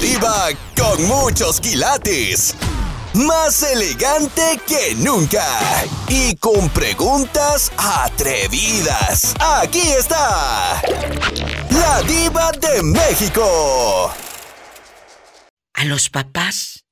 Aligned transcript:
Diva 0.00 0.48
con 0.76 1.04
muchos 1.06 1.60
quilates. 1.60 2.56
Más 3.14 3.62
elegante 3.62 4.58
que 4.66 4.94
nunca. 4.96 5.44
Y 6.08 6.34
con 6.36 6.70
preguntas 6.70 7.70
atrevidas. 7.76 9.34
Aquí 9.38 9.82
está. 9.98 10.80
La 11.70 12.02
diva 12.02 12.50
de 12.52 12.82
México. 12.82 14.10
A 15.74 15.84
los 15.84 16.08
papás, 16.08 16.84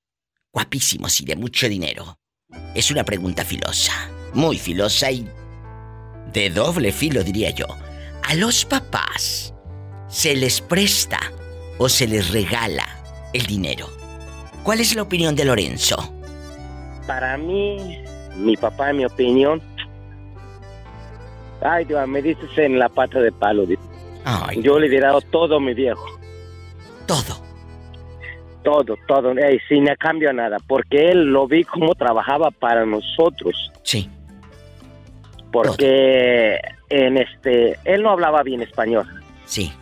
guapísimos 0.53 1.21
y 1.21 1.25
de 1.25 1.37
mucho 1.37 1.69
dinero. 1.69 2.19
Es 2.75 2.91
una 2.91 3.05
pregunta 3.05 3.45
filosa. 3.45 4.11
Muy 4.35 4.59
filosa 4.59 5.11
y 5.11 5.27
de 6.32 6.51
doble 6.51 6.93
filo, 6.93 7.25
diría 7.25 7.51
yo. 7.51 7.67
A 8.23 8.35
los 8.35 8.64
papás, 8.64 9.55
¿se 10.09 10.37
les 10.37 10.61
presta 10.61 11.19
o 11.81 11.89
se 11.89 12.07
les 12.07 12.31
regala 12.31 12.85
el 13.33 13.47
dinero? 13.47 13.87
¿Cuál 14.62 14.80
es 14.80 14.95
la 14.95 15.02
opinión 15.02 15.34
de 15.34 15.47
Lorenzo? 15.47 15.97
Para 17.06 17.39
mí, 17.39 17.98
mi 18.37 18.55
papá, 18.56 18.91
en 18.91 18.98
mi 18.98 19.05
opinión. 19.06 19.62
Ay, 21.62 21.87
Dios, 21.87 22.06
me 22.06 22.20
dices 22.20 22.51
en 22.59 22.79
la 22.79 22.91
pata 22.91 23.20
de 23.20 23.33
palo. 23.33 23.65
Yo 24.59 24.79
le 24.79 24.95
he 24.95 25.01
dado 25.01 25.23
todo, 25.23 25.59
mi 25.59 25.73
viejo. 25.73 26.05
Todo. 27.06 27.41
Todo, 28.62 28.95
todo, 29.09 29.34
sin 29.67 29.89
a 29.89 29.97
cambio 29.97 30.34
nada, 30.34 30.59
porque 30.67 31.09
él 31.11 31.33
lo 31.33 31.48
vi 31.48 31.65
como 31.65 31.95
trabajaba 31.95 32.51
para 32.51 32.84
nosotros. 32.84 33.73
Sí. 33.84 34.11
Porque 35.51 36.61
en 36.91 37.17
este, 37.17 37.78
él 37.84 38.03
no 38.03 38.11
hablaba 38.11 38.42
bien 38.42 38.61
español. 38.61 39.06
Sí. 39.47 39.73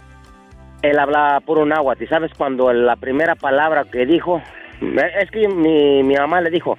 Él 0.82 0.98
hablaba 0.98 1.41
puro 1.41 1.66
náhuatl. 1.66 2.05
¿Y 2.05 2.06
sabes 2.06 2.32
cuando 2.37 2.73
la 2.73 2.96
primera 2.96 3.34
palabra 3.34 3.84
que 3.84 4.06
dijo? 4.06 4.42
Es 5.20 5.30
que 5.30 5.48
mi, 5.48 6.02
mi 6.02 6.15
mamá 6.15 6.40
le 6.40 6.51
dijo, 6.51 6.76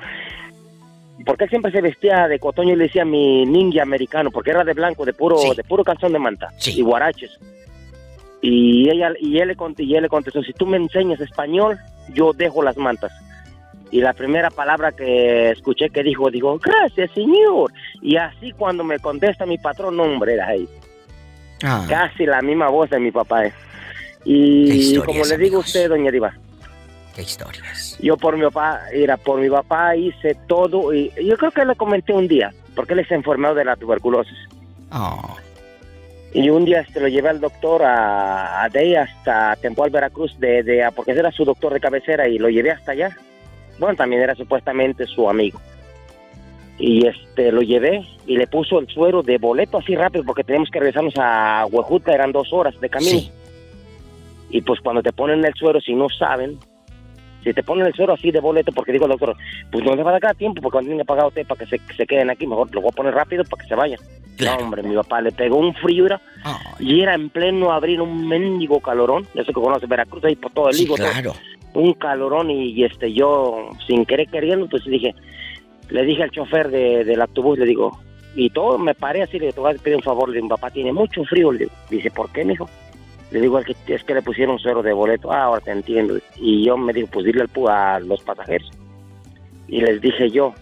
porque 1.26 1.46
él 1.46 1.50
siempre 1.50 1.72
se 1.72 1.82
vestía 1.82 2.28
de 2.28 2.40
cotoño 2.40 2.74
y 2.74 2.76
le 2.76 2.86
decía 2.86 3.06
mi 3.06 3.46
ninja 3.46 3.84
americano, 3.84 4.32
porque 4.32 4.52
era 4.52 4.64
de 4.64 4.74
blanco, 4.74 5.06
de 5.06 5.14
puro, 5.14 5.38
de 5.56 5.64
puro 5.64 5.84
calzón 5.84 6.14
de 6.14 6.20
manta 6.20 6.50
y 6.66 6.82
guaraches. 6.82 7.38
Y 8.42 8.90
ella 8.90 9.12
y 9.20 9.38
él, 9.40 9.50
le 9.50 9.56
y 9.78 9.96
él 9.96 10.04
le 10.04 10.10
contestó, 10.10 10.42
si 10.44 10.54
tú 10.54 10.66
me 10.66 10.78
enseñas 10.78 11.20
español, 11.20 11.78
yo 12.14 12.32
dejo 12.32 12.64
las 12.64 12.78
mantas. 12.78 13.12
Y 13.92 14.02
la 14.02 14.14
primera 14.14 14.50
palabra 14.50 14.92
que 14.92 15.50
escuché 15.50 15.90
que 15.90 16.04
dijo, 16.04 16.30
digo, 16.30 16.58
gracias, 16.60 17.12
señor. 17.12 17.72
Y 18.02 18.16
así 18.18 18.52
cuando 18.52 18.84
me 18.84 19.00
contesta 19.00 19.46
mi 19.46 19.58
patrón, 19.58 19.98
nombre 19.98 20.36
era 20.36 20.48
ahí. 20.48 20.70
Ah. 21.64 21.86
Casi 21.90 22.26
la 22.26 22.42
misma 22.42 22.70
voz 22.70 22.90
de 22.92 23.00
mi 23.00 23.12
papá. 23.12 23.48
Eh. 23.48 23.54
Y 24.26 24.98
como 24.98 25.24
le 25.24 25.38
digo 25.38 25.58
a 25.58 25.60
usted, 25.62 25.90
doña 25.90 26.12
Diva. 26.12 26.34
¿Qué 27.16 27.22
historias? 27.24 27.98
Yo 28.02 28.18
por 28.18 28.36
mi 28.36 28.44
papá, 28.44 28.82
era 28.92 29.18
por 29.18 29.40
mi 29.40 29.50
papá 29.50 29.96
hice 29.96 30.36
todo. 30.48 30.94
Y 30.94 31.12
yo 31.24 31.38
creo 31.38 31.52
que 31.52 31.66
le 31.66 31.76
comenté 31.76 32.14
un 32.14 32.28
día, 32.28 32.54
porque 32.76 32.94
él 32.94 33.00
es 33.00 33.12
enfermado 33.12 33.56
de 33.56 33.66
la 33.66 33.76
tuberculosis. 33.76 34.38
Oh. 34.92 35.36
Y 36.34 36.50
un 36.50 36.64
día 36.64 36.82
este, 36.82 37.00
lo 37.00 37.08
llevé 37.08 37.30
al 37.30 37.40
doctor 37.40 37.84
a, 37.84 38.64
a 38.64 38.70
Dey 38.70 38.96
hasta 38.96 39.56
Tempoal, 39.56 39.90
Veracruz, 39.90 40.40
de, 40.40 40.62
de, 40.64 40.88
porque 40.96 41.12
era 41.12 41.32
su 41.32 41.44
doctor 41.44 41.74
de 41.74 41.80
cabecera 41.80 42.28
y 42.28 42.38
lo 42.38 42.50
llevé 42.50 42.72
hasta 42.72 42.92
allá 42.92 43.18
bueno, 43.80 43.96
también 43.96 44.22
era 44.22 44.36
supuestamente 44.36 45.08
su 45.08 45.28
amigo. 45.30 45.60
Y 46.78 47.08
este 47.08 47.52
lo 47.52 47.62
llevé 47.62 48.06
y 48.26 48.38
le 48.38 48.48
puso 48.48 48.80
el 48.80 48.88
suero 48.88 49.24
de 49.24 49.38
boleto 49.38 49.80
así 49.80 49.96
rápido 49.96 50.24
porque 50.24 50.44
teníamos 50.44 50.70
que 50.70 50.80
regresarnos 50.80 51.14
a 51.18 51.66
Huejuta, 51.70 52.14
eran 52.14 52.32
dos 52.32 52.54
horas 52.54 52.80
de 52.80 52.90
camino. 52.90 53.20
Y 54.50 54.62
pues 54.62 54.80
cuando 54.82 55.02
te 55.02 55.14
ponen 55.14 55.44
el 55.46 55.54
suero, 55.54 55.80
si 55.80 55.94
no 55.94 56.08
saben, 56.10 56.58
si 57.44 57.54
te 57.54 57.64
ponen 57.64 57.88
el 57.88 57.94
suero 57.94 58.14
así 58.14 58.32
de 58.32 58.40
boleto, 58.40 58.72
porque 58.72 58.92
digo 58.92 59.08
doctor, 59.08 59.36
pues 59.72 59.84
no 59.84 59.96
le 59.96 60.04
va 60.04 60.16
a 60.16 60.20
dar 60.20 60.36
tiempo 60.36 60.62
porque 60.62 60.74
cuando 60.74 60.90
tiene 60.90 61.06
pagado 61.06 61.30
usted 61.30 61.46
para 61.46 61.66
que 61.66 61.78
se, 61.78 62.08
queden 62.08 62.30
aquí, 62.30 62.48
mejor 62.48 62.74
lo 62.74 62.82
voy 62.82 62.90
a 62.92 62.96
poner 62.96 63.14
rápido 63.14 63.44
para 63.44 63.62
que 63.62 63.70
se 63.70 63.76
vayan. 63.76 64.00
No, 64.40 64.56
hombre, 64.56 64.84
mi 64.84 64.96
papá 64.96 65.22
le 65.22 65.32
pegó 65.34 65.58
un 65.58 65.74
frío 65.76 66.08
y 66.80 67.02
era 67.02 67.14
en 67.14 67.30
pleno 67.30 67.74
abrir 67.74 68.02
un 68.02 68.28
mendigo 68.28 68.80
calorón, 68.80 69.28
eso 69.36 69.48
que 69.48 69.54
conoce 69.54 69.86
Veracruz, 69.86 70.24
ahí 70.24 70.36
por 70.38 70.52
todo 70.54 70.70
el 70.70 70.76
sí, 70.76 70.88
Claro 70.88 71.34
un 71.74 71.94
calorón 71.94 72.50
y, 72.50 72.84
este 72.84 73.14
yo 73.14 73.70
sin 73.88 74.06
querer 74.06 74.28
queriendo 74.28 74.68
pues 74.68 74.84
dije 74.86 75.14
le 75.90 76.04
dije 76.04 76.24
al 76.24 76.32
chofer 76.32 76.70
de, 76.70 77.04
del 77.04 77.22
autobús 77.22 77.60
le 77.60 77.66
digo 77.66 78.00
y 78.36 78.50
todo 78.50 78.78
me 78.78 78.94
paré 78.94 79.24
así 79.24 79.40
le 79.40 79.52
voy 79.52 79.74
a 79.74 79.78
pedir 79.78 79.98
un 79.98 80.04
favor 80.04 80.30
le 80.30 80.36
digo 80.36 80.50
papá 80.50 80.70
tiene 80.72 80.92
mucho 80.94 81.24
frío 81.26 81.52
le 81.52 81.60
digo 81.60 81.72
dice 81.90 82.12
¿por 82.12 82.32
qué 82.32 82.46
mijo? 82.46 82.70
Le 83.32 83.42
digo 83.42 83.60
es 83.60 84.04
que, 84.04 84.14
le 84.14 84.22
pusieron 84.22 84.60
cero 84.62 84.82
de 84.82 84.94
boleto 84.94 85.32
ah 85.32 85.44
ahora 85.44 85.62
te 85.62 85.72
entiendo 85.72 86.18
y 86.38 86.66
yo 86.66 86.78
me 86.78 86.94
digo 86.94 87.08
pues 87.12 87.26
dile 87.26 87.42
al, 87.42 87.70
a 87.70 88.00
los 88.00 88.22
pasajeros 88.24 88.70
y 89.68 89.82
les 89.82 90.02
dije 90.02 90.30
yo 90.32 90.54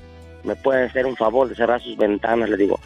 me 0.43 0.55
pueden 0.55 0.89
hacer 0.89 1.05
un 1.05 1.15
favor 1.15 1.47
de 1.47 1.55
cerrar 1.55 1.81
sus 1.81 1.95
ventanas 1.97 2.49
le 2.49 2.57
digo 2.57 2.79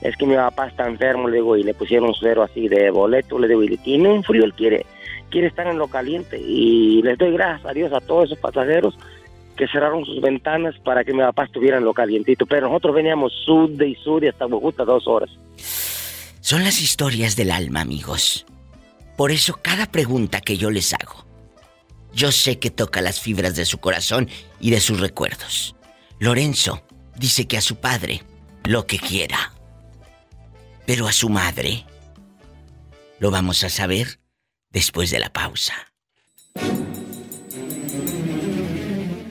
es 0.00 0.16
que 0.16 0.26
mi 0.26 0.36
papá 0.36 0.68
está 0.68 0.86
enfermo 0.86 1.28
le 1.28 1.36
digo 1.36 1.56
y 1.56 1.62
le 1.62 1.74
pusieron 1.74 2.14
cero 2.18 2.42
así 2.42 2.68
de 2.68 2.90
boleto 2.90 3.38
le 3.38 3.48
digo 3.48 3.62
y 3.62 3.76
tiene 3.78 4.08
un 4.08 4.22
frío 4.22 4.44
él 4.44 4.54
quiere 4.54 4.86
quiere 5.30 5.48
estar 5.48 5.66
en 5.66 5.78
lo 5.78 5.88
caliente. 5.88 6.38
Y 6.38 7.02
les 7.02 7.18
doy 7.18 7.32
gracias 7.32 7.66
a 7.66 7.72
Dios 7.72 7.92
a 7.92 8.00
todos 8.00 8.26
esos 8.26 8.38
pasajeros 8.38 8.96
que 9.56 9.66
cerraron 9.68 10.04
sus 10.04 10.20
ventanas 10.20 10.74
para 10.84 11.02
que 11.04 11.12
mi 11.12 11.20
papá 11.20 11.44
estuviera 11.44 11.78
en 11.78 11.84
lo 11.84 11.94
calientito. 11.94 12.46
Pero 12.46 12.68
nosotros 12.68 12.94
veníamos 12.94 13.32
sude 13.44 13.88
y 13.88 13.94
sude 13.96 14.28
hasta 14.28 14.46
Bogotá 14.46 14.84
dos 14.84 15.06
horas. 15.06 15.30
Son 16.40 16.62
las 16.62 16.80
historias 16.80 17.36
del 17.36 17.50
alma, 17.50 17.80
amigos. 17.80 18.46
Por 19.16 19.30
eso 19.30 19.58
cada 19.62 19.86
pregunta 19.86 20.40
que 20.40 20.56
yo 20.56 20.70
les 20.70 20.92
hago, 20.94 21.26
yo 22.12 22.32
sé 22.32 22.58
que 22.58 22.70
toca 22.70 23.00
las 23.00 23.20
fibras 23.20 23.56
de 23.56 23.64
su 23.64 23.78
corazón 23.78 24.28
y 24.60 24.70
de 24.70 24.80
sus 24.80 25.00
recuerdos. 25.00 25.74
Lorenzo 26.18 26.82
dice 27.16 27.46
que 27.46 27.58
a 27.58 27.60
su 27.62 27.76
padre 27.76 28.22
lo 28.64 28.86
que 28.86 28.98
quiera. 28.98 29.52
Pero 30.86 31.08
a 31.08 31.12
su 31.12 31.28
madre, 31.28 31.84
¿lo 33.18 33.30
vamos 33.30 33.64
a 33.64 33.70
saber? 33.70 34.20
después 34.76 35.10
de 35.10 35.18
la 35.18 35.32
pausa. 35.32 35.72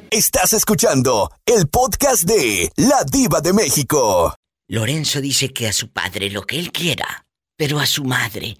Estás 0.09 0.53
escuchando 0.53 1.29
el 1.45 1.67
podcast 1.67 2.23
de 2.23 2.71
La 2.77 3.03
Diva 3.03 3.41
de 3.41 3.53
México. 3.53 4.33
Lorenzo 4.67 5.21
dice 5.21 5.53
que 5.53 5.67
a 5.67 5.73
su 5.73 5.91
padre 5.91 6.31
lo 6.31 6.47
que 6.47 6.57
él 6.57 6.71
quiera, 6.71 7.27
pero 7.55 7.79
a 7.79 7.85
su 7.85 8.05
madre, 8.05 8.57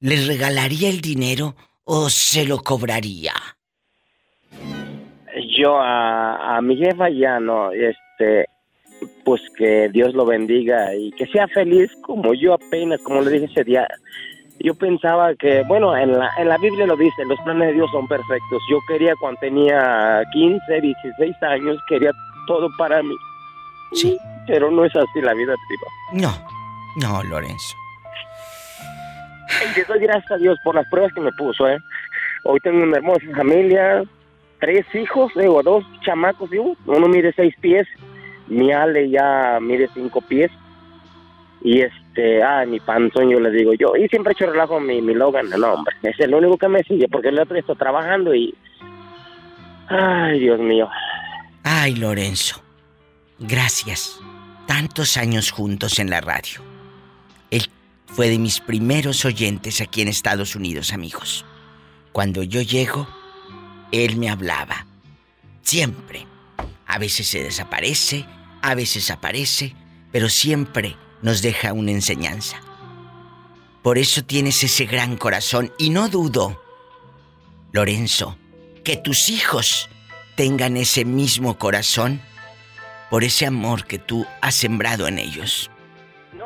¿le 0.00 0.26
regalaría 0.26 0.88
el 0.88 1.00
dinero 1.00 1.54
o 1.84 2.08
se 2.10 2.44
lo 2.44 2.58
cobraría? 2.58 3.32
Yo 5.56 5.78
a, 5.78 6.56
a 6.56 6.60
mi 6.60 6.76
jefa 6.76 7.08
ya 7.10 7.38
no, 7.40 7.70
este, 7.72 8.46
pues 9.24 9.40
que 9.56 9.88
Dios 9.90 10.14
lo 10.14 10.26
bendiga 10.26 10.94
y 10.94 11.12
que 11.12 11.26
sea 11.26 11.46
feliz 11.48 11.90
como 12.02 12.34
yo 12.34 12.54
apenas, 12.54 13.00
como 13.02 13.20
le 13.20 13.30
dije 13.30 13.46
ese 13.46 13.64
día, 13.64 13.86
yo 14.60 14.74
pensaba 14.74 15.34
que, 15.34 15.62
bueno, 15.68 15.96
en 15.96 16.18
la, 16.18 16.30
en 16.38 16.48
la 16.48 16.58
Biblia 16.58 16.86
lo 16.86 16.96
dice, 16.96 17.24
los 17.26 17.38
planes 17.40 17.68
de 17.68 17.74
Dios 17.74 17.90
son 17.92 18.08
perfectos. 18.08 18.60
Yo 18.70 18.78
quería 18.88 19.14
cuando 19.20 19.38
tenía 19.40 20.22
15, 20.32 20.80
16 20.80 21.42
años, 21.42 21.78
quería 21.88 22.10
todo 22.46 22.68
para 22.76 23.02
mí. 23.02 23.14
Sí. 23.92 24.18
Pero 24.46 24.70
no 24.70 24.84
es 24.84 24.94
así 24.96 25.20
la 25.22 25.34
vida, 25.34 25.54
prima. 25.68 26.22
No, 26.22 26.32
no, 26.96 27.22
Lorenzo. 27.22 27.76
Y 29.76 29.80
doy 29.82 30.00
gracias 30.00 30.30
a 30.30 30.36
Dios 30.36 30.58
por 30.62 30.74
las 30.74 30.88
pruebas 30.88 31.12
que 31.12 31.20
me 31.20 31.32
puso, 31.32 31.68
¿eh? 31.68 31.78
Hoy 32.44 32.60
tengo 32.60 32.82
una 32.82 32.96
hermosa 32.96 33.24
familia, 33.36 34.02
tres 34.60 34.86
hijos, 34.94 35.32
digo, 35.34 35.62
dos 35.62 35.84
chamacos, 36.02 36.50
digo, 36.50 36.76
uno 36.86 37.08
mide 37.08 37.32
seis 37.34 37.54
pies, 37.60 37.86
mi 38.46 38.72
Ale 38.72 39.10
ya 39.10 39.58
mide 39.60 39.88
cinco 39.94 40.20
pies 40.20 40.50
y 41.60 41.80
este, 41.80 42.42
ah, 42.42 42.64
mi 42.66 42.78
panzón, 42.80 43.30
yo 43.30 43.40
le 43.40 43.50
digo 43.50 43.72
yo. 43.74 43.96
Y 43.96 44.08
siempre 44.08 44.32
he 44.32 44.34
hecho 44.34 44.50
relajo 44.50 44.76
a 44.76 44.80
mi, 44.80 45.02
mi 45.02 45.14
Logan. 45.14 45.50
No, 45.50 45.74
hombre, 45.74 45.94
es 46.02 46.18
el 46.20 46.34
único 46.34 46.56
que 46.56 46.68
me 46.68 46.82
sigue 46.84 47.08
porque 47.08 47.28
el 47.28 47.38
otro 47.38 47.56
está 47.56 47.74
trabajando 47.74 48.34
y. 48.34 48.54
Ay, 49.88 50.40
Dios 50.40 50.60
mío. 50.60 50.88
Ay, 51.64 51.94
Lorenzo. 51.96 52.62
Gracias. 53.38 54.20
Tantos 54.66 55.16
años 55.16 55.50
juntos 55.50 55.98
en 55.98 56.10
la 56.10 56.20
radio. 56.20 56.60
Él 57.50 57.68
fue 58.08 58.28
de 58.28 58.38
mis 58.38 58.60
primeros 58.60 59.24
oyentes 59.24 59.80
aquí 59.80 60.02
en 60.02 60.08
Estados 60.08 60.56
Unidos, 60.56 60.92
amigos. 60.92 61.44
Cuando 62.12 62.42
yo 62.42 62.62
llego, 62.62 63.08
él 63.92 64.16
me 64.16 64.28
hablaba. 64.28 64.86
Siempre. 65.62 66.26
A 66.86 66.98
veces 66.98 67.28
se 67.28 67.42
desaparece, 67.42 68.24
a 68.62 68.74
veces 68.74 69.10
aparece, 69.10 69.74
pero 70.10 70.28
siempre 70.28 70.96
nos 71.22 71.42
deja 71.42 71.72
una 71.72 71.90
enseñanza. 71.90 72.60
Por 73.82 73.98
eso 73.98 74.24
tienes 74.24 74.62
ese 74.64 74.86
gran 74.86 75.16
corazón 75.16 75.72
y 75.78 75.90
no 75.90 76.08
dudo, 76.08 76.62
Lorenzo, 77.72 78.38
que 78.84 78.96
tus 78.96 79.28
hijos 79.28 79.88
tengan 80.36 80.76
ese 80.76 81.04
mismo 81.04 81.58
corazón 81.58 82.22
por 83.10 83.24
ese 83.24 83.46
amor 83.46 83.86
que 83.86 83.98
tú 83.98 84.26
has 84.40 84.54
sembrado 84.54 85.06
en 85.08 85.18
ellos. 85.18 85.70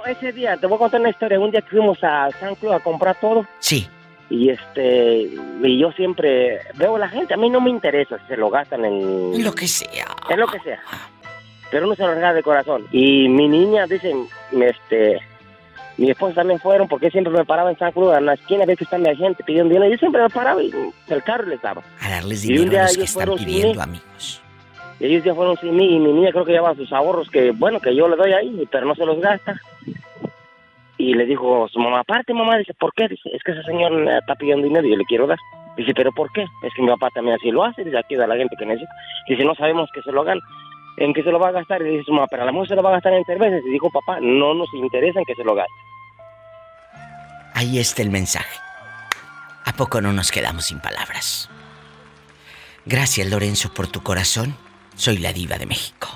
Ese 0.06 0.32
día, 0.32 0.56
te 0.56 0.66
voy 0.66 0.76
a 0.76 0.78
contar 0.78 1.00
una 1.00 1.10
historia. 1.10 1.38
Un 1.38 1.50
día 1.50 1.60
que 1.62 1.70
fuimos 1.70 1.98
a 2.02 2.30
San 2.38 2.54
Cruz 2.56 2.72
a 2.72 2.80
comprar 2.80 3.18
todo. 3.20 3.46
Sí. 3.58 3.88
Y 4.30 4.48
este, 4.48 5.30
y 5.62 5.78
yo 5.78 5.92
siempre 5.92 6.60
veo 6.74 6.96
a 6.96 6.98
la 6.98 7.08
gente, 7.08 7.34
a 7.34 7.36
mí 7.36 7.50
no 7.50 7.60
me 7.60 7.68
interesa 7.68 8.18
si 8.18 8.26
se 8.28 8.36
lo 8.36 8.48
gastan 8.48 8.84
en... 8.84 9.44
Lo 9.44 9.52
que 9.52 9.68
sea. 9.68 10.06
En 10.30 10.40
lo 10.40 10.46
que 10.46 10.58
sea. 10.60 10.80
Pero 11.70 11.86
uno 11.86 11.94
se 11.94 12.02
lo 12.02 12.14
regala 12.14 12.34
de 12.34 12.42
corazón. 12.42 12.86
Y 12.92 13.28
mi 13.28 13.46
niña, 13.46 13.86
dice, 13.86 14.14
este, 14.52 15.20
mi 15.98 16.10
esposa 16.10 16.36
también 16.36 16.60
fueron 16.60 16.88
porque 16.88 17.10
siempre 17.10 17.32
me 17.32 17.44
paraba 17.44 17.70
en 17.70 17.78
San 17.78 17.92
Cruz, 17.92 18.16
en 18.16 18.24
la 18.24 18.34
esquina, 18.34 18.64
ve 18.64 18.76
que 18.76 18.84
está 18.84 18.96
mi 18.96 19.14
gente 19.14 19.44
pidiendo 19.44 19.74
dinero. 19.74 19.90
Yo 19.90 19.98
siempre 19.98 20.22
me 20.22 20.30
paraba 20.30 20.62
y 20.62 20.72
el 21.08 21.22
carro 21.22 21.44
les 21.44 21.60
daba. 21.60 21.82
A 22.00 22.08
darles 22.08 22.42
dinero 22.42 22.78
a 22.78 22.84
los 22.84 22.96
que 22.96 23.04
están 23.04 23.34
pidiendo, 23.36 23.82
amigos. 23.82 24.42
Y 24.98 25.06
ellos 25.06 25.24
ya 25.24 25.34
fueron 25.34 25.56
sin 25.58 25.76
mí 25.76 25.96
y 25.96 25.98
mi 25.98 26.12
niña 26.12 26.30
creo 26.30 26.44
que 26.44 26.52
lleva 26.52 26.74
sus 26.74 26.92
ahorros 26.92 27.28
que, 27.28 27.50
bueno, 27.50 27.80
que 27.80 27.94
yo 27.94 28.08
le 28.08 28.16
doy 28.16 28.32
ahí, 28.32 28.66
pero 28.70 28.86
no 28.86 28.94
se 28.94 29.04
los 29.04 29.20
gasta. 29.20 29.60
Y 31.02 31.14
le 31.14 31.26
dijo 31.26 31.66
su 31.68 31.80
mamá, 31.80 31.98
aparte 31.98 32.32
mamá, 32.32 32.58
dice, 32.58 32.74
¿por 32.74 32.94
qué? 32.94 33.08
Dice, 33.08 33.28
es 33.34 33.42
que 33.42 33.50
ese 33.50 33.64
señor 33.64 33.92
está 34.08 34.36
pidiendo 34.36 34.68
dinero 34.68 34.86
y 34.86 34.90
yo 34.90 34.96
le 34.96 35.04
quiero 35.04 35.26
dar. 35.26 35.38
Dice, 35.76 35.92
¿pero 35.96 36.12
por 36.12 36.30
qué? 36.30 36.42
Es 36.62 36.72
que 36.76 36.82
mi 36.82 36.86
papá 36.86 37.10
también 37.10 37.34
así 37.34 37.50
lo 37.50 37.64
hace, 37.64 37.82
dice, 37.82 37.98
aquí 37.98 38.14
da 38.14 38.24
la 38.28 38.36
gente 38.36 38.54
que 38.56 38.64
necesita. 38.64 38.92
Dice, 39.26 39.44
no 39.44 39.52
sabemos 39.56 39.90
que 39.92 40.00
se 40.02 40.12
lo 40.12 40.20
hagan, 40.20 40.38
en 40.98 41.12
qué 41.12 41.24
se 41.24 41.32
lo 41.32 41.40
va 41.40 41.48
a 41.48 41.50
gastar. 41.50 41.82
Y 41.82 41.86
dice 41.86 42.04
su 42.04 42.12
mamá, 42.12 42.28
pero 42.30 42.44
a 42.44 42.46
la 42.46 42.52
mujer 42.52 42.68
se 42.68 42.74
lo 42.76 42.84
va 42.84 42.90
a 42.90 42.92
gastar 42.92 43.14
en 43.14 43.24
cervezas. 43.24 43.62
Y 43.66 43.70
dijo, 43.70 43.90
papá, 43.90 44.20
no 44.20 44.54
nos 44.54 44.72
interesa 44.74 45.18
en 45.18 45.24
que 45.24 45.34
se 45.34 45.42
lo 45.42 45.56
gaste. 45.56 45.72
Ahí 47.54 47.80
está 47.80 48.02
el 48.02 48.10
mensaje. 48.10 48.60
¿A 49.64 49.72
poco 49.72 50.00
no 50.00 50.12
nos 50.12 50.30
quedamos 50.30 50.66
sin 50.66 50.78
palabras? 50.78 51.50
Gracias, 52.86 53.28
Lorenzo, 53.28 53.74
por 53.74 53.88
tu 53.88 54.04
corazón. 54.04 54.54
Soy 54.94 55.18
la 55.18 55.32
diva 55.32 55.58
de 55.58 55.66
México. 55.66 56.10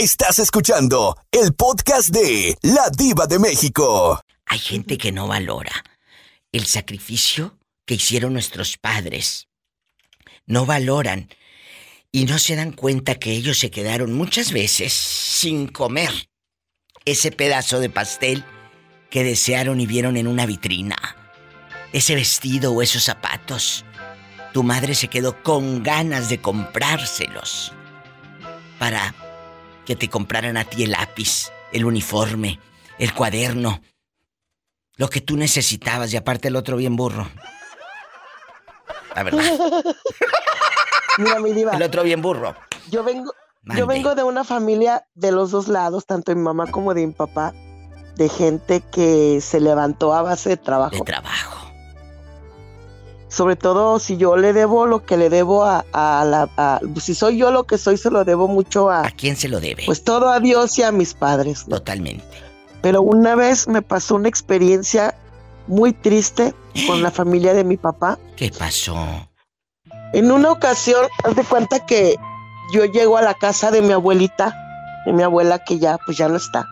Estás 0.00 0.38
escuchando 0.38 1.14
el 1.30 1.52
podcast 1.52 2.08
de 2.08 2.56
La 2.62 2.88
Diva 2.88 3.26
de 3.26 3.38
México. 3.38 4.18
Hay 4.46 4.58
gente 4.58 4.96
que 4.96 5.12
no 5.12 5.28
valora 5.28 5.84
el 6.52 6.64
sacrificio 6.64 7.58
que 7.84 7.96
hicieron 7.96 8.32
nuestros 8.32 8.78
padres. 8.78 9.48
No 10.46 10.64
valoran 10.64 11.28
y 12.10 12.24
no 12.24 12.38
se 12.38 12.56
dan 12.56 12.72
cuenta 12.72 13.16
que 13.16 13.32
ellos 13.32 13.58
se 13.58 13.70
quedaron 13.70 14.14
muchas 14.14 14.52
veces 14.52 14.94
sin 14.94 15.68
comer 15.68 16.30
ese 17.04 17.30
pedazo 17.30 17.78
de 17.78 17.90
pastel 17.90 18.42
que 19.10 19.22
desearon 19.22 19.82
y 19.82 19.86
vieron 19.86 20.16
en 20.16 20.28
una 20.28 20.46
vitrina. 20.46 20.96
Ese 21.92 22.14
vestido 22.14 22.72
o 22.72 22.80
esos 22.80 23.04
zapatos. 23.04 23.84
Tu 24.54 24.62
madre 24.62 24.94
se 24.94 25.08
quedó 25.08 25.42
con 25.42 25.82
ganas 25.82 26.30
de 26.30 26.40
comprárselos 26.40 27.74
para 28.78 29.14
que 29.90 29.96
te 29.96 30.08
compraran 30.08 30.56
a 30.56 30.64
ti 30.64 30.84
el 30.84 30.92
lápiz, 30.92 31.50
el 31.72 31.84
uniforme, 31.84 32.60
el 33.00 33.12
cuaderno, 33.12 33.80
lo 34.96 35.10
que 35.10 35.20
tú 35.20 35.36
necesitabas 35.36 36.12
y 36.12 36.16
aparte 36.16 36.46
el 36.46 36.54
otro 36.54 36.76
bien 36.76 36.94
burro. 36.94 37.28
La 39.16 39.24
verdad. 39.24 39.42
Mira, 41.18 41.40
mi 41.40 41.52
diva. 41.52 41.72
El 41.72 41.82
otro 41.82 42.04
bien 42.04 42.22
burro. 42.22 42.54
Yo 42.88 43.02
vengo, 43.02 43.32
yo 43.64 43.88
vengo 43.88 44.14
de 44.14 44.22
una 44.22 44.44
familia 44.44 45.08
de 45.14 45.32
los 45.32 45.50
dos 45.50 45.66
lados, 45.66 46.06
tanto 46.06 46.30
de 46.30 46.36
mi 46.36 46.42
mamá 46.42 46.70
como 46.70 46.94
de 46.94 47.04
mi 47.08 47.12
papá, 47.12 47.52
de 48.14 48.28
gente 48.28 48.82
que 48.92 49.40
se 49.40 49.58
levantó 49.58 50.14
a 50.14 50.22
base 50.22 50.50
de 50.50 50.56
trabajo. 50.56 50.94
De 50.94 51.00
trabajo. 51.00 51.59
Sobre 53.30 53.54
todo 53.54 54.00
si 54.00 54.16
yo 54.16 54.36
le 54.36 54.52
debo 54.52 54.86
lo 54.86 55.06
que 55.06 55.16
le 55.16 55.30
debo 55.30 55.64
a, 55.64 55.84
la... 55.92 56.80
si 57.00 57.14
soy 57.14 57.38
yo 57.38 57.52
lo 57.52 57.64
que 57.64 57.78
soy, 57.78 57.96
se 57.96 58.10
lo 58.10 58.24
debo 58.24 58.48
mucho 58.48 58.90
a... 58.90 59.06
¿A 59.06 59.10
quién 59.12 59.36
se 59.36 59.48
lo 59.48 59.60
debe? 59.60 59.84
Pues 59.86 60.02
todo 60.02 60.30
a 60.30 60.40
Dios 60.40 60.76
y 60.78 60.82
a 60.82 60.90
mis 60.90 61.14
padres. 61.14 61.64
Totalmente. 61.68 62.24
Pero 62.82 63.02
una 63.02 63.36
vez 63.36 63.68
me 63.68 63.82
pasó 63.82 64.16
una 64.16 64.28
experiencia 64.28 65.14
muy 65.68 65.92
triste 65.92 66.54
con 66.88 67.02
la 67.02 67.10
familia 67.12 67.54
de 67.54 67.62
mi 67.62 67.76
papá. 67.76 68.18
¿Qué 68.34 68.50
pasó? 68.50 68.96
En 70.12 70.32
una 70.32 70.50
ocasión, 70.50 71.06
haz 71.22 71.36
de 71.36 71.44
cuenta 71.44 71.86
que 71.86 72.16
yo 72.72 72.84
llego 72.84 73.16
a 73.16 73.22
la 73.22 73.34
casa 73.34 73.70
de 73.70 73.80
mi 73.80 73.92
abuelita, 73.92 74.52
de 75.06 75.12
mi 75.12 75.22
abuela 75.22 75.60
que 75.60 75.78
ya, 75.78 75.98
pues 76.04 76.18
ya 76.18 76.28
no 76.28 76.36
está. 76.36 76.66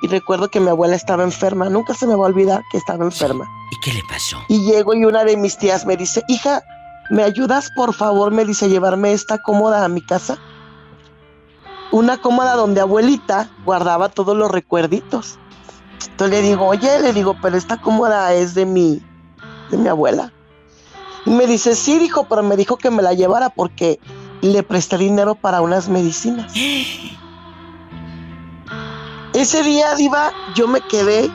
Y 0.00 0.06
recuerdo 0.06 0.48
que 0.48 0.60
mi 0.60 0.70
abuela 0.70 0.96
estaba 0.96 1.24
enferma, 1.24 1.68
nunca 1.68 1.92
se 1.92 2.06
me 2.06 2.14
va 2.14 2.24
a 2.24 2.28
olvidar 2.28 2.62
que 2.70 2.78
estaba 2.78 3.04
enferma. 3.04 3.44
¿Y 3.70 3.80
qué 3.80 3.92
le 3.92 4.02
pasó? 4.04 4.38
Y 4.48 4.64
llego 4.64 4.94
y 4.94 5.04
una 5.04 5.24
de 5.24 5.36
mis 5.36 5.58
tías 5.58 5.84
me 5.84 5.96
dice, 5.96 6.22
hija, 6.28 6.62
¿me 7.10 7.22
ayudas 7.22 7.70
por 7.76 7.94
favor? 7.94 8.32
Me 8.32 8.44
dice, 8.44 8.68
llevarme 8.68 9.12
esta 9.12 9.38
cómoda 9.38 9.84
a 9.84 9.88
mi 9.88 10.00
casa. 10.00 10.38
Una 11.90 12.18
cómoda 12.18 12.54
donde 12.54 12.80
abuelita 12.80 13.50
guardaba 13.64 14.08
todos 14.08 14.36
los 14.36 14.50
recuerditos. 14.50 15.38
Entonces 16.10 16.42
le 16.42 16.48
digo, 16.48 16.66
oye, 16.66 17.00
le 17.00 17.12
digo, 17.12 17.36
pero 17.40 17.56
esta 17.56 17.80
cómoda 17.80 18.34
es 18.34 18.54
de 18.54 18.66
mi, 18.66 19.02
de 19.70 19.76
mi 19.76 19.88
abuela. 19.88 20.32
Y 21.24 21.30
me 21.30 21.46
dice, 21.46 21.74
sí, 21.74 21.98
dijo, 21.98 22.24
pero 22.28 22.42
me 22.42 22.56
dijo 22.56 22.76
que 22.76 22.90
me 22.90 23.02
la 23.02 23.12
llevara 23.12 23.50
porque 23.50 23.98
le 24.40 24.62
presté 24.62 24.98
dinero 24.98 25.34
para 25.34 25.60
unas 25.60 25.88
medicinas. 25.88 26.52
Ese 29.34 29.62
día, 29.62 29.94
Diva, 29.94 30.32
yo 30.54 30.66
me 30.66 30.80
quedé 30.80 31.30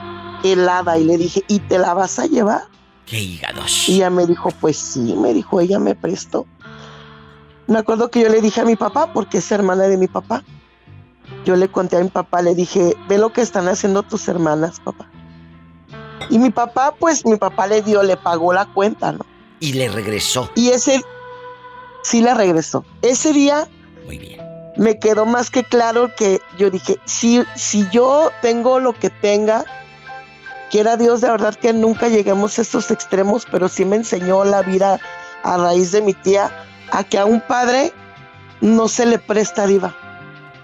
helada 0.52 0.98
y 0.98 1.06
le 1.06 1.18
dije, 1.18 1.44
¿y 1.48 1.60
te 1.60 1.78
la 1.78 1.94
vas 1.94 2.20
a 2.20 2.26
llevar? 2.26 2.64
Qué 3.06 3.20
hígados. 3.20 3.88
Y 3.90 3.96
ella 3.96 4.10
me 4.10 4.26
dijo, 4.28 4.50
pues 4.60 4.78
sí, 4.78 5.16
me 5.16 5.34
dijo, 5.34 5.60
ella 5.62 5.80
me 5.80 5.96
prestó. 5.96 6.46
Me 7.68 7.80
acuerdo 7.80 8.10
que 8.12 8.22
yo 8.22 8.30
le 8.30 8.42
dije 8.42 8.62
a 8.62 8.66
mi 8.66 8.76
papá, 8.76 9.14
porque 9.14 9.38
es 9.38 9.52
hermana 9.52 9.84
de 9.84 9.98
mi 9.98 10.08
papá. 10.08 10.44
Yo 11.46 11.56
le 11.56 11.70
conté 11.70 11.98
a 11.98 12.02
mi 12.02 12.10
papá, 12.10 12.42
le 12.42 12.56
dije, 12.56 12.96
ve 13.08 13.18
lo 13.18 13.32
que 13.32 13.42
están 13.42 13.68
haciendo 13.68 14.04
tus 14.04 14.28
hermanas, 14.28 14.80
papá. 14.80 15.10
Y 16.30 16.40
mi 16.40 16.50
papá, 16.50 16.94
pues 16.98 17.26
mi 17.26 17.36
papá 17.38 17.68
le 17.68 17.82
dio, 17.82 18.04
le 18.04 18.18
pagó 18.18 18.54
la 18.54 18.66
cuenta, 18.66 19.12
¿no? 19.12 19.26
Y 19.60 19.74
le 19.74 19.90
regresó. 19.90 20.50
Y 20.56 20.70
ese 20.70 21.02
sí 22.04 22.22
le 22.22 22.34
regresó. 22.34 22.86
Ese 23.02 23.34
día 23.34 23.68
Muy 24.06 24.18
bien. 24.18 24.42
me 24.78 25.00
quedó 25.00 25.26
más 25.26 25.50
que 25.50 25.64
claro 25.64 26.12
que 26.16 26.42
yo 26.58 26.70
dije, 26.70 26.98
si, 27.06 27.44
si 27.56 27.88
yo 27.92 28.30
tengo 28.42 28.80
lo 28.80 28.94
que 28.94 29.10
tenga, 29.10 29.66
quiera 30.74 30.98
Dios 30.98 31.22
de 31.22 31.30
verdad 31.30 31.54
que 31.54 31.72
nunca 31.72 32.08
lleguemos 32.08 32.58
a 32.58 32.64
estos 32.64 32.90
extremos, 32.90 33.46
pero 33.52 33.70
sí 33.70 33.86
me 33.86 33.96
enseñó 33.96 34.44
la 34.44 34.64
vida 34.64 35.00
a 35.44 35.58
raíz 35.58 35.92
de 35.92 36.02
mi 36.02 36.16
tía 36.16 36.50
a 36.92 37.04
que 37.04 37.20
a 37.20 37.26
un 37.26 37.42
padre 37.42 37.94
no 38.60 38.88
se 38.88 39.06
le 39.06 39.20
presta 39.20 39.68
diva. 39.68 39.96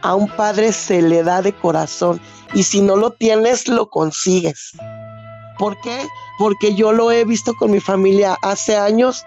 A 0.02 0.16
un 0.16 0.28
padre 0.28 0.72
se 0.72 1.04
le 1.04 1.22
da 1.22 1.44
de 1.44 1.54
corazón 1.54 2.20
y 2.56 2.64
si 2.64 2.82
no 2.82 2.96
lo 2.96 3.12
tienes, 3.12 3.68
lo 3.68 3.88
consigues. 3.92 4.72
¿Por 5.60 5.80
qué? 5.82 6.08
Porque 6.40 6.74
yo 6.74 6.92
lo 6.92 7.12
he 7.12 7.24
visto 7.24 7.54
con 7.54 7.70
mi 7.70 7.80
familia 7.80 8.36
hace 8.42 8.76
años. 8.76 9.24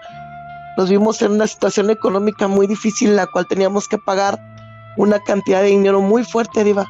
Nos 0.75 0.89
vimos 0.89 1.21
en 1.21 1.31
una 1.31 1.47
situación 1.47 1.91
económica 1.91 2.49
muy 2.49 2.67
difícil 2.67 3.11
en 3.11 3.15
la 3.15 3.27
cual 3.27 3.47
teníamos 3.47 3.87
que 3.87 3.99
pagar 3.99 4.37
una 4.97 5.17
cantidad 5.21 5.61
de 5.61 5.67
dinero 5.67 6.01
muy 6.01 6.25
fuerte, 6.25 6.65
Diva. 6.65 6.85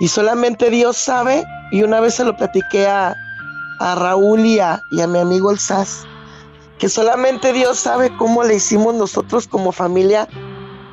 Y 0.00 0.08
solamente 0.08 0.68
Dios 0.68 0.96
sabe, 0.96 1.44
y 1.74 1.82
una 1.82 1.98
vez 1.98 2.14
se 2.14 2.24
lo 2.24 2.36
platiqué 2.36 2.86
a, 2.86 3.16
a 3.80 3.94
Raúl 3.96 4.46
y 4.46 4.60
a, 4.60 4.80
y 4.92 5.00
a 5.00 5.08
mi 5.08 5.18
amigo 5.18 5.50
el 5.50 5.58
SAS, 5.58 6.04
que 6.78 6.88
solamente 6.88 7.52
Dios 7.52 7.80
sabe 7.80 8.16
cómo 8.16 8.44
le 8.44 8.54
hicimos 8.54 8.94
nosotros 8.94 9.48
como 9.48 9.72
familia 9.72 10.28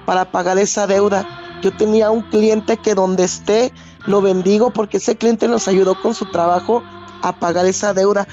para 0.07 0.25
pagar 0.25 0.57
esa 0.57 0.88
deuda. 0.88 1.23
Yo 1.61 1.71
tenía 1.71 2.09
un 2.09 2.23
cliente 2.23 2.77
que 2.77 2.95
donde 2.95 3.25
esté 3.25 3.71
lo 4.07 4.23
bendigo 4.23 4.71
porque 4.71 4.97
ese 4.97 5.15
cliente 5.15 5.47
nos 5.47 5.67
ayudó 5.67 6.01
con 6.01 6.15
su 6.15 6.25
trabajo 6.31 6.81
a 7.21 7.31
pagar 7.31 7.67
esa 7.67 7.93
deuda. 7.93 8.27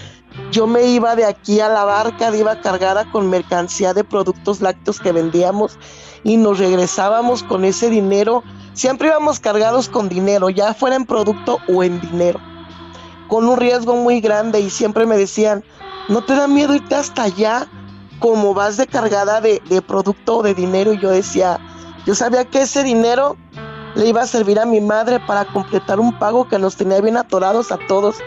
Yo 0.51 0.67
me 0.67 0.87
iba 0.87 1.17
de 1.17 1.27
aquí 1.27 1.61
a 1.61 1.69
la 1.69 1.85
barca, 1.85 2.35
iba 2.35 2.63
cargada 2.63 3.05
con 3.11 3.29
mercancía 3.29 3.93
de 3.93 4.05
productos 4.05 4.63
lácteos 4.63 5.01
que 5.01 5.13
vendíamos 5.13 5.79
y 6.25 6.39
nos 6.39 6.59
regresábamos 6.59 7.43
con 7.43 7.67
ese 7.67 7.91
dinero. 7.91 8.43
Siempre 8.79 9.09
íbamos 9.09 9.41
cargados 9.41 9.89
con 9.89 10.09
dinero, 10.09 10.51
ya 10.51 10.73
fuera 10.73 10.95
en 10.95 11.05
producto 11.05 11.59
o 11.67 11.83
en 11.83 12.01
dinero, 12.01 12.39
con 13.27 13.49
un 13.49 13.57
riesgo 13.57 13.97
muy 13.97 14.21
grande 14.21 14.61
y 14.61 14.71
siempre 14.71 15.05
me 15.05 15.17
decían, 15.17 15.65
¿no 16.09 16.25
te 16.25 16.37
da 16.37 16.47
miedo 16.47 16.77
irte 16.77 16.95
hasta 16.95 17.25
allá 17.25 17.67
como 18.21 18.55
vas 18.55 18.77
de 18.77 18.87
cargada 18.87 19.41
de, 19.41 19.61
producto 19.85 20.37
o 20.37 20.43
de 20.45 20.55
dinero? 20.55 20.93
Y 20.93 21.01
yo 21.01 21.11
decía, 21.11 21.59
yo 22.07 22.15
sabía 22.15 22.45
que 22.45 22.63
ese 22.63 22.85
dinero 22.85 23.37
le 23.97 24.07
iba 24.07 24.23
a 24.23 24.29
servir 24.29 24.61
a 24.61 24.65
mi 24.65 24.81
madre 24.81 25.19
para 25.27 25.45
completar 25.47 25.99
un 25.99 26.17
pago 26.17 26.49
que 26.49 26.61
nos 26.61 26.77
tenía 26.77 27.01
bien 27.01 27.17
atorados 27.17 27.73
a 27.73 27.79
todos. 27.89 28.19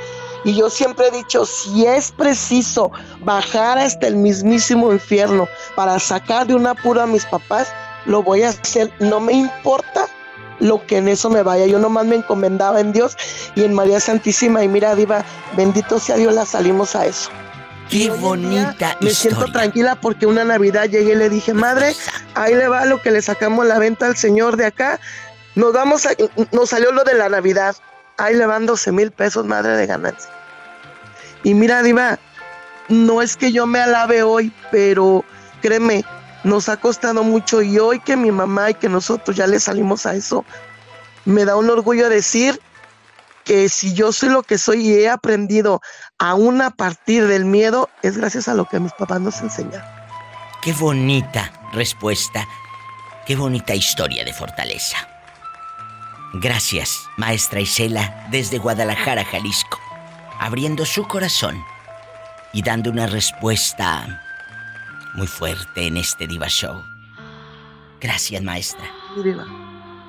Y 0.43 0.53
yo 0.53 0.69
siempre 0.69 1.07
he 1.07 1.11
dicho, 1.11 1.45
si 1.45 1.85
es 1.85 2.11
preciso 2.11 2.91
bajar 3.23 3.77
hasta 3.77 4.05
el 4.05 4.17
mismísimo 4.17 4.91
infierno 4.91 5.47
para 5.77 5.97
sacar 5.97 6.45
de 6.45 6.55
un 6.55 6.67
apuro 6.67 7.01
a 7.01 7.07
mis 7.07 7.23
papás, 7.23 7.71
lo 8.05 8.21
voy 8.21 8.43
a 8.43 8.49
hacer. 8.49 8.91
No 8.99 9.21
me 9.21 9.31
importa 9.31 10.09
lo 10.61 10.85
que 10.85 10.97
en 10.97 11.09
eso 11.09 11.29
me 11.29 11.43
vaya. 11.43 11.65
Yo 11.65 11.79
nomás 11.79 12.05
me 12.05 12.15
encomendaba 12.15 12.79
en 12.79 12.93
Dios 12.93 13.17
y 13.55 13.63
en 13.63 13.73
María 13.73 13.99
Santísima. 13.99 14.63
Y 14.63 14.69
mira, 14.69 14.95
Diva, 14.95 15.25
bendito 15.57 15.99
sea 15.99 16.15
Dios, 16.15 16.33
la 16.33 16.45
salimos 16.45 16.95
a 16.95 17.05
eso. 17.05 17.29
Qué 17.89 18.09
bonita 18.09 18.95
Me 19.01 19.09
siento 19.09 19.51
tranquila 19.51 19.95
porque 19.99 20.25
una 20.25 20.45
Navidad 20.45 20.85
llegué 20.85 21.11
y 21.11 21.15
le 21.15 21.29
dije, 21.29 21.53
madre, 21.53 21.93
ahí 22.35 22.55
le 22.55 22.69
va 22.69 22.85
lo 22.85 23.01
que 23.01 23.11
le 23.11 23.21
sacamos 23.21 23.65
la 23.65 23.79
venta 23.79 24.05
al 24.05 24.15
señor 24.15 24.55
de 24.55 24.67
acá. 24.67 24.97
Nos 25.55 25.73
vamos 25.73 26.05
a, 26.05 26.11
nos 26.51 26.69
salió 26.69 26.93
lo 26.93 27.03
de 27.03 27.15
la 27.15 27.27
Navidad. 27.27 27.75
Ahí 28.17 28.35
le 28.35 28.45
van 28.45 28.65
12 28.65 28.93
mil 28.93 29.11
pesos, 29.11 29.45
madre 29.45 29.75
de 29.75 29.87
ganancia. 29.87 30.31
Y 31.43 31.53
mira, 31.53 31.83
Diva, 31.83 32.17
no 32.87 33.21
es 33.21 33.35
que 33.35 33.51
yo 33.51 33.65
me 33.65 33.79
alabe 33.79 34.23
hoy, 34.23 34.53
pero 34.71 35.25
créeme, 35.61 36.05
nos 36.43 36.69
ha 36.69 36.77
costado 36.77 37.23
mucho 37.23 37.61
y 37.61 37.77
hoy 37.79 37.99
que 37.99 38.15
mi 38.15 38.31
mamá 38.31 38.71
y 38.71 38.73
que 38.73 38.89
nosotros 38.89 39.35
ya 39.35 39.47
le 39.47 39.59
salimos 39.59 40.05
a 40.05 40.15
eso, 40.15 40.45
me 41.25 41.45
da 41.45 41.55
un 41.55 41.69
orgullo 41.69 42.09
decir 42.09 42.59
que 43.43 43.69
si 43.69 43.93
yo 43.93 44.11
soy 44.11 44.29
lo 44.29 44.43
que 44.43 44.57
soy 44.57 44.87
y 44.87 44.93
he 44.93 45.09
aprendido 45.09 45.81
aún 46.17 46.61
a 46.61 46.71
partir 46.71 47.27
del 47.27 47.45
miedo, 47.45 47.89
es 48.01 48.17
gracias 48.17 48.47
a 48.47 48.53
lo 48.53 48.65
que 48.65 48.79
mis 48.79 48.93
papás 48.93 49.21
nos 49.21 49.41
enseñaron. 49.41 49.85
Qué 50.61 50.73
bonita 50.73 51.51
respuesta, 51.73 52.47
qué 53.25 53.35
bonita 53.35 53.73
historia 53.73 54.23
de 54.23 54.33
fortaleza. 54.33 54.97
Gracias, 56.33 56.97
maestra 57.17 57.59
Isela, 57.59 58.27
desde 58.31 58.57
Guadalajara, 58.57 59.25
Jalisco, 59.25 59.79
abriendo 60.39 60.85
su 60.85 61.07
corazón 61.07 61.61
y 62.53 62.61
dando 62.61 62.89
una 62.89 63.07
respuesta 63.07 64.21
muy 65.13 65.27
fuerte 65.27 65.87
en 65.87 65.97
este 65.97 66.27
Diva 66.27 66.47
Show. 66.47 66.83
Gracias, 67.99 68.41
maestra. 68.41 68.85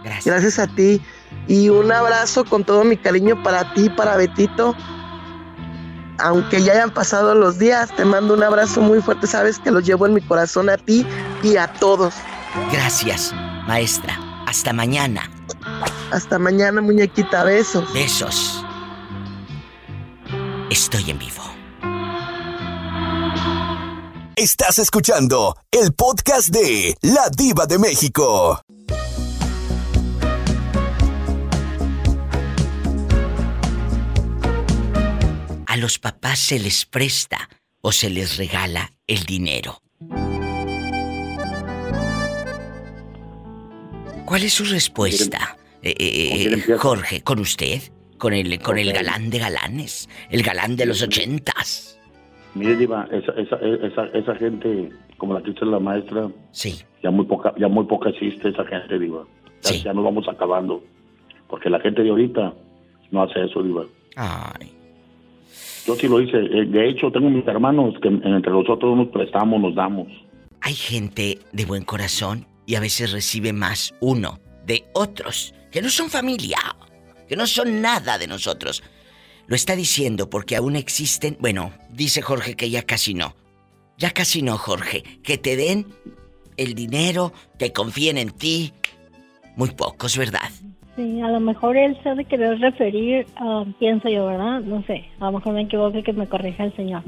Gracias. 0.03 0.25
Gracias 0.27 0.59
a 0.59 0.67
ti. 0.67 1.01
Y 1.47 1.69
un 1.69 1.93
abrazo 1.93 2.45
con 2.45 2.65
todo 2.65 2.85
mi 2.85 2.97
cariño 2.97 3.43
para 3.43 3.73
ti, 3.75 3.89
para 3.91 4.17
Betito. 4.17 4.75
Aunque 6.19 6.63
ya 6.63 6.73
hayan 6.73 6.91
pasado 6.91 7.35
los 7.35 7.59
días, 7.59 7.95
te 7.97 8.05
mando 8.05 8.35
un 8.35 8.43
abrazo 8.43 8.81
muy 8.81 9.01
fuerte. 9.01 9.27
Sabes 9.27 9.59
que 9.59 9.71
los 9.71 9.85
llevo 9.85 10.07
en 10.07 10.15
mi 10.15 10.21
corazón 10.21 10.71
a 10.71 10.77
ti 10.77 11.07
y 11.43 11.57
a 11.57 11.67
todos. 11.67 12.15
Gracias, 12.71 13.33
maestra. 13.67 14.19
Hasta 14.47 14.73
mañana. 14.73 15.29
Hasta 16.11 16.39
mañana, 16.39 16.81
muñequita. 16.81 17.45
Besos. 17.45 17.93
Besos. 17.93 18.65
Estoy 20.71 21.11
en 21.11 21.19
vivo. 21.19 21.62
Estás 24.43 24.81
escuchando 24.81 25.57
el 25.71 25.95
podcast 25.95 26.49
de 26.49 26.97
La 27.03 27.31
Diva 27.31 27.65
de 27.67 27.79
México. 27.79 28.61
A 35.65 35.77
los 35.77 36.01
papás 36.01 36.41
se 36.41 36.59
les 36.59 36.85
presta 36.87 37.49
o 37.83 37.93
se 37.93 38.11
les 38.11 38.37
regala 38.37 38.93
el 39.07 39.23
dinero. 39.27 39.81
¿Cuál 44.27 44.43
es 44.43 44.55
su 44.55 44.65
respuesta, 44.65 45.57
eh, 45.83 45.95
eh, 45.97 46.65
eh, 46.67 46.77
Jorge? 46.79 47.23
¿Con 47.23 47.39
usted? 47.39 47.81
¿Con 48.19 48.33
el, 48.33 48.61
con 48.61 48.77
el 48.77 48.93
galán 48.93 49.31
de 49.31 49.39
galanes? 49.39 50.09
¿El 50.31 50.43
galán 50.43 50.75
de 50.75 50.87
los 50.87 51.01
ochentas? 51.01 52.02
Mire, 52.55 52.77
Diva, 52.77 53.09
esa, 53.11 53.33
esa, 53.33 53.57
esa, 53.57 54.05
esa 54.07 54.35
gente, 54.35 54.91
como 55.17 55.35
la 55.35 55.41
dice 55.41 55.65
la 55.65 55.79
maestra, 55.79 56.29
sí. 56.51 56.83
ya 57.03 57.11
muy 57.11 57.25
poca, 57.25 57.55
ya 57.59 57.69
muy 57.69 57.85
poca 57.85 58.11
existe 58.11 58.51
esa 58.51 58.65
gente, 58.67 58.99
Diva. 58.99 59.25
Ya, 59.63 59.73
ya 59.73 59.93
nos 59.93 60.05
vamos 60.05 60.29
acabando. 60.29 60.83
Porque 61.49 61.71
la 61.71 61.81
gente 61.81 62.03
de 62.03 62.11
ahorita 62.11 62.53
no 63.11 63.23
hace 63.23 63.45
eso, 63.45 63.63
Diva. 63.63 63.85
Ay. 64.17 64.73
Yo 65.87 65.97
sí 65.97 66.09
lo 66.09 66.21
hice. 66.21 66.39
Eh, 66.39 66.67
de 66.67 66.89
hecho, 66.89 67.11
tengo 67.11 67.29
mis 67.31 67.47
hermanos 67.47 67.95
que 68.01 68.09
entre 68.09 68.53
nosotros 68.53 68.97
nos 68.97 69.09
prestamos, 69.09 69.61
nos 69.61 69.75
damos. 69.75 70.09
Hay 70.61 70.75
gente 70.75 71.39
de 71.53 71.65
buen 71.65 71.85
corazón 71.85 72.47
y 72.67 72.77
a 72.77 72.81
veces 72.81 73.13
recibe 73.13 73.53
más 73.53 73.95
uno 74.01 74.39
de 74.65 74.85
otros 74.95 75.55
que 75.71 75.83
no 75.83 75.89
son 75.89 76.09
familia, 76.09 76.59
que 77.29 77.35
no 77.35 77.47
son 77.47 77.81
nada 77.81 78.19
de 78.19 78.27
nosotros. 78.27 78.83
Lo 79.53 79.57
está 79.57 79.77
diciendo 79.77 80.31
porque 80.31 80.57
aún 80.57 80.77
existen, 80.77 81.37
bueno, 81.39 81.73
dice 81.91 82.23
Jorge 82.23 82.55
que 82.55 82.71
ya 82.71 82.85
casi 82.85 83.13
no. 83.13 83.35
Ya 83.99 84.09
casi 84.13 84.41
no, 84.41 84.57
Jorge. 84.57 85.03
Que 85.23 85.37
te 85.37 85.57
den 85.57 85.85
el 86.57 86.73
dinero, 86.75 87.35
que 87.59 87.71
confíen 87.71 88.17
en 88.17 88.31
ti. 88.31 88.73
Muy 89.55 89.69
pocos, 89.73 90.17
¿verdad? 90.17 90.49
Sí, 90.97 91.21
a 91.21 91.29
lo 91.29 91.39
mejor 91.39 91.77
él 91.77 91.99
se 92.03 92.09
ha 92.09 92.15
de 92.15 92.25
querer 92.25 92.61
referir, 92.61 93.27
uh, 93.43 93.71
pienso 93.79 94.09
yo, 94.09 94.25
¿verdad? 94.25 94.61
No 94.61 94.83
sé, 94.85 95.05
a 95.21 95.27
lo 95.27 95.33
mejor 95.33 95.53
me 95.53 95.61
equivoco 95.65 96.03
que 96.03 96.15
me 96.15 96.27
corrija 96.27 96.65
el 96.65 96.75
señor 96.75 97.03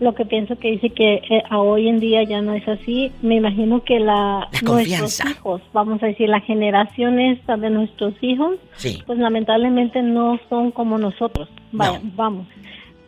lo 0.00 0.14
que 0.14 0.24
pienso 0.24 0.56
que 0.58 0.70
dice 0.72 0.90
que 0.90 1.14
eh, 1.28 1.42
a 1.50 1.58
hoy 1.58 1.88
en 1.88 1.98
día 1.98 2.22
ya 2.22 2.40
no 2.40 2.54
es 2.54 2.66
así. 2.68 3.10
Me 3.22 3.36
imagino 3.36 3.82
que 3.82 3.98
la, 3.98 4.48
nuestros 4.62 5.20
hijos, 5.24 5.62
vamos 5.72 6.02
a 6.02 6.06
decir, 6.06 6.28
la 6.28 6.40
generación 6.40 7.18
esta 7.18 7.56
de 7.56 7.70
nuestros 7.70 8.14
hijos, 8.20 8.58
pues 9.06 9.18
lamentablemente 9.18 10.02
no 10.02 10.38
son 10.48 10.70
como 10.70 10.98
nosotros. 10.98 11.48
Vaya, 11.72 12.00
vamos. 12.14 12.46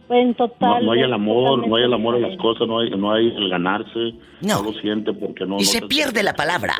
En 0.08 0.34
total. 0.34 0.84
No, 0.84 0.92
hay 0.92 1.02
el 1.02 1.12
amor, 1.12 1.66
no 1.66 1.76
hay 1.76 1.84
el 1.84 1.92
amor 1.92 2.16
a 2.16 2.18
las 2.18 2.36
cosas, 2.38 2.66
no 2.66 2.80
hay, 2.80 2.90
no 2.90 3.12
hay 3.12 3.28
el 3.28 3.48
ganarse. 3.48 4.14
No. 4.40 4.62
lo 4.62 4.72
siente 4.80 5.12
porque 5.12 5.46
no. 5.46 5.58
Y 5.58 5.64
se 5.64 5.82
pierde 5.82 6.24
la 6.24 6.34
palabra. 6.34 6.74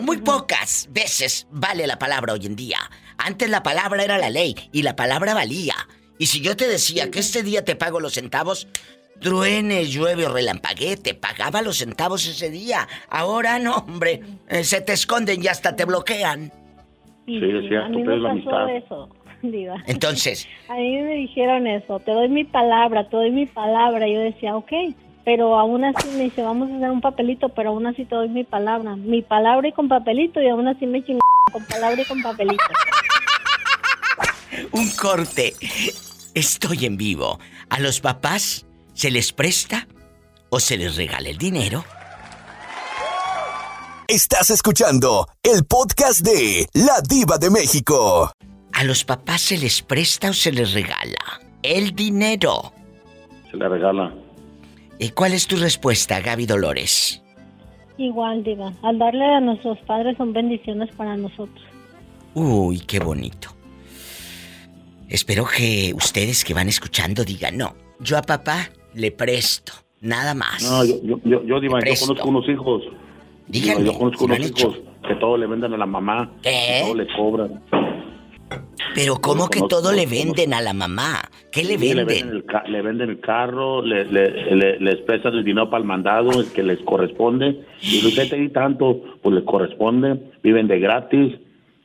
muy 0.00 0.18
pocas 0.18 0.88
veces 0.90 1.46
vale 1.50 1.86
la 1.86 1.98
palabra 1.98 2.32
hoy 2.32 2.46
en 2.46 2.56
día. 2.56 2.78
Antes 3.18 3.50
la 3.50 3.62
palabra 3.62 4.02
era 4.02 4.16
la 4.16 4.30
ley 4.30 4.54
y 4.72 4.82
la 4.82 4.96
palabra 4.96 5.34
valía. 5.34 5.74
Y 6.18 6.26
si 6.26 6.40
yo 6.40 6.56
te 6.56 6.68
decía 6.68 7.10
que 7.10 7.18
este 7.18 7.42
día 7.42 7.64
te 7.64 7.76
pago 7.76 8.00
los 8.00 8.14
centavos, 8.14 8.68
truene, 9.22 9.86
llueve 9.86 10.26
o 10.26 10.32
relampaguee, 10.32 10.96
te 10.96 11.14
pagaba 11.14 11.62
los 11.62 11.78
centavos 11.78 12.26
ese 12.26 12.50
día. 12.50 12.86
Ahora 13.08 13.58
no, 13.58 13.76
hombre, 13.76 14.20
eh, 14.48 14.64
se 14.64 14.80
te 14.80 14.92
esconden 14.92 15.42
y 15.42 15.46
hasta 15.46 15.74
te 15.74 15.84
bloquean. 15.84 16.52
Sí, 17.24 17.36
es 17.36 17.68
cierto, 17.68 17.86
a 17.86 17.88
mí 17.88 18.02
me 18.02 18.20
pasó 18.20 18.68
eso, 18.68 19.08
Diva. 19.42 19.76
Entonces. 19.86 20.48
a 20.68 20.74
mí 20.74 21.00
me 21.00 21.14
dijeron 21.14 21.66
eso, 21.66 22.00
te 22.00 22.10
doy 22.10 22.28
mi 22.28 22.44
palabra, 22.44 23.08
te 23.08 23.16
doy 23.16 23.30
mi 23.30 23.46
palabra. 23.46 24.06
Yo 24.06 24.20
decía, 24.20 24.56
ok, 24.56 24.72
pero 25.24 25.58
aún 25.58 25.84
así 25.84 26.08
me 26.16 26.24
dice, 26.24 26.42
vamos 26.42 26.70
a 26.70 26.76
hacer 26.76 26.90
un 26.90 27.00
papelito, 27.00 27.48
pero 27.50 27.70
aún 27.70 27.86
así 27.86 28.04
te 28.04 28.14
doy 28.14 28.28
mi 28.28 28.44
palabra. 28.44 28.96
Mi 28.96 29.22
palabra 29.22 29.68
y 29.68 29.72
con 29.72 29.88
papelito, 29.88 30.42
y 30.42 30.48
aún 30.48 30.68
así 30.68 30.86
me 30.86 31.02
chingó 31.04 31.20
con 31.52 31.64
palabra 31.64 32.02
y 32.02 32.04
con 32.04 32.20
papelito. 32.22 32.62
un 34.72 34.90
corte. 35.00 35.52
Estoy 36.34 36.86
en 36.86 36.96
vivo. 36.96 37.38
A 37.68 37.78
los 37.78 38.00
papás 38.00 38.66
¿Se 38.94 39.10
les 39.10 39.32
presta 39.32 39.88
o 40.50 40.60
se 40.60 40.76
les 40.76 40.96
regala 40.96 41.30
el 41.30 41.38
dinero? 41.38 41.82
Estás 44.06 44.50
escuchando 44.50 45.26
el 45.42 45.64
podcast 45.64 46.20
de 46.20 46.66
La 46.74 47.00
Diva 47.00 47.38
de 47.38 47.48
México. 47.48 48.30
¿A 48.74 48.84
los 48.84 49.04
papás 49.04 49.40
se 49.40 49.56
les 49.56 49.80
presta 49.80 50.30
o 50.30 50.32
se 50.34 50.52
les 50.52 50.74
regala 50.74 51.40
el 51.62 51.94
dinero? 51.94 52.72
Se 53.50 53.56
les 53.56 53.70
regala. 53.70 54.14
¿Y 54.98 55.08
cuál 55.10 55.32
es 55.32 55.46
tu 55.46 55.56
respuesta, 55.56 56.20
Gaby 56.20 56.44
Dolores? 56.44 57.22
Igual, 57.96 58.44
Diva. 58.44 58.72
Al 58.82 58.98
darle 58.98 59.24
a 59.24 59.40
nuestros 59.40 59.78
padres 59.86 60.18
son 60.18 60.34
bendiciones 60.34 60.94
para 60.94 61.16
nosotros. 61.16 61.64
Uy, 62.34 62.80
qué 62.80 62.98
bonito. 62.98 63.48
Espero 65.08 65.46
que 65.46 65.92
ustedes 65.94 66.44
que 66.44 66.54
van 66.54 66.68
escuchando 66.68 67.24
digan, 67.24 67.56
no, 67.56 67.74
yo 68.00 68.18
a 68.18 68.22
papá 68.22 68.70
le 68.94 69.10
presto, 69.10 69.72
nada 70.00 70.34
más. 70.34 70.62
No, 70.62 70.84
yo, 70.84 70.96
yo, 71.02 71.18
yo, 71.24 71.60
yo, 71.60 71.70
conozco 71.70 72.28
unos 72.28 72.48
hijos. 72.48 72.82
Díganme, 73.48 73.86
yo 73.86 73.98
conozco 73.98 74.24
unos 74.24 74.38
hijos 74.40 74.80
que 75.06 75.14
todo 75.16 75.36
le 75.36 75.46
venden 75.46 75.74
a 75.74 75.76
la 75.76 75.86
mamá. 75.86 76.30
¿Qué? 76.42 76.80
todo 76.82 76.94
le 76.94 77.06
cobran. 77.14 77.60
Pero 78.94 79.16
¿cómo 79.16 79.48
que 79.48 79.60
todo 79.68 79.92
le 79.92 80.06
venden 80.06 80.52
a 80.52 80.60
la 80.60 80.72
mamá? 80.74 81.22
¿Qué 81.50 81.64
le 81.64 81.76
venden? 81.76 82.44
Le 82.66 82.82
venden 82.82 83.10
el, 83.10 83.20
carro, 83.20 83.82
le, 83.82 84.04
le, 84.04 84.78
les 84.78 84.96
prestan 85.02 85.34
el 85.34 85.44
dinero 85.44 85.70
para 85.70 85.80
el 85.80 85.86
mandado, 85.86 86.40
el 86.40 86.52
que 86.52 86.62
les 86.62 86.78
corresponde. 86.80 87.64
Y 87.80 88.06
usted 88.06 88.28
te 88.28 88.36
di 88.36 88.50
tanto, 88.50 89.00
pues 89.22 89.34
le 89.34 89.44
corresponde. 89.44 90.20
Viven 90.42 90.68
de 90.68 90.78
gratis 90.78 91.34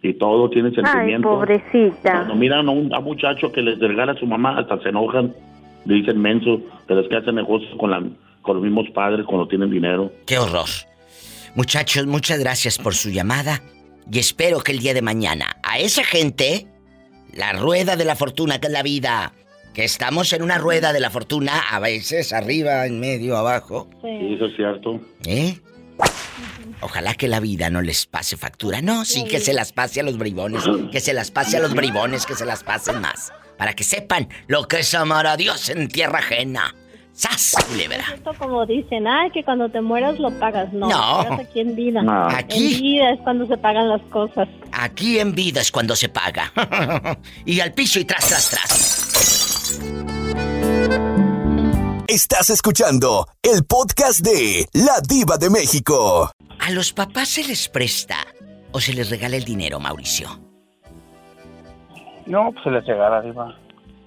y 0.01 0.13
todo, 0.15 0.49
tienen 0.49 0.73
sentimiento. 0.75 1.29
Ay, 1.29 1.35
pobrecita. 1.35 2.11
Cuando 2.11 2.35
miran 2.35 2.67
a 2.67 2.71
un 2.71 2.93
a 2.93 2.99
muchacho 2.99 3.51
que 3.51 3.61
les 3.61 3.79
regala 3.79 4.11
a 4.11 4.15
su 4.15 4.25
mamá, 4.25 4.57
hasta 4.59 4.81
se 4.81 4.89
enojan 4.89 5.33
dicen 5.87 6.19
menso, 6.19 6.61
pero 6.87 7.01
es 7.01 7.09
que 7.09 7.15
hacen 7.15 7.35
negocios 7.35 7.71
con, 7.79 7.91
la, 7.91 8.03
con 8.41 8.55
los 8.55 8.63
mismos 8.63 8.87
padres 8.93 9.25
cuando 9.25 9.47
tienen 9.47 9.71
dinero. 9.71 10.11
¡Qué 10.25 10.37
horror! 10.37 10.67
Muchachos, 11.55 12.05
muchas 12.05 12.39
gracias 12.39 12.77
por 12.77 12.93
su 12.93 13.09
llamada 13.09 13.61
y 14.11 14.19
espero 14.19 14.59
que 14.59 14.73
el 14.73 14.79
día 14.79 14.93
de 14.93 15.01
mañana 15.01 15.57
a 15.63 15.79
esa 15.79 16.03
gente, 16.03 16.67
la 17.33 17.53
rueda 17.53 17.95
de 17.95 18.05
la 18.05 18.15
fortuna 18.15 18.59
que 18.59 18.67
es 18.67 18.73
la 18.73 18.83
vida, 18.83 19.33
que 19.73 19.83
estamos 19.83 20.33
en 20.33 20.43
una 20.43 20.57
rueda 20.57 20.93
de 20.93 20.99
la 20.99 21.09
fortuna, 21.09 21.59
a 21.71 21.79
veces 21.79 22.33
arriba, 22.33 22.85
en 22.85 22.99
medio, 22.99 23.37
abajo. 23.37 23.89
Sí, 24.01 24.33
eso 24.35 24.45
es 24.45 24.55
cierto. 24.55 24.99
¿Eh? 25.25 25.57
Ojalá 26.81 27.15
que 27.15 27.27
la 27.27 27.39
vida 27.39 27.71
no 27.71 27.81
les 27.81 28.05
pase 28.05 28.37
factura. 28.37 28.81
No, 28.81 29.03
sí 29.03 29.23
que 29.25 29.39
se 29.39 29.53
las 29.53 29.73
pase 29.73 29.99
a 29.99 30.03
los 30.03 30.17
bribones. 30.17 30.63
Que 30.91 30.99
se 30.99 31.13
las 31.13 31.31
pase 31.31 31.57
a 31.57 31.59
los 31.59 31.73
bribones, 31.73 32.25
que 32.27 32.35
se 32.35 32.45
las 32.45 32.63
pasen 32.63 33.01
más 33.01 33.31
para 33.57 33.73
que 33.73 33.83
sepan 33.83 34.29
lo 34.47 34.67
que 34.67 34.79
es 34.79 34.93
amar 34.93 35.27
a 35.27 35.37
Dios 35.37 35.69
en 35.69 35.87
tierra 35.87 36.19
ajena. 36.19 36.75
¡Sas, 37.13 37.55
culebra! 37.67 38.05
Esto 38.13 38.31
como 38.37 38.63
dicen, 38.67 39.07
ay, 39.07 39.31
que 39.31 39.43
cuando 39.43 39.69
te 39.69 39.81
mueras 39.81 40.19
lo 40.19 40.29
pagas. 40.39 40.71
No, 40.71 40.87
No. 40.87 41.23
pagas 41.23 41.39
aquí 41.39 41.61
en 41.61 41.75
vida. 41.75 42.03
No. 42.03 42.27
Aquí. 42.27 42.75
En 42.75 42.81
vida 42.81 43.11
es 43.13 43.19
cuando 43.21 43.47
se 43.47 43.57
pagan 43.57 43.89
las 43.89 44.01
cosas. 44.11 44.47
Aquí 44.71 45.17
en 45.17 45.33
vida 45.33 45.61
es 45.61 45.71
cuando 45.71 45.95
se 45.95 46.09
paga. 46.09 46.51
y 47.45 47.59
al 47.59 47.73
piso 47.73 47.99
y 47.99 48.05
tras, 48.05 48.27
tras, 48.27 48.49
tras. 48.51 49.79
Estás 52.07 52.51
escuchando 52.51 53.27
el 53.41 53.65
podcast 53.65 54.19
de 54.21 54.67
La 54.73 55.01
Diva 55.01 55.37
de 55.37 55.49
México. 55.49 56.31
¿A 56.59 56.69
los 56.71 56.93
papás 56.93 57.29
se 57.29 57.43
les 57.43 57.67
presta 57.67 58.17
o 58.71 58.79
se 58.79 58.93
les 58.93 59.09
regala 59.09 59.35
el 59.37 59.43
dinero, 59.43 59.79
Mauricio? 59.79 60.39
No, 62.27 62.51
pues 62.51 62.63
se 62.63 62.71
les 62.71 62.85
regala, 62.85 63.21
Diva. 63.21 63.55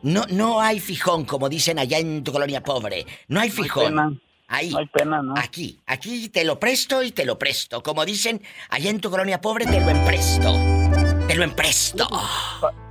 No, 0.02 0.24
no 0.30 0.60
hay 0.60 0.80
fijón, 0.80 1.24
como 1.24 1.48
dicen 1.48 1.78
allá 1.78 1.98
en 1.98 2.24
tu 2.24 2.32
colonia 2.32 2.62
pobre. 2.62 3.04
No 3.28 3.40
hay 3.40 3.48
No 3.48 3.50
hay 3.50 3.50
fijón. 3.50 3.84
pena. 3.86 4.12
Ahí. 4.48 4.70
No 4.70 4.78
hay 4.78 4.86
pena, 4.86 5.22
¿no? 5.22 5.34
Aquí, 5.36 5.78
aquí 5.86 6.28
te 6.28 6.44
lo 6.44 6.58
presto 6.58 7.02
y 7.02 7.12
te 7.12 7.24
lo 7.24 7.38
presto. 7.38 7.82
Como 7.82 8.04
dicen 8.04 8.42
allá 8.70 8.90
en 8.90 9.00
tu 9.00 9.10
colonia 9.10 9.40
pobre, 9.40 9.66
te 9.66 9.80
lo 9.80 9.88
empresto. 9.90 10.52
Te 11.28 11.36
lo 11.36 11.44
empresto. 11.44 12.08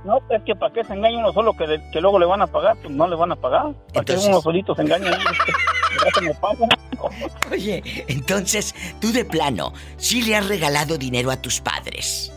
No, 0.04 0.18
es 0.30 0.42
que 0.46 0.54
para 0.56 0.72
qué 0.72 0.82
se 0.84 0.94
engaña 0.94 1.18
uno 1.18 1.32
solo 1.34 1.52
que, 1.54 1.66
que 1.92 2.00
luego 2.00 2.18
le 2.18 2.24
van 2.24 2.40
a 2.40 2.46
pagar, 2.46 2.78
pues 2.80 2.94
no 2.94 3.06
le 3.06 3.14
van 3.16 3.32
a 3.32 3.36
pagar. 3.36 3.64
Para 3.74 3.92
que 3.92 3.98
Entonces- 3.98 4.28
uno 4.28 4.40
solito 4.40 4.74
se 4.74 4.82
engaña. 4.82 5.10
Oye, 7.50 7.82
entonces, 8.08 8.74
tú 9.00 9.12
de 9.12 9.24
plano, 9.24 9.72
¿sí 9.96 10.22
le 10.22 10.36
has 10.36 10.48
regalado 10.48 10.96
dinero 10.96 11.30
a 11.30 11.36
tus 11.36 11.60
padres? 11.60 12.32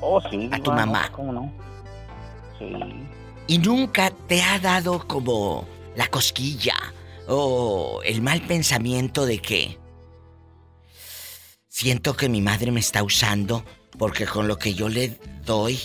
Oh, 0.00 0.20
sí. 0.30 0.48
A 0.52 0.58
tu 0.58 0.72
mamá. 0.72 1.08
¿no? 1.10 1.16
¿Cómo 1.16 1.32
no? 1.32 1.52
¿Y 3.46 3.58
nunca 3.58 4.10
te 4.28 4.42
ha 4.42 4.58
dado 4.58 5.06
como 5.06 5.66
la 5.96 6.06
cosquilla 6.08 6.74
o 7.28 8.00
el 8.04 8.22
mal 8.22 8.40
pensamiento 8.42 9.26
de 9.26 9.38
que 9.38 9.78
siento 11.68 12.14
que 12.14 12.28
mi 12.28 12.40
madre 12.40 12.70
me 12.70 12.80
está 12.80 13.02
usando 13.02 13.64
porque 13.98 14.26
con 14.26 14.48
lo 14.48 14.56
que 14.56 14.74
yo 14.74 14.88
le 14.88 15.18
doy, 15.44 15.78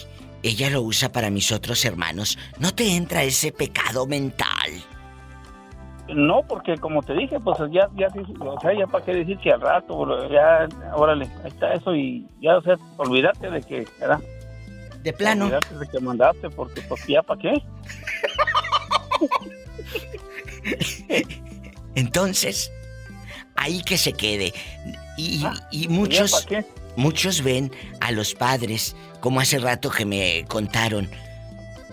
ella 0.44 0.70
lo 0.70 0.82
usa 0.82 1.12
para 1.12 1.30
mis 1.30 1.52
otros 1.52 1.84
hermanos? 1.86 2.38
¿No 2.60 2.74
te 2.74 2.96
entra 2.96 3.24
ese 3.24 3.52
pecado 3.52 4.06
mental? 4.06 4.72
No, 6.08 6.44
porque 6.48 6.78
como 6.78 7.02
te 7.02 7.14
dije, 7.14 7.40
pues 7.40 7.58
ya, 7.72 7.90
ya, 7.96 8.08
o 8.40 8.60
sea, 8.62 8.78
ya 8.78 8.86
para 8.86 9.04
qué 9.04 9.14
decir 9.16 9.40
que 9.40 9.52
al 9.52 9.62
rato, 9.62 10.30
ya, 10.30 10.68
órale, 10.94 11.28
ahí 11.44 11.48
está 11.48 11.74
eso 11.74 11.96
y 11.96 12.28
ya, 12.40 12.58
o 12.58 12.62
sea, 12.62 12.76
olvídate 12.98 13.50
de 13.50 13.62
que, 13.62 13.88
¿verdad? 14.00 14.20
De 15.06 15.14
plano. 15.14 15.46
Olvídate 15.46 15.76
de 15.78 15.88
que 15.88 16.00
mandaste, 16.00 16.50
porque 16.50 16.82
pues 16.82 17.06
ya 17.08 17.22
para 17.24 17.40
qué. 17.40 17.54
Entonces, 21.96 22.72
ahí 23.56 23.82
que 23.84 23.98
se 23.98 24.14
quede. 24.14 24.54
Y, 25.18 25.44
Ah, 25.46 25.54
y 25.72 25.84
¿Ya 25.84 25.90
muchos, 25.90 26.46
qué? 26.46 26.66
muchos 26.98 27.42
ven 27.42 27.72
a 28.02 28.12
los 28.12 28.34
padres, 28.34 28.96
como 29.22 29.40
hace 29.40 29.60
rato 29.60 29.90
que 29.90 30.06
me 30.06 30.46
contaron, 30.48 31.10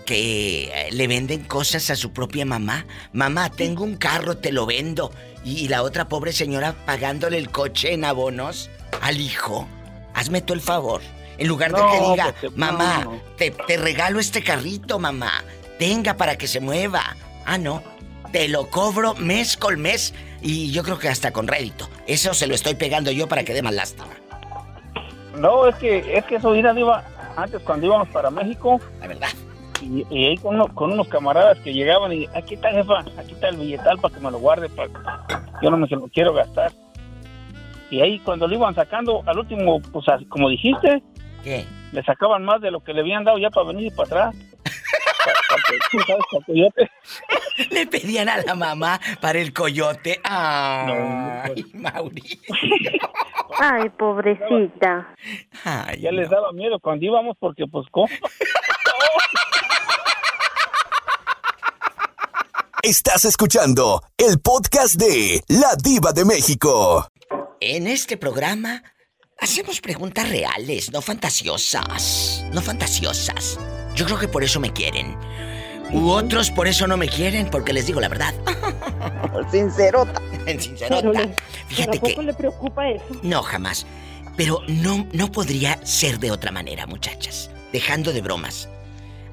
que 0.05 0.65
eh, 0.65 0.89
le 0.91 1.07
venden 1.07 1.43
cosas 1.45 1.89
a 1.89 1.95
su 1.95 2.11
propia 2.11 2.45
mamá. 2.45 2.85
Mamá, 3.13 3.49
tengo 3.49 3.83
un 3.83 3.95
carro, 3.95 4.37
te 4.37 4.51
lo 4.51 4.65
vendo. 4.65 5.11
Y 5.45 5.67
la 5.69 5.83
otra 5.83 6.09
pobre 6.09 6.33
señora 6.33 6.73
pagándole 6.85 7.37
el 7.37 7.49
coche 7.49 7.93
en 7.93 8.03
abonos 8.05 8.69
al 9.01 9.19
hijo. 9.21 9.67
Hazme 10.13 10.41
tú 10.41 10.53
el 10.53 10.61
favor. 10.61 11.01
En 11.37 11.47
lugar 11.47 11.71
de 11.71 11.79
No, 11.81 11.91
que 11.91 11.99
diga, 12.11 12.25
porque- 12.41 12.49
mamá, 12.59 13.01
no. 13.05 13.19
Te, 13.37 13.51
te 13.51 13.77
regalo 13.77 14.19
este 14.19 14.43
carrito, 14.43 14.99
mamá. 14.99 15.31
Tenga 15.79 16.15
para 16.15 16.37
que 16.37 16.47
se 16.47 16.59
mueva. 16.59 17.01
Ah, 17.45 17.57
no. 17.57 17.81
Te 18.31 18.47
lo 18.47 18.69
cobro 18.69 19.15
mes 19.15 19.57
con 19.57 19.79
mes. 19.81 20.13
Y 20.41 20.71
yo 20.71 20.83
creo 20.83 20.99
que 20.99 21.07
hasta 21.09 21.31
con 21.31 21.47
rédito. 21.47 21.89
Eso 22.07 22.33
se 22.33 22.47
lo 22.47 22.53
estoy 22.55 22.75
pegando 22.75 23.11
yo 23.11 23.27
para 23.27 23.43
que 23.43 23.53
dé 23.53 23.61
más 23.61 23.73
lástima. 23.73 24.07
No, 25.37 25.67
es 25.67 25.75
que, 25.75 26.17
es 26.17 26.23
que 26.25 26.35
eso, 26.35 26.51
mira, 26.51 26.77
iba 26.77 27.03
antes 27.35 27.61
cuando 27.63 27.87
íbamos 27.87 28.07
para 28.09 28.29
México, 28.29 28.79
La 29.01 29.07
verdad. 29.07 29.29
y, 29.81 30.05
y 30.15 30.25
ahí 30.27 30.37
con, 30.37 30.55
uno- 30.55 30.67
con 30.75 30.91
unos 30.91 31.07
camaradas 31.07 31.57
que 31.59 31.73
llegaban 31.73 32.13
y, 32.13 32.27
aquí 32.35 32.53
está, 32.53 32.69
jefa, 32.71 32.99
aquí 33.17 33.31
está 33.33 33.49
el 33.49 33.57
billetal 33.57 33.97
para 33.99 34.13
que 34.13 34.19
me 34.21 34.29
lo 34.29 34.37
guarde, 34.39 34.69
para 34.69 34.89
yo 35.61 35.71
no 35.71 35.77
me 35.77 35.87
lo 35.87 36.07
quiero 36.09 36.33
gastar. 36.33 36.71
Y 37.89 38.01
ahí 38.01 38.19
cuando 38.19 38.47
lo 38.47 38.53
iban 38.55 38.75
sacando, 38.75 39.23
al 39.25 39.39
último, 39.39 39.81
pues 39.91 40.05
como 40.29 40.49
dijiste, 40.49 41.01
¿Qué? 41.43 41.65
le 41.91 42.03
sacaban 42.03 42.43
más 42.43 42.59
de 42.61 42.71
lo 42.71 42.83
que 42.83 42.93
le 42.93 43.01
habían 43.01 43.23
dado 43.23 43.37
ya 43.37 43.49
para 43.49 43.67
venir 43.67 43.93
para 43.95 44.29
atrás. 44.29 44.35
Sabes, 45.23 46.23
para 46.31 46.71
te- 46.71 46.91
Le 47.75 47.85
pedían 47.85 48.27
a 48.29 48.37
la 48.37 48.55
mamá 48.55 48.99
para 49.21 49.37
el 49.39 49.53
coyote. 49.53 50.19
Ay, 50.23 51.63
No, 51.73 51.81
Mauricio. 51.81 52.55
Ay, 53.59 53.89
pobrecita. 53.89 55.13
Ay, 55.63 56.01
ya 56.01 56.11
les 56.11 56.29
daba 56.29 56.51
miedo 56.51 56.79
cuando 56.79 57.05
íbamos 57.05 57.37
porque 57.39 57.65
pues 57.67 57.85
¿cómo? 57.91 58.07
Estás 62.81 63.23
escuchando 63.25 64.01
el 64.17 64.39
podcast 64.41 64.95
de 64.95 65.41
La 65.47 65.75
Diva 65.81 66.11
de 66.11 66.25
México. 66.25 67.07
En 67.61 67.87
este 67.87 68.17
programa 68.17 68.83
hacemos 69.43 69.81
preguntas 69.81 70.29
reales, 70.29 70.91
no 70.91 71.01
fantasiosas. 71.01 72.43
No 72.51 72.61
fantasiosas. 72.61 73.59
Yo 73.95 74.05
creo 74.05 74.17
que 74.19 74.27
por 74.27 74.43
eso 74.43 74.59
me 74.59 74.71
quieren. 74.71 75.15
U 75.91 76.09
otros 76.09 76.49
por 76.49 76.67
eso 76.67 76.87
no 76.87 76.97
me 76.97 77.07
quieren, 77.07 77.49
porque 77.51 77.73
les 77.73 77.85
digo 77.85 77.99
la 78.01 78.09
verdad. 78.09 78.33
Sincerota. 79.51 80.21
En 80.45 80.57
Pero 80.57 80.61
sincerota. 80.61 81.07
le- 81.25 81.35
Fíjate 81.67 81.91
¿Pero 81.91 81.97
a 81.97 82.01
poco 82.01 82.15
que. 82.19 82.23
le 82.23 82.33
preocupa 82.33 82.89
eso? 82.89 83.05
No, 83.21 83.41
jamás. 83.43 83.85
Pero 84.35 84.59
no, 84.67 85.07
no 85.13 85.31
podría 85.31 85.79
ser 85.85 86.19
de 86.19 86.31
otra 86.31 86.51
manera, 86.51 86.85
muchachas. 86.87 87.49
Dejando 87.71 88.11
de 88.11 88.21
bromas. 88.21 88.67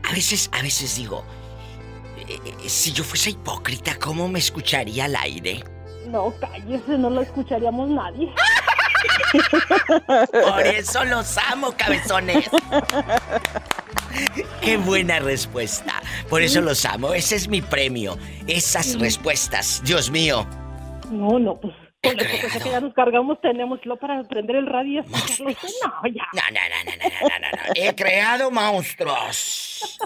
A 0.08 0.12
veces, 0.12 0.48
a 0.52 0.62
veces 0.62 0.94
digo. 0.96 1.24
eh, 2.28 2.38
eh, 2.44 2.68
si 2.68 2.92
yo 2.92 3.02
fuese 3.02 3.30
hipócrita, 3.30 3.96
¿cómo 3.98 4.28
me 4.28 4.38
escucharía 4.38 5.06
al 5.06 5.16
aire? 5.16 5.64
No, 6.06 6.32
cállese, 6.40 6.96
no 6.98 7.10
lo 7.10 7.22
escucharíamos 7.22 7.88
nadie. 7.88 8.32
Por 10.32 10.66
eso 10.66 11.04
los 11.04 11.38
amo, 11.38 11.72
cabezones. 11.76 12.48
Qué 14.60 14.76
buena 14.76 15.18
respuesta. 15.20 16.02
Por 16.28 16.42
eso 16.42 16.60
los 16.60 16.84
amo. 16.84 17.14
Ese 17.14 17.36
es 17.36 17.48
mi 17.48 17.62
premio. 17.62 18.18
Esas 18.46 18.98
respuestas. 18.98 19.82
Dios 19.84 20.10
mío. 20.10 20.46
No, 21.10 21.38
no, 21.38 21.58
pues 21.60 21.74
con 22.02 22.16
la 22.16 22.24
que 22.24 22.70
ya 22.70 22.80
nos 22.80 22.94
cargamos 22.94 23.38
tenemos 23.42 23.78
lo 23.84 23.98
para 23.98 24.22
prender 24.24 24.56
el 24.56 24.66
radio 24.66 24.92
y 24.92 24.98
escucharlo. 24.98 25.50
Usted, 25.50 25.68
No, 25.84 26.02
ya. 26.08 26.26
No, 26.32 26.42
no, 26.50 26.60
no, 26.70 26.84
no, 26.84 26.92
no, 26.96 27.28
no, 27.28 27.38
no, 27.38 27.50
no. 27.50 27.72
He 27.74 27.94
creado 27.94 28.50
monstruos. 28.50 29.98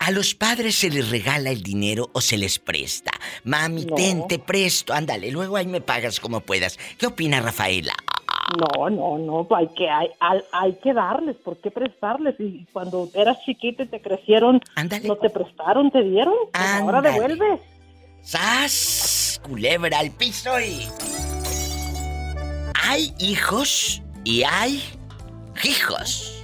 A 0.00 0.10
los 0.12 0.34
padres 0.34 0.76
se 0.76 0.88
les 0.90 1.10
regala 1.10 1.50
el 1.50 1.62
dinero 1.62 2.08
o 2.14 2.20
se 2.22 2.38
les 2.38 2.58
presta. 2.58 3.12
Mami, 3.44 3.84
No. 3.84 3.94
ten, 3.96 4.26
te 4.26 4.38
presto. 4.38 4.94
Ándale, 4.94 5.30
luego 5.30 5.56
ahí 5.56 5.66
me 5.66 5.82
pagas 5.82 6.18
como 6.20 6.40
puedas. 6.40 6.78
¿Qué 6.98 7.06
opina 7.06 7.40
Rafaela? 7.40 7.92
No, 8.58 8.88
no, 8.90 9.18
no, 9.18 9.46
hay 9.54 9.68
que, 9.76 9.88
hay, 9.88 10.08
hay, 10.18 10.40
hay 10.52 10.72
que 10.82 10.92
darles, 10.92 11.36
¿por 11.36 11.58
qué 11.58 11.70
prestarles? 11.70 12.34
Y 12.40 12.66
cuando 12.72 13.08
eras 13.14 13.36
chiquita 13.44 13.84
y 13.84 13.86
te 13.86 14.00
crecieron, 14.00 14.60
Ándale. 14.74 15.06
no 15.06 15.16
te 15.16 15.30
prestaron, 15.30 15.90
te 15.90 16.02
dieron, 16.02 16.34
pues 16.52 16.64
ahora 16.66 17.00
devuelves. 17.02 17.60
¡Sas! 18.22 19.40
Culebra 19.44 19.98
al 19.98 20.10
piso 20.12 20.58
y. 20.60 20.86
Hay 22.82 23.12
hijos 23.18 24.02
y 24.24 24.42
hay 24.44 24.82
hijos. 25.62 26.42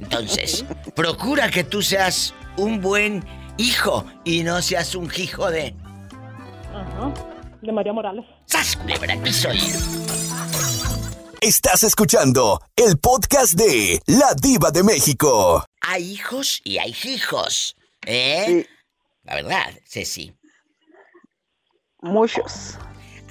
Entonces, 0.00 0.64
procura 0.94 1.50
que 1.50 1.64
tú 1.64 1.82
seas 1.82 2.32
un 2.56 2.80
buen 2.80 3.24
hijo 3.58 4.04
y 4.24 4.42
no 4.42 4.60
seas 4.62 4.94
un 4.94 5.10
hijo 5.16 5.50
de. 5.50 5.74
Ajá, 6.74 7.12
de 7.60 7.72
María 7.72 7.92
Morales. 7.92 8.24
¡Sas! 8.46 8.76
Culebra 8.76 9.16
piso. 9.22 9.48
Estás 11.40 11.82
escuchando 11.82 12.60
el 12.76 12.98
podcast 12.98 13.54
de 13.54 14.00
La 14.06 14.34
Diva 14.40 14.70
de 14.70 14.84
México. 14.84 15.64
Hay 15.80 16.12
hijos 16.12 16.60
y 16.64 16.78
hay 16.78 16.94
hijos. 17.04 17.74
¿Eh? 18.06 18.44
Sí, 18.46 18.66
La 19.24 19.34
verdad, 19.34 19.72
Ceci. 19.84 20.32
muchos. 22.00 22.78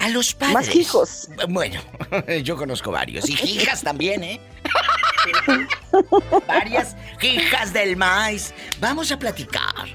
A 0.02 0.08
los 0.08 0.34
padres. 0.34 0.54
Más 0.54 0.74
hijos. 0.74 1.28
Bueno, 1.48 1.80
yo 2.42 2.56
conozco 2.56 2.90
varios. 2.90 3.28
Y 3.30 3.34
hijas 3.34 3.84
también, 3.84 4.24
¿eh? 4.24 4.40
Varias 6.48 6.96
hijas 7.20 7.72
del 7.72 7.96
maíz. 7.96 8.52
Vamos 8.80 9.12
a 9.12 9.18
platicar. 9.20 9.86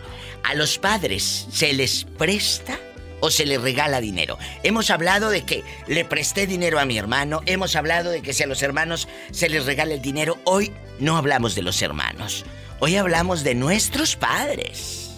¿A 0.44 0.54
los 0.54 0.78
padres 0.78 1.48
se 1.52 1.74
les 1.74 2.06
presta 2.06 2.80
o 3.20 3.30
se 3.30 3.46
les 3.46 3.62
regala 3.62 4.00
dinero? 4.00 4.38
Hemos 4.64 4.92
hablado 4.92 5.30
de 5.30 5.44
que 5.44 5.66
le 5.88 6.06
presté 6.06 6.48
dinero 6.48 6.80
a 6.80 6.86
mi 6.86 6.98
hermano. 6.98 7.42
Hemos 7.46 7.76
hablado 7.76 8.10
de 8.10 8.22
que 8.22 8.32
si 8.32 8.44
a 8.44 8.48
los 8.48 8.64
hermanos 8.64 9.10
se 9.32 9.50
les 9.50 9.66
regala 9.66 9.94
el 9.94 10.02
dinero. 10.02 10.38
Hoy 10.46 10.72
no 11.00 11.18
hablamos 11.18 11.54
de 11.54 11.64
los 11.64 11.82
hermanos. 11.82 12.46
Hoy 12.80 12.96
hablamos 12.96 13.44
de 13.44 13.56
nuestros 13.56 14.16
padres. 14.16 15.10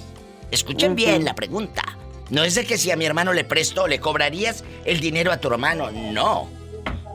Escuchen 0.50 0.96
bien 0.96 1.24
la 1.26 1.36
pregunta. 1.36 1.99
No 2.30 2.44
es 2.44 2.56
de 2.56 2.66
que 2.66 2.78
si 2.78 2.92
a 2.92 2.96
mi 2.96 3.06
hermano 3.06 3.34
le 3.34 3.44
presto, 3.44 3.88
le 3.88 4.00
cobrarías 4.00 4.64
el 4.86 5.00
dinero 5.00 5.32
a 5.32 5.38
tu 5.38 5.48
hermano. 5.48 5.92
No. 5.92 6.50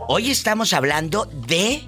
Hoy 0.08 0.30
estamos 0.30 0.72
hablando 0.72 1.26
de 1.46 1.82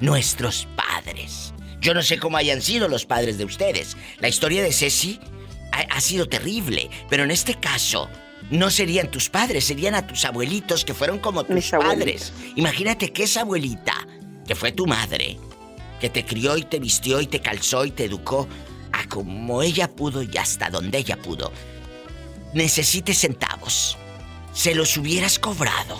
nuestros 0.00 0.68
padres. 0.76 1.52
Yo 1.80 1.94
no 1.94 2.02
sé 2.02 2.18
cómo 2.18 2.36
hayan 2.36 2.62
sido 2.62 2.88
los 2.88 3.06
padres 3.06 3.38
de 3.38 3.44
ustedes. 3.44 3.96
La 4.20 4.28
historia 4.28 4.62
de 4.62 4.72
Ceci 4.72 5.20
ha, 5.72 6.00
sido 6.00 6.28
terrible, 6.28 6.90
pero 7.08 7.24
en 7.24 7.30
este 7.30 7.54
caso 7.54 8.08
no 8.50 8.70
serían 8.70 9.10
tus 9.10 9.28
padres, 9.28 9.64
serían 9.64 9.94
a 9.94 10.06
tus 10.06 10.24
abuelitos 10.24 10.84
que 10.84 10.94
fueron 10.94 11.18
como 11.18 11.44
tus 11.44 11.70
padres. 11.70 12.32
Imagínate 12.56 13.12
que 13.12 13.24
esa 13.24 13.42
abuelita, 13.42 13.94
que 14.46 14.54
fue 14.54 14.72
tu 14.72 14.86
madre, 14.86 15.38
que 16.00 16.08
te 16.08 16.24
crió 16.24 16.56
y 16.56 16.62
te 16.62 16.78
vistió 16.78 17.20
y 17.20 17.26
te 17.26 17.40
calzó 17.40 17.84
y 17.84 17.90
te 17.90 18.04
educó 18.04 18.48
a 18.92 19.08
como 19.08 19.62
ella 19.62 19.88
pudo 19.88 20.22
y 20.22 20.36
hasta 20.36 20.70
donde 20.70 20.98
ella 20.98 21.16
pudo, 21.16 21.52
necesite 22.52 23.14
centavos, 23.14 23.96
¿se 24.52 24.74
los 24.74 24.96
hubieras 24.96 25.38
cobrado? 25.38 25.96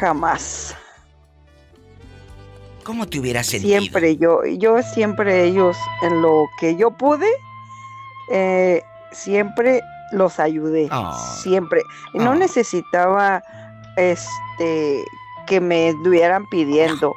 Jamás. 0.00 0.76
¿Cómo 2.84 3.06
te 3.06 3.18
hubieras 3.18 3.46
sentido? 3.46 3.80
Siempre 3.80 4.16
yo, 4.16 4.44
yo 4.44 4.82
siempre 4.82 5.44
ellos, 5.44 5.76
en 6.02 6.20
lo 6.20 6.46
que 6.60 6.76
yo 6.76 6.90
pude, 6.90 7.28
eh, 8.30 8.82
siempre 9.12 9.80
los 10.12 10.38
ayudé. 10.38 10.88
Ah. 10.90 11.18
Siempre. 11.42 11.82
Y 12.12 12.18
no 12.18 12.32
ah. 12.32 12.36
necesitaba 12.36 13.42
este 13.96 15.04
que 15.46 15.60
me 15.60 15.88
estuvieran 15.88 16.46
pidiendo. 16.48 17.14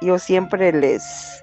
Yo 0.00 0.18
siempre 0.18 0.72
les, 0.72 1.39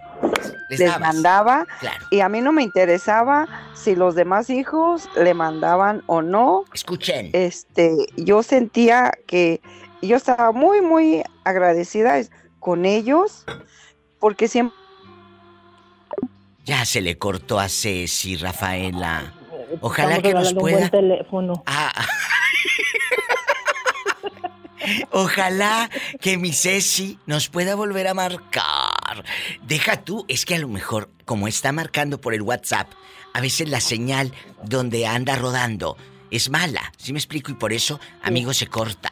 les, 0.70 1.00
mandaba 1.00 1.66
y 2.12 2.20
a 2.20 2.30
mí 2.30 2.42
no 2.42 2.52
me 2.52 2.64
interesaba 2.64 3.48
si 3.74 3.96
los 3.96 4.16
demás 4.16 4.50
hijos 4.50 5.10
le 5.16 5.34
mandaban 5.34 6.04
o 6.08 6.22
no. 6.22 6.66
Escuchen. 6.74 7.30
Este, 7.34 8.08
yo 8.18 8.44
sentía 8.44 9.12
que 9.28 9.62
yo 10.02 10.18
estaba 10.18 10.52
muy 10.52 10.82
muy 10.82 11.24
agradecida 11.44 12.20
con 12.60 12.86
ellos 12.86 13.46
porque 14.20 14.48
siempre 14.48 14.78
ya 16.68 16.86
se 16.86 17.00
le 17.00 17.18
cortó 17.18 17.62
a 17.62 17.70
Ceci, 17.70 18.36
Rafaela. 18.36 19.34
Ojalá 19.80 20.22
que 20.22 20.34
nos 20.34 20.54
pueda. 20.54 20.90
teléfono. 20.90 21.64
Ah. 21.66 21.94
Ojalá 25.12 25.90
que 26.20 26.38
mi 26.38 26.52
Ceci 26.52 27.18
nos 27.26 27.48
pueda 27.48 27.76
volver 27.76 28.10
a 28.10 28.14
marcar. 28.14 28.97
Deja 29.64 30.04
tú, 30.04 30.26
es 30.28 30.46
que 30.46 30.56
a 30.56 30.60
lo 30.60 30.68
mejor, 30.68 31.10
como 31.26 31.48
está 31.48 31.72
marcando 31.72 32.20
por 32.20 32.34
el 32.34 32.42
WhatsApp, 32.42 32.88
a 33.34 33.42
veces 33.42 33.70
la 33.70 33.82
señal 33.82 34.34
donde 34.64 35.06
anda 35.06 35.36
rodando 35.36 35.98
es 36.32 36.50
mala, 36.50 36.82
¿sí 36.98 37.14
me 37.14 37.20
explico? 37.20 37.52
Y 37.52 37.56
por 37.56 37.72
eso, 37.72 38.00
amigo, 38.22 38.54
se 38.54 38.68
corta. 38.68 39.10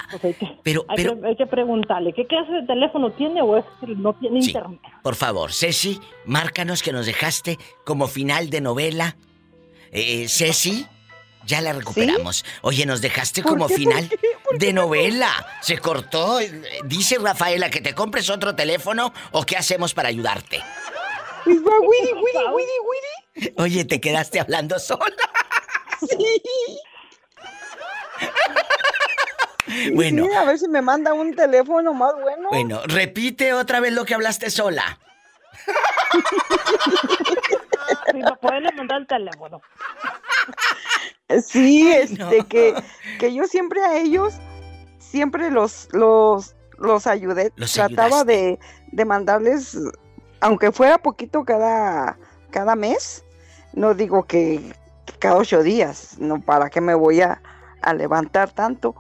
pero, 0.64 0.86
hay, 0.88 0.98
pero... 0.98 1.20
Que, 1.20 1.28
hay 1.28 1.36
que 1.36 1.46
preguntarle, 1.46 2.14
¿qué 2.14 2.26
clase 2.28 2.52
de 2.52 2.64
teléfono 2.64 3.12
tiene 3.12 3.42
o 3.42 3.58
es 3.58 3.66
que 3.80 3.88
no 3.96 4.14
tiene 4.14 4.40
internet? 4.40 4.80
Por 5.02 5.16
favor, 5.16 5.54
Ceci, 5.54 6.00
márcanos 6.26 6.84
que 6.84 6.92
nos 6.92 7.06
dejaste 7.06 7.58
como 7.86 8.08
final 8.08 8.50
de 8.50 8.62
novela. 8.62 9.16
Eh, 9.92 10.28
Ceci, 10.28 10.86
ya 11.46 11.62
la 11.62 11.74
recuperamos. 11.74 12.46
Oye, 12.62 12.86
nos 12.86 13.02
dejaste 13.02 13.44
como 13.44 13.68
final 13.68 14.10
de 14.58 14.74
novela. 14.74 15.30
Se 15.62 15.78
cortó. 15.78 16.40
Dice 16.86 17.18
Rafaela 17.20 17.70
que 17.70 17.82
te 17.82 17.94
compres 17.94 18.30
otro 18.30 18.56
teléfono 18.56 19.14
o 19.32 19.44
qué 19.46 19.58
hacemos 19.58 19.94
para 19.94 20.10
ayudarte. 20.10 20.62
Oye, 23.58 23.86
te 23.86 24.02
quedaste 24.02 24.40
hablando 24.40 24.80
sola. 24.80 25.06
Sí. 26.00 26.42
Bueno. 29.94 30.28
a 30.38 30.46
ver 30.46 30.60
si 30.60 30.68
me 30.68 30.82
manda 30.82 31.14
un 31.14 31.36
teléfono 31.36 31.94
más 31.94 32.14
bueno. 32.22 32.50
Bueno, 32.50 32.82
repite 32.86 33.54
otra 33.54 33.80
vez 33.80 33.94
lo 33.94 34.06
que 34.06 34.14
hablaste 34.14 34.50
sola. 34.50 35.00
Si 38.12 38.18
me 38.18 38.32
pueden 38.38 38.64
mandar 38.76 39.02
el 39.02 39.08
teléfono. 39.08 39.62
Sí, 41.44 41.92
este, 41.92 42.44
que, 42.44 42.76
que 43.20 43.34
yo 43.34 43.46
siempre 43.46 43.84
a 43.84 43.98
ellos, 43.98 44.36
siempre 45.00 45.50
los, 45.50 45.88
los, 45.92 46.56
los 46.78 47.08
ayudé. 47.08 47.52
Trataba 47.52 48.24
de, 48.24 48.60
de, 48.92 49.06
mandarles, 49.06 49.78
aunque 50.42 50.72
fuera 50.72 50.98
poquito 50.98 51.44
cada, 51.44 52.18
cada 52.52 52.76
mes, 52.76 53.24
no 53.74 53.94
digo 53.94 54.24
que 54.24 54.74
cada 55.20 55.38
ocho 55.38 55.64
días, 55.64 56.18
no, 56.20 56.42
¿para 56.42 56.70
qué 56.70 56.80
me 56.80 56.94
voy 56.94 57.22
a, 57.22 57.42
a 57.82 57.94
levantar 57.94 58.52
tanto. 58.52 58.96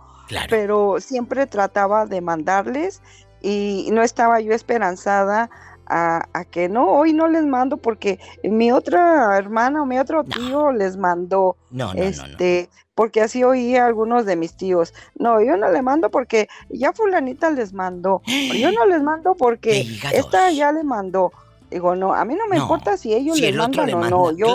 Pero 0.50 1.00
siempre 1.00 1.46
trataba 1.46 2.06
de 2.08 2.22
mandarles 2.22 3.02
y 3.42 3.90
no 3.92 4.02
estaba 4.02 4.40
yo 4.40 4.54
esperanzada 4.54 5.52
a, 5.88 6.28
que 6.52 6.69
no, 6.69 6.89
hoy 6.89 7.13
no 7.13 7.28
les 7.28 7.45
mando 7.45 7.78
porque 7.78 8.19
mi 8.43 8.71
otra 8.71 9.38
hermana 9.38 9.82
o 9.82 9.86
mi 9.86 10.00
otro 10.00 10.24
tío 10.24 10.71
les 10.71 10.98
mandó. 10.98 11.58
No, 11.71 11.93
este, 11.93 12.69
porque 12.95 13.21
así 13.21 13.43
oía 13.43 13.86
algunos 13.86 14.26
de 14.26 14.36
mis 14.36 14.56
tíos. 14.56 14.93
No, 15.15 15.41
yo 15.41 15.58
no 15.58 15.71
le 15.71 15.82
mando 15.82 16.10
porque 16.10 16.48
ya 16.69 16.93
fulanita 16.93 17.50
les 17.52 17.74
mandó. 17.74 18.21
Yo 18.26 18.71
no 18.71 18.86
les 18.86 19.02
mando 19.02 19.36
porque 19.36 19.86
esta 20.13 20.52
ya 20.52 20.71
le 20.71 20.84
mandó. 20.84 21.32
Digo, 21.69 21.95
no, 21.95 22.13
a 22.13 22.24
mí 22.26 22.36
no 22.36 22.48
me 22.48 22.58
importa 22.58 22.95
si 22.98 23.13
ellos 23.13 23.39
les 23.39 23.56
mandan 23.56 23.93
o 23.93 24.10
no. 24.10 24.32
Yo 24.32 24.48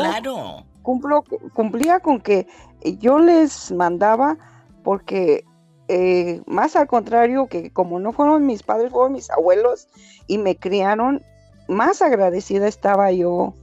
cumplo, 0.82 1.24
cumplía 1.52 2.00
con 2.00 2.20
que 2.20 2.46
yo 2.98 3.18
les 3.18 3.70
mandaba 3.72 4.38
porque 4.82 5.44
eh, 5.92 6.40
más 6.46 6.76
al 6.76 6.86
contrario 6.86 7.48
que 7.48 7.72
como 7.72 7.98
no 7.98 8.12
fueron 8.12 8.46
mis 8.46 8.62
padres, 8.62 8.92
fueron 8.92 9.12
mis 9.12 9.28
abuelos 9.28 9.88
y 10.28 10.38
me 10.38 10.54
criaron, 10.54 11.20
más 11.66 12.00
agradecida 12.00 12.68
estaba 12.68 13.10
yo 13.10 13.54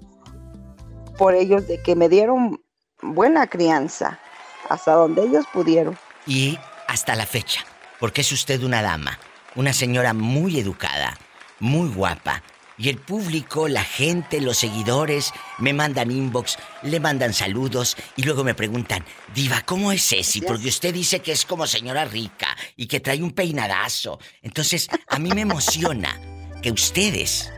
por 1.17 1.35
ellos 1.35 1.69
de 1.69 1.81
que 1.81 1.95
me 1.95 2.09
dieron 2.09 2.61
buena 3.01 3.47
crianza 3.47 4.19
hasta 4.67 4.91
donde 4.91 5.23
ellos 5.23 5.45
pudieron. 5.53 5.97
Y 6.25 6.59
hasta 6.89 7.15
la 7.15 7.25
fecha, 7.25 7.61
porque 7.97 8.19
es 8.19 8.31
usted 8.33 8.61
una 8.61 8.81
dama, 8.81 9.17
una 9.55 9.71
señora 9.71 10.13
muy 10.13 10.59
educada, 10.59 11.17
muy 11.61 11.87
guapa, 11.87 12.43
y 12.77 12.89
el 12.89 12.97
público, 12.97 13.67
la 13.67 13.83
gente, 13.83 14.39
los 14.39 14.57
seguidores 14.57 15.33
me 15.57 15.73
mandan 15.73 16.11
inbox, 16.11 16.57
le 16.83 16.99
mandan 16.99 17.33
saludos 17.33 17.97
y 18.15 18.23
luego 18.23 18.43
me 18.43 18.53
preguntan, 18.53 19.03
Diva, 19.33 19.63
¿cómo 19.63 19.91
es 19.91 20.07
Ceci? 20.07 20.41
Porque 20.41 20.67
usted 20.67 20.93
dice 20.93 21.19
que 21.19 21.31
es 21.31 21.45
como 21.45 21.65
señora 21.65 22.05
rica 22.05 22.55
y 22.75 22.85
que 22.85 22.99
trae 22.99 23.23
un 23.23 23.31
peinadazo. 23.31 24.19
Entonces, 24.43 24.87
a 25.07 25.17
mí 25.17 25.31
me 25.33 25.41
emociona 25.41 26.21
que 26.61 26.71
ustedes 26.71 27.51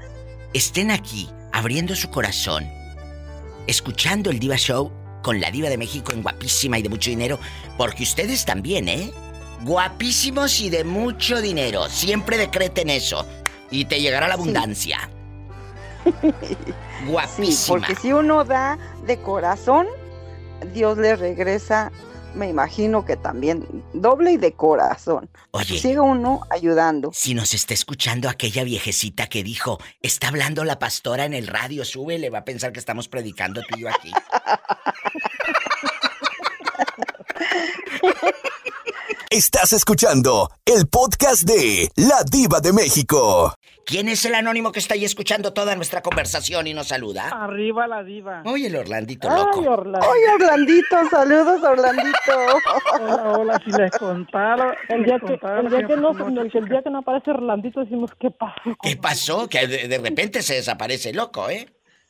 estén 0.54 0.90
aquí 0.90 1.30
abriendo 1.52 1.96
su 1.96 2.10
corazón, 2.10 2.66
escuchando 3.68 4.30
el 4.30 4.40
Diva 4.40 4.58
Show 4.58 4.92
con 5.22 5.42
la 5.42 5.52
Diva 5.52 5.68
de 5.68 5.78
México 5.78 6.14
en 6.14 6.24
guapísima 6.24 6.80
y 6.80 6.82
de 6.82 6.90
mucho 6.90 7.10
dinero, 7.10 7.40
porque 7.78 8.04
ustedes 8.04 8.46
también, 8.46 8.88
¿eh? 8.88 9.12
Guapísimos 9.64 10.62
y 10.62 10.70
de 10.70 10.86
mucho 10.86 11.42
dinero. 11.42 11.90
Siempre 11.90 12.38
decreten 12.38 12.90
eso 12.90 13.28
y 13.72 13.86
te 13.86 14.00
llegará 14.02 14.28
la 14.28 14.34
abundancia. 14.36 15.10
Guapísima. 17.08 17.68
porque 17.68 17.96
si 17.96 18.14
uno 18.14 18.44
da 18.44 18.78
de 19.06 19.18
corazón, 19.20 19.88
Dios 20.74 20.98
le 20.98 21.16
regresa, 21.16 21.92
me 22.36 22.50
imagino 22.50 23.06
que 23.06 23.16
también 23.16 23.66
doble 23.94 24.32
y 24.34 24.38
de 24.38 24.54
corazón. 24.54 25.30
Oye. 25.52 25.80
Sigue 25.80 26.00
uno 26.00 26.42
ayudando. 26.50 27.12
Si 27.14 27.34
nos 27.34 27.54
está 27.54 27.74
escuchando 27.74 28.30
aquella 28.30 28.64
viejecita 28.64 29.28
que 29.28 29.44
dijo, 29.44 29.80
está 30.02 30.30
hablando 30.30 30.64
la 30.64 30.80
pastora 30.80 31.26
en 31.26 31.34
el 31.34 31.48
radio, 31.48 31.86
sube, 31.86 32.18
le 32.18 32.30
va 32.30 32.40
a 32.40 32.46
pensar 32.46 32.72
que 32.72 32.80
estamos 32.80 33.08
predicando 33.08 33.62
tú 33.62 33.78
y 33.78 33.82
yo 33.82 33.90
aquí. 33.90 34.12
Estás 39.32 39.74
escuchando 39.74 40.50
el 40.66 40.88
podcast 40.88 41.44
de 41.44 41.92
La 41.96 42.24
Diva 42.24 42.60
de 42.62 42.74
México. 42.74 43.54
¿Quién 43.90 44.08
es 44.08 44.24
el 44.24 44.36
anónimo 44.36 44.72
que 44.72 44.78
está 44.78 44.94
ahí 44.94 45.04
escuchando 45.04 45.52
toda 45.52 45.76
nuestra 45.76 46.04
conversación 46.04 46.68
y 46.68 46.76
nos 46.76 46.90
saluda? 46.90 47.30
Arriba 47.30 47.88
la 47.88 48.04
diva. 48.04 48.44
Oye, 48.46 48.68
el 48.68 48.76
Orlandito 48.76 49.28
loco. 49.28 49.62
Ay, 50.00 50.22
Orlandito, 50.36 51.10
saludos, 51.10 51.64
Orlandito. 51.64 52.36
hola, 53.00 53.32
hola, 53.36 53.62
si 53.66 53.72
les 53.72 53.90
contara. 53.98 54.78
El 54.90 55.06
día, 55.06 55.18
que, 55.18 55.34
el 55.34 55.70
día 55.72 55.88
que, 55.88 55.98
no, 55.98 56.12
el 56.12 56.70
día 56.70 56.84
que 56.84 56.90
no 56.92 57.00
aparece 57.00 57.32
Orlandito 57.32 57.80
decimos, 57.80 58.12
¿qué 58.20 58.30
pasó? 58.30 58.78
¿Qué 58.80 58.96
pasó? 58.96 59.50
Que 59.50 59.66
de, 59.66 59.98
repente 59.98 60.44
se 60.44 60.54
desaparece 60.54 61.12
loco, 61.12 61.50
¿eh? 61.50 61.68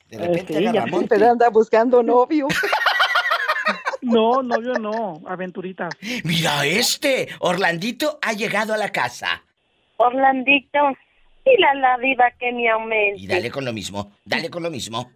De 0.10 0.18
eh, 0.18 0.20
repente 0.20 0.54
eh, 0.56 0.58
sí, 0.58 1.18
ya 1.18 1.32
anda 1.32 1.50
buscando 1.50 2.04
novio. 2.04 2.48
No, 4.02 4.42
novio 4.42 4.74
no, 4.80 5.22
aventurita. 5.28 5.90
Mira 6.24 6.66
este, 6.66 7.28
Orlandito 7.40 8.18
ha 8.22 8.32
llegado 8.32 8.74
a 8.74 8.78
la 8.78 8.94
casa. 8.94 9.44
Orlandito, 9.98 10.80
y 11.58 11.62
la, 11.62 11.74
la 11.76 11.98
diva 11.98 12.32
que 12.40 12.52
me 12.52 12.70
aumente. 12.70 13.20
Y 13.22 13.28
dale 13.28 13.50
con 13.52 13.66
lo 13.66 13.74
mismo, 13.74 14.12
dale 14.26 14.50
con 14.50 14.64
lo 14.64 14.72
mismo. 14.72 15.12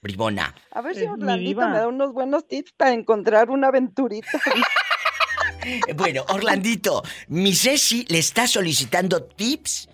bribona. 0.00 0.54
A 0.72 0.80
ver 0.82 0.96
si 0.96 1.04
Orlandito 1.04 1.60
me 1.68 1.78
da 1.78 1.88
unos 1.88 2.12
buenos 2.12 2.46
tips 2.46 2.72
para 2.72 2.92
encontrar 2.92 3.50
una 3.50 3.68
aventurita. 3.68 4.28
bueno, 5.96 6.24
Orlandito, 6.28 7.02
mi 7.28 7.54
Ceci 7.54 8.04
le 8.08 8.18
está 8.18 8.46
solicitando 8.46 9.22
tips, 9.22 9.88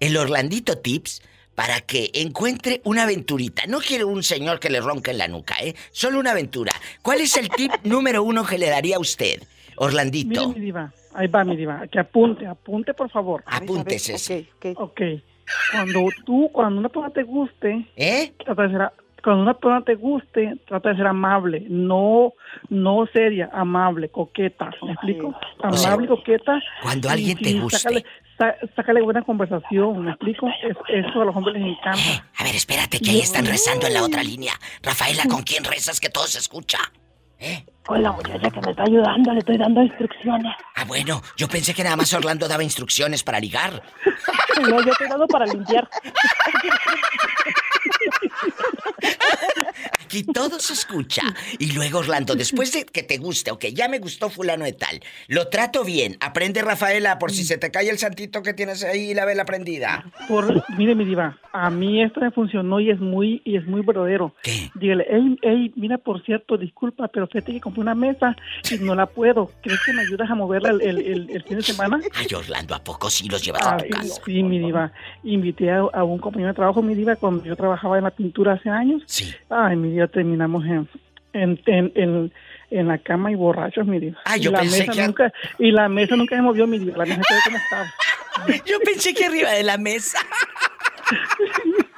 el 0.00 0.16
Orlandito 0.16 0.78
Tips, 0.78 1.22
para 1.54 1.80
que 1.82 2.10
encuentre 2.14 2.80
una 2.84 3.04
aventurita. 3.04 3.66
No 3.68 3.78
quiero 3.80 4.08
un 4.08 4.22
señor 4.22 4.58
que 4.58 4.70
le 4.70 4.80
ronque 4.80 5.10
en 5.12 5.18
la 5.18 5.28
nuca, 5.28 5.54
¿eh? 5.60 5.74
Solo 5.92 6.18
una 6.18 6.32
aventura. 6.32 6.72
¿Cuál 7.02 7.20
es 7.20 7.36
el 7.36 7.50
tip 7.50 7.70
número 7.84 8.22
uno 8.22 8.44
que 8.44 8.58
le 8.58 8.68
daría 8.68 8.96
a 8.96 9.00
usted, 9.00 9.42
Orlandito? 9.76 10.48
Mire, 10.48 10.58
mi 10.58 10.66
diva. 10.66 10.92
Ahí 11.14 11.28
va, 11.28 11.44
mi 11.44 11.56
diva. 11.56 11.86
Que 11.88 11.98
apunte, 11.98 12.46
apunte, 12.46 12.94
por 12.94 13.10
favor. 13.10 13.42
Apúntese. 13.46 14.46
Ok, 14.56 14.78
ok. 14.78 15.00
Cuando 15.72 16.08
tú, 16.24 16.50
cuando 16.52 16.80
una 16.80 16.88
persona 16.88 17.10
te 17.10 17.22
guste, 17.24 17.86
¿eh? 17.96 18.32
Trata 18.44 18.62
de 18.62 18.70
ser, 18.70 18.90
cuando 19.22 19.42
una 19.42 19.54
persona 19.54 19.82
te 19.82 19.94
guste, 19.94 20.56
trata 20.66 20.90
de 20.90 20.96
ser 20.96 21.06
amable, 21.06 21.66
no, 21.68 22.32
no 22.70 23.06
seria, 23.12 23.50
amable, 23.52 24.08
coqueta. 24.08 24.70
¿Me 24.82 24.92
explico? 24.92 25.34
Amable, 25.62 26.08
coqueta. 26.08 26.60
Cuando 26.82 27.10
alguien 27.10 27.38
te 27.38 27.60
guste 27.60 28.04
sácale 28.74 29.02
buena 29.02 29.22
conversación, 29.22 30.04
¿me 30.04 30.10
explico? 30.10 30.48
eso 30.88 31.20
a 31.20 31.24
los 31.24 31.36
hombres 31.36 31.60
les 31.60 31.78
encanta. 31.78 31.98
Eh, 31.98 32.22
a 32.38 32.44
ver, 32.44 32.54
espérate, 32.54 33.00
que 33.00 33.10
ahí 33.10 33.20
están 33.20 33.46
rezando 33.46 33.86
en 33.86 33.94
la 33.94 34.02
otra 34.02 34.22
línea. 34.22 34.52
Rafaela, 34.82 35.24
¿con 35.28 35.42
quién 35.42 35.64
rezas 35.64 36.00
que 36.00 36.08
todo 36.08 36.26
se 36.26 36.38
escucha? 36.38 36.78
¿Eh? 37.42 37.66
Con 37.84 38.00
la 38.00 38.12
muchacha 38.12 38.48
que 38.50 38.60
me 38.60 38.70
está 38.70 38.84
ayudando, 38.84 39.32
le 39.32 39.40
estoy 39.40 39.58
dando 39.58 39.82
instrucciones. 39.82 40.54
Ah, 40.76 40.84
bueno, 40.84 41.20
yo 41.36 41.48
pensé 41.48 41.74
que 41.74 41.82
nada 41.82 41.96
más 41.96 42.14
Orlando 42.14 42.46
daba 42.46 42.62
instrucciones 42.62 43.24
para 43.24 43.40
ligar. 43.40 43.82
no, 44.62 44.80
yo 44.80 44.92
estoy 44.92 45.08
dando 45.08 45.26
para 45.26 45.46
limpiar. 45.46 45.88
Aquí 50.12 50.24
todo 50.24 50.60
se 50.60 50.74
escucha. 50.74 51.22
Y 51.58 51.72
luego, 51.72 52.00
Orlando, 52.00 52.34
después 52.34 52.70
de 52.72 52.84
que 52.84 53.02
te 53.02 53.16
guste, 53.16 53.50
ok, 53.50 53.64
ya 53.72 53.88
me 53.88 53.98
gustó 53.98 54.28
fulano 54.28 54.66
de 54.66 54.74
tal, 54.74 55.00
lo 55.26 55.48
trato 55.48 55.84
bien. 55.84 56.18
Aprende, 56.20 56.60
Rafaela, 56.60 57.18
por 57.18 57.32
si 57.32 57.44
se 57.44 57.56
te 57.56 57.70
cae 57.70 57.88
el 57.88 57.96
santito 57.96 58.42
que 58.42 58.52
tienes 58.52 58.84
ahí 58.84 59.12
y 59.12 59.14
la 59.14 59.24
vela 59.24 59.46
prendida. 59.46 60.04
Por, 60.28 60.62
mire, 60.76 60.94
mi 60.94 61.06
diva, 61.06 61.38
a 61.54 61.70
mí 61.70 62.02
esto 62.02 62.20
me 62.20 62.30
funcionó 62.30 62.78
y 62.78 62.90
es 62.90 63.00
muy, 63.00 63.40
y 63.46 63.56
es 63.56 63.66
muy 63.66 63.80
verdadero. 63.80 64.34
¿Qué? 64.42 64.70
Dígale, 64.74 65.06
hey, 65.08 65.38
hey, 65.40 65.72
mira, 65.76 65.96
por 65.96 66.22
cierto, 66.24 66.58
disculpa, 66.58 67.08
pero 67.08 67.26
fíjate 67.26 67.52
que 67.52 67.60
compré 67.60 67.80
una 67.80 67.94
mesa 67.94 68.36
y 68.70 68.76
no 68.84 68.94
la 68.94 69.06
puedo. 69.06 69.50
¿Crees 69.62 69.80
que 69.84 69.94
me 69.94 70.02
ayudas 70.02 70.30
a 70.30 70.34
moverla 70.34 70.70
el, 70.70 71.44
fin 71.48 71.56
de 71.56 71.62
semana? 71.62 72.00
Ay, 72.14 72.26
Orlando, 72.34 72.74
¿a 72.74 72.84
poco 72.84 73.08
sí 73.08 73.28
los 73.28 73.42
llevas 73.42 73.66
a 73.66 73.78
tu 73.78 73.88
casa? 73.88 74.20
Sí, 74.26 74.42
mi 74.42 74.58
diva. 74.58 74.92
Invité 75.24 75.70
a, 75.70 75.80
a, 75.80 76.04
un 76.04 76.18
compañero 76.18 76.48
de 76.48 76.56
trabajo, 76.56 76.82
mi 76.82 76.94
diva, 76.94 77.16
cuando 77.16 77.44
yo 77.44 77.56
trabajaba 77.56 77.96
en 77.96 78.04
la 78.04 78.10
pintura 78.10 78.52
hace 78.52 78.68
años. 78.68 79.02
Sí. 79.06 79.32
Ay, 79.48 79.76
mi 79.76 79.90
diva, 79.90 80.01
terminamos 80.08 80.64
en, 80.64 80.88
en, 81.32 81.60
en, 81.66 82.32
en, 82.70 82.88
la 82.88 82.98
cama 82.98 83.30
y 83.32 83.34
borrachos, 83.34 83.86
mi 83.86 83.98
diva. 83.98 84.20
Ah, 84.24 84.36
yo 84.36 84.50
y 84.50 84.52
la 84.52 84.60
pensé 84.60 84.80
mesa 84.80 84.92
que... 84.92 85.06
Nunca, 85.06 85.32
y 85.58 85.70
la 85.70 85.88
mesa 85.88 86.16
nunca 86.16 86.36
se 86.36 86.42
movió, 86.42 86.66
mi 86.66 86.78
diva. 86.78 86.98
La 86.98 87.16
mesa 87.16 87.22
como 87.44 87.56
estaba. 87.56 87.92
Yo 88.66 88.78
pensé 88.80 89.12
que 89.14 89.26
arriba 89.26 89.50
de 89.50 89.62
la 89.62 89.76
mesa. 89.78 90.18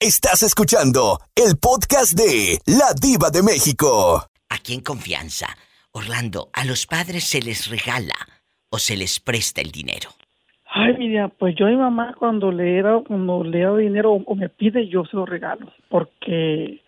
Estás 0.00 0.42
escuchando 0.42 1.20
el 1.34 1.58
podcast 1.58 2.12
de 2.12 2.60
La 2.66 2.92
Diva 2.94 3.30
de 3.30 3.42
México. 3.42 4.26
Aquí 4.48 4.74
en 4.74 4.80
confianza. 4.80 5.48
Orlando, 5.92 6.50
¿a 6.52 6.64
los 6.64 6.86
padres 6.86 7.24
se 7.24 7.42
les 7.42 7.68
regala 7.68 8.14
o 8.70 8.78
se 8.78 8.96
les 8.96 9.18
presta 9.20 9.60
el 9.60 9.72
dinero? 9.72 10.10
Ay, 10.70 10.94
mira, 10.98 11.28
pues 11.28 11.54
yo 11.54 11.66
a 11.66 11.70
mi 11.70 11.76
mamá 11.76 12.14
cuando 12.18 12.52
le 12.52 12.82
da, 12.82 13.00
cuando 13.06 13.42
le 13.42 13.60
da 13.60 13.76
dinero 13.76 14.12
o, 14.12 14.34
me 14.34 14.48
pide, 14.48 14.86
yo 14.88 15.04
se 15.06 15.16
lo 15.16 15.24
regalo, 15.24 15.72
porque 15.88 16.80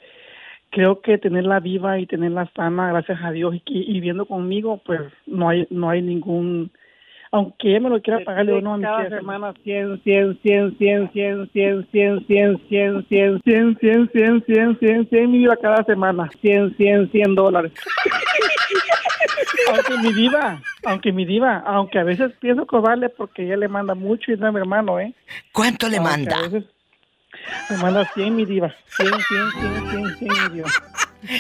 creo 0.70 1.00
que 1.00 1.18
tenerla 1.18 1.60
viva 1.60 1.98
y 1.98 2.06
tenerla 2.06 2.50
sana, 2.54 2.88
gracias 2.88 3.18
a 3.22 3.30
Dios, 3.32 3.54
y, 3.54 3.62
y 3.64 4.00
viendo 4.00 4.26
conmigo, 4.26 4.80
pues 4.84 5.00
no 5.26 5.48
hay, 5.48 5.66
no 5.70 5.88
hay 5.88 6.02
ningún 6.02 6.70
aunque 7.32 7.70
ella 7.70 7.80
me 7.80 7.90
lo 7.90 8.02
quiera 8.02 8.24
pagar, 8.24 8.44
le 8.44 8.52
digo, 8.52 8.62
no, 8.62 8.76
mi 8.76 8.82
Cada 8.82 9.08
semana 9.08 9.54
100, 9.62 10.02
100, 10.02 10.40
100, 10.42 10.78
100, 10.78 11.10
100, 11.12 11.50
100, 11.52 11.86
100, 11.90 12.26
100, 12.26 12.58
100, 12.66 13.04
100, 13.08 13.40
100, 13.40 13.40
100, 13.40 14.10
100, 14.10 14.44
100, 14.46 14.78
100, 14.78 15.08
100 15.08 15.30
mil 15.30 15.48
cada 15.62 15.84
semana. 15.84 16.28
100, 16.40 16.76
100, 16.76 17.10
100 17.12 17.34
dólares. 17.36 17.72
Aunque 19.70 19.98
mi 19.98 20.12
diva, 20.12 20.62
aunque 20.84 21.12
mi 21.12 21.24
diva, 21.24 21.62
aunque 21.66 21.98
a 21.98 22.04
veces 22.04 22.32
pienso 22.40 22.66
cobarle 22.66 23.08
porque 23.08 23.44
ella 23.44 23.56
le 23.56 23.68
manda 23.68 23.94
mucho 23.94 24.32
y 24.32 24.36
no 24.36 24.48
es 24.48 24.54
mi 24.54 24.60
hermano, 24.60 25.00
¿eh? 25.00 25.14
¿Cuánto 25.52 25.88
le 25.88 26.00
manda? 26.00 26.38
A 26.38 26.42
veces 26.42 26.64
me 27.70 27.76
manda 27.78 28.08
100 28.14 28.36
mi 28.36 28.44
diva. 28.44 28.74
100, 28.96 29.08
100, 29.08 29.20
100, 29.60 29.90
100, 29.90 30.18
100 30.18 30.28
mi 30.28 30.56
diva. 30.56 30.68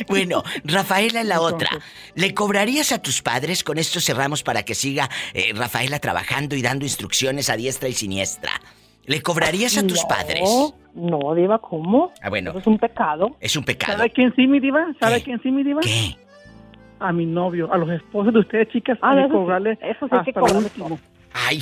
Bueno, 0.08 0.42
Rafaela 0.64 1.24
la 1.24 1.40
otra. 1.40 1.70
¿Le 2.14 2.34
cobrarías 2.34 2.92
a 2.92 3.00
tus 3.00 3.22
padres? 3.22 3.64
Con 3.64 3.78
esto 3.78 4.00
cerramos 4.00 4.42
para 4.42 4.62
que 4.62 4.74
siga 4.74 5.08
eh, 5.32 5.52
Rafaela 5.54 5.98
trabajando 5.98 6.54
y 6.54 6.62
dando 6.62 6.84
instrucciones 6.84 7.48
a 7.48 7.56
diestra 7.56 7.88
y 7.88 7.94
siniestra. 7.94 8.52
¿Le 9.06 9.22
cobrarías 9.22 9.76
a 9.78 9.86
tus 9.86 10.04
padres? 10.04 10.48
No, 10.94 11.34
Diva, 11.34 11.58
¿cómo? 11.58 12.12
Ah, 12.22 12.28
bueno. 12.28 12.50
Eso 12.50 12.60
es 12.60 12.66
un 12.66 12.78
pecado. 12.78 13.36
Es 13.40 13.56
un 13.56 13.64
pecado. 13.64 13.98
¿Sabe 13.98 14.10
quién 14.10 14.34
sí, 14.36 14.46
mi 14.46 14.60
Diva? 14.60 14.86
¿Sabe 15.00 15.22
quién 15.22 15.40
sí, 15.42 15.50
mi 15.50 15.64
Diva? 15.64 15.80
¿Qué? 15.80 16.16
A 17.00 17.12
mi 17.12 17.26
novio, 17.26 17.72
a 17.72 17.78
los 17.78 17.90
esposos 17.90 18.32
de 18.32 18.40
ustedes, 18.40 18.68
chicas, 18.68 18.98
ah, 19.02 19.12
hay 19.12 19.24
que 19.24 19.30
cobrarle 19.30 19.78
eso 19.82 20.06
sí 20.06 20.14
hasta 20.14 20.32
que 20.32 20.38
último. 20.38 21.00
Ay, 21.32 21.60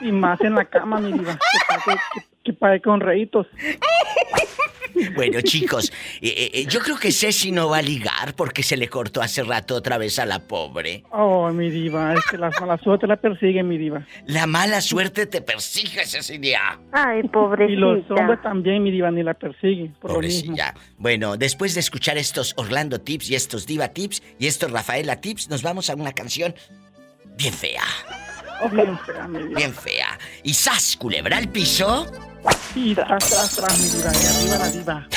y 0.00 0.12
más 0.12 0.40
en 0.40 0.54
la 0.54 0.64
cama, 0.64 0.98
mi 1.00 1.12
diva. 1.12 1.38
Que, 1.84 2.52
que, 2.52 2.56
que 2.56 2.80
con 2.80 3.00
reitos. 3.00 3.46
Bueno, 5.14 5.40
chicos, 5.40 5.92
eh, 6.20 6.50
eh, 6.54 6.66
yo 6.68 6.80
creo 6.80 6.98
que 6.98 7.12
Ceci 7.12 7.50
no 7.52 7.68
va 7.68 7.78
a 7.78 7.82
ligar 7.82 8.34
porque 8.36 8.62
se 8.62 8.76
le 8.76 8.88
cortó 8.88 9.22
hace 9.22 9.42
rato 9.42 9.74
otra 9.74 9.98
vez 9.98 10.18
a 10.18 10.26
la 10.26 10.40
pobre. 10.40 11.04
Oh, 11.10 11.50
mi 11.50 11.70
diva, 11.70 12.14
es 12.14 12.24
que 12.30 12.36
la 12.36 12.50
mala 12.50 12.78
suerte 12.78 13.06
la 13.06 13.16
persigue, 13.16 13.62
mi 13.62 13.78
diva. 13.78 14.06
La 14.26 14.46
mala 14.46 14.80
suerte 14.80 15.26
te 15.26 15.40
persigue, 15.40 16.04
Cecilia. 16.06 16.78
Ay, 16.92 17.22
pobrecita. 17.24 17.72
Y 17.72 17.76
los 17.76 18.10
hombres 18.10 18.40
también, 18.42 18.82
mi 18.82 18.90
diva, 18.90 19.10
ni 19.10 19.22
la 19.22 19.34
persiguen. 19.34 19.94
Por 20.00 20.12
Pobrecilla. 20.12 20.74
Bueno, 20.98 21.36
después 21.36 21.74
de 21.74 21.80
escuchar 21.80 22.18
estos 22.18 22.54
Orlando 22.56 23.00
Tips 23.00 23.30
y 23.30 23.34
estos 23.34 23.66
Diva 23.66 23.88
Tips 23.88 24.22
y 24.38 24.46
estos 24.46 24.70
Rafaela 24.70 25.20
Tips, 25.20 25.48
nos 25.48 25.62
vamos 25.62 25.90
a 25.90 25.94
una 25.94 26.12
canción 26.12 26.54
bien 27.36 27.52
fea. 27.52 27.82
Bien 28.72 28.98
fea, 28.98 29.26
mi 29.28 29.38
diva. 29.38 29.56
Bien 29.56 29.74
fea. 29.74 30.18
¿Y 30.42 30.52
Sas, 30.52 30.96
culebra 30.96 31.38
al 31.38 31.48
piso? 31.48 32.06
Y 32.74 32.94
tras, 32.94 33.28
tras, 33.28 33.56
tras, 33.56 33.78
mi 33.78 33.88
diva, 33.88 34.10
y 34.12 34.26
arriba 34.26 34.58
la 34.58 34.70
diva. 34.70 35.08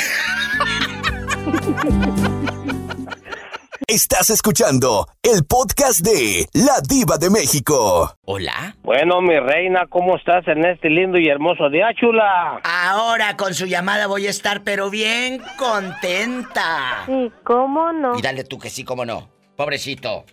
Estás 3.87 4.29
escuchando 4.29 5.07
el 5.21 5.43
podcast 5.45 5.99
de 5.99 6.47
La 6.53 6.79
Diva 6.87 7.17
de 7.17 7.29
México. 7.29 8.15
Hola. 8.25 8.77
Bueno, 8.81 9.21
mi 9.21 9.37
reina, 9.37 9.87
¿cómo 9.89 10.15
estás 10.15 10.47
en 10.47 10.65
este 10.65 10.89
lindo 10.89 11.17
y 11.19 11.27
hermoso 11.27 11.69
día, 11.69 11.93
chula? 11.93 12.61
Ahora 12.63 13.35
con 13.35 13.53
su 13.53 13.65
llamada 13.65 14.07
voy 14.07 14.25
a 14.25 14.29
estar, 14.29 14.63
pero 14.63 14.89
bien 14.89 15.41
contenta. 15.59 17.03
Sí, 17.05 17.29
¿cómo 17.43 17.91
no? 17.91 18.17
Y 18.17 18.21
dale 18.21 18.45
tú 18.45 18.57
que 18.57 18.69
sí, 18.69 18.85
cómo 18.85 19.03
no. 19.05 19.29
Pobrecito. 19.57 20.23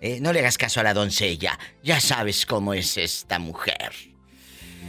Eh, 0.00 0.20
no 0.20 0.32
le 0.32 0.40
hagas 0.40 0.58
caso 0.58 0.80
a 0.80 0.84
la 0.84 0.94
doncella. 0.94 1.58
Ya 1.82 2.00
sabes 2.00 2.46
cómo 2.46 2.74
es 2.74 2.96
esta 2.98 3.38
mujer. 3.38 3.90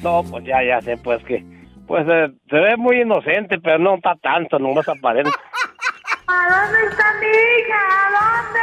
No, 0.01 0.23
pues 0.23 0.45
ya, 0.45 0.63
ya 0.63 0.81
sé, 0.81 0.97
pues 0.97 1.23
que. 1.23 1.43
Pues 1.87 2.05
eh, 2.07 2.31
se 2.49 2.55
ve 2.55 2.77
muy 2.77 3.01
inocente, 3.01 3.59
pero 3.59 3.79
no 3.79 3.95
está 3.95 4.15
tanto, 4.21 4.59
no 4.59 4.73
más 4.73 4.87
aparente. 4.87 5.31
¿A 6.27 6.47
dónde 6.47 6.87
está 6.87 7.13
mi 7.19 7.27
hija? 7.27 7.81
¿A 7.89 8.09
dónde? 8.19 8.59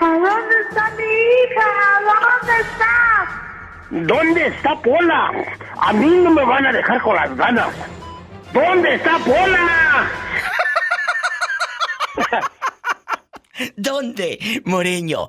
¿A 0.00 0.30
dónde 0.30 0.54
está 0.68 0.90
mi 0.90 1.04
hija? 1.04 1.66
¿A 1.82 2.00
dónde 2.02 2.54
está? 2.60 2.94
¿Dónde 3.90 4.46
está 4.48 4.82
Pola? 4.82 5.32
A 5.80 5.92
mí 5.94 6.20
no 6.22 6.30
me 6.30 6.44
van 6.44 6.66
a 6.66 6.72
dejar 6.72 7.00
con 7.00 7.16
las 7.16 7.34
ganas. 7.34 7.74
¿Dónde 8.52 8.94
está 8.94 9.18
Pola? 9.18 10.10
¿Dónde, 13.76 14.62
Moreño? 14.66 15.28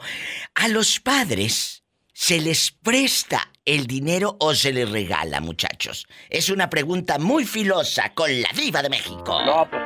A 0.56 0.68
los 0.68 1.00
padres 1.00 1.79
se 2.20 2.42
les 2.42 2.72
presta 2.72 3.50
el 3.64 3.88
dinero 3.88 4.36
o 4.42 4.54
se 4.54 4.74
les 4.74 4.92
regala, 4.92 5.40
muchachos. 5.40 6.06
Es 6.30 6.50
una 6.50 6.70
pregunta 6.70 7.18
muy 7.18 7.46
filosa 7.46 8.14
con 8.14 8.30
la 8.42 8.50
diva 8.54 8.82
de 8.82 8.90
México. 8.90 9.42
No, 9.46 9.66
pues 9.70 9.82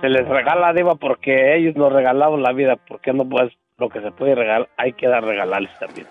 se 0.00 0.08
les 0.08 0.26
regala, 0.26 0.72
diva, 0.72 0.94
porque 0.94 1.58
ellos 1.58 1.76
nos 1.76 1.92
regalaron 1.92 2.42
la 2.42 2.52
vida. 2.54 2.76
Porque 2.88 3.12
no 3.12 3.28
pues 3.28 3.52
lo 3.76 3.90
que 3.90 4.00
se 4.00 4.10
puede 4.10 4.36
regalar, 4.36 4.70
hay 4.78 4.94
que 4.94 5.06
dar 5.06 5.22
regalarles 5.22 5.78
también. 5.78 6.06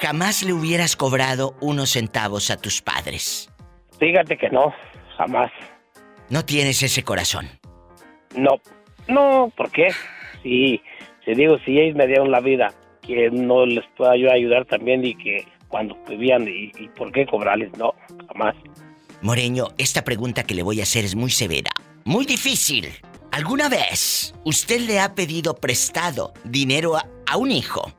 Jamás 0.00 0.44
le 0.44 0.52
hubieras 0.52 0.94
cobrado 0.94 1.56
unos 1.60 1.90
centavos 1.90 2.52
a 2.52 2.56
tus 2.56 2.80
padres. 2.82 3.52
Fíjate 3.98 4.36
que 4.36 4.48
no, 4.48 4.72
jamás. 5.16 5.50
No 6.30 6.44
tienes 6.44 6.84
ese 6.84 7.02
corazón. 7.02 7.48
No, 8.36 8.60
no, 9.08 9.52
¿por 9.56 9.72
qué? 9.72 9.88
Sí, 10.44 10.80
si 11.24 11.34
digo, 11.34 11.58
si 11.64 11.80
ellos 11.80 11.96
me 11.96 12.06
dieron 12.06 12.30
la 12.30 12.38
vida, 12.38 12.72
que 13.06 13.30
no 13.30 13.66
les 13.66 13.84
pueda 13.96 14.16
yo 14.16 14.30
ayudar 14.30 14.64
también 14.64 15.04
y 15.04 15.14
que 15.14 15.44
cuando 15.68 15.96
vivían 16.08 16.46
y, 16.48 16.70
por 16.96 17.12
qué 17.12 17.26
cobrarles, 17.26 17.76
no, 17.78 17.94
jamás. 18.28 18.54
Moreño, 19.22 19.68
esta 19.78 20.02
pregunta 20.02 20.44
que 20.44 20.54
le 20.54 20.62
voy 20.62 20.80
a 20.80 20.82
hacer 20.82 21.04
es 21.04 21.14
muy 21.14 21.30
severa, 21.30 21.70
muy 22.04 22.24
difícil. 22.24 22.88
¿Alguna 23.30 23.68
vez 23.68 24.34
usted 24.44 24.80
le 24.80 25.00
ha 25.00 25.14
pedido 25.14 25.54
prestado 25.54 26.32
dinero 26.44 26.96
a, 26.96 27.06
a 27.26 27.36
un 27.36 27.50
hijo 27.50 27.90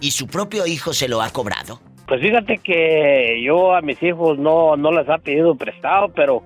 y 0.00 0.12
su 0.12 0.26
propio 0.26 0.66
hijo 0.66 0.92
se 0.92 1.08
lo 1.08 1.20
ha 1.20 1.30
cobrado? 1.30 1.80
Pues 2.06 2.20
fíjate 2.20 2.58
que 2.58 3.42
yo 3.44 3.74
a 3.74 3.82
mis 3.82 4.00
hijos 4.02 4.38
no, 4.38 4.76
no 4.76 4.92
les 4.92 5.08
ha 5.08 5.18
pedido 5.18 5.56
prestado, 5.56 6.08
pero 6.14 6.42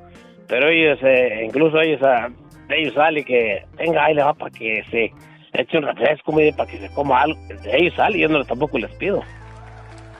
pero 0.50 0.68
ellos, 0.68 0.98
eh, 1.04 1.44
incluso 1.46 1.80
ellos, 1.80 2.02
ah, 2.02 2.28
ellos 2.70 2.92
salen 2.94 3.22
que 3.22 3.64
tenga 3.76 4.04
ahí 4.04 4.14
le 4.14 4.24
va 4.24 4.34
para 4.34 4.50
que 4.50 4.82
se 4.90 5.12
eche 5.52 5.78
un 5.78 5.84
refresco, 5.84 6.32
mire, 6.32 6.52
para 6.52 6.70
que 6.70 6.78
se 6.78 6.88
coma 6.90 7.22
algo. 7.22 7.38
De 7.48 7.76
ellos 7.76 7.94
sale, 7.96 8.18
yo 8.18 8.28
no 8.28 8.44
tampoco 8.44 8.78
les 8.78 8.90
pido. 8.92 9.22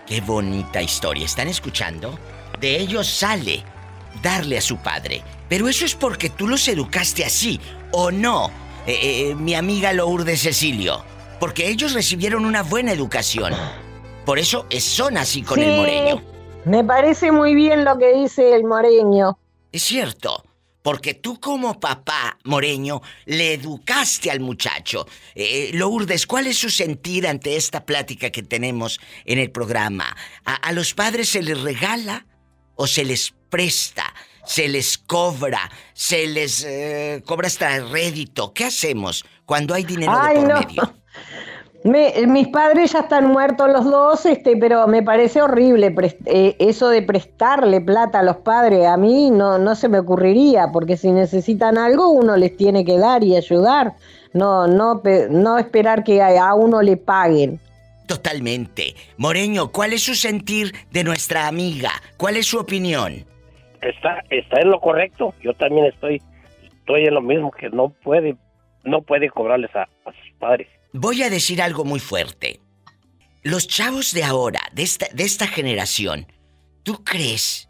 Qué 0.06 0.20
bonita 0.20 0.82
historia, 0.82 1.24
¿están 1.24 1.48
escuchando? 1.48 2.18
De 2.58 2.76
ellos 2.78 3.06
sale 3.08 3.62
darle 4.22 4.58
a 4.58 4.60
su 4.60 4.76
padre. 4.78 5.22
Pero 5.48 5.68
eso 5.68 5.84
es 5.84 5.94
porque 5.94 6.30
tú 6.30 6.46
los 6.48 6.66
educaste 6.68 7.24
así, 7.24 7.60
¿o 7.92 8.10
no? 8.10 8.50
Eh, 8.86 9.30
eh, 9.30 9.34
mi 9.34 9.54
amiga 9.54 9.92
Lourdes 9.92 10.42
Cecilio. 10.42 11.04
Porque 11.38 11.68
ellos 11.68 11.94
recibieron 11.94 12.44
una 12.44 12.62
buena 12.62 12.92
educación. 12.92 13.54
Por 14.26 14.38
eso 14.38 14.66
es- 14.68 14.84
son 14.84 15.16
así 15.16 15.42
con 15.42 15.58
el 15.60 15.70
Sí, 15.72 15.76
moreño. 15.76 16.22
Me 16.64 16.84
parece 16.84 17.32
muy 17.32 17.54
bien 17.54 17.84
lo 17.84 17.96
que 17.98 18.12
dice 18.12 18.54
el 18.54 18.64
moreño. 18.64 19.38
Es 19.72 19.82
cierto. 19.82 20.44
Porque 20.82 21.14
tú 21.14 21.38
como 21.40 21.78
papá, 21.78 22.38
Moreño, 22.44 23.02
le 23.26 23.54
educaste 23.54 24.30
al 24.30 24.40
muchacho. 24.40 25.06
Eh, 25.34 25.70
Lourdes, 25.74 26.26
¿cuál 26.26 26.46
es 26.46 26.56
su 26.58 26.70
sentir 26.70 27.26
ante 27.26 27.56
esta 27.56 27.84
plática 27.84 28.30
que 28.30 28.42
tenemos 28.42 29.00
en 29.26 29.38
el 29.38 29.50
programa? 29.50 30.16
¿A, 30.44 30.54
a 30.54 30.72
los 30.72 30.94
padres 30.94 31.28
se 31.28 31.42
les 31.42 31.60
regala 31.60 32.26
o 32.76 32.86
se 32.86 33.04
les 33.04 33.34
presta? 33.50 34.14
¿Se 34.46 34.68
les 34.68 34.96
cobra? 34.96 35.70
¿Se 35.92 36.26
les 36.26 36.64
eh, 36.64 37.22
cobra 37.26 37.46
hasta 37.48 37.78
rédito? 37.80 38.54
¿Qué 38.54 38.64
hacemos 38.64 39.24
cuando 39.44 39.74
hay 39.74 39.84
dinero 39.84 40.12
Ay, 40.16 40.36
de 40.36 40.40
por 40.40 40.48
no. 40.48 40.60
medio? 40.60 40.94
Me- 41.82 42.12
mis 42.26 42.48
padres 42.48 42.92
ya 42.92 43.00
están 43.00 43.28
muertos 43.28 43.70
los 43.70 43.84
dos, 43.86 44.26
este, 44.26 44.56
pero 44.58 44.86
me 44.86 45.02
parece 45.02 45.40
horrible 45.40 45.94
eh, 46.26 46.54
eso 46.58 46.90
de 46.90 47.00
prestarle 47.00 47.80
plata 47.80 48.18
a 48.20 48.22
los 48.22 48.36
padres. 48.38 48.86
A 48.86 48.98
mí 48.98 49.30
no, 49.30 49.58
no 49.58 49.74
se 49.74 49.88
me 49.88 49.98
ocurriría, 49.98 50.68
porque 50.72 50.98
si 50.98 51.10
necesitan 51.10 51.78
algo 51.78 52.10
uno 52.10 52.36
les 52.36 52.54
tiene 52.56 52.84
que 52.84 52.98
dar 52.98 53.24
y 53.24 53.34
ayudar. 53.34 53.94
No, 54.34 54.66
no, 54.66 55.00
pe- 55.02 55.28
no 55.30 55.58
esperar 55.58 56.04
que 56.04 56.20
a, 56.20 56.48
a 56.50 56.54
uno 56.54 56.82
le 56.82 56.98
paguen. 56.98 57.58
Totalmente. 58.06 58.94
Moreño, 59.16 59.72
¿cuál 59.72 59.92
es 59.94 60.02
su 60.02 60.14
sentir 60.14 60.72
de 60.90 61.02
nuestra 61.04 61.46
amiga? 61.48 61.90
¿Cuál 62.18 62.36
es 62.36 62.46
su 62.46 62.58
opinión? 62.58 63.24
Está, 63.80 64.22
está 64.28 64.60
en 64.60 64.70
lo 64.70 64.80
correcto. 64.80 65.32
Yo 65.42 65.54
también 65.54 65.86
estoy, 65.86 66.20
estoy 66.62 67.06
en 67.06 67.14
lo 67.14 67.22
mismo, 67.22 67.50
que 67.50 67.70
no 67.70 67.88
puede, 67.88 68.36
no 68.84 69.00
puede 69.00 69.30
cobrarles 69.30 69.74
a, 69.74 69.82
a 69.82 70.12
sus 70.12 70.32
padres. 70.38 70.68
Voy 70.92 71.22
a 71.22 71.30
decir 71.30 71.62
algo 71.62 71.84
muy 71.84 72.00
fuerte. 72.00 72.60
Los 73.42 73.68
chavos 73.68 74.12
de 74.12 74.24
ahora, 74.24 74.60
de 74.72 74.82
esta, 74.82 75.46
generación, 75.46 76.26
¿tú 76.82 77.04
crees 77.04 77.68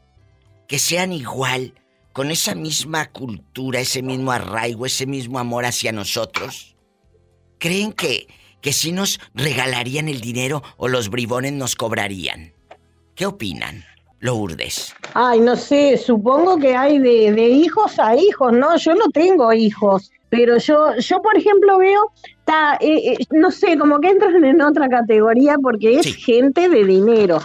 que 0.67 0.79
sean 0.79 1.13
igual, 1.13 1.75
con 2.13 2.31
esa 2.31 2.55
misma 2.55 3.13
cultura, 3.13 3.81
ese 3.81 4.03
mismo 4.03 4.33
arraigo, 4.33 4.87
ese 4.87 5.07
mismo 5.07 5.39
amor 5.39 5.67
hacia 5.67 5.93
nosotros? 5.93 6.77
¿Creen 7.59 7.93
que, 7.93 8.27
que 8.63 8.73
sí 8.73 8.91
nos 8.91 9.21
regalarían 9.35 10.09
el 10.09 10.23
dinero 10.23 10.63
o 10.79 10.89
los 10.89 11.11
bribones 11.11 11.53
nos 11.53 11.77
cobrarían? 11.77 12.55
¿Qué 13.15 13.27
opinan, 13.27 13.85
Lourdes? 14.19 14.95
Ay, 15.13 15.41
no 15.41 15.57
sé, 15.57 15.99
supongo 15.99 16.59
que 16.59 16.75
hay 16.75 16.99
de, 16.99 17.33
de 17.33 17.49
hijos 17.49 17.99
a 17.99 18.17
hijos, 18.17 18.55
¿no? 18.55 18.79
Yo 18.79 18.95
no 18.95 19.11
tengo 19.11 19.53
hijos, 19.53 20.11
pero 20.31 20.57
yo, 20.59 20.97
yo 20.97 21.21
por 21.21 21.37
ejemplo, 21.37 21.79
veo, 21.79 22.13
eh, 22.81 23.13
eh, 23.13 23.17
no 23.31 23.51
sé, 23.51 23.77
como 23.79 24.01
que 24.01 24.09
entran 24.09 24.45
en 24.45 24.61
otra 24.63 24.89
categoría 24.89 25.57
porque 25.63 25.99
es 25.99 26.15
gente 26.17 26.69
de 26.69 26.85
dinero. 26.85 27.39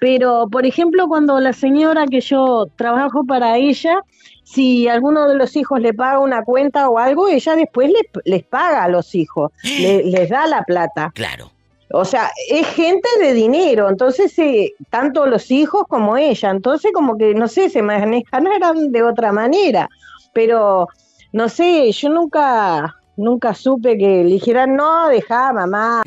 Pero, 0.00 0.48
por 0.50 0.64
ejemplo, 0.64 1.08
cuando 1.08 1.38
la 1.40 1.52
señora 1.52 2.06
que 2.06 2.20
yo 2.20 2.66
trabajo 2.76 3.24
para 3.24 3.58
ella, 3.58 4.00
si 4.44 4.88
alguno 4.88 5.28
de 5.28 5.34
los 5.34 5.54
hijos 5.56 5.80
le 5.80 5.92
paga 5.92 6.18
una 6.20 6.42
cuenta 6.42 6.88
o 6.88 6.98
algo, 6.98 7.28
ella 7.28 7.54
después 7.54 7.88
les, 7.90 8.02
les 8.24 8.42
paga 8.44 8.84
a 8.84 8.88
los 8.88 9.14
hijos, 9.14 9.52
le- 9.62 10.04
les 10.04 10.28
da 10.30 10.46
la 10.46 10.62
plata. 10.62 11.10
Claro. 11.14 11.50
O 11.92 12.04
sea, 12.04 12.30
es 12.48 12.66
gente 12.68 13.08
de 13.20 13.34
dinero, 13.34 13.88
entonces 13.90 14.38
eh, 14.38 14.72
tanto 14.90 15.26
los 15.26 15.50
hijos 15.50 15.84
como 15.88 16.16
ella, 16.16 16.50
entonces 16.50 16.92
como 16.94 17.18
que, 17.18 17.34
no 17.34 17.48
sé, 17.48 17.68
se 17.68 17.82
manejan 17.82 18.44
de 18.92 19.02
otra 19.02 19.32
manera, 19.32 19.88
pero 20.32 20.86
no 21.32 21.48
sé, 21.48 21.90
yo 21.90 22.08
nunca, 22.10 22.94
nunca 23.20 23.54
supe 23.54 23.96
que 23.96 24.24
le 24.24 24.30
dijeran, 24.30 24.74
no, 24.74 25.08
deja 25.08 25.52
mamá, 25.52 26.02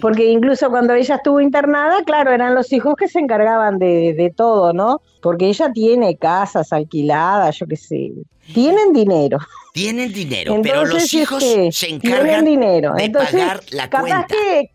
porque 0.00 0.26
incluso 0.26 0.70
cuando 0.70 0.94
ella 0.94 1.16
estuvo 1.16 1.40
internada, 1.40 2.02
claro, 2.04 2.30
eran 2.32 2.54
los 2.54 2.72
hijos 2.72 2.94
que 2.96 3.08
se 3.08 3.18
encargaban 3.18 3.78
de, 3.78 4.14
de 4.14 4.30
todo, 4.30 4.72
¿no? 4.72 5.00
Porque 5.20 5.46
ella 5.48 5.70
tiene 5.72 6.16
casas 6.16 6.72
alquiladas, 6.72 7.58
yo 7.58 7.66
qué 7.66 7.76
sé, 7.76 8.12
tienen 8.52 8.92
dinero. 8.92 9.38
Tienen 9.72 10.12
dinero, 10.12 10.56
pero 10.62 10.82
los 10.82 10.90
Entonces, 10.90 11.14
hijos 11.14 11.42
este, 11.42 11.72
se 11.72 11.88
encargan 11.88 12.44
dinero. 12.44 12.94
de 12.94 13.04
Entonces, 13.04 13.40
pagar 13.40 13.60
la 13.72 13.90
capaz 13.90 14.02
cuenta. 14.02 14.26
que 14.28 14.70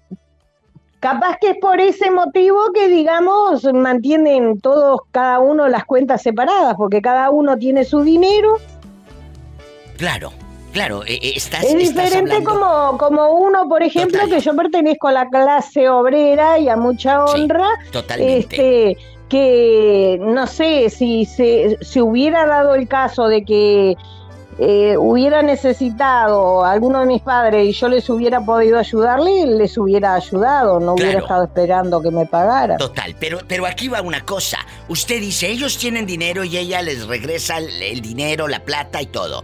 capaz 0.99 1.37
que 1.39 1.51
es 1.51 1.57
por 1.61 1.79
ese 1.79 2.11
motivo 2.11 2.59
que 2.73 2.89
digamos 2.89 3.63
mantienen 3.73 4.59
todos 4.59 4.99
cada 5.11 5.39
uno 5.39 5.69
las 5.69 5.85
cuentas 5.85 6.21
separadas, 6.21 6.75
porque 6.77 7.01
cada 7.01 7.29
uno 7.29 7.57
tiene 7.57 7.85
su 7.85 8.01
dinero. 8.01 8.57
Claro, 9.97 10.31
claro, 10.79 11.03
eh, 11.05 11.19
eh, 11.21 11.33
estás, 11.35 11.65
es 11.65 11.77
diferente 11.77 12.41
como 12.43 12.97
como 12.97 13.31
uno, 13.31 13.67
por 13.67 13.83
ejemplo, 13.83 14.21
que 14.27 14.39
yo 14.39 14.55
pertenezco 14.55 15.09
a 15.09 15.11
la 15.11 15.27
clase 15.27 15.89
obrera 15.89 16.57
y 16.57 16.69
a 16.69 16.77
mucha 16.77 17.25
honra. 17.25 17.67
totalmente. 17.91 18.39
Este, 18.39 18.97
que 19.27 20.17
no 20.21 20.47
sé 20.47 20.89
si 20.89 21.25
se 21.25 21.77
si 21.81 22.01
hubiera 22.01 22.45
dado 22.45 22.75
el 22.75 22.87
caso 22.87 23.27
de 23.27 23.43
que 23.43 23.95
eh, 24.57 24.95
hubiera 24.97 25.41
necesitado 25.41 26.63
a 26.63 26.71
alguno 26.71 27.01
de 27.01 27.05
mis 27.05 27.21
padres 27.21 27.67
y 27.67 27.73
yo 27.73 27.89
les 27.89 28.09
hubiera 28.09 28.39
podido 28.39 28.79
ayudarle, 28.79 29.45
les 29.47 29.77
hubiera 29.77 30.15
ayudado, 30.15 30.79
no 30.79 30.93
hubiera 30.93 31.19
estado 31.19 31.43
esperando 31.43 32.01
que 32.01 32.09
me 32.09 32.25
pagara. 32.25 32.77
Total, 32.77 33.15
pero, 33.19 33.39
pero 33.47 33.65
aquí 33.65 33.89
va 33.89 34.01
una 34.01 34.25
cosa. 34.25 34.59
Usted 34.87 35.19
dice, 35.19 35.49
ellos 35.49 35.77
tienen 35.77 36.05
dinero 36.05 36.43
y 36.43 36.57
ella 36.57 36.81
les 36.81 37.05
regresa 37.05 37.57
el, 37.57 37.69
el 37.81 38.01
dinero, 38.01 38.47
la 38.47 38.61
plata 38.61 39.01
y 39.01 39.07
todo. 39.07 39.43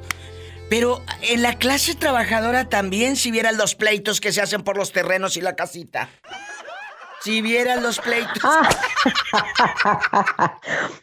Pero 0.69 1.01
en 1.21 1.41
la 1.41 1.53
clase 1.57 1.95
trabajadora 1.95 2.69
también, 2.69 3.15
si 3.15 3.31
vieran 3.31 3.57
los 3.57 3.75
pleitos 3.75 4.19
que 4.19 4.31
se 4.31 4.41
hacen 4.41 4.63
por 4.63 4.77
los 4.77 4.91
terrenos 4.91 5.37
y 5.37 5.41
la 5.41 5.55
casita. 5.55 6.09
Si 7.21 7.41
vieran 7.41 7.81
los 7.81 7.99
pleitos. 7.99 8.43
Ah. 8.43 8.69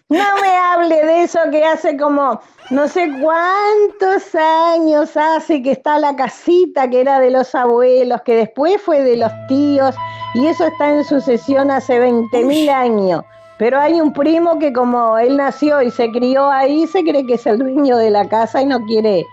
No 0.08 0.36
me 0.42 0.48
hable 0.48 1.06
de 1.06 1.22
eso 1.22 1.38
que 1.50 1.64
hace 1.64 1.96
como 1.96 2.38
no 2.70 2.86
sé 2.86 3.10
cuántos 3.20 4.34
años 4.34 5.16
hace 5.16 5.62
que 5.62 5.72
está 5.72 5.98
la 5.98 6.14
casita 6.14 6.88
que 6.90 7.00
era 7.00 7.18
de 7.18 7.30
los 7.30 7.54
abuelos, 7.54 8.20
que 8.22 8.36
después 8.36 8.80
fue 8.82 9.02
de 9.02 9.16
los 9.16 9.32
tíos, 9.48 9.94
y 10.34 10.46
eso 10.46 10.66
está 10.66 10.90
en 10.90 11.04
sucesión 11.04 11.70
hace 11.70 11.98
20 11.98 12.44
mil 12.44 12.68
años. 12.68 13.24
Pero 13.58 13.80
hay 13.80 14.00
un 14.00 14.12
primo 14.12 14.58
que 14.58 14.72
como 14.72 15.18
él 15.18 15.36
nació 15.36 15.82
y 15.82 15.90
se 15.90 16.10
crió 16.10 16.50
ahí, 16.50 16.86
se 16.86 17.02
cree 17.02 17.26
que 17.26 17.34
es 17.34 17.46
el 17.46 17.58
dueño 17.58 17.96
de 17.96 18.10
la 18.10 18.28
casa 18.28 18.60
y 18.60 18.66
no 18.66 18.84
quiere, 18.86 19.26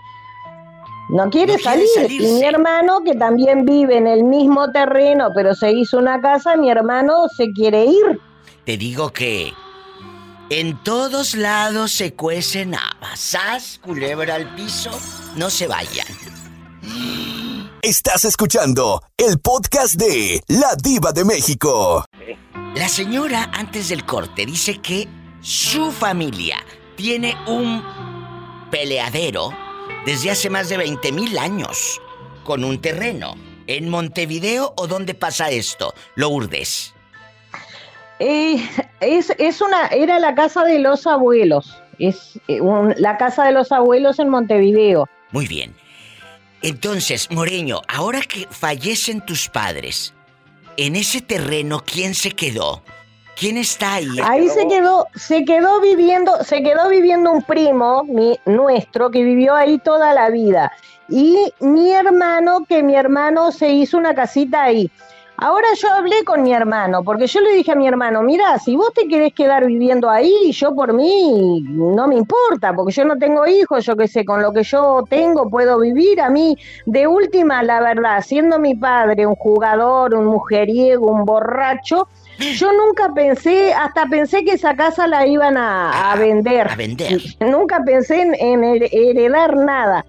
no 1.12 1.28
quiere 1.30 1.52
No 1.54 1.58
quiere 1.58 1.62
salir. 1.62 1.86
salirse. 1.94 2.28
Y 2.28 2.32
mi 2.34 2.44
hermano, 2.44 3.00
que 3.04 3.14
también 3.14 3.64
vive 3.64 3.96
en 3.98 4.06
el 4.06 4.24
mismo 4.24 4.70
terreno, 4.72 5.28
pero 5.34 5.54
se 5.54 5.72
hizo 5.72 5.98
una 5.98 6.20
casa, 6.20 6.56
mi 6.56 6.70
hermano 6.70 7.26
se 7.36 7.46
quiere 7.52 7.86
ir. 7.86 8.20
Te 8.64 8.76
digo 8.76 9.10
que 9.10 9.52
en 10.50 10.82
todos 10.82 11.34
lados 11.34 11.92
se 11.92 12.14
cuecen 12.14 12.74
habas. 12.74 13.18
¡Sas, 13.20 13.80
culebra 13.82 14.34
al 14.36 14.54
piso! 14.54 14.90
No 15.36 15.50
se 15.50 15.66
vayan. 15.66 16.06
Estás 17.82 18.24
escuchando 18.26 19.02
el 19.16 19.38
podcast 19.40 19.94
de 19.94 20.42
La 20.48 20.74
Diva 20.76 21.12
de 21.12 21.24
México. 21.24 22.04
La 22.74 22.88
señora, 22.88 23.50
antes 23.54 23.88
del 23.88 24.04
corte, 24.04 24.44
dice 24.44 24.80
que 24.80 25.08
su 25.40 25.90
familia 25.90 26.56
tiene 26.96 27.34
un 27.46 27.82
peleadero 28.70 29.50
desde 30.06 30.30
hace 30.30 30.50
más 30.50 30.68
de 30.68 30.76
20 30.76 31.12
mil 31.12 31.38
años 31.38 32.00
con 32.44 32.64
un 32.64 32.80
terreno. 32.80 33.34
¿En 33.66 33.88
Montevideo 33.88 34.72
o 34.76 34.86
dónde 34.86 35.14
pasa 35.14 35.50
esto? 35.50 35.94
Lourdes. 36.16 36.92
Eh, 38.18 38.56
es, 39.00 39.32
es 39.38 39.60
una, 39.60 39.86
era 39.88 40.18
la 40.18 40.34
casa 40.34 40.64
de 40.64 40.78
los 40.78 41.06
abuelos. 41.06 41.76
Es 41.98 42.38
eh, 42.48 42.60
un- 42.60 42.94
la 42.98 43.16
casa 43.16 43.44
de 43.44 43.52
los 43.52 43.70
abuelos 43.72 44.18
en 44.18 44.28
Montevideo. 44.28 45.08
Muy 45.30 45.46
bien. 45.46 45.74
Entonces, 46.62 47.30
Moreño, 47.30 47.80
ahora 47.88 48.20
que 48.22 48.46
fallecen 48.50 49.24
tus 49.24 49.48
padres, 49.48 50.12
en 50.76 50.96
ese 50.96 51.20
terreno, 51.20 51.82
¿quién 51.86 52.14
se 52.14 52.32
quedó? 52.32 52.82
¿Quién 53.40 53.56
está 53.56 53.94
ahí? 53.94 54.06
Ahí 54.22 54.50
se 54.50 54.68
quedó, 54.68 55.06
se 55.14 55.46
quedó 55.46 55.80
viviendo, 55.80 56.44
se 56.44 56.62
quedó 56.62 56.90
viviendo 56.90 57.32
un 57.32 57.42
primo 57.42 58.04
mi, 58.04 58.38
nuestro 58.44 59.10
que 59.10 59.24
vivió 59.24 59.54
ahí 59.54 59.78
toda 59.78 60.12
la 60.12 60.28
vida. 60.28 60.70
Y 61.08 61.50
mi 61.60 61.90
hermano, 61.90 62.66
que 62.68 62.82
mi 62.82 62.94
hermano 62.94 63.50
se 63.50 63.70
hizo 63.70 63.96
una 63.96 64.14
casita 64.14 64.64
ahí. 64.64 64.90
Ahora 65.38 65.68
yo 65.74 65.90
hablé 65.90 66.22
con 66.22 66.42
mi 66.42 66.52
hermano, 66.52 67.02
porque 67.02 67.26
yo 67.26 67.40
le 67.40 67.54
dije 67.54 67.72
a 67.72 67.74
mi 67.74 67.88
hermano, 67.88 68.22
mira, 68.22 68.58
si 68.58 68.76
vos 68.76 68.92
te 68.92 69.08
querés 69.08 69.32
quedar 69.32 69.64
viviendo 69.64 70.10
ahí, 70.10 70.52
yo 70.52 70.74
por 70.74 70.92
mí 70.92 71.62
no 71.62 72.06
me 72.08 72.16
importa, 72.16 72.74
porque 72.74 72.92
yo 72.92 73.06
no 73.06 73.16
tengo 73.16 73.46
hijos, 73.46 73.86
yo 73.86 73.96
qué 73.96 74.06
sé, 74.06 74.26
con 74.26 74.42
lo 74.42 74.52
que 74.52 74.64
yo 74.64 75.02
tengo 75.08 75.48
puedo 75.48 75.78
vivir. 75.78 76.20
A 76.20 76.28
mí, 76.28 76.58
de 76.84 77.06
última, 77.06 77.62
la 77.62 77.80
verdad, 77.80 78.20
siendo 78.20 78.58
mi 78.58 78.74
padre 78.74 79.26
un 79.26 79.34
jugador, 79.34 80.14
un 80.14 80.26
mujeriego, 80.26 81.10
un 81.10 81.24
borracho, 81.24 82.06
yo 82.40 82.72
nunca 82.72 83.12
pensé, 83.14 83.72
hasta 83.72 84.06
pensé 84.06 84.44
que 84.44 84.52
esa 84.52 84.74
casa 84.74 85.06
la 85.06 85.26
iban 85.26 85.56
a, 85.56 86.14
vender. 86.18 86.70
A 86.70 86.76
vender. 86.76 87.20
Nunca 87.40 87.82
pensé 87.84 88.22
en 88.22 88.64
heredar 88.64 89.56
nada. 89.56 90.04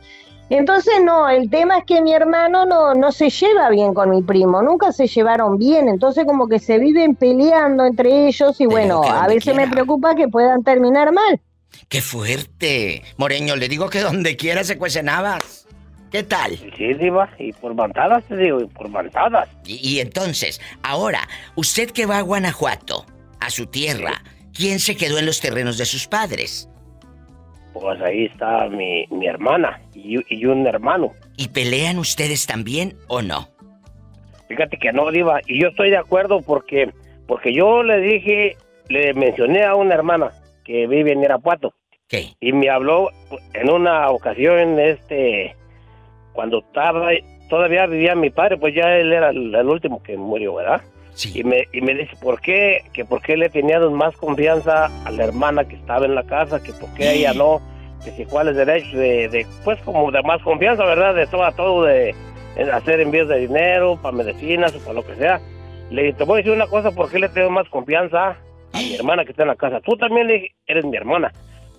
Entonces, 0.52 0.96
no, 1.02 1.30
el 1.30 1.50
tema 1.50 1.78
es 1.78 1.86
que 1.86 2.02
mi 2.02 2.14
hermano 2.14 2.66
no, 2.66 2.94
no 2.94 3.14
se 3.14 3.30
lleva 3.30 3.70
bien 3.70 3.94
con 3.94 4.10
mi 4.10 4.22
primo, 4.22 4.62
nunca 4.62 4.92
se 4.92 5.08
llevaron 5.08 5.58
bien, 5.58 5.88
entonces 5.88 6.26
como 6.26 6.50
que 6.50 6.60
se 6.60 6.78
viven 6.78 7.16
peleando 7.16 7.86
entre 7.86 8.28
ellos 8.28 8.60
y 8.60 8.66
bueno, 8.66 9.02
a 9.02 9.28
veces 9.28 9.56
me 9.56 9.70
preocupa 9.70 10.14
que 10.14 10.28
puedan 10.28 10.62
terminar 10.62 11.14
mal. 11.14 11.40
¡Qué 11.88 12.02
fuerte! 12.02 13.02
Moreño, 13.16 13.56
le 13.56 13.70
digo 13.70 13.90
que 13.90 14.02
donde 14.02 14.36
quiera 14.36 14.66
se 14.66 14.78
cuecen 14.78 15.08
habas. 15.08 15.68
¿Qué 16.12 16.24
tal? 16.24 16.58
Sí, 16.58 16.94
Diva, 16.96 17.30
y 17.40 17.54
por 17.54 17.74
mantadas 17.74 18.26
te 18.26 18.36
digo, 18.36 18.60
y 18.60 18.66
por 18.66 18.90
mantadas. 18.90 19.48
Y, 19.66 20.00
entonces, 20.00 20.60
ahora, 20.84 21.22
usted 21.56 21.90
que 21.90 22.06
va 22.06 22.18
a 22.18 22.22
Guanajuato, 22.22 23.06
a 23.40 23.50
su 23.50 23.66
tierra, 23.68 24.22
¿quién 24.54 24.80
se 24.80 24.98
quedó 24.98 25.20
en 25.20 25.26
los 25.26 25.40
terrenos 25.40 25.78
de 25.78 25.86
sus 25.86 26.08
padres? 26.08 26.70
Pues 27.74 28.02
ahí 28.02 28.26
está 28.26 28.68
mi, 28.68 29.06
mi 29.08 29.26
hermana 29.26 29.80
y, 29.96 30.18
y, 30.28 30.46
un 30.46 30.68
hermano. 30.68 31.14
¿Y 31.38 31.48
pelean 31.48 31.98
ustedes 31.98 32.46
también 32.46 32.98
o 33.08 33.22
no? 33.22 33.48
Fíjate 34.50 34.78
que 34.78 34.92
no, 34.92 35.10
Diva, 35.12 35.40
y 35.48 35.62
yo 35.62 35.70
estoy 35.70 35.92
de 35.92 35.98
acuerdo 35.98 36.42
porque, 36.42 36.92
porque 37.26 37.54
yo 37.54 37.84
le 37.84 38.02
dije, 38.02 38.58
le 38.90 39.14
mencioné 39.14 39.64
a 39.64 39.76
una 39.76 39.94
hermana 39.94 40.32
que 40.66 40.88
vive 40.88 41.14
en 41.14 41.24
Irapuato. 41.24 41.74
¿Qué? 42.10 42.34
Y 42.42 42.52
me 42.52 42.70
habló 42.70 43.10
en 43.54 43.70
una 43.70 44.10
ocasión, 44.10 44.78
este, 44.78 45.56
cuando 46.34 46.60
estaba, 46.60 47.10
todavía 47.50 47.86
vivía 47.86 48.16
mi 48.16 48.30
padre, 48.30 48.58
pues 48.58 48.74
ya 48.76 48.98
él 48.98 49.12
era 49.14 49.30
el, 49.30 49.68
último 49.68 50.02
que 50.04 50.18
murió, 50.18 50.56
¿verdad? 50.56 50.82
Sí. 51.14 51.40
Y 51.40 51.44
me, 51.44 51.68
y 51.74 51.82
me 51.82 51.94
dice, 51.94 52.16
¿por 52.22 52.40
qué? 52.40 52.84
Que 52.94 53.04
por 53.04 53.22
qué 53.22 53.36
le 53.36 53.50
tenía 53.50 53.80
más 53.80 54.16
confianza 54.16 54.86
a 55.06 55.12
la 55.12 55.26
hermana 55.26 55.66
que 55.66 55.76
estaba 55.76 56.06
en 56.06 56.16
la 56.16 56.24
casa, 56.24 56.64
que 56.64 56.72
por 56.74 56.94
qué 56.94 57.14
ella 57.14 57.34
no 57.34 57.62
que 58.04 58.12
si 58.12 58.26
cuáles 58.26 58.56
derechos 58.56 58.94
de, 58.94 59.30
de, 59.30 59.46
pues 59.64 59.80
como 59.82 60.12
de 60.12 60.22
más 60.24 60.42
confianza, 60.42 60.84
¿verdad? 60.86 61.16
De 61.16 61.28
todo 61.28 61.44
a 61.44 61.52
todo, 61.52 61.84
de, 61.84 62.16
hacer 62.74 63.00
envíos 63.00 63.28
de 63.28 63.40
dinero, 63.40 63.98
para 64.02 64.16
medicinas 64.16 64.76
o 64.76 64.80
para 64.80 64.94
lo 64.94 65.06
que 65.06 65.16
sea. 65.16 65.40
Le 65.90 66.04
dije, 66.04 66.18
te 66.18 66.24
voy 66.24 66.36
a 66.36 66.38
decir 66.38 66.52
una 66.52 66.68
cosa, 66.68 66.92
¿por 66.92 67.10
qué 67.10 67.20
le 67.20 67.30
tengo 67.30 67.50
más 67.50 67.68
confianza 67.70 68.30
a 68.74 68.78
mi 68.78 68.96
hermana 68.96 69.24
que 69.24 69.32
está 69.32 69.44
en 69.44 69.50
la 69.50 69.56
casa? 69.56 69.82
Tú 69.82 69.98
también 69.98 70.28
le 70.28 70.52
eres 70.66 70.86
mi 70.86 70.98
hermana, 70.98 71.32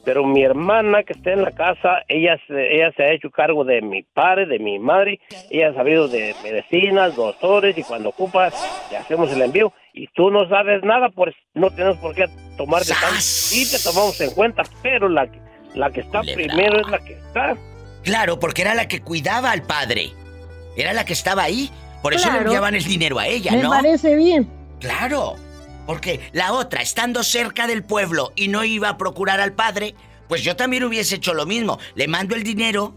pero 0.05 0.25
mi 0.25 0.43
hermana 0.43 1.03
que 1.03 1.13
está 1.13 1.33
en 1.33 1.43
la 1.43 1.53
casa, 1.53 2.03
ella 2.09 2.39
se, 2.47 2.75
ella 2.75 2.93
se 2.97 3.03
ha 3.03 3.13
hecho 3.13 3.31
cargo 3.31 3.65
de 3.65 3.83
mi 3.83 4.03
padre, 4.03 4.47
de 4.47 4.59
mi 4.59 4.79
madre, 4.79 5.21
ella 5.51 5.71
ha 5.71 5.75
sabido 5.75 6.09
de 6.09 6.35
medicinas, 6.43 7.17
doctores, 7.17 7.77
y 7.79 7.83
cuando 7.83 8.11
ocupas, 8.11 8.55
le 8.91 8.97
hacemos 8.97 9.33
el 9.33 9.43
envío, 9.43 9.73
y 9.93 10.09
tú 10.09 10.31
no 10.31 10.49
sabes 10.49 10.83
nada, 10.83 11.11
pues 11.11 11.35
no 11.55 11.71
tenemos 11.71 11.99
por 11.99 12.15
qué 12.15 12.27
tomar 12.57 12.83
de 12.83 12.95
tal. 12.95 13.21
Sí 13.21 13.71
te 13.71 13.83
tomamos 13.83 14.21
en 14.21 14.31
cuenta, 14.31 14.63
pero 14.83 15.09
la 15.09 15.29
la 15.75 15.91
que 15.91 16.01
está 16.01 16.21
primero 16.21 16.81
es 16.81 16.89
la 16.89 16.99
que 16.99 17.15
está. 17.15 17.57
Claro, 18.03 18.39
porque 18.39 18.63
era 18.63 18.75
la 18.75 18.89
que 18.89 19.01
cuidaba 19.01 19.51
al 19.53 19.63
padre. 19.63 20.11
Era 20.77 20.93
la 20.93 21.05
que 21.05 21.13
estaba 21.13 21.45
ahí. 21.45 21.71
Por 22.03 22.15
eso 22.15 22.31
le 22.33 22.39
enviaban 22.39 22.75
el 22.75 22.85
dinero 22.85 23.19
a 23.19 23.27
ella, 23.27 23.53
¿no? 23.53 23.71
Me 23.71 23.77
parece 23.77 24.17
bien. 24.17 24.49
Claro. 24.81 25.37
Porque 25.87 26.21
la 26.33 26.53
otra, 26.53 26.81
estando 26.81 27.23
cerca 27.23 27.67
del 27.67 27.83
pueblo 27.83 28.33
y 28.37 28.49
no 28.49 28.65
iba 28.65 28.89
a 28.89 28.99
procurar 28.99 29.41
al 29.41 29.53
padre, 29.53 29.95
pues 30.29 30.43
yo 30.43 30.57
también 30.57 30.85
hubiese 30.85 31.17
hecho 31.17 31.35
lo 31.35 31.47
mismo. 31.47 31.79
Le 31.95 32.09
mando 32.09 32.35
el 32.35 32.43
dinero 32.43 32.95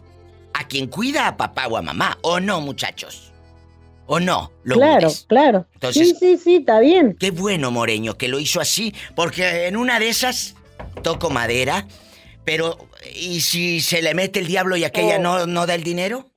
a 0.54 0.68
quien 0.68 0.88
cuida 0.88 1.28
a 1.28 1.38
papá 1.38 1.68
o 1.68 1.78
a 1.78 1.82
mamá. 1.82 2.18
¿O 2.22 2.40
no, 2.40 2.62
muchachos? 2.62 3.34
¿O 4.06 4.20
no? 4.20 4.52
¿Lo 4.64 4.76
claro, 4.76 5.10
claro. 5.28 5.66
Entonces, 5.74 6.10
sí, 6.10 6.16
sí, 6.20 6.38
sí, 6.38 6.56
está 6.58 6.80
bien. 6.80 7.18
Qué 7.20 7.32
bueno, 7.32 7.72
Moreño, 7.72 8.18
que 8.18 8.28
lo 8.28 8.40
hizo 8.40 8.62
así. 8.62 8.94
Porque 9.16 9.68
en 9.68 9.78
una 9.78 10.00
de 10.00 10.10
esas, 10.10 10.56
toco 11.02 11.32
madera, 11.32 11.86
pero, 12.44 12.78
¿y 13.16 13.42
si 13.42 13.82
se 13.82 14.04
le 14.04 14.14
mete 14.14 14.40
el 14.40 14.48
diablo 14.48 14.78
y 14.78 14.84
aquella 14.84 15.18
no, 15.18 15.48
no 15.48 15.66
da 15.66 15.74
el 15.74 15.84
dinero? 15.84 16.28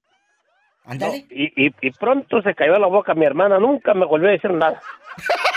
Ándale. 0.86 1.26
y, 1.30 1.66
y, 1.66 1.90
pronto 1.90 2.40
se 2.40 2.54
cayó 2.54 2.78
la 2.78 2.86
boca 2.86 3.14
mi 3.14 3.26
hermana, 3.26 3.58
nunca 3.58 3.92
me 3.92 4.06
volvió 4.06 4.30
a 4.30 4.32
decir 4.32 4.50
nada. 4.52 4.80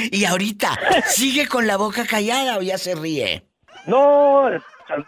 y 0.12 0.24
ahorita, 0.24 0.78
¿sigue 1.06 1.46
con 1.48 1.66
la 1.66 1.76
boca 1.76 2.06
callada 2.06 2.58
o 2.58 2.62
ya 2.62 2.78
se 2.78 2.94
ríe? 2.94 3.42
No, 3.86 4.50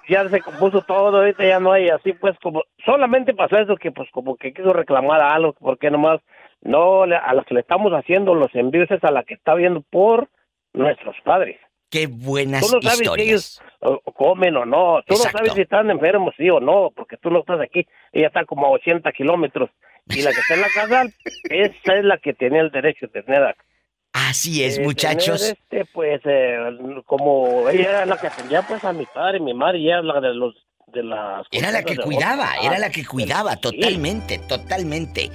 ya 0.09 0.28
se 0.28 0.40
compuso 0.40 0.82
todo, 0.82 1.18
ahorita 1.18 1.45
ya 1.45 1.61
no 1.61 1.72
hay 1.72 1.88
así, 1.88 2.12
pues 2.12 2.36
como, 2.43 2.62
solamente 2.84 3.34
pasó 3.34 3.59
eso 3.59 3.76
que 3.76 3.90
pues 3.90 4.09
como 4.12 4.36
que 4.36 4.53
quiso 4.53 4.72
reclamar 4.72 5.20
algo, 5.20 5.55
porque 5.55 5.90
nomás, 5.90 6.20
no, 6.62 7.03
a 7.03 7.07
la 7.07 7.45
que 7.45 7.55
le 7.55 7.61
estamos 7.61 7.93
haciendo 7.93 8.34
los 8.34 8.55
envíos 8.55 8.90
es 8.90 9.03
a 9.05 9.11
la 9.11 9.24
que 9.24 9.34
está 9.34 9.55
viendo 9.55 9.82
por 9.82 10.28
nuestros 10.72 11.16
padres. 11.24 11.59
Qué 11.90 12.07
buenas 12.07 12.66
Tú 12.66 12.76
no 12.76 12.80
sabes 12.80 13.11
si 13.14 13.20
ellos 13.20 13.62
comen 14.16 14.57
o 14.57 14.64
no. 14.64 15.03
Tú 15.07 15.12
no 15.12 15.16
sabes 15.16 15.53
si 15.53 15.61
están 15.61 15.90
enfermos, 15.90 16.34
sí 16.38 16.49
o 16.49 16.59
no, 16.59 16.90
porque 16.97 17.18
tú 17.18 17.28
no 17.28 17.40
estás 17.40 17.61
aquí. 17.61 17.86
Ella 18.12 18.28
está 18.28 18.47
como 18.47 18.66
a 18.66 18.70
80 18.70 19.12
kilómetros. 19.12 19.68
Y 20.09 20.22
la 20.22 20.32
que 20.32 20.40
está 20.40 20.55
en 20.55 20.62
la 20.62 20.68
casa, 20.74 21.03
esa 21.51 21.95
es 21.95 22.05
la 22.05 22.16
que 22.16 22.32
tiene 22.32 22.61
el 22.61 22.70
derecho 22.70 23.09
de 23.09 23.22
tener. 23.22 23.55
Así 24.12 24.62
es, 24.62 24.78
muchachos. 24.78 25.42
Este, 25.42 25.84
pues, 25.92 26.20
eh, 26.24 26.56
como 27.06 27.68
ella 27.68 27.90
era 27.90 28.06
la 28.06 28.18
que 28.18 28.26
atendía 28.26 28.62
pues 28.62 28.84
a 28.84 28.92
mi 28.92 29.06
padre, 29.06 29.40
mi 29.40 29.54
madre, 29.54 29.78
y 29.78 29.88
era 29.88 30.02
la 30.02 30.20
de 30.20 30.34
los 30.34 30.54
de 30.92 31.02
las 31.02 31.46
era 31.50 31.70
la 31.70 31.82
que 31.82 31.96
cuidaba, 31.96 32.50
era 32.62 32.78
la 32.78 32.90
que 32.90 33.04
cuidaba, 33.06 33.56
totalmente, 33.56 34.38
totalmente. 34.38 35.30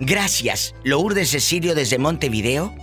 Gracias, 0.00 0.74
Lourdes 0.82 1.30
Cecilio 1.30 1.74
desde 1.74 1.98
Montevideo 1.98 2.74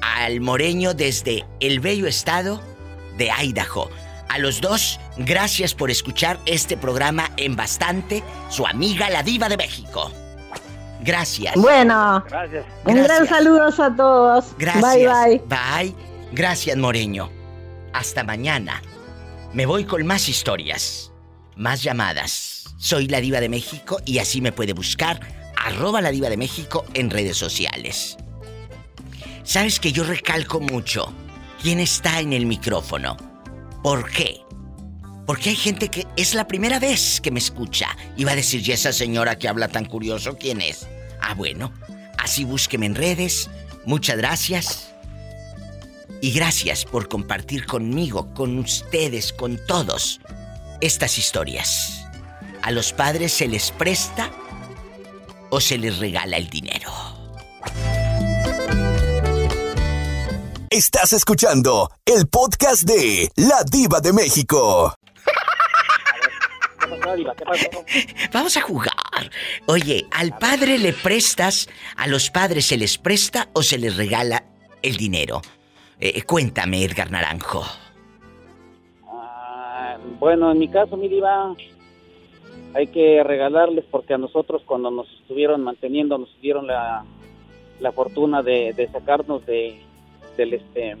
al 0.00 0.40
moreño 0.40 0.94
desde 0.94 1.44
el 1.60 1.80
bello 1.80 2.06
estado 2.06 2.60
de 3.18 3.30
Idaho. 3.30 3.90
A 4.28 4.38
los 4.38 4.60
dos, 4.60 5.00
gracias 5.18 5.74
por 5.74 5.90
escuchar 5.90 6.38
este 6.46 6.76
programa 6.76 7.30
en 7.36 7.56
bastante, 7.56 8.22
su 8.48 8.64
amiga 8.64 9.10
la 9.10 9.22
diva 9.22 9.48
de 9.48 9.56
México. 9.56 10.12
Gracias. 11.02 11.54
Bueno, 11.56 12.24
gracias. 12.28 12.64
un 12.84 13.02
gran 13.02 13.26
saludo 13.26 13.66
a 13.66 13.96
todos. 13.96 14.54
Gracias. 14.58 14.94
Bye, 14.94 15.06
bye. 15.06 15.42
Bye. 15.46 15.94
Gracias, 16.32 16.76
Moreño. 16.76 17.30
Hasta 17.92 18.22
mañana. 18.24 18.82
Me 19.52 19.66
voy 19.66 19.84
con 19.84 20.06
más 20.06 20.28
historias, 20.28 21.12
más 21.56 21.82
llamadas. 21.82 22.64
Soy 22.78 23.08
la 23.08 23.20
diva 23.20 23.40
de 23.40 23.48
México 23.48 24.00
y 24.04 24.18
así 24.18 24.40
me 24.40 24.52
puede 24.52 24.72
buscar 24.72 25.20
arroba 25.56 26.00
la 26.00 26.10
diva 26.10 26.28
de 26.28 26.36
México 26.36 26.84
en 26.94 27.10
redes 27.10 27.36
sociales. 27.36 28.16
Sabes 29.42 29.80
que 29.80 29.92
yo 29.92 30.04
recalco 30.04 30.60
mucho 30.60 31.12
quién 31.60 31.80
está 31.80 32.20
en 32.20 32.32
el 32.32 32.46
micrófono. 32.46 33.16
¿Por 33.82 34.08
qué? 34.10 34.42
Porque 35.30 35.50
hay 35.50 35.54
gente 35.54 35.88
que 35.90 36.08
es 36.16 36.34
la 36.34 36.48
primera 36.48 36.80
vez 36.80 37.20
que 37.20 37.30
me 37.30 37.38
escucha 37.38 37.96
y 38.16 38.24
va 38.24 38.32
a 38.32 38.34
decir, 38.34 38.68
¿y 38.68 38.72
esa 38.72 38.92
señora 38.92 39.38
que 39.38 39.46
habla 39.46 39.68
tan 39.68 39.84
curioso 39.84 40.36
quién 40.36 40.60
es? 40.60 40.88
Ah, 41.20 41.34
bueno, 41.34 41.72
así 42.18 42.42
búsqueme 42.42 42.86
en 42.86 42.96
redes. 42.96 43.48
Muchas 43.84 44.16
gracias. 44.16 44.92
Y 46.20 46.32
gracias 46.32 46.84
por 46.84 47.08
compartir 47.08 47.64
conmigo, 47.64 48.34
con 48.34 48.58
ustedes, 48.58 49.32
con 49.32 49.64
todos, 49.68 50.20
estas 50.80 51.16
historias. 51.16 52.08
¿A 52.62 52.72
los 52.72 52.92
padres 52.92 53.32
se 53.32 53.46
les 53.46 53.70
presta 53.70 54.32
o 55.50 55.60
se 55.60 55.78
les 55.78 55.98
regala 55.98 56.38
el 56.38 56.50
dinero? 56.50 56.90
Estás 60.70 61.12
escuchando 61.12 61.88
el 62.04 62.26
podcast 62.26 62.82
de 62.82 63.30
La 63.36 63.62
Diva 63.62 64.00
de 64.00 64.12
México. 64.12 64.92
Vamos 68.32 68.56
a 68.56 68.60
jugar. 68.60 69.30
Oye, 69.66 70.06
¿al 70.12 70.36
padre 70.38 70.78
le 70.78 70.92
prestas, 70.92 71.68
a 71.96 72.06
los 72.06 72.30
padres 72.30 72.66
se 72.66 72.76
les 72.76 72.98
presta 72.98 73.48
o 73.52 73.62
se 73.62 73.78
les 73.78 73.96
regala 73.96 74.44
el 74.82 74.96
dinero? 74.96 75.40
Eh, 75.98 76.22
cuéntame, 76.22 76.84
Edgar 76.84 77.10
Naranjo. 77.10 77.64
Ah, 79.06 79.98
bueno, 80.18 80.50
en 80.52 80.58
mi 80.58 80.68
caso, 80.68 80.96
mi 80.96 81.08
diva, 81.08 81.54
hay 82.74 82.86
que 82.88 83.22
regalarles 83.22 83.84
porque 83.90 84.14
a 84.14 84.18
nosotros 84.18 84.62
cuando 84.64 84.90
nos 84.90 85.10
estuvieron 85.20 85.62
manteniendo 85.62 86.18
nos 86.18 86.40
dieron 86.40 86.66
la, 86.66 87.04
fortuna 87.94 88.42
de 88.42 88.88
sacarnos 88.92 89.44
de 89.46 89.80
del 90.36 90.54
este 90.54 90.96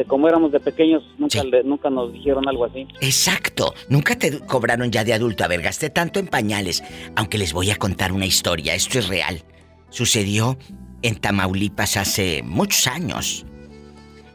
de 0.00 0.06
cómo 0.06 0.28
éramos 0.28 0.50
de 0.50 0.60
pequeños, 0.60 1.02
nunca, 1.18 1.44
le- 1.44 1.62
nunca 1.62 1.90
nos 1.90 2.10
dijeron 2.10 2.48
algo 2.48 2.64
así. 2.64 2.86
Exacto. 3.02 3.74
Nunca 3.90 4.16
te 4.16 4.38
cobraron 4.40 4.90
ya 4.90 5.04
de 5.04 5.12
adulto. 5.12 5.44
A 5.44 5.48
ver, 5.48 5.60
gasté 5.60 5.90
tanto 5.90 6.18
en 6.18 6.26
pañales. 6.26 6.82
Aunque 7.16 7.36
les 7.36 7.52
voy 7.52 7.70
a 7.70 7.76
contar 7.76 8.10
una 8.10 8.24
historia. 8.24 8.74
Esto 8.74 8.98
es 8.98 9.08
real. 9.08 9.42
Sucedió 9.90 10.56
en 11.02 11.16
Tamaulipas 11.16 11.98
hace 11.98 12.42
muchos 12.42 12.86
años. 12.86 13.44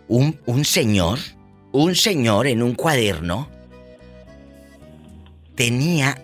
Un, 0.07 0.39
un 0.45 0.65
señor, 0.65 1.17
un 1.71 1.95
señor 1.95 2.45
en 2.45 2.61
un 2.61 2.75
cuaderno 2.75 3.49
tenía 5.55 6.23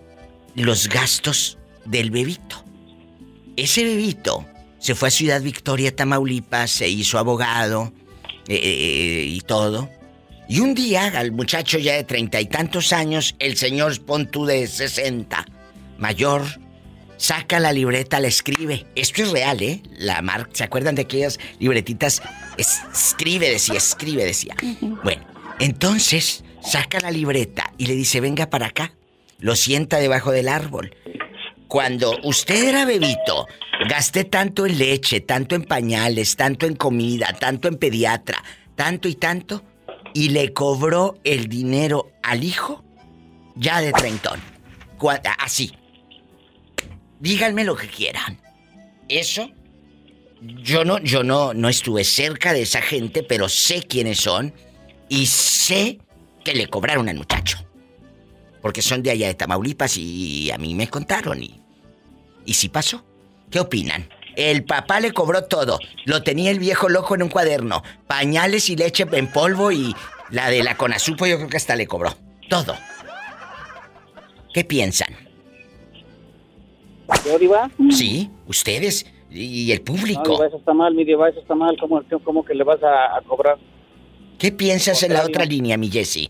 los 0.54 0.88
gastos 0.88 1.58
del 1.86 2.12
bebito. 2.12 2.64
Ese 3.56 3.84
bebito 3.84 4.46
se 4.78 4.94
fue 4.94 5.08
a 5.08 5.12
Ciudad 5.12 5.42
Victoria, 5.42 5.96
Tamaulipas, 5.96 6.70
se 6.70 6.90
hizo 6.90 7.18
abogado 7.18 7.92
eh, 8.48 8.56
eh, 8.56 9.26
y 9.28 9.42
todo. 9.42 9.90
Y 10.50 10.60
un 10.60 10.74
día 10.76 11.08
al 11.18 11.32
muchacho 11.32 11.78
ya 11.80 11.94
de 11.94 12.04
treinta 12.04 12.42
y 12.42 12.46
tantos 12.46 12.92
años, 12.94 13.36
el 13.40 13.56
señor 13.58 14.00
pon 14.04 14.28
tú 14.28 14.46
de 14.46 14.68
60, 14.68 15.46
mayor, 15.98 16.44
saca 17.18 17.60
la 17.60 17.72
libreta, 17.72 18.20
la 18.20 18.28
escribe. 18.28 18.86
Esto 18.96 19.22
es 19.24 19.32
real, 19.32 19.62
¿eh? 19.62 19.82
La 19.98 20.22
marca, 20.22 20.50
¿se 20.54 20.64
acuerdan 20.64 20.96
de 20.96 21.04
aquellas 21.04 21.40
libretitas? 21.60 22.22
Es- 22.58 22.82
escribe, 22.94 23.50
decía, 23.50 23.76
escribe, 23.78 24.26
decía. 24.26 24.56
Bueno, 25.04 25.24
entonces 25.60 26.44
saca 26.62 27.00
la 27.00 27.12
libreta 27.12 27.72
y 27.78 27.86
le 27.86 27.96
dice, 27.96 28.20
venga 28.20 28.50
para 28.50 28.68
acá. 28.68 28.94
Lo 29.40 29.56
sienta 29.56 29.98
debajo 30.00 30.32
del 30.32 30.50
árbol. 30.50 30.96
Cuando 31.68 32.18
usted 32.24 32.68
era 32.68 32.84
bebito, 32.86 33.48
gasté 33.88 34.26
tanto 34.26 34.66
en 34.66 34.78
leche, 34.78 35.22
tanto 35.22 35.56
en 35.56 35.64
pañales, 35.64 36.36
tanto 36.36 36.66
en 36.66 36.76
comida, 36.76 37.36
tanto 37.40 37.68
en 37.68 37.78
pediatra, 37.78 38.44
tanto 38.76 39.08
y 39.08 39.16
tanto, 39.16 39.64
y 40.14 40.30
le 40.30 40.54
cobró 40.54 41.18
el 41.24 41.48
dinero 41.48 42.12
al 42.24 42.44
hijo 42.44 42.84
ya 43.56 43.82
de 43.82 43.92
treintón. 43.92 44.40
Así. 45.40 45.72
Díganme 47.20 47.64
lo 47.64 47.76
que 47.76 47.88
quieran. 47.88 48.40
Eso 49.08 49.50
yo 50.42 50.86
no 50.86 51.00
yo 51.00 51.24
no 51.24 51.54
no 51.54 51.70
estuve 51.70 52.04
cerca 52.04 52.54
de 52.54 52.64
esa 52.64 52.82
gente, 52.82 53.24
pero 53.24 53.50
sé 53.50 53.84
quiénes 53.84 54.20
son 54.20 54.54
y 55.10 55.26
sé 55.26 56.00
que 56.44 56.54
le 56.54 56.68
cobraron 56.68 57.10
al 57.10 57.18
muchacho. 57.18 57.58
Porque 58.62 58.82
son 58.82 59.02
de 59.02 59.12
allá 59.12 59.28
de 59.28 59.34
Tamaulipas 59.34 59.98
y 59.98 60.52
a 60.52 60.58
mí 60.58 60.76
me 60.76 60.88
contaron 60.88 61.42
y 61.42 61.62
y 62.46 62.54
sí 62.54 62.70
pasó. 62.70 63.04
¿Qué 63.52 63.60
opinan? 63.60 64.08
El 64.36 64.64
papá 64.64 65.00
le 65.02 65.12
cobró 65.12 65.44
todo. 65.44 65.78
Lo 66.06 66.24
tenía 66.24 66.52
el 66.52 66.60
viejo 66.60 66.88
loco 66.90 67.16
en 67.16 67.24
un 67.24 67.30
cuaderno. 67.30 67.84
Pañales 68.08 68.70
y 68.70 68.78
leche 68.78 69.06
en 69.12 69.28
polvo 69.28 69.72
y 69.72 69.94
la 70.30 70.50
de 70.50 70.64
la 70.64 70.78
Conasupo 70.78 71.26
yo 71.26 71.36
creo 71.38 71.50
que 71.50 71.58
hasta 71.58 71.76
le 71.76 71.86
cobró. 71.86 72.14
Todo. 72.50 72.76
¿Qué 74.54 74.64
piensan? 74.64 75.10
¿Yo, 77.26 77.38
Diva? 77.38 77.70
Sí, 77.92 78.30
ustedes 78.48 79.06
y 79.30 79.72
el 79.72 79.80
No, 79.80 79.86
público. 79.86 80.32
Diva, 80.32 80.48
eso 80.48 80.58
está 80.58 80.74
mal, 80.74 80.96
mi 80.96 81.04
Diva, 81.04 81.30
eso 81.30 81.42
está 81.42 81.56
mal. 81.56 81.76
¿Cómo, 81.80 82.02
cómo 82.24 82.46
que 82.46 82.54
le 82.54 82.64
vas 82.64 82.82
a, 82.84 83.18
a 83.18 83.22
cobrar? 83.22 83.58
¿Qué 84.40 84.52
piensas 84.52 85.04
en 85.04 85.14
la 85.14 85.24
otra 85.24 85.46
línea, 85.46 85.78
mi 85.78 85.90
Jessy? 85.90 86.30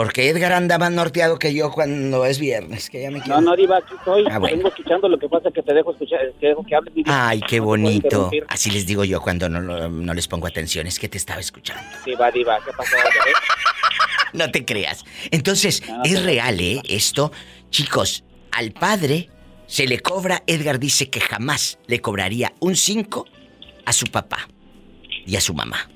Porque 0.00 0.30
Edgar 0.30 0.54
anda 0.54 0.78
más 0.78 0.90
norteado 0.90 1.38
que 1.38 1.52
yo 1.52 1.70
cuando 1.70 2.24
es 2.24 2.38
viernes, 2.38 2.88
que 2.88 3.02
ya 3.02 3.10
me 3.10 3.20
quiero... 3.20 3.38
No, 3.42 3.50
no, 3.50 3.54
Diva, 3.54 3.76
aquí 3.76 3.92
estoy. 3.98 4.24
Ah, 4.30 4.38
bueno. 4.38 4.56
Vengo 4.56 4.68
escuchando, 4.70 5.10
lo 5.10 5.18
que 5.18 5.28
pasa 5.28 5.48
es 5.48 5.54
que 5.54 5.62
te 5.62 5.74
dejo 5.74 5.92
escuchar, 5.92 6.20
te 6.40 6.46
dejo 6.46 6.64
que 6.64 6.74
hables. 6.74 6.94
Ay, 7.04 7.42
qué 7.46 7.60
bonito. 7.60 8.30
Así 8.48 8.70
les 8.70 8.86
digo 8.86 9.04
yo 9.04 9.20
cuando 9.20 9.50
no, 9.50 9.60
no 9.60 10.14
les 10.14 10.26
pongo 10.26 10.46
atención, 10.46 10.86
es 10.86 10.98
que 10.98 11.10
te 11.10 11.18
estaba 11.18 11.38
escuchando. 11.38 11.82
Diva, 12.06 12.30
Diva, 12.30 12.58
¿qué 12.64 12.70
pasó? 12.74 12.96
No 14.32 14.50
te 14.50 14.64
creas. 14.64 15.04
Entonces, 15.32 15.82
es 16.04 16.24
real, 16.24 16.58
¿eh? 16.60 16.80
Esto, 16.88 17.30
chicos, 17.68 18.24
al 18.52 18.70
padre 18.72 19.28
se 19.66 19.86
le 19.86 20.00
cobra, 20.00 20.42
Edgar 20.46 20.78
dice 20.78 21.10
que 21.10 21.20
jamás 21.20 21.78
le 21.88 22.00
cobraría 22.00 22.54
un 22.60 22.74
5 22.74 23.26
a 23.84 23.92
su 23.92 24.06
papá 24.06 24.48
y 25.26 25.36
a 25.36 25.42
su 25.42 25.52
mamá. 25.52 25.90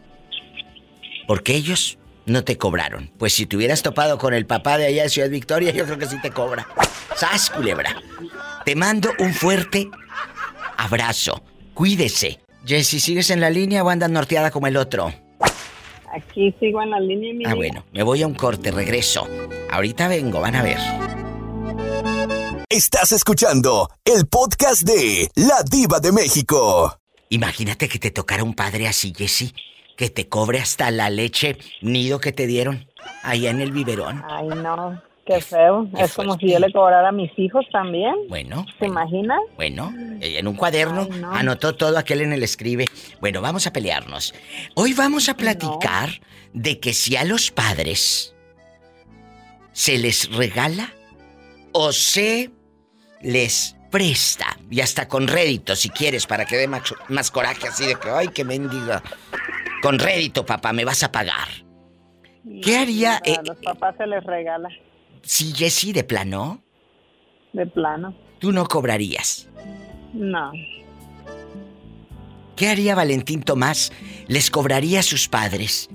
Porque 1.26 1.55
ellos 1.55 1.96
no 2.27 2.45
te 2.45 2.57
cobraron. 2.59 3.11
Pues 3.18 3.33
si 3.35 3.47
te 3.47 3.57
hubieras 3.57 3.83
topado 3.83 4.18
con 4.18 4.35
el 4.35 4.47
papá 4.47 4.79
de 4.79 4.87
allá 4.87 5.05
de 5.05 5.09
Ciudad 5.09 5.29
Victoria, 5.31 5.72
yo 5.72 5.85
creo 5.85 5.99
que 5.99 6.07
sí 6.07 6.20
te 6.20 6.31
cobra. 6.31 6.66
¡Sas, 7.16 7.51
culebra! 7.51 7.97
Te 8.64 8.75
mando 8.77 9.11
un 9.18 9.33
fuerte 9.35 9.89
abrazo. 10.77 11.43
Cuídese. 11.75 12.41
Jessy, 12.66 12.99
¿sigues 13.01 13.31
en 13.31 13.41
la 13.41 13.51
línea 13.51 13.85
o 13.85 13.91
andas 13.91 14.11
norteada 14.11 14.51
como 14.51 14.66
el 14.66 14.77
otro? 14.77 15.12
Aquí 16.16 16.55
sigo 16.61 16.81
en 16.81 16.91
la 16.91 17.01
línea, 17.01 17.35
mi 17.35 17.45
Ah, 17.45 17.49
vida. 17.49 17.55
bueno, 17.57 17.85
me 17.93 18.03
voy 18.03 18.22
a 18.22 18.27
un 18.27 18.35
corte, 18.35 18.70
regreso. 18.70 19.29
Ahorita 19.70 20.09
vengo, 20.09 20.41
van 20.41 20.55
a 20.57 20.62
ver. 20.62 20.79
Estás 22.68 23.12
escuchando 23.12 23.91
el 24.05 24.27
podcast 24.27 24.83
de 24.83 25.31
La 25.35 25.62
Diva 25.68 26.01
de 26.01 26.12
México. 26.12 26.99
Imagínate 27.29 27.89
que 27.89 27.99
te 27.99 28.11
tocara 28.11 28.43
un 28.43 28.55
padre 28.55 28.87
así, 28.89 29.12
Jessy, 29.16 29.53
que 29.97 30.11
te 30.11 30.28
cobre 30.28 30.59
hasta 30.59 30.90
la 30.90 31.11
leche 31.11 31.57
nido 31.80 32.20
que 32.20 32.32
te 32.32 32.47
dieron 32.47 32.86
allá 33.22 33.51
en 33.51 33.61
el 33.61 33.72
biberón. 33.72 34.22
Ay, 34.28 34.49
no, 34.49 35.01
qué 35.26 35.40
feo. 35.40 35.88
Qué 35.95 36.03
es 36.03 36.14
como 36.14 36.36
si 36.36 36.51
yo 36.51 36.59
le 36.59 36.72
cobrara 36.72 37.09
a 37.09 37.12
mis 37.12 37.30
hijos 37.38 37.64
también. 37.72 38.14
Bueno, 38.28 38.66
¿Se 38.78 38.86
imaginan? 38.86 39.38
bueno, 39.57 39.92
en 40.20 40.47
un 40.49 40.57
cuaderno 40.57 41.09
Ay, 41.11 41.20
no. 41.20 41.32
anotó 41.32 41.74
todo 41.74 41.97
aquel 41.99 42.22
en 42.22 42.32
el 42.32 42.42
escribe. 42.42 42.86
Bueno, 43.20 43.40
vamos 43.40 43.66
a 43.66 43.72
pelearnos. 43.72 44.34
Hoy 44.74 44.92
vamos 44.95 45.28
a 45.28 45.36
platicar 45.36 46.11
de 46.53 46.80
que 46.80 46.92
si 46.92 47.16
a 47.16 47.24
los 47.24 47.51
padres 47.51 48.34
se 49.72 49.99
les 49.99 50.30
regala 50.34 50.92
o 51.72 51.92
se 51.92 52.51
les 53.20 53.74
presta, 53.90 54.57
y 54.70 54.80
hasta 54.80 55.07
con 55.09 55.28
rédito 55.28 55.76
si 55.76 55.88
quieres, 55.88 56.26
para 56.26 56.45
que 56.45 56.57
dé 56.57 56.66
más, 56.66 56.82
más 57.09 57.30
coraje 57.30 57.68
así 57.68 57.86
de 57.86 57.95
que, 57.95 58.11
ay, 58.11 58.28
que 58.28 58.45
mendiga. 58.45 59.03
Con 59.85 59.99
rédito, 59.99 60.45
papá, 60.47 60.72
me 60.72 60.85
vas 60.85 61.03
a 61.03 61.12
pagar. 61.12 61.47
¿Qué 62.62 62.76
haría 62.76 63.16
A 63.16 63.20
eh, 63.24 63.37
los 63.47 63.59
papás 63.59 63.95
se 63.99 64.07
les 64.07 64.24
regala, 64.24 64.68
si 65.22 65.53
Jessy 65.55 65.93
de 65.93 66.05
plano, 66.05 66.62
de 67.53 67.66
plano. 67.66 68.14
tú 68.39 68.51
no 68.51 68.66
cobrarías? 68.66 69.49
No. 70.14 70.51
¿Qué 72.57 72.68
haría 72.68 72.95
Valentín 72.95 73.43
Tomás? 73.43 73.93
¿Les 74.28 74.51
cobraría 74.51 75.01
a 75.01 75.03
sus 75.03 75.28
padres 75.28 75.89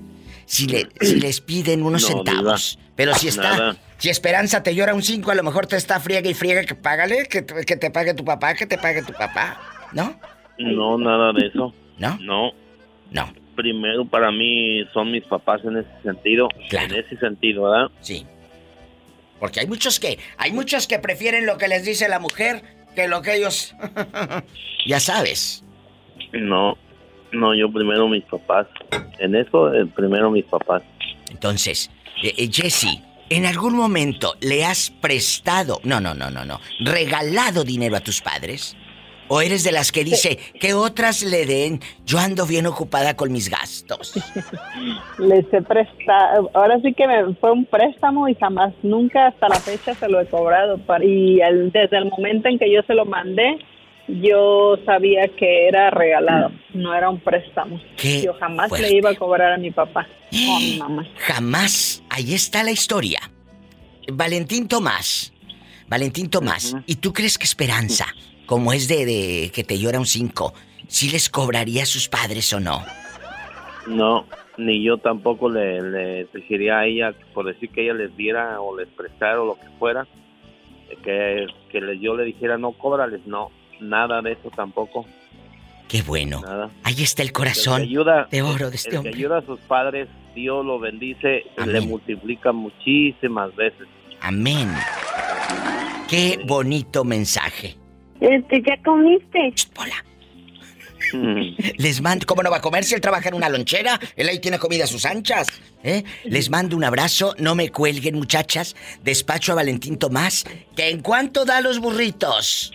si, 0.46 0.66
le, 0.66 0.88
si 1.00 1.18
les 1.20 1.40
piden 1.40 1.82
unos 1.82 2.02
No, 2.02 2.08
centavos? 2.08 2.76
diva. 2.78 2.90
Pero 2.96 3.14
si 3.14 3.28
está, 3.28 3.42
Nada. 3.56 3.76
si 3.98 4.10
Esperanza 4.10 4.62
te 4.62 4.74
llora 4.74 4.92
un 4.94 5.02
5, 5.02 5.30
a 5.30 5.34
lo 5.34 5.42
mejor 5.42 5.66
te 5.66 5.76
está 5.76 5.98
friega 6.00 6.28
y 6.28 6.34
friega 6.34 6.64
que 6.64 6.74
págale, 6.74 7.26
que, 7.26 7.42
te- 7.42 7.64
que 7.64 7.76
te 7.76 7.90
pague 7.90 8.12
tu 8.14 8.24
papá, 8.24 8.54
que 8.54 8.66
te 8.66 8.76
pague 8.76 9.02
tu 9.02 9.12
papá, 9.14 9.58
¿no? 9.92 10.20
No, 10.58 10.98
nada 10.98 11.32
de 11.32 11.46
eso. 11.46 11.72
¿No? 11.98 12.18
No. 12.20 12.52
No. 13.10 13.32
Primero 13.60 14.06
para 14.06 14.30
mí 14.30 14.82
son 14.94 15.10
mis 15.10 15.22
papás 15.24 15.60
en 15.64 15.76
ese 15.76 15.90
sentido. 16.02 16.48
En 16.70 16.94
ese 16.94 17.14
sentido, 17.18 17.64
¿verdad? 17.64 17.90
Sí. 18.00 18.26
Porque 19.38 19.60
hay 19.60 19.66
muchos 19.66 20.00
que, 20.00 20.18
hay 20.38 20.52
muchos 20.52 20.86
que 20.86 20.98
prefieren 20.98 21.44
lo 21.44 21.58
que 21.58 21.68
les 21.68 21.84
dice 21.84 22.08
la 22.08 22.18
mujer 22.18 22.62
que 22.94 23.06
lo 23.06 23.20
que 23.20 23.36
ellos... 23.36 23.74
ya 24.86 24.98
sabes. 24.98 25.62
No, 26.32 26.78
no, 27.32 27.54
yo 27.54 27.70
primero 27.70 28.08
mis 28.08 28.24
papás. 28.24 28.66
En 29.18 29.34
eso, 29.34 29.74
eh, 29.74 29.84
primero 29.94 30.30
mis 30.30 30.46
papás. 30.46 30.82
Entonces, 31.30 31.90
eh, 32.22 32.32
eh, 32.38 32.48
Jesse, 32.50 33.02
¿en 33.28 33.44
algún 33.44 33.76
momento 33.76 34.36
le 34.40 34.64
has 34.64 34.90
prestado, 34.90 35.80
no, 35.84 36.00
no, 36.00 36.14
no, 36.14 36.30
no, 36.30 36.46
no, 36.46 36.60
regalado 36.80 37.62
dinero 37.64 37.96
a 37.96 38.00
tus 38.00 38.22
padres? 38.22 38.74
¿O 39.32 39.40
eres 39.40 39.62
de 39.62 39.70
las 39.70 39.92
que 39.92 40.02
dice 40.02 40.38
que 40.60 40.74
otras 40.74 41.22
le 41.22 41.46
den? 41.46 41.80
Yo 42.04 42.18
ando 42.18 42.46
bien 42.46 42.66
ocupada 42.66 43.14
con 43.14 43.30
mis 43.30 43.48
gastos. 43.48 44.12
Les 45.18 45.46
he 45.52 45.62
prestado, 45.62 46.50
ahora 46.52 46.80
sí 46.82 46.92
que 46.94 47.06
me 47.06 47.32
fue 47.36 47.52
un 47.52 47.64
préstamo 47.64 48.28
y 48.28 48.34
jamás, 48.34 48.74
nunca 48.82 49.28
hasta 49.28 49.48
la 49.48 49.54
fecha 49.60 49.94
se 49.94 50.08
lo 50.08 50.20
he 50.20 50.26
cobrado. 50.26 50.80
Y 51.02 51.40
el- 51.42 51.70
desde 51.70 51.98
el 51.98 52.06
momento 52.06 52.48
en 52.48 52.58
que 52.58 52.72
yo 52.72 52.80
se 52.88 52.94
lo 52.94 53.04
mandé, 53.04 53.58
yo 54.08 54.76
sabía 54.84 55.28
que 55.38 55.68
era 55.68 55.90
regalado, 55.90 56.50
no 56.74 56.92
era 56.92 57.08
un 57.08 57.20
préstamo. 57.20 57.80
Qué 57.96 58.22
yo 58.22 58.34
jamás 58.34 58.68
fuerte. 58.68 58.88
le 58.90 58.96
iba 58.96 59.10
a 59.10 59.14
cobrar 59.14 59.52
a 59.52 59.58
mi 59.58 59.70
papá 59.70 60.08
o 60.32 60.56
a 60.56 60.58
mi 60.58 60.76
mamá. 60.76 61.06
Jamás. 61.18 62.02
Ahí 62.10 62.34
está 62.34 62.64
la 62.64 62.72
historia. 62.72 63.20
Valentín 64.12 64.66
Tomás. 64.66 65.32
Valentín 65.86 66.28
Tomás. 66.30 66.74
¿Y 66.86 66.96
tú 66.96 67.12
crees 67.12 67.38
que 67.38 67.44
Esperanza, 67.44 68.06
como 68.50 68.72
es 68.72 68.88
de, 68.88 69.06
de 69.06 69.52
que 69.54 69.62
te 69.62 69.78
llora 69.78 70.00
un 70.00 70.06
5, 70.06 70.52
sí 70.88 71.08
les 71.08 71.30
cobraría 71.30 71.84
a 71.84 71.86
sus 71.86 72.08
padres 72.08 72.52
o 72.52 72.58
no? 72.58 72.82
No, 73.86 74.26
ni 74.58 74.82
yo 74.82 74.98
tampoco 74.98 75.48
le, 75.48 75.80
le 75.80 76.20
exigiría 76.22 76.80
a 76.80 76.86
ella 76.86 77.14
por 77.32 77.46
decir 77.46 77.70
que 77.70 77.84
ella 77.84 77.94
les 77.94 78.16
diera 78.16 78.60
o 78.60 78.76
les 78.76 78.88
prestara 78.88 79.40
o 79.40 79.46
lo 79.46 79.54
que 79.54 79.68
fuera. 79.78 80.04
Que, 81.04 81.46
que 81.70 81.98
yo 82.00 82.16
le 82.16 82.24
dijera, 82.24 82.58
no, 82.58 82.72
cóbrales. 82.72 83.24
No, 83.24 83.52
nada 83.80 84.20
de 84.20 84.32
eso 84.32 84.50
tampoco. 84.50 85.06
Qué 85.86 86.02
bueno. 86.02 86.40
Nada. 86.40 86.70
Ahí 86.82 87.04
está 87.04 87.22
el 87.22 87.28
El 87.28 87.32
corazón 87.32 87.76
que 87.82 87.82
ayuda, 87.88 88.26
de 88.32 88.42
oro 88.42 88.68
de 88.68 88.74
este 88.74 88.88
el 88.88 88.92
que 88.94 88.98
hombre. 88.98 89.14
ayuda 89.14 89.38
a 89.38 89.46
sus 89.46 89.60
padres 89.60 90.08
Dios 90.34 90.66
lo 90.66 90.80
bendice 90.80 91.44
y 91.56 91.68
le 91.68 91.80
multiplica 91.82 92.50
muchísimas 92.50 93.54
veces. 93.54 93.86
Amén. 94.20 94.68
Qué 96.08 96.40
bonito 96.44 97.04
mensaje. 97.04 97.79
Este, 98.20 98.62
¿Ya 98.62 98.76
comiste? 98.82 99.54
Hola. 99.78 100.04
Les 101.76 102.00
mando, 102.00 102.26
¿cómo 102.26 102.42
no 102.42 102.50
va 102.50 102.58
a 102.58 102.60
comer 102.60 102.84
si 102.84 102.94
él 102.94 103.00
trabaja 103.00 103.28
en 103.28 103.34
una 103.34 103.48
lonchera? 103.48 103.98
Él 104.16 104.28
ahí 104.28 104.38
tiene 104.38 104.58
comida 104.58 104.84
a 104.84 104.86
sus 104.86 105.04
anchas. 105.06 105.48
¿eh? 105.82 106.04
Les 106.24 106.50
mando 106.50 106.76
un 106.76 106.84
abrazo, 106.84 107.34
no 107.38 107.54
me 107.54 107.70
cuelguen 107.70 108.14
muchachas. 108.16 108.76
Despacho 109.02 109.52
a 109.52 109.56
Valentín 109.56 109.98
Tomás, 109.98 110.44
que 110.76 110.90
en 110.90 111.00
cuánto 111.00 111.44
da 111.44 111.60
los 111.60 111.80
burritos. 111.80 112.72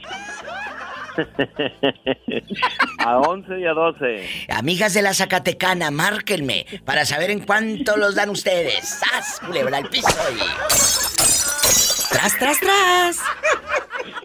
a 3.00 3.20
11 3.20 3.60
y 3.60 3.66
a 3.66 3.72
12. 3.72 4.30
Amigas 4.50 4.94
de 4.94 5.02
la 5.02 5.14
Zacatecana, 5.14 5.90
márquenme 5.92 6.66
para 6.84 7.06
saber 7.06 7.32
en 7.32 7.40
cuánto 7.40 7.96
los 7.96 8.16
dan 8.16 8.30
ustedes. 8.30 9.00
¡Sas! 9.00 9.40
Culebra 9.46 9.78
al 9.78 9.88
piso 9.90 10.10
y... 10.34 10.40
¡Tras, 12.12 12.38
tras, 12.38 12.60
tras! 12.60 13.20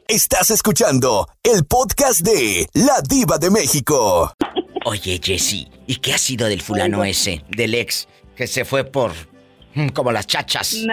Estás 0.08 0.50
escuchando 0.50 1.28
el 1.42 1.64
podcast 1.64 2.20
de 2.20 2.66
La 2.74 3.00
Diva 3.08 3.38
de 3.38 3.50
México. 3.50 4.32
Oye, 4.84 5.20
Jesse, 5.22 5.68
¿y 5.86 5.96
qué 5.96 6.14
ha 6.14 6.18
sido 6.18 6.48
del 6.48 6.62
fulano 6.62 7.04
ese, 7.04 7.44
del 7.48 7.74
ex, 7.74 8.08
que 8.34 8.46
se 8.46 8.64
fue 8.64 8.84
por 8.84 9.12
Mm, 9.74 9.88
como 9.88 10.10
las 10.10 10.26
chachas. 10.26 10.84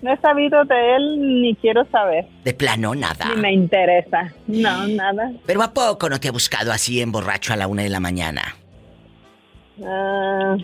No 0.00 0.12
he, 0.12 0.16
sabido 0.20 0.64
de 0.64 0.96
él 0.96 1.42
ni 1.42 1.54
quiero 1.56 1.86
saber. 1.90 2.26
De 2.42 2.54
plano, 2.54 2.94
nada. 2.94 3.28
Ni 3.34 3.40
me 3.40 3.52
interesa. 3.52 4.32
No, 4.46 4.86
nada. 4.88 5.32
Pero 5.44 5.62
¿a 5.62 5.72
poco 5.72 6.08
no 6.08 6.18
te 6.18 6.28
ha 6.28 6.32
buscado 6.32 6.72
así 6.72 7.00
en 7.00 7.12
borracho 7.12 7.52
a 7.52 7.56
la 7.56 7.66
una 7.66 7.82
de 7.82 7.90
la 7.90 8.00
mañana? 8.00 8.56
Ah, 9.84 10.56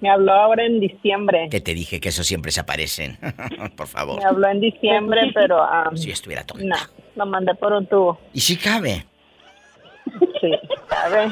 me 0.00 0.10
habló 0.10 0.32
ahora 0.32 0.64
en 0.64 0.80
diciembre. 0.80 1.48
Que 1.50 1.60
te 1.60 1.74
dije 1.74 2.00
que 2.00 2.10
eso 2.10 2.24
siempre 2.24 2.52
se 2.52 2.60
aparecen. 2.60 3.18
por 3.76 3.86
favor. 3.86 4.18
Me 4.18 4.24
habló 4.24 4.48
en 4.48 4.60
diciembre, 4.60 5.30
pero... 5.34 5.66
si 5.94 6.10
estuviera 6.10 6.44
todo. 6.44 6.58
No, 6.62 6.76
lo 7.14 7.26
mandé 7.26 7.54
por 7.54 7.72
un 7.72 7.86
tubo. 7.86 8.18
¿Y 8.32 8.40
si 8.40 8.56
cabe? 8.56 9.06
Sí, 10.40 10.52
cabe. 10.88 11.28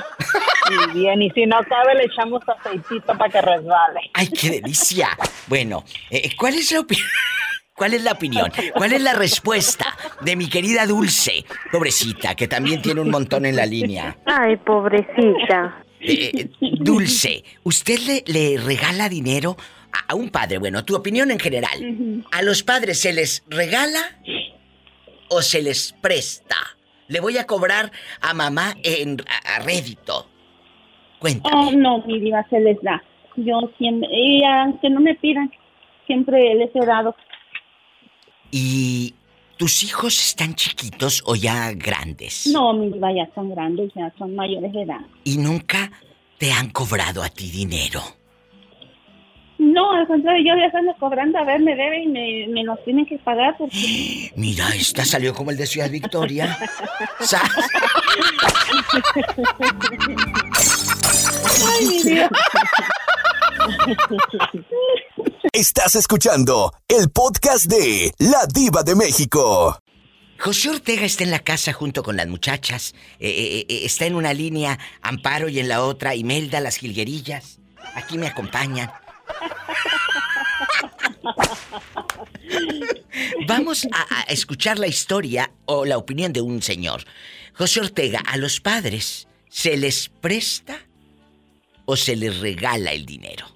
Y 0.70 0.98
bien, 0.98 1.22
y 1.22 1.30
si 1.30 1.46
no 1.46 1.62
cabe, 1.64 1.94
le 1.94 2.04
echamos 2.04 2.42
aceitito 2.48 3.16
para 3.16 3.30
que 3.30 3.40
resbale. 3.40 4.00
¡Ay, 4.14 4.28
qué 4.28 4.50
delicia! 4.50 5.08
Bueno, 5.46 5.84
eh, 6.10 6.30
¿cuál 6.36 6.54
es 6.54 6.72
la 6.72 6.80
opinión? 6.80 7.06
¿Cuál 7.76 7.94
es 7.94 8.04
la 8.04 8.12
opinión? 8.12 8.52
¿Cuál 8.76 8.92
es 8.92 9.02
la 9.02 9.14
respuesta 9.14 9.86
de 10.20 10.36
mi 10.36 10.48
querida 10.48 10.86
Dulce? 10.86 11.44
Pobrecita, 11.72 12.36
que 12.36 12.46
también 12.46 12.80
tiene 12.80 13.00
un 13.00 13.10
montón 13.10 13.46
en 13.46 13.56
la 13.56 13.66
línea. 13.66 14.16
Ay, 14.26 14.56
pobrecita. 14.58 15.83
Eh, 16.06 16.30
eh, 16.34 16.48
Dulce, 16.60 17.44
¿usted 17.62 17.98
le, 18.00 18.24
le 18.26 18.58
regala 18.58 19.08
dinero 19.08 19.56
a, 20.08 20.14
un 20.14 20.28
padre? 20.28 20.58
Bueno, 20.58 20.84
tu 20.84 20.94
opinión 20.94 21.30
en 21.30 21.38
general. 21.38 22.24
¿A 22.30 22.42
los 22.42 22.62
padres 22.62 23.00
se 23.00 23.12
les 23.12 23.44
regala 23.48 24.18
o 25.28 25.40
se 25.40 25.62
les 25.62 25.94
presta? 26.00 26.56
Le 27.08 27.20
voy 27.20 27.38
a 27.38 27.46
cobrar 27.46 27.90
a 28.20 28.34
mamá 28.34 28.74
en, 28.82 29.16
a, 29.44 29.60
rédito. 29.60 30.28
Cuéntame. 31.18 31.54
Oh, 31.56 31.72
no, 31.72 32.04
mi 32.06 32.20
diva, 32.20 32.46
se 32.50 32.60
les 32.60 32.80
da. 32.82 33.02
Yo 33.36 33.70
siempre, 33.78 34.08
y 34.12 34.44
aunque 34.44 34.90
no 34.90 35.00
me 35.00 35.14
pidan, 35.14 35.50
siempre 36.06 36.54
les 36.54 36.74
he 36.74 36.86
dado. 36.86 37.16
¿Y 38.50 39.14
tus 39.64 39.82
hijos 39.82 40.20
están 40.20 40.54
chiquitos 40.54 41.22
o 41.24 41.34
ya 41.34 41.72
grandes? 41.72 42.46
No, 42.48 42.74
mi 42.74 42.90
diva, 42.92 43.10
ya 43.14 43.26
son 43.34 43.48
grandes, 43.48 43.90
ya 43.94 44.12
son 44.18 44.36
mayores 44.36 44.70
de 44.74 44.82
edad. 44.82 45.00
¿Y 45.24 45.38
nunca 45.38 45.90
te 46.36 46.52
han 46.52 46.68
cobrado 46.68 47.22
a 47.22 47.30
ti 47.30 47.50
dinero? 47.50 48.02
No, 49.56 49.92
al 49.92 50.06
contrario, 50.06 50.44
yo 50.46 50.54
ya 50.60 50.66
están 50.66 50.84
cobrando, 51.00 51.38
a 51.38 51.44
ver, 51.44 51.62
me 51.62 51.74
deben 51.74 52.02
y 52.02 52.08
me, 52.08 52.46
me 52.48 52.62
los 52.62 52.84
tienen 52.84 53.06
que 53.06 53.16
pagar 53.16 53.56
porque... 53.56 54.30
Mira, 54.36 54.68
esta 54.74 55.02
salió 55.02 55.32
como 55.32 55.50
el 55.50 55.56
de 55.56 55.64
Ciudad 55.64 55.88
Victoria. 55.88 56.58
Ay, 61.70 61.86
mi 61.86 62.02
Dios. 62.02 62.28
Estás 65.52 65.94
escuchando 65.94 66.72
el 66.88 67.10
podcast 67.10 67.66
de 67.66 68.12
La 68.18 68.46
Diva 68.52 68.82
de 68.82 68.94
México. 68.94 69.78
José 70.38 70.70
Ortega 70.70 71.04
está 71.04 71.24
en 71.24 71.30
la 71.30 71.38
casa 71.38 71.72
junto 71.72 72.02
con 72.02 72.16
las 72.16 72.26
muchachas. 72.26 72.94
Eh, 73.18 73.28
eh, 73.28 73.66
eh, 73.68 73.80
está 73.84 74.06
en 74.06 74.14
una 74.14 74.34
línea 74.34 74.78
Amparo 75.00 75.48
y 75.48 75.60
en 75.60 75.68
la 75.68 75.82
otra 75.82 76.14
Imelda, 76.14 76.60
las 76.60 76.76
jilguerillas. 76.76 77.60
Aquí 77.94 78.18
me 78.18 78.26
acompañan. 78.26 78.90
Vamos 83.46 83.86
a, 83.92 84.22
escuchar 84.28 84.78
la 84.78 84.86
historia 84.86 85.50
o 85.66 85.84
la 85.84 85.98
opinión 85.98 86.32
de 86.32 86.40
un 86.40 86.62
señor. 86.62 87.04
José 87.54 87.80
Ortega, 87.80 88.20
¿a 88.26 88.36
los 88.36 88.60
padres 88.60 89.28
se 89.48 89.76
les 89.76 90.08
presta 90.08 90.78
o 91.84 91.96
se 91.96 92.16
les 92.16 92.40
regala 92.40 92.92
el 92.92 93.06
dinero? 93.06 93.53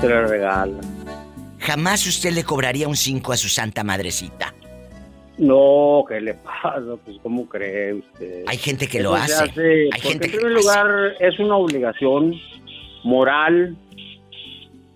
Se 0.00 0.08
les 0.08 0.28
regala. 0.28 0.80
Jamás 1.58 2.06
usted 2.06 2.32
le 2.32 2.44
cobraría 2.44 2.86
un 2.86 2.96
5 2.96 3.32
a 3.32 3.36
su 3.36 3.48
santa 3.48 3.82
madrecita. 3.82 4.54
No, 5.38 6.04
¿qué 6.08 6.20
le 6.20 6.34
pasa? 6.34 6.96
Pues, 7.04 7.18
¿cómo 7.22 7.46
cree 7.46 7.94
usted? 7.94 8.44
Hay 8.46 8.56
gente 8.56 8.86
que 8.86 9.02
lo 9.02 9.14
hace. 9.14 9.44
Hay 9.92 10.00
gente 10.00 10.26
en 10.26 10.32
primer 10.32 10.52
lugar, 10.52 11.14
es 11.20 11.38
una 11.38 11.56
obligación 11.56 12.34
moral 13.04 13.76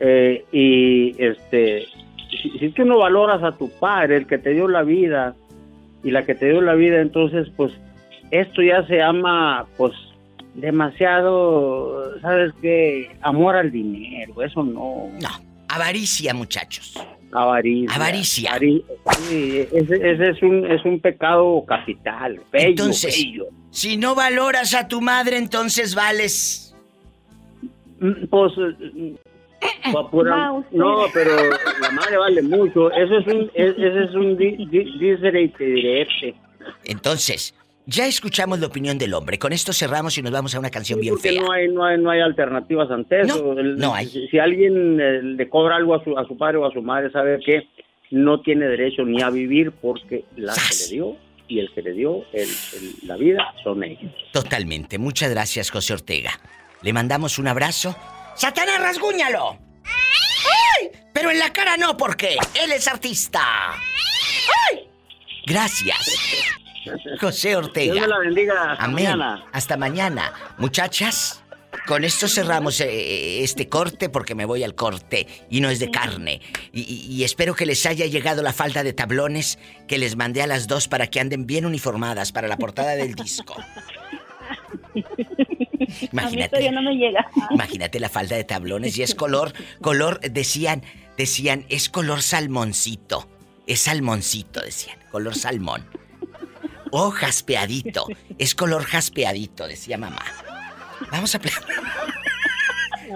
eh, 0.00 0.44
y 0.50 1.14
este 1.22 1.86
si, 2.30 2.58
si, 2.58 2.66
es 2.66 2.74
que 2.74 2.84
no 2.84 2.98
valoras 2.98 3.42
a 3.42 3.56
tu 3.56 3.70
padre, 3.70 4.16
el 4.16 4.26
que 4.26 4.38
te 4.38 4.50
dio 4.50 4.66
la 4.66 4.82
vida 4.82 5.34
y 6.02 6.10
la 6.10 6.24
que 6.24 6.34
te 6.34 6.46
dio 6.46 6.62
la 6.62 6.74
vida, 6.74 7.00
entonces 7.00 7.48
pues 7.56 7.72
esto 8.30 8.62
ya 8.62 8.86
se 8.86 8.96
llama 8.96 9.66
pues 9.76 9.92
demasiado, 10.54 12.20
¿sabes 12.20 12.52
qué? 12.60 13.16
Amor 13.22 13.56
al 13.56 13.70
dinero, 13.70 14.42
eso 14.42 14.62
no. 14.62 15.10
No, 15.20 15.28
avaricia, 15.68 16.34
muchachos. 16.34 16.94
Avaricia. 17.32 17.94
Avaricia. 17.94 18.56
ese, 18.56 20.30
es, 20.30 20.42
un, 20.42 20.70
es 20.70 20.84
un 20.84 21.00
pecado 21.00 21.64
capital. 21.66 22.40
entonces, 22.52 23.24
si 23.70 23.96
no 23.96 24.14
valoras 24.14 24.74
a 24.74 24.88
tu 24.88 25.00
madre, 25.00 25.38
entonces 25.38 25.94
vales. 25.94 26.74
Mm, 28.00 28.26
pues 28.28 28.52
no, 30.72 31.04
pero 31.12 31.36
la 31.80 31.90
madre 31.90 32.16
vale 32.16 32.42
mucho. 32.42 32.90
Eso 32.92 33.18
es 33.18 33.26
un, 33.26 33.50
ese 33.54 34.04
es 34.04 34.14
un 34.14 34.36
di, 34.36 34.66
Entonces, 36.84 37.54
ya 37.90 38.06
escuchamos 38.06 38.60
la 38.60 38.66
opinión 38.68 38.98
del 38.98 39.14
hombre. 39.14 39.38
Con 39.38 39.52
esto 39.52 39.72
cerramos 39.72 40.16
y 40.16 40.22
nos 40.22 40.32
vamos 40.32 40.54
a 40.54 40.58
una 40.58 40.70
canción 40.70 41.00
bien 41.00 41.18
fea. 41.18 41.42
No 41.42 41.52
hay, 41.52 41.68
no 41.68 41.84
hay, 41.84 41.98
no 41.98 42.10
hay 42.10 42.20
alternativas 42.20 42.90
ante 42.90 43.22
eso. 43.22 43.54
No, 43.54 43.94
hay. 43.94 44.06
Si, 44.06 44.38
alguien 44.38 45.00
eh, 45.00 45.22
le 45.22 45.48
cobra 45.48 45.76
algo 45.76 45.94
a 45.94 46.04
su, 46.04 46.16
a 46.16 46.24
su 46.26 46.36
padre 46.36 46.58
o 46.58 46.66
a 46.66 46.72
su 46.72 46.82
madre, 46.82 47.10
sabe 47.10 47.40
que 47.44 47.68
no 48.10 48.40
tiene 48.40 48.66
derecho 48.66 49.04
ni 49.04 49.22
a 49.22 49.30
vivir 49.30 49.72
porque 49.72 50.24
la 50.36 50.54
que 50.54 50.76
le 50.84 50.94
dio 50.94 51.16
y 51.48 51.58
el 51.58 51.72
que 51.72 51.82
le 51.82 51.92
dio 51.92 52.24
la 53.06 53.16
vida 53.16 53.54
son 53.62 53.82
ellos. 53.82 54.12
Totalmente. 54.32 54.98
Muchas 54.98 55.30
gracias, 55.30 55.70
José 55.70 55.94
Ortega. 55.94 56.30
Le 56.82 56.92
mandamos 56.92 57.38
un 57.38 57.48
abrazo 57.48 57.94
¡Satanás, 58.40 58.80
rasguñalo! 58.80 59.58
¡Ay! 59.84 60.90
Pero 61.12 61.30
en 61.30 61.38
la 61.38 61.52
cara 61.52 61.76
no, 61.76 61.94
porque 61.94 62.38
él 62.54 62.72
es 62.72 62.88
artista. 62.88 63.40
¡Ay! 64.70 64.88
Gracias. 65.44 65.98
José 67.20 67.56
Ortega. 67.56 67.94
Dios 67.94 68.08
la 68.08 68.18
bendiga. 68.18 68.72
Hasta 68.72 68.84
Amén. 68.84 69.04
mañana. 69.04 69.44
Hasta 69.52 69.76
mañana. 69.76 70.32
Muchachas, 70.58 71.42
con 71.86 72.04
esto 72.04 72.28
cerramos 72.28 72.80
eh, 72.80 73.42
este 73.42 73.68
corte 73.68 74.08
porque 74.08 74.34
me 74.34 74.44
voy 74.44 74.64
al 74.64 74.74
corte 74.74 75.26
y 75.48 75.60
no 75.60 75.70
es 75.70 75.78
de 75.78 75.90
carne. 75.90 76.40
Y, 76.72 77.22
espero 77.24 77.54
que 77.54 77.66
les 77.66 77.84
haya 77.86 78.06
llegado 78.06 78.42
la 78.42 78.52
falda 78.52 78.82
de 78.82 78.92
tablones 78.92 79.58
que 79.86 79.98
les 79.98 80.16
mandé 80.16 80.42
a 80.42 80.46
las 80.46 80.66
dos 80.66 80.88
para 80.88 81.08
que 81.08 81.20
anden 81.20 81.46
bien 81.46 81.66
uniformadas 81.66 82.32
para 82.32 82.48
la 82.48 82.56
portada 82.56 82.92
del 82.92 83.14
disco. 83.14 83.56
Imagínate. 86.12 86.70
no 86.70 86.82
me 86.82 86.94
llega. 86.94 87.28
Imagínate 87.50 88.00
la 88.00 88.08
falda 88.08 88.36
de 88.36 88.44
tablones 88.44 88.96
y 88.98 89.02
es 89.02 89.14
color, 89.14 89.52
color, 89.80 90.20
decían, 90.20 90.82
decían, 91.16 91.66
es 91.68 91.88
color 91.88 92.22
salmoncito. 92.22 93.28
Es 93.66 93.82
salmoncito, 93.82 94.60
decían, 94.60 94.98
color 95.10 95.34
salmón. 95.36 95.84
O 96.90 97.10
jaspeadito. 97.10 98.06
Es 98.38 98.54
color 98.54 98.84
jaspeadito, 98.84 99.66
decía 99.66 99.98
mamá. 99.98 100.24
Vamos 101.10 101.34
a 101.34 101.40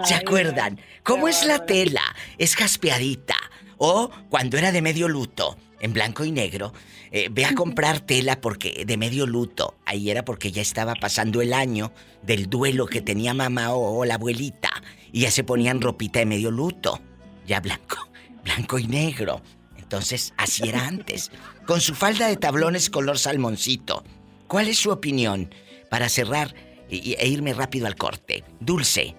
¿Se 0.03 0.13
acuerdan? 0.13 0.79
¿Cómo 1.03 1.27
es 1.27 1.45
la 1.45 1.65
tela? 1.65 2.01
Es 2.37 2.55
jaspeadita. 2.55 3.35
O 3.77 4.09
cuando 4.29 4.57
era 4.57 4.71
de 4.71 4.81
medio 4.81 5.07
luto, 5.07 5.57
en 5.79 5.93
blanco 5.93 6.25
y 6.25 6.31
negro, 6.31 6.73
eh, 7.11 7.29
ve 7.31 7.45
a 7.45 7.53
comprar 7.53 7.99
tela 8.01 8.41
porque 8.41 8.83
de 8.85 8.97
medio 8.97 9.25
luto. 9.25 9.77
Ahí 9.85 10.09
era 10.09 10.25
porque 10.25 10.51
ya 10.51 10.61
estaba 10.61 10.95
pasando 10.95 11.41
el 11.41 11.53
año 11.53 11.91
del 12.23 12.49
duelo 12.49 12.87
que 12.87 13.01
tenía 13.01 13.33
mamá 13.33 13.73
o, 13.73 14.03
la 14.05 14.15
abuelita. 14.15 14.69
y 15.11 15.21
ya 15.21 15.31
se 15.31 15.43
ponían 15.43 15.81
ropita 15.81 16.19
de 16.19 16.25
medio 16.25 16.51
luto, 16.51 16.99
ya 17.47 17.61
blanco, 17.61 18.09
blanco 18.43 18.79
y 18.79 18.87
negro. 18.87 19.41
Entonces, 19.77 20.33
así 20.35 20.67
era 20.67 20.87
antes, 20.87 21.31
con 21.65 21.81
su 21.81 21.95
falda 21.95 22.27
de 22.27 22.37
tablones 22.37 22.89
color 22.89 23.17
salmoncito. 23.17 24.03
¿Cuál 24.47 24.67
es 24.67 24.77
su 24.77 24.91
opinión 24.91 25.53
para 25.89 26.09
cerrar 26.09 26.53
e 26.89 27.27
irme 27.27 27.53
rápido 27.53 27.87
al 27.87 27.95
corte? 27.95 28.43
Dulce. 28.59 29.15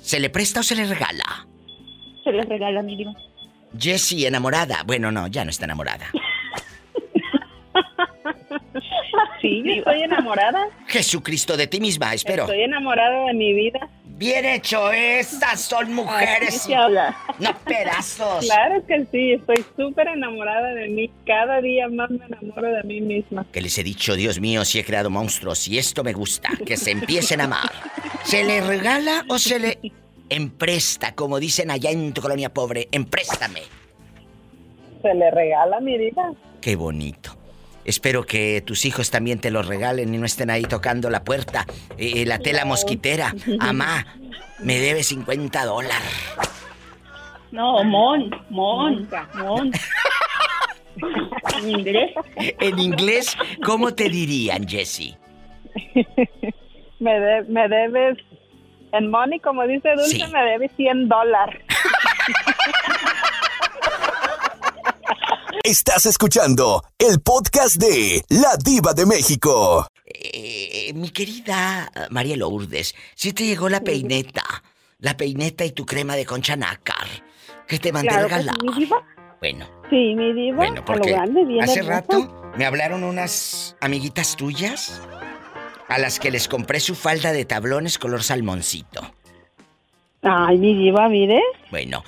¿Se 0.00 0.20
le 0.20 0.30
presta 0.30 0.60
o 0.60 0.62
se 0.62 0.74
le 0.74 0.86
regala? 0.86 1.46
Se 2.24 2.32
le 2.32 2.42
regala, 2.44 2.82
mi 2.82 2.96
diva. 2.96 3.12
Jessie, 3.78 4.26
enamorada. 4.26 4.82
Bueno, 4.86 5.12
no, 5.12 5.26
ya 5.26 5.44
no 5.44 5.50
está 5.50 5.66
enamorada. 5.66 6.10
sí, 9.40 9.62
estoy 9.66 10.02
enamorada. 10.02 10.66
Jesucristo, 10.86 11.56
de 11.56 11.66
ti 11.66 11.80
misma, 11.80 12.14
espero. 12.14 12.44
Estoy 12.44 12.62
enamorada 12.62 13.26
de 13.26 13.34
mi 13.34 13.52
vida. 13.52 13.80
Bien 14.20 14.44
hecho, 14.44 14.92
estas 14.92 15.62
son 15.62 15.94
mujeres. 15.94 16.68
No 17.38 17.56
pedazos. 17.64 18.44
Claro 18.44 18.84
que 18.86 19.06
sí, 19.10 19.32
estoy 19.32 19.64
súper 19.78 20.08
enamorada 20.08 20.74
de 20.74 20.88
mí. 20.88 21.10
Cada 21.24 21.62
día 21.62 21.88
más 21.88 22.10
me 22.10 22.26
enamoro 22.26 22.70
de 22.70 22.82
mí 22.82 23.00
misma. 23.00 23.46
Que 23.50 23.62
les 23.62 23.78
he 23.78 23.82
dicho, 23.82 24.14
Dios 24.16 24.38
mío, 24.38 24.66
si 24.66 24.78
he 24.78 24.84
creado 24.84 25.08
monstruos 25.08 25.66
y 25.68 25.78
esto 25.78 26.04
me 26.04 26.12
gusta, 26.12 26.50
que 26.66 26.76
se 26.76 26.90
empiecen 26.90 27.40
a 27.40 27.44
amar. 27.44 27.72
¿Se 28.22 28.44
le 28.44 28.60
regala 28.60 29.24
o 29.30 29.38
se 29.38 29.58
le 29.58 29.78
empresta, 30.28 31.14
como 31.14 31.40
dicen 31.40 31.70
allá 31.70 31.90
en 31.90 32.12
tu 32.12 32.20
colonia 32.20 32.52
pobre? 32.52 32.88
Empréstame. 32.92 33.62
Se 35.00 35.14
le 35.14 35.30
regala, 35.30 35.80
mi 35.80 35.96
vida. 35.96 36.30
Qué 36.60 36.76
bonito. 36.76 37.39
Espero 37.90 38.24
que 38.24 38.62
tus 38.64 38.84
hijos 38.84 39.10
también 39.10 39.40
te 39.40 39.50
lo 39.50 39.62
regalen 39.62 40.14
y 40.14 40.18
no 40.18 40.24
estén 40.24 40.48
ahí 40.48 40.62
tocando 40.62 41.10
la 41.10 41.24
puerta, 41.24 41.66
eh, 41.98 42.24
la 42.24 42.38
tela 42.38 42.64
mosquitera. 42.64 43.34
Amá, 43.58 44.06
me 44.60 44.78
debe 44.78 45.02
50 45.02 45.64
dólares. 45.64 46.36
No, 47.50 47.82
mon, 47.82 48.30
mon, 48.48 49.08
mon. 49.34 49.72
¿En 51.58 51.68
inglés? 51.68 52.12
En 52.36 52.78
inglés, 52.78 53.36
¿cómo 53.66 53.92
te 53.92 54.08
dirían, 54.08 54.68
Jessie? 54.68 55.18
me, 57.00 57.42
me 57.48 57.68
debes, 57.68 58.18
en 58.92 59.10
money, 59.10 59.40
como 59.40 59.66
dice 59.66 59.90
Dulce, 59.96 60.28
me 60.28 60.44
debes 60.44 60.70
100 60.76 61.08
dólares. 61.08 61.60
Estás 65.70 66.04
escuchando 66.06 66.82
el 66.98 67.20
podcast 67.20 67.76
de 67.76 68.24
La 68.28 68.56
Diva 68.56 68.92
de 68.92 69.06
México. 69.06 69.86
Eh, 70.04 70.90
mi 70.96 71.10
querida 71.10 71.92
María 72.10 72.36
Lourdes, 72.36 72.92
si 73.14 73.32
te 73.32 73.46
llegó 73.46 73.68
la 73.68 73.80
peineta, 73.80 74.42
la 74.98 75.16
peineta 75.16 75.64
y 75.64 75.70
tu 75.70 75.86
crema 75.86 76.16
de 76.16 76.26
concha 76.26 76.56
nácar, 76.56 77.06
que 77.68 77.78
te 77.78 77.92
mandé 77.92 78.08
claro 78.08 78.24
regalar. 78.24 78.56
Sí, 78.58 78.66
mi 78.66 78.74
diva. 78.80 79.06
Bueno. 79.38 79.66
Sí, 79.88 80.14
mi 80.16 80.32
diva. 80.32 80.56
Bueno, 80.56 80.84
porque 80.84 81.16
hace 81.62 81.82
rato 81.82 82.52
me 82.56 82.66
hablaron 82.66 83.04
unas 83.04 83.76
amiguitas 83.80 84.34
tuyas 84.34 85.00
a 85.86 85.98
las 85.98 86.18
que 86.18 86.32
les 86.32 86.48
compré 86.48 86.80
su 86.80 86.96
falda 86.96 87.30
de 87.30 87.44
tablones 87.44 87.96
color 87.96 88.24
salmoncito. 88.24 89.14
Ay, 90.22 90.58
mi 90.58 90.74
diva, 90.74 91.08
mire. 91.08 91.40
Bueno. 91.70 92.02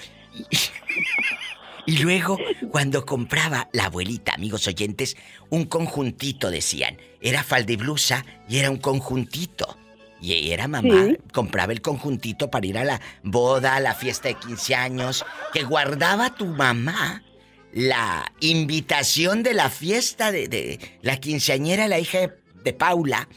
Y 1.87 1.99
luego, 1.99 2.39
cuando 2.71 3.05
compraba 3.05 3.69
la 3.73 3.87
abuelita, 3.87 4.35
amigos 4.35 4.69
oyentes, 4.69 5.17
un 5.51 5.65
conjuntito 5.65 6.51
decían. 6.51 6.97
Era 7.21 7.43
falda 7.43 7.73
y 7.73 7.77
blusa 7.77 8.25
y 8.49 8.59
era 8.59 8.71
un 8.71 8.79
conjuntito. 8.79 9.77
Y 10.21 10.53
era 10.53 10.69
mamá, 10.69 11.09
compraba 11.33 11.73
el 11.73 11.83
conjuntito 11.83 12.49
para 12.49 12.67
ir 12.67 12.79
a 12.79 12.85
la 12.85 13.01
boda, 13.25 13.75
a 13.75 13.81
la 13.81 13.95
fiesta 13.95 14.29
de 14.29 14.35
15 14.37 14.75
años, 14.77 15.27
que 15.53 15.65
guardaba 15.65 16.37
tu 16.37 16.47
mamá 16.47 17.25
la 17.73 18.31
invitación 18.39 19.43
de 19.43 19.55
la 19.55 19.69
fiesta 19.69 20.31
de, 20.31 20.79
la 21.01 21.17
quinceañera, 21.17 21.89
la 21.89 21.99
hija 21.99 22.31
de, 22.63 22.73
Paula, 22.73 23.29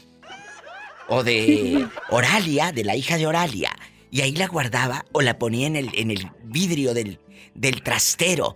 o 1.08 1.24
de 1.24 1.88
Oralia, 2.10 2.70
de 2.70 2.84
la 2.84 2.94
hija 2.94 3.16
de 3.16 3.26
Oralia. 3.26 3.76
Y 4.12 4.20
ahí 4.20 4.36
la 4.36 4.46
guardaba 4.46 5.04
o 5.10 5.22
la 5.22 5.38
ponía 5.38 5.66
en 5.66 5.74
el, 5.74 5.90
en 5.94 6.12
el 6.12 6.30
vidrio 6.44 6.94
del, 6.94 7.18
del 7.56 7.82
trastero. 7.82 8.54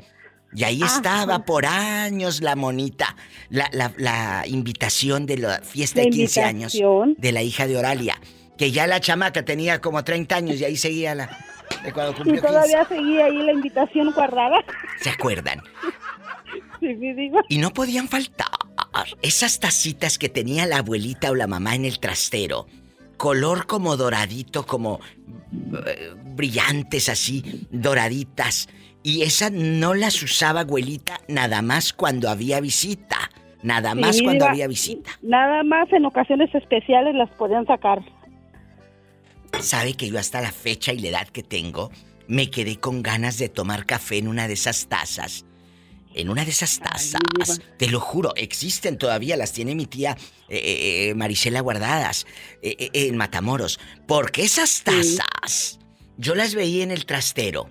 Y 0.53 0.65
ahí 0.65 0.83
estaba 0.83 1.45
por 1.45 1.65
años 1.65 2.41
la 2.41 2.57
monita, 2.57 3.15
la, 3.51 3.71
la, 3.97 4.43
invitación 4.47 5.25
de 5.25 5.39
la 5.39 5.61
fiesta 5.61 6.01
de 6.01 6.11
15 6.11 6.43
años 6.43 6.73
de 6.73 7.33
la 7.33 7.43
hija 7.43 7.69
de 7.69 7.77
Oralia. 7.77 8.21
Que 8.59 8.73
ya 8.73 8.87
la 8.87 9.01
chamaca 9.01 9.45
tenía 9.45 9.81
como 9.81 10.03
30 10.03 10.37
años 10.37 10.61
y 10.61 10.65
ahí 10.65 10.77
seguía 10.77 11.15
la. 11.15 11.39
De 11.85 11.93
cuando 11.93 12.21
y 12.25 12.41
todavía 12.41 12.85
seguía 12.85 13.27
ahí 13.27 13.39
la 13.39 13.53
invitación 13.53 14.11
guardada. 14.13 14.65
¿Se 15.01 15.09
acuerdan? 15.09 15.63
Sí, 16.81 16.97
sí, 16.99 17.13
digo. 17.13 17.41
Y 17.49 17.59
no 17.59 17.73
podían 17.73 18.09
faltar 18.09 18.49
esas 19.23 19.61
tacitas 19.61 20.19
que 20.19 20.29
tenía 20.29 20.67
la 20.67 20.79
abuelita 20.79 21.31
o 21.31 21.35
la 21.35 21.47
mamá 21.47 21.77
en 21.77 21.85
el 21.85 22.01
trastero. 22.01 22.67
Color 23.17 23.67
como 23.67 23.97
doradito, 23.97 24.67
como 24.67 24.99
eh, 25.87 26.15
brillantes 26.35 27.09
así, 27.09 27.67
doraditas 27.71 28.69
y 29.03 29.23
esas 29.23 29.53
no 29.53 29.95
las 29.95 30.23
usaba 30.23 30.61
abuelita 30.61 31.21
nada 31.29 31.63
más 31.63 31.93
cuando 31.93 32.29
había 32.29 32.61
visita. 32.61 33.31
Nada 33.63 33.95
más 33.95 34.23
cuando 34.23 34.47
había 34.47 34.67
visita. 34.69 35.11
Nada 35.23 35.63
más 35.63 35.93
en 35.93 36.07
ocasiones 36.07 36.55
especiales 36.55 37.15
las 37.15 37.29
podían 37.31 37.67
sacar. 37.67 38.01
¿Sabe 39.61 39.95
que 39.95 40.09
yo 40.09 40.19
hasta 40.19 40.41
la 40.41 40.53
fecha 40.53 40.93
y 40.93 40.99
la 40.99 41.09
edad 41.09 41.29
que 41.29 41.43
tengo 41.43 41.91
me 42.27 42.51
quedé 42.51 42.77
con 42.77 43.03
ganas 43.03 43.37
de 43.39 43.49
tomar 43.49 43.85
café 43.85 44.19
en 44.19 44.29
una 44.29 44.49
de 44.49 44.55
esas 44.55 44.87
tazas? 44.87 45.45
En 46.15 46.29
una 46.29 46.45
de 46.45 46.51
esas 46.51 46.81
tazas, 46.81 47.61
te 47.77 47.89
lo 47.89 48.01
juro, 48.01 48.33
existen 48.35 48.99
todavía, 48.99 49.37
las 49.37 49.53
tiene 49.53 49.77
mi 49.77 49.87
tía 49.87 50.17
eh, 50.49 50.57
eh, 50.57 51.09
eh 51.11 51.15
Marisela 51.15 51.61
guardadas 51.61 52.27
en 52.63 53.17
Matamoros. 53.17 53.79
Porque 54.09 54.43
esas 54.43 54.83
tazas, 54.83 55.79
yo 56.17 56.35
las 56.35 56.55
veía 56.55 56.83
en 56.83 56.91
el 56.91 57.07
trastero 57.07 57.69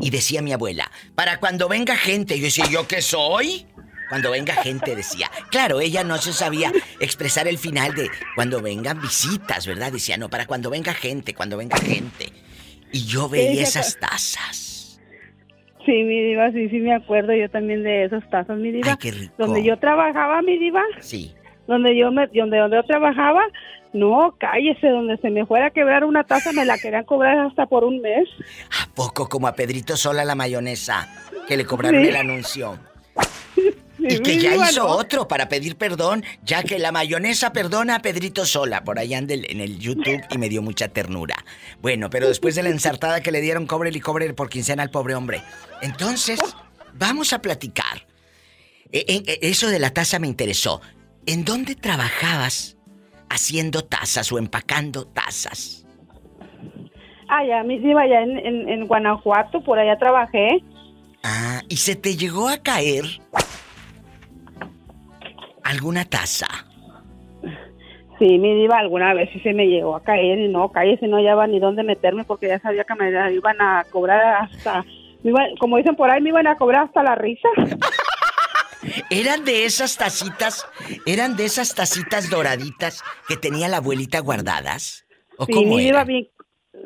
y 0.00 0.10
decía 0.10 0.42
mi 0.42 0.52
abuela, 0.52 0.90
para 1.14 1.38
cuando 1.38 1.68
venga 1.68 1.96
gente, 1.96 2.38
yo 2.38 2.44
decía, 2.44 2.66
¿yo 2.70 2.86
qué 2.86 3.02
soy? 3.02 3.66
Cuando 4.08 4.30
venga 4.30 4.54
gente, 4.54 4.94
decía. 4.94 5.30
Claro, 5.50 5.80
ella 5.80 6.04
no 6.04 6.18
se 6.18 6.34
sabía 6.34 6.70
expresar 7.00 7.48
el 7.48 7.56
final 7.56 7.94
de 7.94 8.10
cuando 8.34 8.60
vengan 8.60 9.00
visitas, 9.00 9.66
¿verdad? 9.66 9.90
Decía, 9.90 10.18
no, 10.18 10.28
para 10.28 10.46
cuando 10.46 10.68
venga 10.68 10.92
gente, 10.92 11.32
cuando 11.34 11.56
venga 11.56 11.78
gente. 11.78 12.26
Y 12.92 13.06
yo 13.06 13.28
veía 13.28 13.62
esas 13.62 13.98
tazas. 13.98 15.00
Sí, 15.86 15.92
mi 16.04 16.22
diva, 16.22 16.52
sí, 16.52 16.68
sí 16.68 16.78
me 16.78 16.94
acuerdo 16.94 17.34
yo 17.34 17.50
también 17.50 17.82
de 17.82 18.04
esas 18.04 18.28
tazas, 18.28 18.58
mi 18.58 18.70
diva. 18.70 18.90
Ay, 18.90 18.96
qué 19.00 19.10
rico. 19.12 19.34
Donde 19.38 19.64
yo 19.64 19.78
trabajaba, 19.78 20.42
mi 20.42 20.58
diva. 20.58 20.82
Sí. 21.00 21.34
Donde 21.66 21.96
yo 21.96 22.10
me, 22.10 22.26
donde, 22.28 22.58
donde 22.58 22.76
yo 22.76 22.82
trabajaba, 22.84 23.42
no, 23.92 24.34
cállese, 24.38 24.88
donde 24.88 25.18
se 25.18 25.30
me 25.30 25.44
fuera 25.44 25.66
a 25.66 25.70
quebrar 25.70 26.04
una 26.04 26.24
taza 26.24 26.52
me 26.52 26.64
la 26.64 26.78
querían 26.78 27.04
cobrar 27.04 27.38
hasta 27.38 27.66
por 27.66 27.84
un 27.84 28.00
mes. 28.00 28.28
¿A 28.80 28.92
poco 28.94 29.28
como 29.28 29.46
a 29.46 29.54
Pedrito 29.54 29.96
Sola 29.96 30.24
la 30.24 30.34
mayonesa? 30.34 31.08
Que 31.46 31.56
le 31.56 31.66
cobraron 31.66 32.02
el 32.02 32.16
anuncio. 32.16 32.78
y 33.98 34.18
que 34.20 34.38
ya 34.38 34.56
hizo 34.56 34.86
otro 34.86 35.28
para 35.28 35.48
pedir 35.48 35.76
perdón, 35.76 36.24
ya 36.42 36.62
que 36.62 36.78
la 36.78 36.90
mayonesa 36.90 37.52
perdona 37.52 37.96
a 37.96 37.98
Pedrito 38.00 38.46
Sola. 38.46 38.82
Por 38.82 38.98
allá 38.98 39.18
en 39.18 39.30
el, 39.30 39.50
en 39.50 39.60
el 39.60 39.78
YouTube 39.78 40.22
y 40.30 40.38
me 40.38 40.48
dio 40.48 40.62
mucha 40.62 40.88
ternura. 40.88 41.36
Bueno, 41.82 42.08
pero 42.08 42.28
después 42.28 42.54
de 42.54 42.62
la 42.62 42.70
ensartada 42.70 43.20
que 43.20 43.30
le 43.30 43.42
dieron, 43.42 43.66
cobre 43.66 43.90
y 43.92 44.00
cobre 44.00 44.32
por 44.32 44.48
quincena 44.48 44.82
al 44.82 44.90
pobre 44.90 45.14
hombre. 45.14 45.42
Entonces, 45.82 46.40
vamos 46.94 47.34
a 47.34 47.42
platicar. 47.42 48.06
E, 48.90 49.04
e, 49.06 49.22
e, 49.26 49.50
eso 49.50 49.68
de 49.68 49.78
la 49.78 49.90
taza 49.90 50.18
me 50.18 50.28
interesó. 50.28 50.80
¿En 51.26 51.44
dónde 51.44 51.74
trabajabas 51.76 52.76
haciendo 53.30 53.82
tazas 53.82 54.32
o 54.32 54.38
empacando 54.38 55.06
tazas? 55.06 55.86
Ah, 57.28 57.44
ya, 57.44 57.62
mi 57.62 57.76
iba 57.76 58.02
allá 58.02 58.22
en, 58.22 58.68
en, 58.68 58.86
Guanajuato, 58.86 59.62
por 59.62 59.78
allá 59.78 59.96
trabajé. 59.98 60.62
Ah, 61.22 61.62
¿y 61.68 61.76
se 61.76 61.94
te 61.94 62.16
llegó 62.16 62.48
a 62.48 62.58
caer 62.58 63.04
alguna 65.62 66.04
taza? 66.04 66.48
Sí, 68.18 68.38
mi 68.38 68.54
diva, 68.54 68.78
alguna 68.78 69.14
vez 69.14 69.30
sí 69.32 69.40
se 69.40 69.54
me 69.54 69.66
llegó 69.66 69.96
a 69.96 70.02
caer 70.02 70.38
y 70.40 70.48
no, 70.48 70.70
cállese, 70.70 71.08
no 71.08 71.16
hallaba 71.16 71.46
ni 71.46 71.58
dónde 71.58 71.84
meterme 71.84 72.24
porque 72.24 72.48
ya 72.48 72.58
sabía 72.58 72.84
que 72.84 72.94
me 72.94 73.32
iban 73.32 73.60
a 73.60 73.84
cobrar 73.90 74.42
hasta, 74.42 74.84
como 75.58 75.76
dicen 75.76 75.96
por 75.96 76.10
ahí, 76.10 76.20
me 76.20 76.30
iban 76.30 76.46
a 76.46 76.56
cobrar 76.56 76.84
hasta 76.84 77.02
la 77.02 77.14
risa. 77.14 77.48
Eran 79.10 79.44
de 79.44 79.64
esas 79.64 79.96
tacitas, 79.96 80.66
eran 81.06 81.36
de 81.36 81.44
esas 81.44 81.74
tacitas 81.74 82.28
doraditas 82.30 83.02
que 83.28 83.36
tenía 83.36 83.68
la 83.68 83.76
abuelita 83.78 84.18
guardadas. 84.20 85.04
¿O 85.38 85.46
sí, 85.46 85.52
cómo 85.52 85.78
era? 85.78 86.04
bien, 86.04 86.28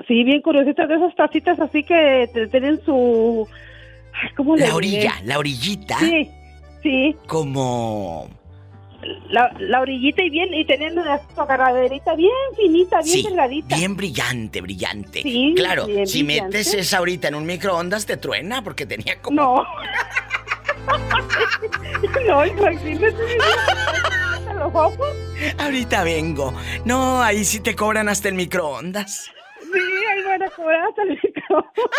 sí, 0.07 0.25
bien 0.25 0.43
curiositas 0.43 0.89
de 0.89 0.97
esas 0.97 1.15
tacitas 1.17 1.59
así 1.61 1.83
que 1.83 2.29
tienen 2.51 2.81
su, 2.85 3.49
¿cómo 4.37 4.57
le 4.57 4.67
La 4.69 4.75
orilla, 4.75 5.15
la 5.25 5.39
orillita. 5.39 5.99
Sí, 5.99 6.31
sí. 6.83 7.17
Como 7.27 8.29
la, 9.31 9.55
la 9.59 9.81
orillita 9.81 10.23
y 10.23 10.31
bien, 10.31 10.53
y 10.53 10.65
teniendo 10.65 11.03
su 11.35 11.41
agarraderita 11.41 12.15
bien 12.15 12.31
finita, 12.57 13.01
bien 13.03 13.17
Sí, 13.19 13.23
delgadita. 13.23 13.77
bien 13.77 13.97
brillante, 13.97 14.61
brillante. 14.61 15.23
Sí, 15.23 15.53
claro, 15.57 15.87
si 15.87 16.23
brillante. 16.23 16.59
metes 16.59 16.75
esa 16.75 16.99
ahorita 16.99 17.29
en 17.29 17.37
un 17.37 17.47
microondas 17.47 18.05
te 18.07 18.17
truena 18.17 18.63
porque 18.63 18.85
tenía 18.87 19.21
como... 19.23 19.37
No. 19.41 19.65
no, 22.27 22.47
imagínate. 22.47 23.39
¿Te 24.47 24.55
los 24.55 24.75
ojos? 24.75 24.99
Ahorita 25.59 26.05
vengo. 26.05 26.55
No, 26.85 27.23
ahí 27.23 27.45
sí 27.45 27.61
te 27.61 27.75
cobran 27.75 28.09
hasta 28.09 28.29
el 28.29 28.35
microondas. 28.35 29.31
Sí, 29.61 29.81
ahí 30.11 30.23
van 30.25 30.43
a 30.43 30.51
cobrar 30.51 30.89
hasta 30.89 31.03
el 31.03 31.11
micrófono. 31.11 31.91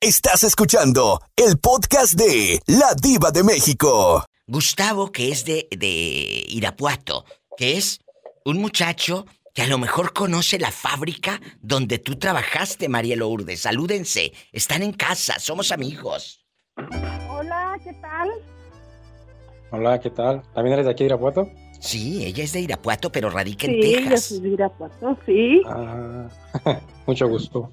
Estás 0.00 0.44
escuchando 0.44 1.20
el 1.36 1.58
podcast 1.58 2.14
de 2.14 2.60
La 2.66 2.94
Diva 3.00 3.30
de 3.30 3.42
México. 3.42 4.24
Gustavo, 4.46 5.10
que 5.10 5.30
es 5.30 5.44
de, 5.44 5.68
de 5.76 6.44
Irapuato, 6.48 7.24
que 7.56 7.76
es 7.76 8.00
un 8.44 8.58
muchacho 8.58 9.26
que 9.56 9.62
a 9.62 9.66
lo 9.68 9.78
mejor 9.78 10.12
conoce 10.12 10.58
la 10.58 10.70
fábrica 10.70 11.40
donde 11.62 11.98
tú 11.98 12.16
trabajaste, 12.16 12.90
María 12.90 13.16
Lourdes. 13.16 13.62
Salúdense, 13.62 14.34
están 14.52 14.82
en 14.82 14.92
casa, 14.92 15.38
somos 15.38 15.72
amigos. 15.72 16.46
Hola, 17.30 17.80
¿qué 17.82 17.94
tal? 17.94 18.28
Hola, 19.70 19.98
¿qué 19.98 20.10
tal? 20.10 20.42
¿También 20.54 20.74
eres 20.74 20.84
de 20.84 20.92
aquí 20.92 21.04
de 21.04 21.06
Irapuato? 21.06 21.50
Sí, 21.80 22.22
ella 22.26 22.44
es 22.44 22.52
de 22.52 22.60
Irapuato, 22.60 23.10
pero 23.10 23.30
radica 23.30 23.66
en 23.66 23.80
Sí, 23.80 23.92
yo 23.92 23.98
Texas. 24.00 24.24
soy 24.26 24.40
de 24.40 24.48
Irapuato, 24.50 25.18
sí. 25.24 25.62
Ah, 25.66 26.28
mucho 27.06 27.26
gusto. 27.26 27.72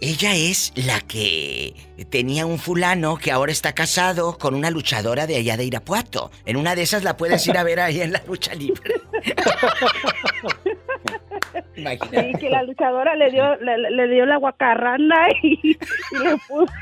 Ella 0.00 0.36
es 0.36 0.72
la 0.76 1.00
que 1.00 1.74
tenía 2.08 2.46
un 2.46 2.58
fulano 2.60 3.16
que 3.16 3.32
ahora 3.32 3.50
está 3.50 3.72
casado 3.74 4.38
con 4.38 4.54
una 4.54 4.70
luchadora 4.70 5.26
de 5.26 5.36
allá 5.36 5.56
de 5.56 5.64
Irapuato. 5.64 6.30
En 6.44 6.56
una 6.56 6.76
de 6.76 6.82
esas 6.82 7.02
la 7.02 7.16
puedes 7.16 7.44
ir 7.48 7.58
a 7.58 7.64
ver 7.64 7.80
ahí 7.80 8.00
en 8.00 8.12
la 8.12 8.22
lucha 8.28 8.54
libre. 8.54 8.94
Imagínate. 11.76 12.32
Sí, 12.32 12.38
que 12.40 12.50
la 12.50 12.62
luchadora 12.62 13.14
le 13.16 13.30
dio, 13.30 13.56
le, 13.56 14.08
dio 14.08 14.26
la 14.26 14.36
guacarranda 14.36 15.16
y, 15.42 15.58
y 15.72 16.18
le 16.18 16.36
puso... 16.48 16.72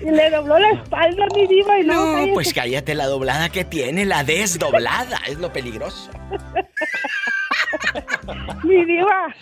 y 0.00 0.10
le 0.10 0.30
dobló 0.30 0.58
la 0.58 0.70
espalda 0.70 1.24
a 1.24 1.34
mi 1.36 1.46
diva 1.46 1.78
y 1.80 1.84
no, 1.84 1.94
No, 1.94 2.12
cállate. 2.14 2.32
pues 2.34 2.54
cállate 2.54 2.94
la 2.94 3.06
doblada 3.06 3.48
que 3.48 3.64
tiene, 3.64 4.04
la 4.06 4.24
desdoblada, 4.24 5.18
es 5.26 5.38
lo 5.38 5.52
peligroso. 5.52 6.10
Mi 8.64 8.84
diva. 8.84 9.34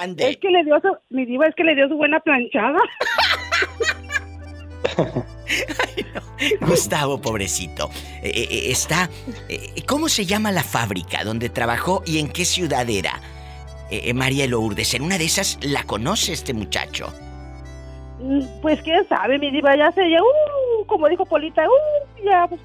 Ande. 0.00 0.30
Es 0.30 0.36
que 0.38 0.50
le 0.50 0.64
dio 0.64 0.78
su, 0.80 0.96
mi 1.10 1.24
diva 1.24 1.46
es 1.46 1.54
que 1.54 1.64
le 1.64 1.74
dio 1.74 1.88
su 1.88 1.96
buena 1.96 2.20
planchada. 2.20 2.78
Gustavo, 6.60 7.20
pobrecito. 7.20 7.90
eh, 8.22 8.30
eh, 8.50 8.70
está. 8.70 9.08
eh, 9.48 9.82
¿Cómo 9.86 10.08
se 10.08 10.26
llama 10.26 10.52
la 10.52 10.62
fábrica 10.62 11.24
donde 11.24 11.48
trabajó 11.48 12.02
y 12.06 12.18
en 12.18 12.28
qué 12.28 12.44
ciudad 12.44 12.88
era? 12.88 13.20
María 14.14 14.46
Lourdes, 14.46 14.92
en 14.92 15.00
una 15.02 15.16
de 15.16 15.24
esas 15.24 15.56
la 15.62 15.82
conoce 15.84 16.34
este 16.34 16.52
muchacho. 16.52 17.10
Mm, 18.20 18.60
Pues 18.60 18.82
quién 18.82 19.08
sabe, 19.08 19.38
mi 19.38 19.50
diva, 19.50 19.74
ya 19.76 19.90
se 19.92 20.10
ya, 20.10 20.18
uh, 20.22 20.84
como 20.86 21.08
dijo 21.08 21.24
Polita, 21.24 21.62
uh, 21.66 22.24
ya, 22.24 22.46
pues, 22.48 22.60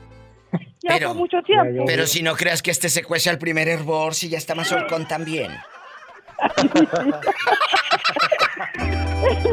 ya 0.83 0.89
Pero- 0.89 1.09
fue 1.11 1.19
mucho 1.19 1.41
tiempo. 1.43 1.85
Pero 1.87 2.05
si 2.07 2.21
no 2.23 2.35
creas 2.35 2.61
que 2.61 2.71
este 2.71 2.89
se 2.89 3.03
cuece 3.03 3.29
al 3.29 3.37
primer 3.37 3.69
hervor, 3.69 4.15
si 4.15 4.27
ya 4.27 4.37
está 4.37 4.53
más 4.53 4.69
holcón 4.73 5.07
también. 5.07 5.51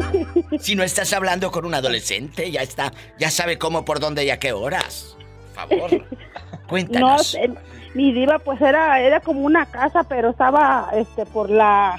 Si 0.59 0.75
no 0.75 0.83
estás 0.83 1.13
hablando 1.13 1.51
con 1.51 1.65
un 1.65 1.75
adolescente, 1.75 2.51
ya 2.51 2.63
está, 2.63 2.93
ya 3.19 3.31
sabe 3.31 3.59
cómo, 3.59 3.85
por 3.85 4.01
dónde 4.01 4.25
y 4.25 4.31
a 4.31 4.39
qué 4.39 4.53
horas. 4.53 5.17
Por 5.55 5.69
favor, 5.69 5.93
No, 5.93 6.67
cuéntanos. 6.69 7.27
sé, 7.29 7.51
mi 7.95 8.13
diva 8.13 8.39
pues 8.39 8.61
era 8.61 9.01
era 9.01 9.21
como 9.21 9.41
una 9.41 9.67
casa, 9.67 10.05
pero 10.05 10.31
estaba 10.31 10.91
este 10.95 11.27
por 11.27 11.51
la 11.51 11.99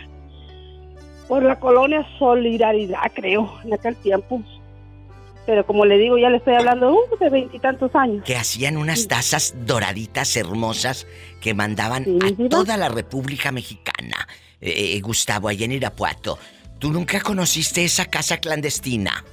por 1.27 1.43
la 1.43 1.59
colonia 1.59 2.05
Solidaridad, 2.19 3.11
creo, 3.13 3.59
en 3.63 3.73
aquel 3.73 3.95
tiempo. 3.95 4.41
Pero 5.45 5.65
como 5.65 5.85
le 5.85 5.97
digo, 5.97 6.17
ya 6.17 6.29
le 6.29 6.37
estoy 6.37 6.53
hablando 6.53 6.91
uh, 6.91 7.17
de 7.19 7.29
veintitantos 7.29 7.93
años. 7.95 8.23
que 8.23 8.35
hacían 8.35 8.77
unas 8.77 9.07
tazas 9.07 9.55
doraditas 9.65 10.35
hermosas 10.35 11.07
que 11.41 11.53
mandaban 11.53 12.05
a 12.21 12.49
toda 12.49 12.77
la 12.77 12.89
República 12.89 13.51
Mexicana. 13.51 14.27
Eh, 14.61 14.95
eh, 14.95 15.01
Gustavo, 15.01 15.47
allá 15.47 15.65
en 15.65 15.71
Irapuato. 15.71 16.37
¿Tú 16.81 16.91
nunca 16.91 17.21
conociste 17.21 17.85
esa 17.85 18.05
casa 18.07 18.37
clandestina? 18.37 19.23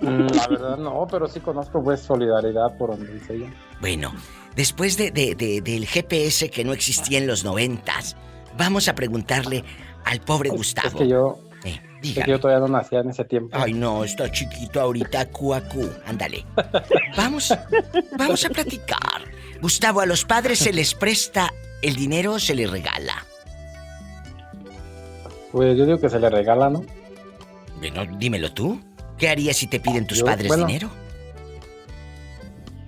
La 0.00 0.46
verdad 0.48 0.76
no, 0.76 1.06
pero 1.10 1.26
sí 1.28 1.40
conozco 1.40 1.82
pues 1.82 2.00
solidaridad 2.00 2.76
por 2.76 2.90
donde 2.90 3.14
dice 3.14 3.34
ella. 3.36 3.54
Bueno, 3.80 4.12
después 4.54 4.96
de, 4.98 5.10
de- 5.10 5.34
de- 5.34 5.60
del 5.62 5.86
GPS 5.86 6.50
que 6.50 6.64
no 6.64 6.72
existía 6.74 7.18
en 7.18 7.26
los 7.26 7.44
noventas, 7.44 8.16
vamos 8.58 8.88
a 8.88 8.94
preguntarle 8.94 9.64
al 10.04 10.20
pobre 10.20 10.50
Gustavo. 10.50 10.88
Es 10.88 10.94
que 10.96 11.08
yo, 11.08 11.38
Eh, 11.64 11.80
es 11.96 12.02
dígame. 12.02 12.24
que 12.26 12.30
yo 12.32 12.40
todavía 12.40 12.60
no 12.66 12.72
nacía 12.76 13.00
en 13.00 13.10
ese 13.10 13.24
tiempo. 13.24 13.56
Ay, 13.58 13.72
no, 13.72 14.04
está 14.04 14.30
chiquito 14.30 14.80
ahorita, 14.80 15.28
cuacú. 15.30 15.88
Ándale. 16.06 16.44
Vamos, 17.16 17.54
vamos 18.18 18.44
a 18.44 18.48
platicar. 18.50 19.22
Gustavo, 19.62 20.00
¿a 20.00 20.06
los 20.06 20.24
padres 20.24 20.58
se 20.58 20.72
les 20.72 20.92
presta 20.94 21.50
el 21.82 21.96
dinero 21.96 22.34
o 22.34 22.38
se 22.38 22.54
les 22.54 22.70
regala? 22.70 23.24
Pues 25.56 25.74
yo 25.78 25.86
digo 25.86 25.98
que 25.98 26.10
se 26.10 26.20
le 26.20 26.28
regala, 26.28 26.68
¿no? 26.68 26.82
Bueno, 27.78 28.04
dímelo 28.18 28.52
tú. 28.52 28.78
¿Qué 29.16 29.30
harías 29.30 29.56
si 29.56 29.66
te 29.66 29.80
piden 29.80 30.06
tus 30.06 30.18
Yo, 30.18 30.26
padres 30.26 30.48
bueno. 30.48 30.66
dinero? 30.66 30.90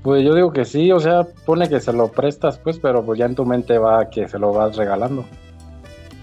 Pues 0.03 0.23
yo 0.23 0.35
digo 0.35 0.53
que 0.53 0.67
sí, 0.67 0.93
o 0.93 1.01
sea, 1.01 1.27
pone 1.47 1.67
que 1.71 1.81
se 1.81 1.95
lo 1.95 2.13
prestas, 2.13 2.59
pues, 2.59 2.79
pero 2.79 3.03
pues 3.03 3.19
ya 3.19 3.25
en 3.25 3.35
tu 3.35 3.47
mente 3.47 3.79
va 3.79 4.11
que 4.11 4.29
se 4.29 4.39
lo 4.39 4.53
vas 4.53 4.77
regalando. 4.77 5.25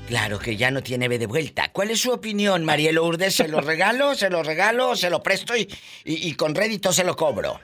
Claro 0.08 0.38
que 0.38 0.56
ya 0.56 0.70
no 0.70 0.84
tiene 0.84 1.08
B 1.08 1.18
de 1.18 1.26
vuelta. 1.26 1.72
¿Cuál 1.72 1.90
es 1.90 2.02
su 2.02 2.12
opinión, 2.12 2.64
María 2.64 2.92
Lourdes? 2.92 3.34
¿Se 3.36 3.48
lo 3.48 3.60
regalo, 3.62 4.14
se 4.14 4.30
lo 4.30 4.44
regalo, 4.44 4.96
se 4.96 5.10
lo 5.10 5.24
presto 5.24 5.58
y, 5.58 5.62
y- 6.04 6.30
y 6.30 6.34
con 6.36 6.54
rédito 6.54 6.94
se 6.94 7.04
lo 7.04 7.16
cobro? 7.16 7.60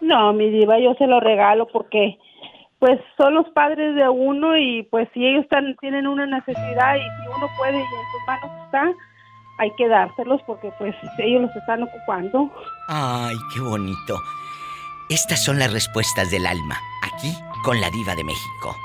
No, 0.00 0.32
mi 0.32 0.50
diva, 0.50 0.80
yo 0.80 0.94
se 0.98 1.06
lo 1.06 1.20
regalo 1.20 1.68
porque 1.72 2.18
pues 2.84 3.00
son 3.16 3.32
los 3.32 3.48
padres 3.54 3.94
de 3.94 4.06
uno 4.10 4.58
y 4.58 4.82
pues 4.90 5.08
si 5.14 5.24
ellos 5.24 5.44
están, 5.44 5.74
tienen 5.80 6.06
una 6.06 6.26
necesidad 6.26 6.96
y 6.96 7.00
si 7.00 7.28
uno 7.34 7.48
puede 7.56 7.78
y 7.78 7.80
en 7.80 7.86
sus 7.86 8.26
manos 8.26 8.50
está, 8.66 8.92
hay 9.56 9.70
que 9.78 9.88
dárselos 9.88 10.42
porque 10.46 10.70
pues 10.76 10.94
ellos 11.16 11.40
los 11.40 11.56
están 11.56 11.82
ocupando. 11.82 12.52
Ay, 12.88 13.34
qué 13.54 13.60
bonito. 13.62 14.20
Estas 15.08 15.42
son 15.42 15.58
las 15.58 15.72
respuestas 15.72 16.30
del 16.30 16.44
alma, 16.44 16.78
aquí 17.04 17.32
con 17.64 17.80
la 17.80 17.88
diva 17.88 18.14
de 18.16 18.24
México. 18.24 18.76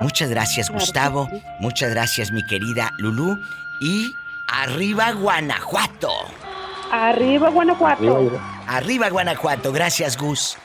Muchas 0.00 0.30
gracias, 0.30 0.70
Gustavo. 0.70 1.28
Muchas 1.60 1.90
gracias, 1.90 2.32
mi 2.32 2.42
querida 2.46 2.90
Lulú. 2.96 3.36
Y 3.82 4.14
arriba, 4.48 5.12
Guanajuato. 5.12 6.08
Arriba, 6.90 7.50
Guanajuato. 7.50 8.40
Arriba, 8.66 9.10
Guanajuato. 9.10 9.72
Gracias, 9.72 10.16
Gus. 10.16 10.56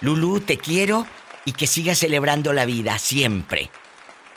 Lulú, 0.00 0.38
te 0.38 0.58
quiero 0.58 1.06
y 1.50 1.52
que 1.52 1.66
sigas 1.66 1.98
celebrando 1.98 2.52
la 2.52 2.64
vida 2.64 2.96
siempre. 3.00 3.70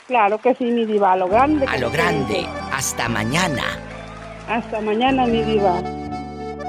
Claro 0.08 0.38
que 0.38 0.52
sí, 0.56 0.64
mi 0.64 0.84
diva, 0.84 1.12
a 1.12 1.16
lo 1.16 1.28
grande. 1.28 1.64
A 1.64 1.78
lo 1.78 1.88
grande. 1.88 2.44
Hasta 2.72 3.08
mañana. 3.08 3.78
Hasta 4.48 4.80
mañana, 4.80 5.24
mi 5.24 5.42
diva. 5.42 5.80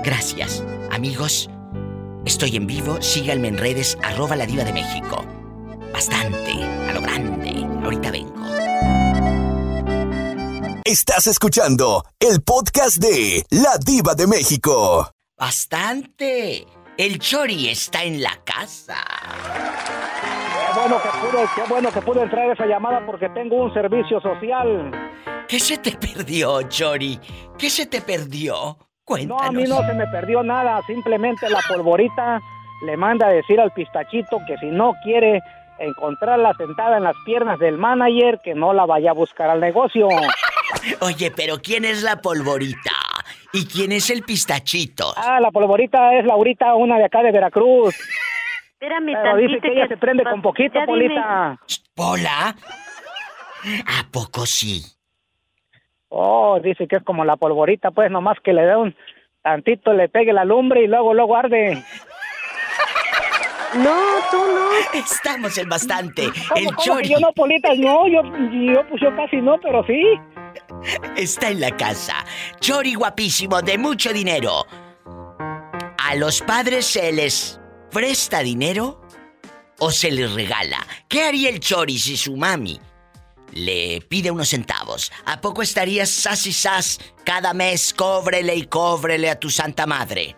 Gracias. 0.03 0.63
Amigos, 0.91 1.49
estoy 2.25 2.57
en 2.57 2.67
vivo. 2.67 3.01
Síganme 3.01 3.47
en 3.47 3.57
redes, 3.57 3.97
arroba 4.03 4.35
la 4.35 4.45
diva 4.45 4.63
de 4.63 4.71
México. 4.71 5.25
Bastante, 5.91 6.51
a 6.51 6.93
lo 6.93 7.01
grande. 7.01 7.67
Ahorita 7.83 8.11
vengo. 8.11 8.35
Estás 10.85 11.25
escuchando 11.25 12.05
el 12.19 12.43
podcast 12.43 12.97
de 12.97 13.43
La 13.49 13.79
Diva 13.83 14.13
de 14.13 14.27
México. 14.27 15.09
Bastante. 15.39 16.67
El 16.97 17.17
Chori 17.17 17.67
está 17.69 18.03
en 18.03 18.21
la 18.21 18.39
casa. 18.45 18.95
Qué 20.85 20.91
bueno 20.91 21.01
que 21.01 21.17
pude, 21.17 21.45
qué 21.55 21.61
bueno 21.67 21.91
que 21.91 22.01
pude 22.01 22.21
entrar 22.21 22.51
esa 22.51 22.67
llamada 22.67 23.03
porque 23.07 23.27
tengo 23.29 23.55
un 23.55 23.73
servicio 23.73 24.21
social. 24.21 24.91
¿Qué 25.47 25.59
se 25.59 25.79
te 25.79 25.93
perdió, 25.93 26.61
Chori? 26.61 27.19
¿Qué 27.57 27.71
se 27.71 27.87
te 27.87 28.01
perdió? 28.01 28.77
No, 29.25 29.39
a 29.39 29.51
mí 29.51 29.63
no 29.63 29.83
se 29.83 29.93
me 29.95 30.05
perdió 30.05 30.43
nada, 30.43 30.79
simplemente 30.85 31.49
la 31.49 31.59
polvorita 31.67 32.39
le 32.85 32.97
manda 32.97 33.25
a 33.25 33.31
decir 33.31 33.59
al 33.59 33.71
pistachito 33.71 34.37
que 34.45 34.57
si 34.57 34.67
no 34.67 34.93
quiere 35.03 35.41
encontrarla 35.79 36.53
sentada 36.53 36.97
en 36.97 37.03
las 37.03 37.15
piernas 37.25 37.57
del 37.57 37.79
manager, 37.79 38.39
que 38.43 38.53
no 38.53 38.71
la 38.71 38.85
vaya 38.85 39.09
a 39.09 39.13
buscar 39.13 39.49
al 39.49 39.61
negocio. 39.61 40.07
Oye, 41.01 41.31
pero 41.35 41.57
¿quién 41.63 41.85
es 41.85 42.03
la 42.03 42.21
polvorita? 42.21 42.91
¿Y 43.53 43.65
quién 43.65 43.91
es 43.91 44.11
el 44.11 44.21
pistachito? 44.21 45.15
Ah, 45.17 45.39
la 45.39 45.49
polvorita 45.49 46.13
es 46.13 46.25
Laurita, 46.25 46.75
una 46.75 46.99
de 46.99 47.05
acá 47.05 47.23
de 47.23 47.31
Veracruz. 47.31 47.95
Espérame 48.79 49.13
Pero 49.13 49.37
dice 49.37 49.59
que 49.61 49.67
ella 49.71 49.83
que- 49.87 49.95
se 49.95 49.97
prende 49.97 50.23
con 50.23 50.41
poquito, 50.41 50.73
ya 50.75 50.85
dime. 50.85 51.07
Polita. 51.07 51.59
¿Pola? 51.95 52.55
¿A 53.87 54.11
poco 54.11 54.45
sí? 54.45 54.83
Oh, 56.09 56.59
dice 56.61 56.87
que 56.87 56.97
es 56.97 57.03
como 57.03 57.25
la 57.25 57.35
polvorita, 57.35 57.91
pues 57.91 58.11
nomás 58.11 58.37
que 58.43 58.53
le 58.53 58.65
da 58.65 58.77
un 58.77 58.95
tantito 59.41 59.93
le 59.93 60.07
pegue 60.09 60.33
la 60.33 60.45
lumbre 60.45 60.83
y 60.83 60.87
luego, 60.87 61.13
luego 61.13 61.35
arde. 61.35 61.83
No, 63.75 63.95
tú 64.31 64.37
no. 64.37 64.99
Estamos 64.99 65.57
en 65.57 65.67
bastante. 65.67 66.23
¿Cómo, 66.49 66.55
el 66.59 66.65
cómo 66.67 66.77
que 66.77 66.83
Chori 66.83 67.09
yo 67.09 67.19
no, 67.19 67.31
Polita, 67.33 67.69
no, 67.75 68.07
yo, 68.07 68.21
yo, 68.73 68.87
pues 68.87 69.01
yo 69.01 69.15
casi 69.15 69.37
no, 69.37 69.57
pero 69.61 69.83
sí. 69.85 70.01
está 71.17 71.49
en 71.49 71.59
la 71.59 71.71
casa. 71.71 72.13
Chori 72.59 72.93
guapísimo, 72.95 73.61
de 73.61 73.77
mucho 73.77 74.13
dinero. 74.13 74.65
¿A 76.07 76.15
los 76.15 76.41
padres 76.41 76.85
se 76.85 77.11
les 77.11 77.59
presta 77.95 78.41
dinero 78.41 78.99
o 79.79 79.89
se 79.89 80.11
les 80.11 80.33
regala? 80.33 80.79
¿Qué 81.07 81.23
haría 81.23 81.49
el 81.49 81.61
Chori 81.61 81.97
si 81.97 82.17
su 82.17 82.35
mami 82.35 82.77
le 83.53 84.01
pide 84.09 84.31
unos 84.31 84.49
centavos? 84.49 85.13
¿A 85.25 85.39
poco 85.39 85.61
estarías 85.61 86.09
sas 86.09 86.45
y 86.45 86.51
sas 86.51 86.99
cada 87.23 87.53
mes 87.53 87.93
cóbrele 87.93 88.53
y 88.53 88.65
cóbrele 88.65 89.29
a 89.29 89.39
tu 89.39 89.49
santa 89.49 89.85
madre? 89.85 90.35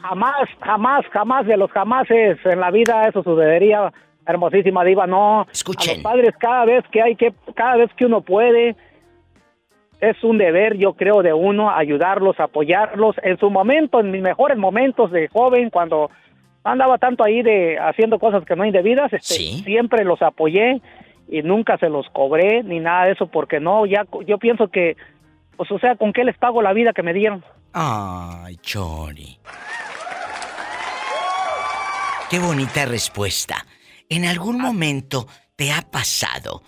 Jamás, 0.00 0.48
jamás, 0.64 1.04
jamás 1.12 1.46
de 1.48 1.56
los 1.56 1.70
jamases 1.72 2.38
en 2.44 2.60
la 2.60 2.70
vida 2.70 3.08
eso 3.08 3.24
sucedería. 3.24 3.92
Hermosísima 4.24 4.84
diva, 4.84 5.08
no. 5.08 5.48
Escuchen. 5.50 5.90
A 5.90 5.94
los 5.94 6.02
padres 6.04 6.34
cada 6.38 6.64
vez 6.64 6.84
que 6.92 7.02
hay 7.02 7.16
que, 7.16 7.34
cada 7.56 7.74
vez 7.74 7.90
que 7.96 8.06
uno 8.06 8.20
puede, 8.20 8.76
es 10.00 10.22
un 10.24 10.38
deber, 10.38 10.76
yo 10.76 10.94
creo, 10.94 11.22
de 11.22 11.32
uno 11.32 11.70
ayudarlos, 11.70 12.40
apoyarlos 12.40 13.16
en 13.22 13.38
su 13.38 13.50
momento, 13.50 14.00
en 14.00 14.10
mis 14.10 14.22
mejores 14.22 14.56
momentos 14.56 15.10
de 15.10 15.28
joven, 15.28 15.70
cuando 15.70 16.10
andaba 16.64 16.98
tanto 16.98 17.24
ahí 17.24 17.42
de 17.42 17.78
haciendo 17.78 18.18
cosas 18.18 18.44
que 18.44 18.56
no 18.56 18.64
indebidas, 18.64 19.12
este, 19.12 19.34
siempre 19.64 20.04
los 20.04 20.22
apoyé 20.22 20.80
y 21.28 21.42
nunca 21.42 21.78
se 21.78 21.88
los 21.88 22.08
cobré 22.10 22.62
ni 22.62 22.80
nada 22.80 23.06
de 23.06 23.12
eso, 23.12 23.26
porque 23.26 23.60
no, 23.60 23.86
ya 23.86 24.06
yo 24.26 24.38
pienso 24.38 24.68
que, 24.68 24.96
pues 25.56 25.70
o 25.70 25.78
sea, 25.78 25.96
¿con 25.96 26.12
qué 26.12 26.24
les 26.24 26.36
pago 26.36 26.62
la 26.62 26.72
vida 26.72 26.92
que 26.92 27.02
me 27.02 27.12
dieron? 27.12 27.44
Ay, 27.72 28.56
Chori. 28.56 29.38
Qué 32.30 32.38
bonita 32.38 32.86
respuesta. 32.86 33.66
¿En 34.08 34.24
algún 34.24 34.60
momento 34.60 35.26
te 35.56 35.72
ha 35.72 35.82
pasado 35.82 36.62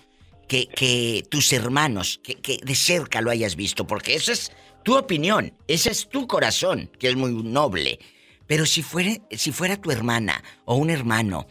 que, 0.52 0.66
que 0.66 1.22
tus 1.30 1.50
hermanos, 1.54 2.20
que, 2.22 2.34
que 2.34 2.58
de 2.62 2.74
cerca 2.74 3.22
lo 3.22 3.30
hayas 3.30 3.56
visto? 3.56 3.86
Porque 3.86 4.14
esa 4.14 4.32
es 4.32 4.52
tu 4.82 4.98
opinión, 4.98 5.52
ese 5.66 5.90
es 5.90 6.08
tu 6.10 6.26
corazón, 6.26 6.90
que 6.98 7.08
es 7.08 7.16
muy 7.16 7.32
noble. 7.42 7.98
Pero 8.46 8.66
si 8.66 8.82
fuera, 8.82 9.12
si 9.30 9.50
fuera 9.50 9.78
tu 9.78 9.90
hermana 9.90 10.34
o 10.66 10.74
un 10.76 10.90
hermano, 10.90 11.46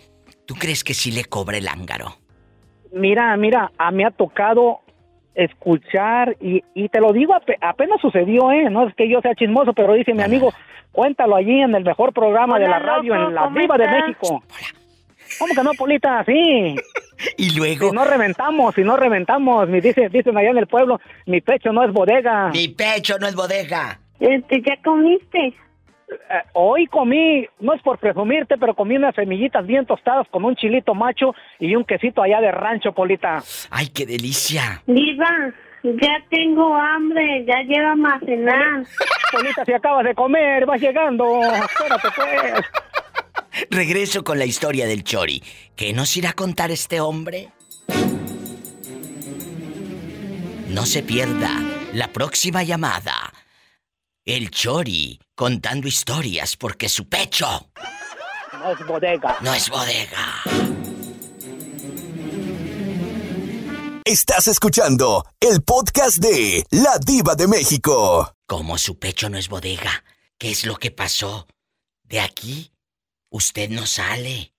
¿tú 0.46 0.54
crees 0.54 0.84
que 0.84 0.94
sí 0.94 1.12
le 1.12 1.26
cobra 1.26 1.58
el 1.58 1.68
ángaro? 1.68 2.18
Mira, 2.94 3.36
mira, 3.38 3.72
a 3.80 3.90
mí 3.90 4.04
ha 4.04 4.12
tocado 4.12 4.82
escuchar 5.34 6.38
y, 6.40 6.62
y 6.76 6.90
te 6.90 7.00
lo 7.00 7.12
digo, 7.12 7.34
ape- 7.34 7.58
apenas 7.62 8.00
sucedió, 8.02 8.52
¿eh? 8.52 8.70
No 8.70 8.88
es 8.88 8.94
que 8.94 9.10
yo 9.10 9.20
sea 9.22 9.34
chismoso, 9.34 9.74
pero 9.74 9.94
dice 9.94 10.14
mi 10.14 10.22
amigo, 10.22 10.54
cuéntalo 10.92 11.36
allí 11.38 11.60
en 11.62 11.74
el 11.74 11.84
mejor 11.84 12.14
programa 12.14 12.60
de 12.60 12.66
Hola, 12.66 12.80
la 12.80 12.86
radio, 12.86 13.16
loco, 13.16 13.30
en 13.30 13.34
La 13.36 13.42
¿cómo 13.46 13.60
Viva 13.60 13.78
de? 13.78 13.88
México. 13.88 14.44
¿Cómo 15.40 15.56
que 15.56 15.64
no, 15.64 15.72
Polita? 15.74 16.24
Sí. 16.26 16.76
Y 17.38 17.56
luego... 17.56 17.90
Si 17.90 17.96
no 17.96 18.06
reventamos, 18.06 18.76
si 18.76 18.84
no 18.84 18.98
reventamos, 18.98 19.68
me 19.68 19.82
dice, 19.82 20.10
dicen 20.10 20.38
allá 20.38 20.50
en 20.50 20.58
el 20.58 20.68
pueblo, 20.68 21.00
mi 21.26 21.42
pecho 21.42 21.72
no 21.72 21.84
es 21.84 21.92
bodega. 21.92 22.50
Mi 22.50 22.68
pecho 22.70 23.18
no 23.20 23.28
es 23.28 23.36
bodega. 23.36 24.00
Este, 24.20 24.62
¿Ya 24.62 24.82
comiste? 24.84 25.56
hoy 26.54 26.88
comí, 26.88 27.48
no 27.60 27.74
es 27.74 27.82
por 27.82 27.98
presumirte, 27.98 28.58
pero 28.58 28.74
comí 28.74 28.96
unas 28.96 29.16
semillitas 29.16 29.66
bien 29.66 29.86
tostadas 29.86 30.28
con 30.30 30.44
un 30.44 30.56
chilito 30.56 30.94
macho 30.94 31.34
y 31.60 31.76
un 31.76 31.86
quesito 31.86 32.22
allá 32.22 32.42
de 32.42 32.52
rancho, 32.52 32.92
Polita. 32.94 33.42
¡Ay, 33.70 33.88
qué 33.88 34.06
delicia! 34.06 34.82
Diva, 34.88 35.54
ya 35.84 36.24
tengo 36.30 36.76
hambre, 36.76 37.46
ya 37.46 37.62
llévame 37.64 38.10
a 38.10 38.20
cenar. 38.20 38.84
Polita, 39.32 39.66
si 39.66 39.74
acabas 39.74 40.06
de 40.06 40.14
comer, 40.14 40.66
vas 40.66 40.82
llegando. 40.82 41.42
Espérate, 41.42 42.08
pues. 42.16 42.66
Regreso 43.70 44.24
con 44.24 44.40
la 44.40 44.46
historia 44.46 44.86
del 44.88 45.04
Chori. 45.04 45.44
¿Qué 45.76 45.94
nos 45.94 46.16
irá 46.18 46.32
a 46.32 46.34
contar 46.34 46.72
este 46.72 47.00
hombre? 47.02 47.52
No 50.68 50.86
se 50.86 51.04
pierda 51.04 51.62
la 51.94 52.12
próxima 52.14 52.64
llamada. 52.64 53.34
El 54.26 54.52
Chori 54.52 55.20
contando 55.36 55.88
historias 55.88 56.56
porque 56.56 56.88
su 56.88 57.10
pecho 57.10 57.70
No 58.54 58.72
es 58.72 58.86
bodega. 58.88 59.38
no 59.42 59.54
es 59.54 59.70
bodega. 59.70 60.44
Estás 64.06 64.48
escuchando 64.48 65.26
el 65.40 65.62
podcast 65.64 66.18
de 66.18 66.66
La 66.72 66.98
Diva 67.06 67.36
de 67.36 67.48
México. 67.48 68.34
Como 68.48 68.78
su 68.78 68.98
pecho 69.00 69.30
no 69.30 69.38
es 69.38 69.48
bodega, 69.48 70.04
¿qué 70.38 70.52
es 70.52 70.66
lo 70.66 70.76
que 70.76 70.92
pasó? 70.92 71.48
De 72.04 72.20
aquí, 72.20 72.72
usted 73.32 73.70
no 73.72 73.88
sale. 73.88 74.52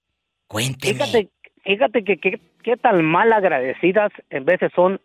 Cuénteme. 0.49 0.95
Fíjate, 1.05 1.29
fíjate 1.65 2.05
que 2.05 2.41
qué 2.65 2.77
tan 2.77 3.05
mal 3.05 3.33
agradecidas 3.33 4.11
en 4.31 4.45
veces 4.45 4.73
son 4.75 5.01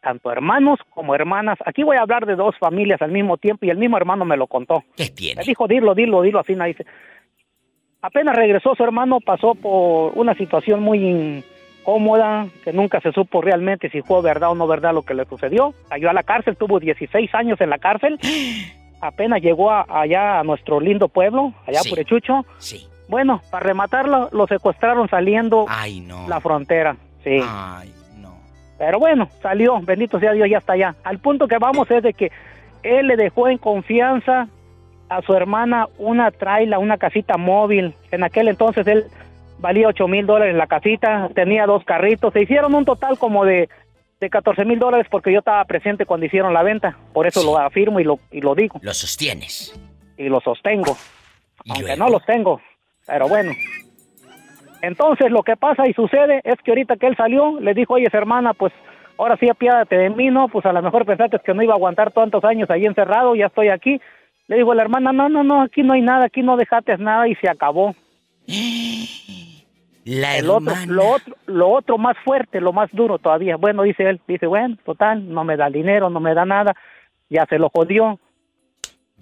tanto 0.00 0.30
hermanos 0.32 0.78
como 0.90 1.14
hermanas. 1.14 1.58
Aquí 1.66 1.82
voy 1.82 1.96
a 1.96 2.02
hablar 2.02 2.24
de 2.24 2.36
dos 2.36 2.56
familias 2.58 3.02
al 3.02 3.10
mismo 3.12 3.36
tiempo 3.36 3.66
y 3.66 3.70
el 3.70 3.78
mismo 3.78 3.96
hermano 3.96 4.24
me 4.24 4.36
lo 4.36 4.46
contó. 4.46 4.84
¿Qué 4.96 5.08
tiene? 5.10 5.40
Me 5.40 5.44
dijo, 5.44 5.66
dilo, 5.68 5.94
dilo, 5.94 6.22
dilo, 6.22 6.38
así 6.38 6.54
me 6.54 6.66
dice. 6.68 6.86
Apenas 8.00 8.36
regresó 8.36 8.74
su 8.76 8.84
hermano, 8.84 9.18
pasó 9.20 9.54
por 9.56 10.12
una 10.16 10.34
situación 10.36 10.80
muy 10.82 11.42
incómoda, 11.80 12.46
que 12.64 12.72
nunca 12.72 13.00
se 13.00 13.10
supo 13.12 13.40
realmente 13.42 13.90
si 13.90 14.02
fue 14.02 14.22
verdad 14.22 14.50
o 14.50 14.54
no 14.54 14.66
verdad 14.68 14.94
lo 14.94 15.02
que 15.02 15.14
le 15.14 15.24
sucedió. 15.24 15.74
Cayó 15.88 16.08
a 16.08 16.12
la 16.12 16.22
cárcel, 16.22 16.56
tuvo 16.56 16.78
16 16.78 17.34
años 17.34 17.60
en 17.60 17.70
la 17.70 17.78
cárcel. 17.78 18.18
Apenas 19.00 19.40
llegó 19.42 19.70
a- 19.70 19.84
allá 19.88 20.38
a 20.40 20.44
nuestro 20.44 20.78
lindo 20.80 21.08
pueblo, 21.08 21.52
allá 21.66 21.80
Sí. 21.80 21.90
por 21.90 21.98
Echucho. 21.98 22.46
Sí. 22.58 22.86
Bueno, 23.08 23.40
para 23.50 23.66
rematarlo, 23.66 24.28
lo 24.32 24.46
secuestraron 24.46 25.08
saliendo 25.08 25.64
Ay, 25.68 26.00
no. 26.00 26.28
la 26.28 26.40
frontera. 26.40 26.96
Sí. 27.24 27.40
Ay, 27.42 27.92
Pero 28.78 28.98
bueno, 28.98 29.28
salió, 29.42 29.80
bendito 29.80 30.20
sea 30.20 30.32
Dios, 30.32 30.48
ya 30.48 30.58
está 30.58 30.74
allá. 30.74 30.94
Al 31.04 31.18
punto 31.18 31.48
que 31.48 31.58
vamos 31.58 31.90
es 31.90 32.02
de 32.02 32.12
que 32.12 32.30
él 32.82 33.08
le 33.08 33.16
dejó 33.16 33.48
en 33.48 33.58
confianza 33.58 34.48
a 35.08 35.22
su 35.22 35.34
hermana 35.34 35.88
una 35.98 36.30
traila, 36.30 36.78
una 36.78 36.98
casita 36.98 37.36
móvil. 37.36 37.94
En 38.10 38.22
aquel 38.22 38.48
entonces 38.48 38.86
él 38.86 39.06
valía 39.58 39.88
8 39.88 40.06
mil 40.06 40.26
dólares 40.26 40.54
la 40.54 40.66
casita, 40.66 41.28
tenía 41.34 41.66
dos 41.66 41.82
carritos. 41.84 42.32
Se 42.32 42.42
hicieron 42.42 42.74
un 42.74 42.84
total 42.84 43.18
como 43.18 43.44
de, 43.44 43.68
de 44.20 44.30
14 44.30 44.64
mil 44.64 44.78
dólares 44.78 45.06
porque 45.10 45.32
yo 45.32 45.40
estaba 45.40 45.64
presente 45.64 46.06
cuando 46.06 46.26
hicieron 46.26 46.52
la 46.52 46.62
venta. 46.62 46.96
Por 47.12 47.26
eso 47.26 47.42
lo 47.42 47.58
afirmo 47.58 48.00
y 48.00 48.04
lo, 48.04 48.18
y 48.30 48.42
lo 48.42 48.54
digo. 48.54 48.78
Lo 48.82 48.94
sostienes. 48.94 49.74
Y 50.16 50.28
lo 50.28 50.40
sostengo. 50.40 50.96
Aunque 51.68 51.96
no 51.96 52.08
los 52.08 52.24
tengo. 52.24 52.60
Pero 53.08 53.26
bueno. 53.26 53.52
Entonces 54.82 55.30
lo 55.32 55.42
que 55.42 55.56
pasa 55.56 55.88
y 55.88 55.92
sucede 55.94 56.40
es 56.44 56.54
que 56.62 56.70
ahorita 56.70 56.96
que 56.96 57.08
él 57.08 57.16
salió, 57.16 57.58
le 57.58 57.74
dijo, 57.74 57.94
oye, 57.94 58.06
hermana, 58.12 58.54
pues 58.54 58.72
ahora 59.16 59.36
sí 59.40 59.48
apiádate 59.48 59.96
de 59.96 60.10
mí, 60.10 60.30
¿no? 60.30 60.48
Pues 60.48 60.64
a 60.66 60.72
lo 60.72 60.82
mejor 60.82 61.04
pensaste 61.04 61.40
que 61.44 61.54
no 61.54 61.62
iba 61.62 61.72
a 61.72 61.76
aguantar 61.76 62.12
tantos 62.12 62.44
años 62.44 62.70
ahí 62.70 62.86
encerrado, 62.86 63.34
ya 63.34 63.46
estoy 63.46 63.68
aquí. 63.68 64.00
Le 64.46 64.56
dijo 64.56 64.72
la 64.74 64.82
hermana, 64.82 65.12
no, 65.12 65.28
no, 65.28 65.42
no, 65.42 65.62
aquí 65.62 65.82
no 65.82 65.94
hay 65.94 66.02
nada, 66.02 66.26
aquí 66.26 66.42
no 66.42 66.56
dejaste 66.56 66.96
nada 66.98 67.26
y 67.26 67.34
se 67.36 67.48
acabó. 67.48 67.94
La 70.04 70.38
El 70.38 70.48
otro, 70.48 70.74
lo 70.86 71.06
otro, 71.10 71.36
lo 71.46 71.68
otro 71.68 71.98
más 71.98 72.16
fuerte, 72.24 72.60
lo 72.60 72.72
más 72.72 72.90
duro 72.92 73.18
todavía. 73.18 73.56
Bueno, 73.56 73.82
dice 73.82 74.08
él, 74.08 74.20
dice, 74.26 74.46
bueno, 74.46 74.76
total, 74.84 75.28
no 75.28 75.44
me 75.44 75.56
da 75.56 75.68
dinero, 75.68 76.08
no 76.08 76.20
me 76.20 76.34
da 76.34 76.46
nada, 76.46 76.74
ya 77.28 77.44
se 77.46 77.58
lo 77.58 77.68
jodió. 77.68 78.18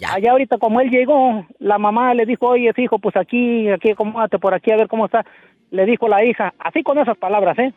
Allá 0.05 0.31
ahorita 0.31 0.57
como 0.57 0.79
él 0.79 0.89
llegó, 0.89 1.45
la 1.59 1.77
mamá 1.77 2.13
le 2.13 2.25
dijo, 2.25 2.47
oye, 2.47 2.71
hijo, 2.77 2.99
pues 2.99 3.15
aquí, 3.15 3.69
aquí, 3.69 3.91
acomódate 3.91 4.37
por 4.37 4.53
aquí 4.53 4.71
a 4.71 4.77
ver 4.77 4.87
cómo 4.87 5.05
está. 5.05 5.25
Le 5.71 5.85
dijo 5.85 6.07
la 6.07 6.23
hija, 6.23 6.53
así 6.59 6.83
con 6.83 6.99
esas 6.99 7.17
palabras, 7.17 7.57
¿eh? 7.59 7.73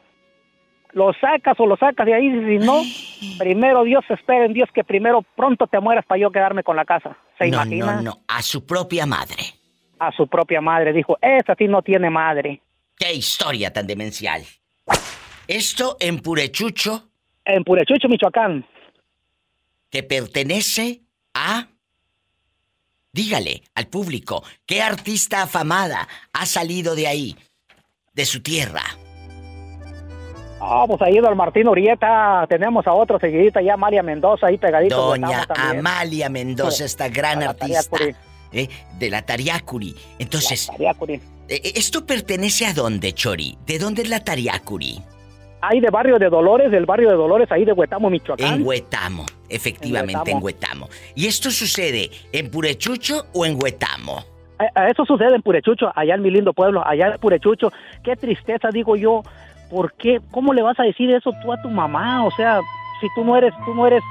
Lo 0.92 1.12
sacas 1.14 1.58
o 1.58 1.66
lo 1.66 1.76
sacas 1.76 2.04
de 2.04 2.14
ahí, 2.14 2.30
si 2.30 2.58
no, 2.64 2.82
primero 3.38 3.84
Dios 3.84 4.04
espera 4.08 4.44
en 4.44 4.52
Dios 4.52 4.68
que 4.74 4.84
primero 4.84 5.22
pronto 5.36 5.66
te 5.66 5.78
mueras 5.80 6.04
para 6.04 6.20
yo 6.20 6.30
quedarme 6.30 6.62
con 6.62 6.76
la 6.76 6.84
casa. 6.84 7.16
¿Se 7.38 7.48
no, 7.48 7.56
imagina? 7.56 7.96
no, 7.96 8.02
no. 8.02 8.20
A 8.28 8.42
su 8.42 8.66
propia 8.66 9.06
madre. 9.06 9.42
A 9.98 10.12
su 10.12 10.26
propia 10.26 10.60
madre, 10.60 10.92
dijo, 10.92 11.16
esa 11.22 11.54
sí 11.54 11.68
no 11.68 11.82
tiene 11.82 12.10
madre. 12.10 12.60
¡Qué 12.96 13.14
historia 13.14 13.72
tan 13.72 13.86
demencial! 13.86 14.42
Esto 15.46 15.96
en 16.00 16.20
Purechucho. 16.20 17.08
En 17.44 17.64
Purechucho, 17.64 18.08
Michoacán. 18.08 18.64
Que 19.90 20.02
pertenece 20.02 21.00
a. 21.34 21.66
Dígale 23.12 23.62
al 23.74 23.88
público, 23.88 24.44
¿qué 24.66 24.82
artista 24.82 25.42
afamada 25.42 26.06
ha 26.32 26.46
salido 26.46 26.94
de 26.94 27.08
ahí? 27.08 27.36
De 28.14 28.24
su 28.24 28.40
tierra. 28.40 28.82
Ah, 30.60 30.84
pues 30.86 31.00
ahí 31.02 31.18
don 31.18 31.36
Martín 31.36 31.66
Urieta, 31.66 32.46
tenemos 32.48 32.86
a 32.86 32.92
otro 32.92 33.18
seguidita 33.18 33.62
ya, 33.62 33.76
María 33.76 34.02
Mendoza, 34.02 34.46
ahí 34.46 34.58
pegadito. 34.58 34.96
Doña. 34.96 35.46
Amalia 35.56 36.28
Mendoza, 36.28 36.84
esta 36.84 37.08
gran 37.08 37.40
la 37.40 37.50
artista. 37.50 37.96
¿eh? 38.52 38.68
De 38.98 39.10
la 39.10 39.22
Tariacuri. 39.22 39.96
Entonces. 40.18 40.66
Tariacuri. 40.66 41.14
eh, 41.48 41.72
¿Esto 41.74 42.04
pertenece 42.06 42.66
a 42.66 42.74
dónde, 42.74 43.12
Chori? 43.12 43.58
¿De 43.66 43.78
dónde 43.78 44.02
es 44.02 44.08
la 44.08 44.22
Tariacuri? 44.22 45.02
Ahí 45.60 45.80
de 45.80 45.90
Barrio 45.90 46.18
de 46.18 46.28
Dolores, 46.28 46.70
del 46.70 46.86
Barrio 46.86 47.10
de 47.10 47.16
Dolores, 47.16 47.50
ahí 47.50 47.64
de 47.64 47.72
Huetamo, 47.72 48.10
Michoacán. 48.10 48.54
En 48.54 48.66
Huetamo, 48.66 49.26
efectivamente, 49.48 50.30
en 50.30 50.42
Huetamo. 50.42 50.88
¿Y 51.14 51.26
esto 51.26 51.50
sucede 51.50 52.10
en 52.32 52.50
Purechucho 52.50 53.26
o 53.32 53.44
en 53.44 53.58
Huetamo? 53.60 54.24
Eso 54.90 55.06
sucede 55.06 55.34
en 55.34 55.42
Purechucho, 55.42 55.90
allá 55.94 56.14
en 56.14 56.22
mi 56.22 56.30
lindo 56.30 56.52
pueblo, 56.52 56.86
allá 56.86 57.12
en 57.14 57.18
Purechucho. 57.18 57.72
Qué 58.04 58.16
tristeza, 58.16 58.68
digo 58.70 58.96
yo. 58.96 59.22
¿Por 59.70 59.94
qué? 59.94 60.20
¿Cómo 60.30 60.52
le 60.52 60.62
vas 60.62 60.78
a 60.80 60.82
decir 60.82 61.10
eso 61.10 61.32
tú 61.42 61.52
a 61.52 61.62
tu 61.62 61.70
mamá? 61.70 62.24
O 62.26 62.30
sea, 62.32 62.60
si 63.00 63.06
tú 63.14 63.24
no 63.24 63.36
eres, 63.36 63.54
tú 63.64 63.74
no 63.74 63.86
eres, 63.86 64.02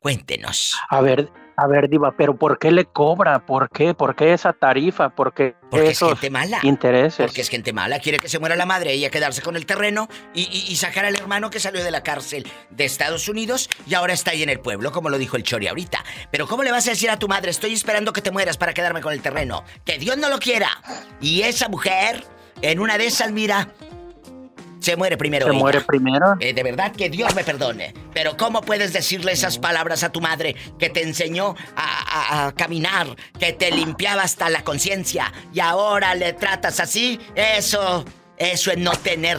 Cuéntenos. 0.00 0.74
A 0.90 1.00
ver, 1.00 1.30
a 1.56 1.68
ver, 1.68 1.88
Diva, 1.88 2.12
pero 2.16 2.36
¿por 2.36 2.58
qué 2.58 2.72
le 2.72 2.86
cobra? 2.86 3.46
¿Por 3.46 3.70
qué? 3.70 3.94
¿Por 3.94 4.16
qué 4.16 4.32
esa 4.32 4.52
tarifa? 4.52 5.10
¿Por 5.10 5.32
qué 5.32 5.54
Porque 5.70 5.90
esos 5.90 6.14
es 6.14 6.18
gente 6.18 6.30
mala. 6.30 6.58
intereses? 6.64 7.24
Porque 7.24 7.40
es 7.40 7.48
gente 7.48 7.72
mala. 7.72 8.00
Quiere 8.00 8.18
que 8.18 8.28
se 8.28 8.40
muera 8.40 8.56
la 8.56 8.66
madre, 8.66 8.94
ella 8.94 9.10
quedarse 9.10 9.42
con 9.42 9.54
el 9.54 9.64
terreno 9.64 10.08
y, 10.34 10.42
y, 10.42 10.72
y, 10.72 10.74
sacar 10.74 11.04
al 11.04 11.14
hermano 11.14 11.48
que 11.48 11.60
salió 11.60 11.84
de 11.84 11.92
la 11.92 12.02
cárcel 12.02 12.48
de 12.70 12.84
Estados 12.84 13.28
Unidos 13.28 13.70
y 13.86 13.94
ahora 13.94 14.12
está 14.12 14.32
ahí 14.32 14.42
en 14.42 14.50
el 14.50 14.58
pueblo, 14.58 14.90
como 14.90 15.08
lo 15.08 15.18
dijo 15.18 15.36
el 15.36 15.44
Chori 15.44 15.68
ahorita. 15.68 16.04
Pero 16.32 16.48
¿cómo 16.48 16.64
le 16.64 16.72
vas 16.72 16.88
a 16.88 16.90
decir 16.90 17.10
a 17.10 17.18
tu 17.20 17.28
madre, 17.28 17.52
estoy 17.52 17.74
esperando 17.74 18.12
que 18.12 18.22
te 18.22 18.32
mueras 18.32 18.56
para 18.56 18.74
quedarme 18.74 19.02
con 19.02 19.12
el 19.12 19.22
terreno? 19.22 19.62
Que 19.84 19.98
Dios 19.98 20.16
no 20.18 20.28
lo 20.30 20.40
quiera. 20.40 20.82
Y 21.20 21.42
esa 21.42 21.68
mujer, 21.68 22.24
en 22.60 22.80
una 22.80 22.98
de 22.98 23.06
esas, 23.06 23.30
mira, 23.30 23.68
se 24.86 24.96
muere 24.96 25.16
primero. 25.16 25.46
Se 25.46 25.50
ella. 25.50 25.58
muere 25.58 25.80
primero. 25.80 26.36
Eh, 26.38 26.54
de 26.54 26.62
verdad 26.62 26.92
que 26.92 27.10
Dios 27.10 27.34
me 27.34 27.42
perdone. 27.42 27.92
Pero 28.14 28.36
¿cómo 28.36 28.60
puedes 28.60 28.92
decirle 28.92 29.32
esas 29.32 29.58
palabras 29.58 30.04
a 30.04 30.12
tu 30.12 30.20
madre 30.20 30.54
que 30.78 30.90
te 30.90 31.02
enseñó 31.02 31.56
a, 31.74 32.44
a, 32.44 32.46
a 32.46 32.52
caminar, 32.52 33.08
que 33.36 33.52
te 33.52 33.72
limpiaba 33.72 34.22
hasta 34.22 34.48
la 34.48 34.62
conciencia 34.62 35.32
y 35.52 35.58
ahora 35.58 36.14
le 36.14 36.34
tratas 36.34 36.78
así? 36.78 37.18
Eso, 37.34 38.04
eso 38.36 38.70
es 38.70 38.78
no 38.78 38.92
tener. 38.92 39.38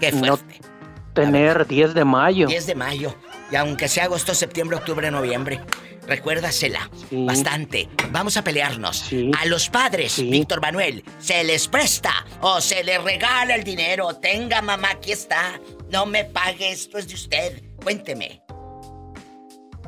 Qué 0.00 0.10
fuerte. 0.10 0.60
No 0.60 1.12
tener 1.12 1.66
10 1.66 1.92
de 1.92 2.04
mayo. 2.06 2.46
10 2.46 2.66
de 2.66 2.74
mayo. 2.74 3.14
Y 3.50 3.56
aunque 3.56 3.86
sea 3.86 4.04
agosto, 4.04 4.34
septiembre, 4.34 4.78
octubre, 4.78 5.10
noviembre. 5.10 5.60
Recuérdasela 6.06 6.90
sí. 7.10 7.24
bastante. 7.24 7.88
Vamos 8.10 8.36
a 8.36 8.44
pelearnos. 8.44 8.98
Sí. 8.98 9.30
A 9.40 9.46
los 9.46 9.68
padres, 9.68 10.12
Sí. 10.12 10.30
Víctor 10.30 10.60
Manuel, 10.60 11.02
se 11.18 11.42
les 11.44 11.68
presta 11.68 12.12
o 12.40 12.60
se 12.60 12.84
les 12.84 13.02
regala 13.02 13.54
el 13.54 13.64
dinero. 13.64 14.14
Tenga, 14.14 14.62
mamá, 14.62 14.90
aquí 14.92 15.12
está. 15.12 15.60
No 15.90 16.06
me 16.06 16.24
pague, 16.24 16.70
esto 16.72 16.98
es 16.98 17.08
de 17.08 17.14
usted. 17.14 17.62
Cuénteme. 17.82 18.42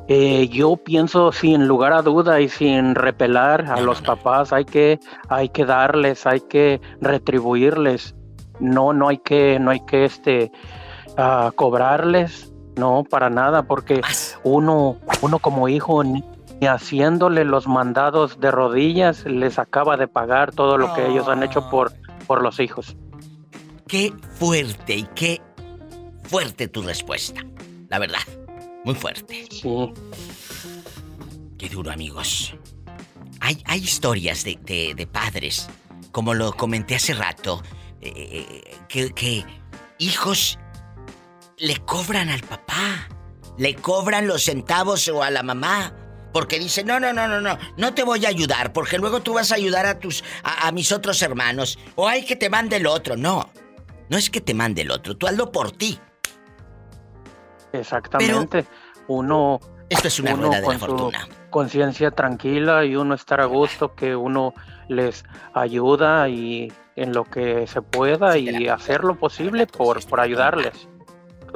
Eh, 0.09 0.49
yo 0.49 0.77
pienso 0.77 1.33
sin 1.33 1.67
lugar 1.67 1.93
a 1.93 2.01
duda 2.03 2.41
y 2.41 2.49
sin 2.49 2.95
repelar 2.95 3.67
a 3.69 3.81
los 3.81 4.01
papás 4.03 4.53
hay 4.53 4.64
que 4.64 5.01
hay 5.29 5.49
que 5.49 5.64
darles, 5.64 6.27
hay 6.27 6.41
que 6.43 6.81
retribuirles. 7.01 8.14
No, 8.61 8.93
no 8.93 9.09
hay 9.09 9.19
que 9.19 9.59
no 9.59 9.73
hay 9.73 9.81
que 9.85 10.05
este 10.05 10.53
ah, 11.17 11.51
cobrarles, 11.57 12.53
no 12.77 13.05
para 13.09 13.31
nada, 13.31 13.62
porque 13.64 14.01
uno 14.45 14.97
uno 15.22 15.39
como 15.39 15.68
hijo 15.68 16.05
ni 16.05 16.22
ni 16.61 16.66
haciéndole 16.66 17.45
los 17.45 17.66
mandados 17.66 18.41
de 18.41 18.51
rodillas 18.51 19.24
les 19.27 19.59
acaba 19.59 19.99
de 19.99 20.09
pagar 20.09 20.53
todo 20.55 20.79
lo 20.79 20.95
que 20.95 21.07
ellos 21.07 21.29
han 21.29 21.43
hecho 21.43 21.68
por 21.68 21.93
por 22.27 22.43
los 22.43 22.61
hijos. 22.61 22.97
Qué 23.87 24.12
fuerte 24.39 24.97
y 24.97 25.03
qué 25.14 25.41
fuerte 26.24 26.66
tu 26.68 26.83
respuesta. 26.83 27.43
La 27.89 27.99
verdad, 27.99 28.20
muy 28.85 28.95
fuerte. 28.95 29.47
Sí. 29.51 29.93
Qué 31.59 31.68
duro, 31.68 31.91
amigos. 31.91 32.55
Hay, 33.41 33.62
hay 33.66 33.79
historias 33.81 34.43
de, 34.45 34.59
de- 34.62 34.95
de 34.95 35.07
padres, 35.07 35.68
como 36.11 36.35
lo 36.35 36.53
comenté 36.53 36.97
hace 36.97 37.14
rato, 37.14 37.62
eh, 38.01 38.74
que, 38.89 39.11
que 39.12 39.45
hijos 39.99 40.59
le 41.59 41.76
cobran 41.84 42.28
al 42.28 42.40
papá, 42.40 43.09
le 43.59 43.74
cobran 43.74 44.26
los 44.26 44.44
centavos 44.44 45.09
o 45.09 45.22
a 45.22 45.30
la 45.30 45.42
mamá. 45.42 45.92
Porque 46.32 46.59
dicen, 46.59 46.86
no, 46.86 47.00
no, 47.00 47.14
no, 47.14 47.26
no, 47.28 47.40
no, 47.40 47.57
no 47.78 47.94
te 47.94 48.02
voy 48.02 48.26
a 48.26 48.28
ayudar, 48.28 48.74
porque 48.74 48.98
luego 48.98 49.20
tú 49.20 49.32
vas 49.34 49.52
a 49.52 49.54
ayudar 49.54 49.86
a 49.86 49.98
tus, 49.98 50.22
a, 50.42 50.68
a 50.68 50.72
mis 50.72 50.92
otros 50.92 51.22
hermanos. 51.22 51.78
O 51.94 52.07
hay 52.09 52.26
que 52.26 52.36
te 52.36 52.50
mande 52.50 52.76
el 52.76 52.86
otro. 52.86 53.16
No, 53.16 53.50
no 54.11 54.18
es 54.18 54.28
que 54.28 54.42
te 54.42 54.52
mande 54.52 54.82
el 54.82 54.90
otro, 54.90 55.16
tú 55.16 55.26
hazlo 55.26 55.50
por 55.50 55.72
ti. 55.72 55.98
Exactamente. 57.72 58.66
uno 59.09 59.61
Esto 59.88 60.09
es 60.09 60.20
una 60.20 60.34
uno 60.34 60.48
rueda 60.48 60.61
de 60.61 60.66
con 60.66 60.78
fortuna. 60.78 61.28
conciencia 61.50 62.11
tranquila 62.11 62.84
y 62.84 62.96
uno 62.96 63.14
estar 63.14 63.40
a 63.40 63.46
gusto 63.46 63.94
que 63.94 64.14
uno 64.14 64.52
les 64.88 65.24
ayuda 65.54 66.28
y 66.28 66.70
en 66.96 67.12
lo 67.12 67.24
que 67.24 67.66
se 67.66 67.82
pueda 67.82 68.36
y 68.36 68.68
hacer 68.68 69.04
lo 69.04 69.18
posible 69.18 69.66
por, 69.66 70.04
por 70.07 70.20
ayudarles. 70.20 70.88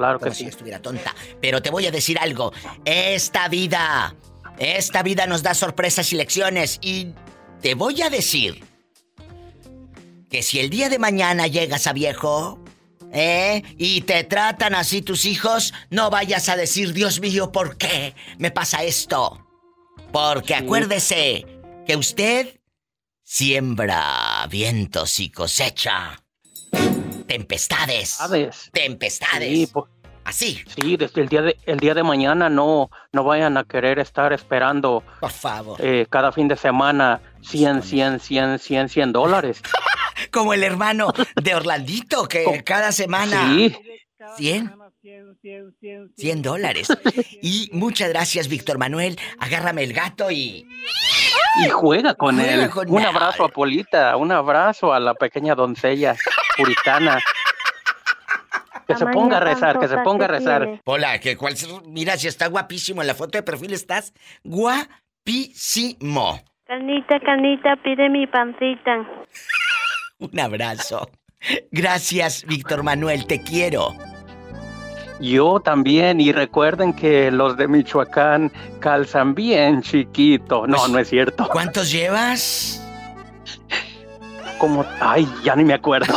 Claro 0.01 0.19
que 0.19 0.31
si 0.31 0.45
sí. 0.45 0.47
estuviera 0.47 0.81
tonta. 0.81 1.15
Pero 1.43 1.61
te 1.61 1.71
voy 1.71 1.87
a 1.87 1.91
decir 1.91 2.19
algo. 2.19 2.55
Esta 2.87 3.49
vida, 3.49 4.17
esta 4.59 5.03
vida 5.03 5.27
nos 5.27 5.43
da 5.43 5.53
sorpresas 5.53 6.11
y 6.15 6.17
lecciones. 6.17 6.79
Y 6.81 7.13
te 7.61 7.75
voy 7.75 8.01
a 8.01 8.09
decir 8.09 8.65
que 10.31 10.43
si 10.43 10.59
el 10.59 10.71
día 10.71 10.89
de 10.89 10.99
mañana 10.99 11.49
llegas 11.49 11.87
a 11.87 11.93
viejo, 11.93 12.59
¿eh? 13.13 13.63
Y 13.77 14.01
te 14.01 14.25
tratan 14.25 14.75
así 14.75 15.03
tus 15.03 15.27
hijos, 15.27 15.75
no 15.91 16.09
vayas 16.09 16.49
a 16.49 16.57
decir, 16.57 16.95
Dios 16.95 17.21
mío, 17.21 17.53
¿por 17.53 17.77
qué 17.77 18.15
me 18.39 18.51
pasa 18.51 18.83
esto? 18.83 19.47
Porque 20.13 20.55
acuérdese 20.55 21.45
que 21.87 21.97
usted 21.97 22.59
siembra 23.23 24.47
vientos 24.49 25.21
y 25.21 25.29
cosecha 25.29 26.25
tempestades. 27.31 28.19
Tempestades. 28.73 29.49
Sí, 29.49 29.67
po- 29.69 29.89
Así. 30.25 30.63
Sí, 30.81 30.97
desde 30.97 31.23
el 31.23 31.29
día 31.29 31.43
de 31.43 31.57
el 31.65 31.79
día 31.79 31.95
de 31.95 32.03
mañana 32.03 32.51
no 32.51 32.91
no 33.13 33.25
vayan 33.25 33.57
a 33.57 33.65
querer 33.65 33.99
estar 33.99 34.33
esperando 34.33 35.03
Por 35.21 35.31
favor. 35.31 35.77
eh, 35.81 36.07
cada 36.11 36.31
fin 36.33 36.47
de 36.49 36.57
semana 36.57 37.21
100, 37.43 37.83
100, 37.83 38.21
100, 38.21 38.59
100, 38.59 38.89
100 38.89 39.13
dólares. 39.13 39.63
Como 40.33 40.53
el 40.53 40.63
hermano 40.63 41.13
de 41.43 41.55
Orlandito, 41.55 42.29
que 42.29 42.63
cada 42.65 42.93
semana. 42.93 43.55
Sí. 43.55 43.75
100. 44.37 44.75
100 45.03 46.43
dólares. 46.43 46.89
Y 47.43 47.71
muchas 47.73 48.11
gracias, 48.11 48.49
Víctor 48.49 48.79
Manuel. 48.79 49.19
Agárrame 49.39 49.83
el 49.85 49.93
gato 49.95 50.31
y. 50.31 50.67
Y 51.65 51.69
juega 51.71 52.15
con 52.15 52.37
Juega 52.37 52.65
él. 52.65 52.71
con 52.71 52.91
un 52.91 53.03
abrazo 53.03 53.45
a 53.45 53.49
Polita, 53.49 54.17
un 54.17 54.31
abrazo 54.31 54.93
a 54.93 55.01
la 55.01 55.15
pequeña 55.15 55.55
doncella 55.55 56.15
puritana. 56.57 57.19
Que 58.87 58.95
se 58.97 59.07
ponga 59.07 59.39
a 59.39 59.41
rezar, 59.41 59.79
que 59.79 59.89
se 59.89 59.99
ponga 59.99 60.27
a 60.27 60.29
rezar. 60.29 60.81
Hola, 60.85 61.19
que 61.19 61.37
cuál. 61.37 61.55
Mira, 61.87 62.17
si 62.17 62.29
está 62.29 62.49
guapísimo 62.49 63.01
en 63.01 63.07
la 63.09 63.15
foto 63.15 63.39
de 63.39 63.43
perfil, 63.43 63.73
estás 63.73 64.13
guapísimo. 64.45 66.41
Canita, 66.67 67.19
canita, 67.21 67.77
pide 67.83 68.09
mi 68.09 68.27
pancita. 68.27 69.09
Un 70.19 70.39
abrazo. 70.39 71.11
Gracias, 71.71 72.45
Víctor 72.45 72.83
Manuel, 72.83 73.27
te 73.27 73.43
quiero. 73.43 73.95
Yo 75.21 75.61
también, 75.61 76.21
y 76.21 76.33
recuerden 76.33 76.95
que 76.95 77.31
los 77.31 77.57
de 77.57 77.69
Michoacán 77.69 78.51
calzan 78.81 79.35
bien 79.35 79.83
chiquito. 79.83 80.67
No, 80.67 80.79
Pues, 80.79 80.91
no 80.91 80.99
es 80.99 81.09
cierto. 81.09 81.49
¿Cuántos 81.53 81.91
llevas? 81.93 82.83
Como, 84.59 84.85
ay, 85.01 85.29
ya 85.45 85.55
ni 85.57 85.65
me 85.65 85.75
acuerdo. 85.75 86.15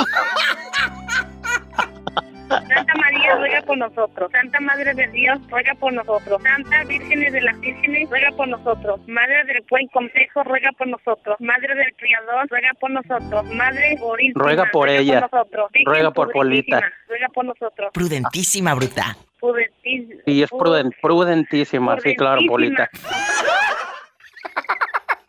Santa 3.24 3.36
María, 3.36 3.36
ruega 3.36 3.62
por 3.66 3.78
nosotros. 3.78 4.32
Santa 4.32 4.60
Madre 4.60 4.94
de 4.94 5.08
Dios, 5.08 5.40
ruega 5.50 5.74
por 5.76 5.94
nosotros. 5.94 6.42
Santa 6.44 6.84
Vírgenes 6.86 7.34
de 7.34 7.42
las 7.42 7.60
Vírgenes, 7.60 8.10
ruega 8.10 8.32
por 8.32 8.48
nosotros. 8.48 9.00
Madre 9.08 9.44
del 9.46 9.64
Buen 9.70 9.88
Consejo, 9.88 10.44
ruega 10.44 10.70
por 10.78 10.88
nosotros. 10.88 11.36
Madre 11.40 11.76
del 11.76 11.94
Criador, 11.96 12.48
ruega 12.50 12.70
por 12.80 12.92
nosotros. 12.92 13.46
Madre 13.56 13.98
Purísima, 14.00 14.44
Ruega 14.44 14.66
por 14.72 14.90
ella. 14.90 15.22
nosotros. 15.22 15.72
Virgen 15.72 15.86
Ruega 15.94 16.12
por 16.12 16.32
Polita. 16.32 16.82
Ruega 17.08 17.28
por 17.30 17.46
nosotros. 17.46 17.92
Prudentísima, 17.94 18.74
bruta. 18.74 19.18
Pudentísima. 19.40 20.22
Y 20.26 20.44
es 20.44 20.50
pruden- 20.52 20.96
prudentísima, 21.02 22.00
sí, 22.00 22.16
claro, 22.16 22.42
Polita. 22.48 22.90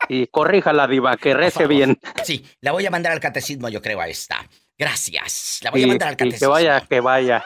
Y 0.09 0.27
corrija 0.27 0.73
la 0.73 0.87
diva, 0.87 1.17
que 1.17 1.33
rece 1.35 1.67
bien. 1.67 1.99
Sí, 2.23 2.45
la 2.61 2.73
voy 2.73 2.85
a 2.85 2.91
mandar 2.91 3.13
al 3.13 3.21
catecismo, 3.21 3.69
yo 3.71 3.81
creo, 3.81 4.01
a 4.01 4.07
esta. 4.09 4.37
Gracias. 4.77 5.61
La 5.63 5.71
voy 5.71 5.83
a 5.83 5.87
Y- 5.87 5.89
mandar 5.89 6.09
al 6.09 6.15
y 6.15 6.17
que 6.17 6.25
catecismo. 6.25 6.51
vaya, 6.51 6.81
que 6.89 7.01
vaya. 7.01 7.45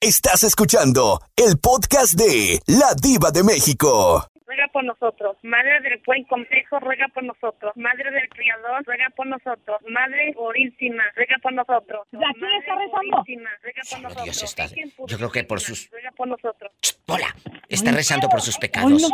Estás 0.00 0.44
escuchando 0.44 1.20
el 1.34 1.58
podcast 1.58 2.14
de 2.14 2.60
La 2.68 2.94
Diva 2.94 3.32
de 3.32 3.42
México. 3.42 4.24
Ruega 4.46 4.68
por 4.72 4.84
nosotros. 4.84 5.36
Madre 5.42 5.80
del 5.80 6.00
Buen 6.06 6.22
Consejo, 6.24 6.78
ruega 6.78 7.08
por 7.08 7.24
nosotros. 7.24 7.72
Madre 7.74 8.08
del 8.12 8.28
Criador, 8.28 8.84
ruega 8.86 9.10
por 9.16 9.26
nosotros. 9.26 9.78
Madre 9.90 10.32
Purísima, 10.34 11.02
ruega 11.16 11.36
por 11.42 11.52
nosotros. 11.52 12.06
¿A 12.12 12.32
quién 12.32 12.50
está 12.60 12.76
rezando? 12.76 13.24
ruega 13.60 13.82
por 13.90 14.00
nosotros. 14.02 14.24
Dios 14.24 14.42
está. 14.44 14.66
Yo 15.08 15.16
creo 15.16 15.30
que 15.32 15.42
por 15.42 15.60
sus. 15.60 15.90
ruega 15.90 16.12
por 16.12 16.28
nosotros. 16.28 16.70
Hola. 17.08 17.34
Está 17.68 17.90
rezando 17.90 18.28
por 18.28 18.40
sus 18.40 18.56
pecados. 18.56 19.10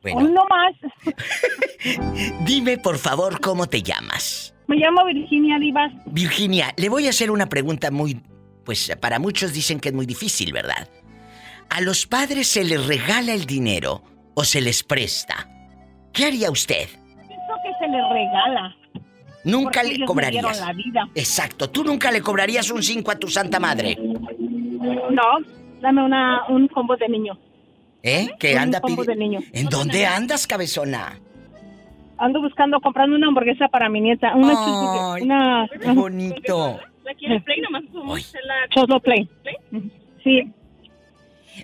Bueno, 0.00 0.20
no 0.22 0.46
más. 0.46 0.72
dime 2.46 2.78
por 2.78 2.96
favor 2.96 3.38
cómo 3.38 3.66
te 3.66 3.82
llamas. 3.82 4.54
Me 4.66 4.76
llamo 4.76 5.04
Virginia 5.04 5.58
Divas. 5.58 5.92
Virginia, 6.06 6.72
le 6.78 6.88
voy 6.88 7.06
a 7.06 7.10
hacer 7.10 7.30
una 7.30 7.50
pregunta 7.50 7.90
muy. 7.90 8.22
Pues 8.64 8.90
para 9.00 9.18
muchos 9.18 9.52
dicen 9.52 9.80
que 9.80 9.88
es 9.90 9.94
muy 9.94 10.06
difícil, 10.06 10.52
¿verdad? 10.52 10.88
¿A 11.70 11.80
los 11.80 12.06
padres 12.06 12.48
se 12.48 12.64
les 12.64 12.86
regala 12.86 13.32
el 13.34 13.46
dinero 13.46 14.02
o 14.34 14.44
se 14.44 14.60
les 14.60 14.82
presta? 14.82 15.48
¿Qué 16.12 16.26
haría 16.26 16.50
usted? 16.50 16.88
Pienso 16.88 17.54
que 17.62 17.72
se 17.78 17.88
le 17.88 17.98
regala. 18.12 18.74
Nunca 19.44 19.82
Porque 19.82 19.98
le 19.98 20.06
cobrarías. 20.06 20.60
la 20.60 20.72
vida. 20.72 21.08
Exacto, 21.14 21.68
tú 21.68 21.84
nunca 21.84 22.10
le 22.10 22.22
cobrarías 22.22 22.70
un 22.70 22.82
5 22.82 23.10
a 23.10 23.16
tu 23.16 23.28
santa 23.28 23.60
madre. 23.60 23.96
No, 24.00 25.22
dame 25.80 26.04
una, 26.04 26.46
un 26.48 26.68
combo 26.68 26.96
de 26.96 27.08
niño. 27.08 27.38
¿Eh? 28.02 28.28
Que 28.38 28.52
Un 28.54 28.58
anda 28.60 28.80
combo 28.80 29.02
pidi- 29.02 29.06
de 29.08 29.16
niño. 29.16 29.40
¿En 29.52 29.66
dónde 29.66 30.06
andas, 30.06 30.46
cabezona? 30.46 31.18
Ando 32.18 32.40
buscando, 32.40 32.80
comprando 32.80 33.16
una 33.16 33.26
hamburguesa 33.28 33.68
para 33.68 33.88
mi 33.88 34.00
nieta. 34.00 34.34
Una 34.36 34.50
Ay, 34.50 34.56
cheeseburger, 34.56 35.22
una... 35.24 35.68
qué 35.82 35.92
bonito. 35.92 36.80
¿La 37.04 37.14
quieres 37.14 37.42
play 37.42 37.60
nomás? 37.60 37.82
Somos 37.92 38.34
la... 38.44 38.54
Choslo 38.74 39.00
Play. 39.00 39.28
Sí. 40.22 40.52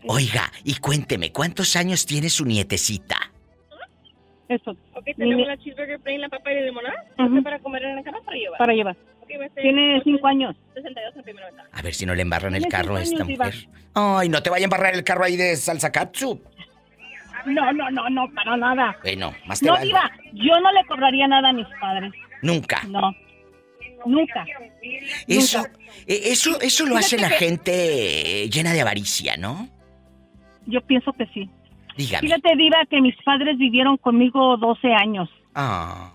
Oiga, 0.06 0.50
y 0.64 0.74
cuénteme, 0.76 1.32
¿cuántos 1.32 1.74
años 1.76 2.06
tiene 2.06 2.28
su 2.28 2.44
nietecita? 2.44 3.16
Eso. 4.48 4.72
Ok, 4.94 5.04
tenemos 5.16 5.46
la 5.46 5.56
cheeseburger 5.56 6.00
plain, 6.00 6.20
la 6.20 6.28
papa 6.28 6.52
y 6.52 6.56
la 6.56 6.60
limonada. 6.62 7.04
Ujú. 7.18 7.28
¿Este 7.28 7.42
para 7.42 7.58
comer 7.60 7.84
en 7.84 7.96
la 7.96 8.02
cama 8.02 8.18
para 8.24 8.36
llevar? 8.36 8.58
Para 8.58 8.72
llevar. 8.72 8.96
Ok, 9.22 9.30
va 9.40 9.44
a 9.44 9.48
ser 9.50 9.62
Tiene 9.62 10.00
cinco 10.02 10.26
años. 10.26 10.56
62 10.74 11.16
en 11.16 11.22
primera 11.22 11.46
ventana. 11.46 11.68
A 11.72 11.82
ver 11.82 11.94
si 11.94 12.04
no 12.04 12.14
le 12.14 12.22
embarran 12.22 12.54
el 12.56 12.66
carro 12.66 12.96
a 12.96 13.02
esta 13.02 13.22
años, 13.22 13.38
mujer. 13.38 13.54
Ay, 13.94 14.28
no 14.28 14.42
te 14.42 14.50
vaya 14.50 14.64
a 14.64 14.66
embarrar 14.66 14.94
el 14.94 15.04
carro 15.04 15.24
ahí 15.24 15.36
de 15.36 15.56
salsa 15.56 15.90
katsu. 15.92 16.40
No, 17.46 17.72
no, 17.72 17.90
no, 17.90 18.10
no, 18.10 18.28
para 18.34 18.56
nada. 18.56 18.98
Bueno, 19.02 19.32
más 19.46 19.60
te 19.60 19.66
No, 19.66 19.72
vale. 19.72 19.86
Diva, 19.86 20.10
yo 20.34 20.60
no 20.60 20.72
le 20.72 20.84
cobraría 20.86 21.26
nada 21.28 21.48
a 21.48 21.52
mis 21.52 21.66
padres. 21.80 22.12
Nunca. 22.42 22.82
No. 22.88 23.14
Nunca. 24.06 24.44
Eso, 25.26 25.64
eh, 26.06 26.20
eso, 26.24 26.60
eso 26.60 26.86
lo 26.86 26.96
hace 26.96 27.18
la 27.18 27.30
gente 27.30 28.44
eh, 28.44 28.50
llena 28.50 28.72
de 28.72 28.80
avaricia, 28.80 29.36
¿no? 29.36 29.68
Yo 30.66 30.80
pienso 30.82 31.12
que 31.12 31.26
sí. 31.26 31.48
Dígame. 31.96 32.28
Fíjate, 32.28 32.56
Diva, 32.56 32.78
que 32.88 33.00
mis 33.00 33.16
padres 33.24 33.58
vivieron 33.58 33.96
conmigo 33.96 34.56
12 34.56 34.92
años. 34.92 35.28
Ah, 35.54 36.12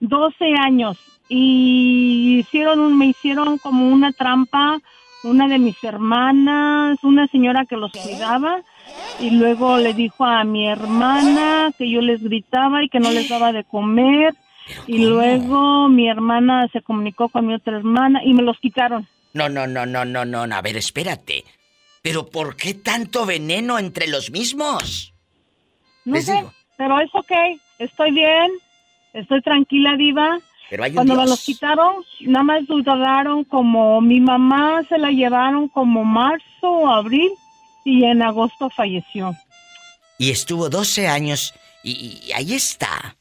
12 0.00 0.44
años. 0.64 0.98
Y 1.28 2.38
hicieron 2.40 2.80
un, 2.80 2.96
me 2.96 3.06
hicieron 3.06 3.58
como 3.58 3.88
una 3.88 4.12
trampa, 4.12 4.78
una 5.24 5.48
de 5.48 5.58
mis 5.58 5.82
hermanas, 5.82 7.02
una 7.02 7.26
señora 7.28 7.64
que 7.64 7.76
los 7.76 7.92
cuidaba. 7.92 8.62
Y 9.18 9.30
luego 9.30 9.78
le 9.78 9.94
dijo 9.94 10.24
a 10.24 10.44
mi 10.44 10.68
hermana 10.68 11.72
que 11.76 11.90
yo 11.90 12.00
les 12.00 12.22
gritaba 12.22 12.84
y 12.84 12.88
que 12.88 13.00
no 13.00 13.10
les 13.10 13.28
daba 13.28 13.52
de 13.52 13.64
comer. 13.64 14.34
Y 14.86 14.98
luego 15.04 15.88
mi 15.88 16.08
hermana 16.08 16.68
se 16.72 16.82
comunicó 16.82 17.28
con 17.28 17.46
mi 17.46 17.54
otra 17.54 17.76
hermana 17.76 18.22
y 18.24 18.32
me 18.34 18.42
los 18.42 18.58
quitaron. 18.58 19.06
no, 19.34 19.48
no, 19.48 19.66
no, 19.66 19.86
no, 19.86 20.04
no, 20.04 20.24
no. 20.24 20.42
A 20.54 20.62
ver, 20.62 20.76
espérate. 20.76 21.44
Pero 22.02 22.26
¿por 22.26 22.56
qué 22.56 22.74
tanto 22.74 23.26
veneno 23.26 23.78
entre 23.78 24.06
los 24.06 24.30
mismos? 24.30 25.12
No 26.04 26.14
Les 26.14 26.26
sé, 26.26 26.34
digo. 26.36 26.52
pero 26.76 27.00
es 27.00 27.10
ok. 27.14 27.32
Estoy 27.80 28.12
bien, 28.12 28.50
estoy 29.12 29.42
tranquila, 29.42 29.96
diva. 29.96 30.38
Pero 30.70 30.84
hay 30.84 30.90
un 30.90 30.96
Cuando 30.96 31.16
me 31.16 31.26
los 31.26 31.44
quitaron, 31.44 31.94
nada 32.20 32.42
más 32.44 32.66
duraron 32.66 33.44
como 33.44 34.00
mi 34.00 34.20
mamá 34.20 34.82
se 34.88 34.98
la 34.98 35.10
llevaron 35.10 35.68
como 35.68 36.04
marzo 36.04 36.44
o 36.62 36.88
abril 36.88 37.30
y 37.84 38.04
en 38.04 38.22
agosto 38.22 38.68
falleció. 38.70 39.34
Y 40.18 40.30
estuvo 40.30 40.68
12 40.68 41.06
años 41.08 41.54
y, 41.82 42.20
y 42.26 42.32
ahí 42.32 42.54
está. 42.54 43.16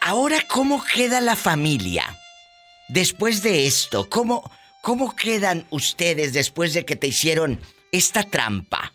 Ahora, 0.00 0.38
¿cómo 0.48 0.82
queda 0.94 1.20
la 1.20 1.36
familia? 1.36 2.04
Después 2.88 3.42
de 3.42 3.66
esto, 3.66 4.08
¿cómo, 4.08 4.50
¿cómo 4.82 5.14
quedan 5.14 5.66
ustedes 5.70 6.32
después 6.32 6.72
de 6.74 6.84
que 6.84 6.96
te 6.96 7.08
hicieron 7.08 7.60
esta 7.92 8.22
trampa? 8.22 8.92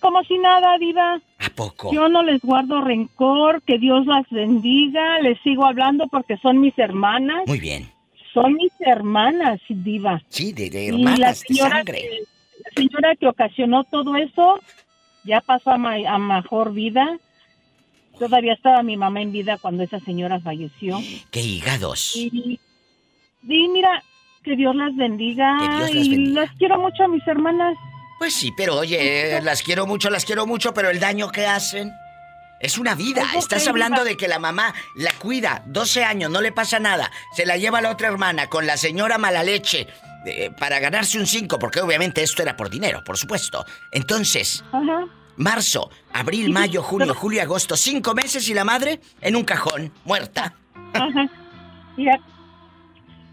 Como 0.00 0.22
si 0.24 0.36
nada, 0.38 0.76
diva. 0.78 1.20
¿A 1.38 1.48
poco? 1.54 1.90
Yo 1.92 2.08
no 2.10 2.22
les 2.22 2.40
guardo 2.42 2.82
rencor, 2.82 3.62
que 3.62 3.78
Dios 3.78 4.04
las 4.06 4.28
bendiga, 4.28 5.20
les 5.20 5.40
sigo 5.40 5.64
hablando 5.64 6.06
porque 6.08 6.36
son 6.36 6.60
mis 6.60 6.78
hermanas. 6.78 7.44
Muy 7.46 7.60
bien. 7.60 7.90
Son 8.34 8.52
mis 8.54 8.72
hermanas, 8.80 9.58
diva. 9.68 10.20
Sí, 10.28 10.52
de, 10.52 10.68
de 10.68 10.84
Y 10.84 10.90
la 10.90 10.98
hermanas, 11.10 11.40
de 11.40 11.46
señora, 11.46 11.76
sangre. 11.76 12.00
que, 12.02 12.18
la 12.62 12.70
señora 12.76 13.16
que 13.16 13.26
ocasionó 13.26 13.84
todo 13.84 14.16
eso 14.16 14.60
ya 15.24 15.40
pasó 15.40 15.70
a, 15.70 15.78
ma- 15.78 15.96
a 16.06 16.18
mejor 16.18 16.74
vida. 16.74 17.18
Todavía 18.20 18.52
estaba 18.52 18.82
mi 18.82 18.98
mamá 18.98 19.22
en 19.22 19.32
vida 19.32 19.56
cuando 19.56 19.82
esa 19.82 19.98
señora 20.00 20.38
falleció. 20.40 21.00
¡Qué 21.30 21.40
hígados! 21.40 22.14
Y, 22.14 22.60
y 23.48 23.68
mira, 23.68 24.04
que 24.44 24.56
Dios 24.56 24.76
las 24.76 24.94
bendiga. 24.94 25.56
Que 25.58 25.68
Dios 25.68 25.94
las 25.94 26.06
y 26.06 26.26
las 26.26 26.50
quiero 26.58 26.78
mucho 26.78 27.02
a 27.02 27.08
mis 27.08 27.26
hermanas. 27.26 27.78
Pues 28.18 28.34
sí, 28.34 28.52
pero 28.54 28.76
oye, 28.76 29.40
las 29.42 29.62
quiero 29.62 29.86
mucho, 29.86 30.10
las 30.10 30.26
quiero 30.26 30.46
mucho, 30.46 30.74
pero 30.74 30.90
el 30.90 31.00
daño 31.00 31.32
que 31.32 31.46
hacen 31.46 31.90
es 32.60 32.76
una 32.76 32.94
vida. 32.94 33.24
Estás 33.38 33.66
hablando 33.66 34.04
de 34.04 34.18
que 34.18 34.28
la 34.28 34.38
mamá 34.38 34.74
la 34.96 35.12
cuida 35.12 35.62
12 35.64 36.04
años, 36.04 36.30
no 36.30 36.42
le 36.42 36.52
pasa 36.52 36.78
nada. 36.78 37.10
Se 37.34 37.46
la 37.46 37.56
lleva 37.56 37.78
a 37.78 37.80
la 37.80 37.90
otra 37.90 38.08
hermana 38.08 38.48
con 38.48 38.66
la 38.66 38.76
señora 38.76 39.16
mala 39.16 39.42
leche 39.42 39.86
eh, 40.26 40.50
para 40.58 40.78
ganarse 40.78 41.18
un 41.18 41.26
5, 41.26 41.58
porque 41.58 41.80
obviamente 41.80 42.22
esto 42.22 42.42
era 42.42 42.54
por 42.54 42.68
dinero, 42.68 43.02
por 43.02 43.16
supuesto. 43.16 43.64
Entonces, 43.90 44.62
Ajá. 44.72 45.06
Marzo, 45.40 45.90
abril, 46.12 46.50
mayo, 46.52 46.82
junio, 46.82 47.14
julio, 47.14 47.42
agosto, 47.42 47.76
cinco 47.76 48.14
meses 48.14 48.48
y 48.48 48.54
la 48.54 48.64
madre 48.64 49.00
en 49.20 49.36
un 49.36 49.44
cajón, 49.44 49.90
muerta. 50.04 50.54
Ajá. 50.92 51.28
Mira, 51.96 52.18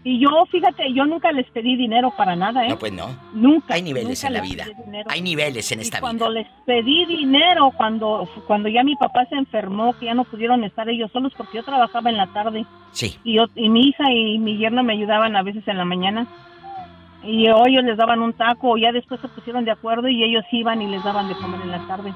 Y 0.04 0.20
yo, 0.20 0.28
fíjate, 0.50 0.92
yo 0.94 1.04
nunca 1.04 1.30
les 1.32 1.48
pedí 1.50 1.76
dinero 1.76 2.12
para 2.16 2.34
nada, 2.34 2.64
¿eh? 2.64 2.70
No, 2.70 2.78
pues 2.78 2.92
no. 2.92 3.08
Nunca. 3.34 3.74
Hay 3.74 3.82
niveles 3.82 4.08
nunca 4.08 4.26
en 4.28 4.32
la 4.32 4.40
vida. 4.40 4.66
Hay 5.08 5.20
niveles 5.20 5.70
en 5.72 5.80
Y 5.80 5.82
esta 5.82 5.98
vida. 5.98 6.00
cuando 6.00 6.30
les 6.30 6.46
pedí 6.64 7.04
dinero, 7.04 7.72
cuando, 7.76 8.26
cuando 8.46 8.68
ya 8.68 8.82
mi 8.84 8.96
papá 8.96 9.26
se 9.26 9.34
enfermó, 9.36 9.92
que 9.98 10.06
ya 10.06 10.14
no 10.14 10.24
pudieron 10.24 10.64
estar 10.64 10.88
ellos 10.88 11.10
solos 11.12 11.32
porque 11.36 11.58
yo 11.58 11.64
trabajaba 11.64 12.08
en 12.10 12.16
la 12.16 12.26
tarde. 12.28 12.64
Sí. 12.92 13.18
Y, 13.24 13.34
yo, 13.34 13.44
y 13.54 13.68
mi 13.68 13.88
hija 13.88 14.10
y 14.10 14.38
mi 14.38 14.56
yerno 14.56 14.82
me 14.82 14.94
ayudaban 14.94 15.36
a 15.36 15.42
veces 15.42 15.66
en 15.68 15.76
la 15.76 15.84
mañana. 15.84 16.26
Y 17.24 17.48
o 17.48 17.66
ellos 17.66 17.84
les 17.84 17.96
daban 17.96 18.20
un 18.20 18.32
taco, 18.32 18.76
ya 18.76 18.92
después 18.92 19.20
se 19.20 19.28
pusieron 19.28 19.64
de 19.64 19.72
acuerdo 19.72 20.08
y 20.08 20.22
ellos 20.22 20.44
iban 20.52 20.80
y 20.80 20.86
les 20.86 21.02
daban 21.02 21.28
de 21.28 21.34
comer 21.34 21.60
en 21.62 21.70
la 21.70 21.86
tarde. 21.86 22.14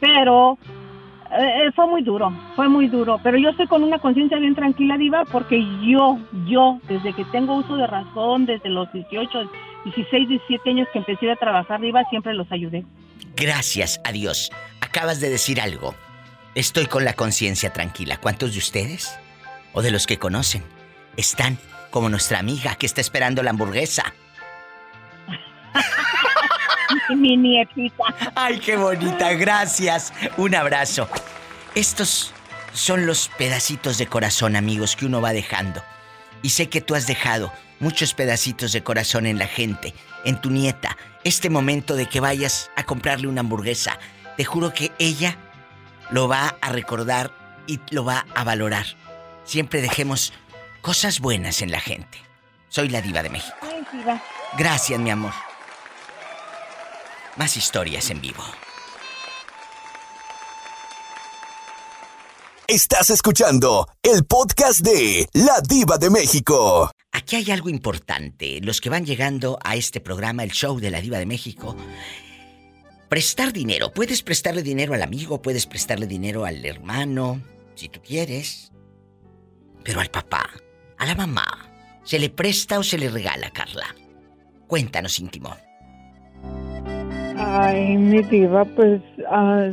Pero 0.00 0.58
eh, 1.30 1.70
fue 1.74 1.86
muy 1.86 2.02
duro, 2.02 2.32
fue 2.56 2.68
muy 2.68 2.88
duro. 2.88 3.20
Pero 3.22 3.36
yo 3.36 3.50
estoy 3.50 3.66
con 3.66 3.82
una 3.82 3.98
conciencia 3.98 4.38
bien 4.38 4.54
tranquila, 4.54 4.96
Diva, 4.96 5.24
porque 5.30 5.62
yo, 5.86 6.18
yo, 6.46 6.80
desde 6.88 7.12
que 7.12 7.24
tengo 7.26 7.56
uso 7.56 7.76
de 7.76 7.86
razón, 7.86 8.46
desde 8.46 8.70
los 8.70 8.90
18, 8.92 9.50
16, 9.84 10.28
17 10.28 10.70
años 10.70 10.88
que 10.92 10.98
empecé 11.00 11.30
a 11.30 11.36
trabajar, 11.36 11.80
Diva, 11.80 12.02
siempre 12.08 12.32
los 12.34 12.50
ayudé. 12.50 12.84
Gracias 13.36 14.00
a 14.04 14.12
Dios. 14.12 14.50
Acabas 14.80 15.20
de 15.20 15.28
decir 15.28 15.60
algo. 15.60 15.94
Estoy 16.54 16.86
con 16.86 17.04
la 17.04 17.12
conciencia 17.12 17.72
tranquila. 17.72 18.16
¿Cuántos 18.16 18.52
de 18.54 18.58
ustedes? 18.58 19.16
O 19.74 19.82
de 19.82 19.90
los 19.90 20.06
que 20.06 20.18
conocen. 20.18 20.62
están 21.16 21.58
como 21.90 22.08
nuestra 22.08 22.38
amiga 22.38 22.74
que 22.76 22.86
está 22.86 23.00
esperando 23.00 23.42
la 23.42 23.50
hamburguesa. 23.50 24.12
Mi 27.16 27.36
nietita. 27.36 28.04
Ay, 28.34 28.58
qué 28.58 28.76
bonita, 28.76 29.32
gracias. 29.34 30.12
Un 30.36 30.54
abrazo. 30.54 31.08
Estos 31.74 32.32
son 32.72 33.06
los 33.06 33.28
pedacitos 33.38 33.98
de 33.98 34.06
corazón, 34.06 34.56
amigos, 34.56 34.96
que 34.96 35.06
uno 35.06 35.20
va 35.20 35.32
dejando. 35.32 35.82
Y 36.42 36.50
sé 36.50 36.68
que 36.68 36.80
tú 36.80 36.94
has 36.94 37.06
dejado 37.06 37.52
muchos 37.80 38.14
pedacitos 38.14 38.72
de 38.72 38.82
corazón 38.82 39.26
en 39.26 39.38
la 39.38 39.46
gente, 39.46 39.94
en 40.24 40.40
tu 40.40 40.50
nieta. 40.50 40.96
Este 41.24 41.50
momento 41.50 41.96
de 41.96 42.06
que 42.06 42.20
vayas 42.20 42.70
a 42.76 42.84
comprarle 42.84 43.26
una 43.26 43.40
hamburguesa, 43.40 43.98
te 44.36 44.44
juro 44.44 44.72
que 44.72 44.92
ella 44.98 45.36
lo 46.10 46.28
va 46.28 46.56
a 46.60 46.70
recordar 46.70 47.32
y 47.66 47.80
lo 47.90 48.04
va 48.04 48.26
a 48.34 48.44
valorar. 48.44 48.86
Siempre 49.44 49.80
dejemos 49.80 50.32
cosas 50.80 51.20
buenas 51.20 51.62
en 51.62 51.70
la 51.70 51.80
gente. 51.80 52.18
Soy 52.68 52.88
la 52.88 53.00
diva 53.00 53.22
de 53.22 53.30
México. 53.30 53.56
Ay, 53.62 53.84
diva. 53.92 54.22
Gracias, 54.56 54.98
mi 55.00 55.10
amor. 55.10 55.32
Más 57.36 57.56
historias 57.56 58.10
en 58.10 58.20
vivo. 58.20 58.42
Estás 62.66 63.08
escuchando 63.08 63.88
el 64.02 64.26
podcast 64.26 64.80
de 64.80 65.26
La 65.32 65.62
Diva 65.66 65.96
de 65.96 66.10
México. 66.10 66.90
Aquí 67.12 67.36
hay 67.36 67.50
algo 67.50 67.70
importante. 67.70 68.60
Los 68.60 68.82
que 68.82 68.90
van 68.90 69.06
llegando 69.06 69.58
a 69.64 69.74
este 69.74 70.00
programa, 70.00 70.44
el 70.44 70.50
show 70.50 70.78
de 70.78 70.90
La 70.90 71.00
Diva 71.00 71.18
de 71.18 71.24
México. 71.24 71.74
Prestar 73.08 73.54
dinero. 73.54 73.90
Puedes 73.94 74.22
prestarle 74.22 74.62
dinero 74.62 74.92
al 74.92 75.02
amigo, 75.02 75.40
puedes 75.40 75.64
prestarle 75.64 76.06
dinero 76.06 76.44
al 76.44 76.62
hermano, 76.62 77.40
si 77.74 77.88
tú 77.88 78.02
quieres. 78.02 78.70
Pero 79.82 80.00
al 80.00 80.10
papá, 80.10 80.50
a 80.98 81.06
la 81.06 81.14
mamá, 81.14 81.46
¿se 82.04 82.18
le 82.18 82.30
presta 82.30 82.78
o 82.78 82.82
se 82.82 82.98
le 82.98 83.08
regala, 83.08 83.50
Carla? 83.50 83.94
Cuéntanos, 84.66 85.18
íntimo. 85.18 85.56
Ay, 87.36 87.96
mi 87.96 88.22
diva, 88.22 88.64
pues, 88.64 89.00
ah, 89.30 89.68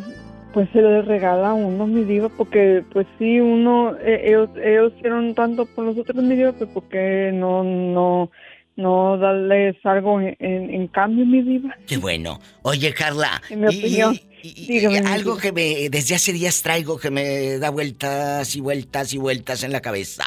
pues 0.54 0.70
se 0.72 0.82
le 0.82 1.02
regala 1.02 1.50
a 1.50 1.54
uno, 1.54 1.88
mi 1.88 2.04
diva, 2.04 2.30
porque 2.30 2.84
pues 2.94 3.08
sí, 3.20 3.40
uno, 3.40 3.96
eh, 4.00 4.22
ellos, 4.30 4.50
ellos 4.64 4.94
hicieron 4.98 5.34
tanto 5.36 5.66
por 5.66 5.86
nosotros, 5.86 6.24
mi 6.24 6.36
diva, 6.36 6.54
pues 6.54 6.70
porque 6.74 7.32
no, 7.34 7.64
no, 7.64 8.32
no 8.78 9.18
darles 9.18 9.76
algo 9.84 10.22
en, 10.22 10.36
en- 10.40 10.70
en 10.74 10.88
cambio, 10.88 11.26
mi 11.26 11.42
diva. 11.42 11.76
Qué 11.88 11.98
bueno. 11.98 12.40
Oye, 12.62 12.94
Carla. 12.94 13.42
En 13.50 13.62
mi 13.62 13.68
opinión. 13.68 14.14
y- 14.16 14.22
y- 14.44 14.68
Dígame, 14.68 15.00
algo 15.00 15.38
que 15.38 15.52
me 15.52 15.90
desde 15.90 16.14
hace 16.16 16.32
días 16.32 16.62
traigo 16.62 16.98
que 17.00 17.10
me 17.10 17.58
da 17.58 17.72
vueltas 17.72 18.56
y 18.56 18.62
vueltas 18.62 19.12
y 19.14 19.18
vueltas 19.18 19.64
en 19.64 19.72
la 19.72 19.82
cabeza. 19.82 20.24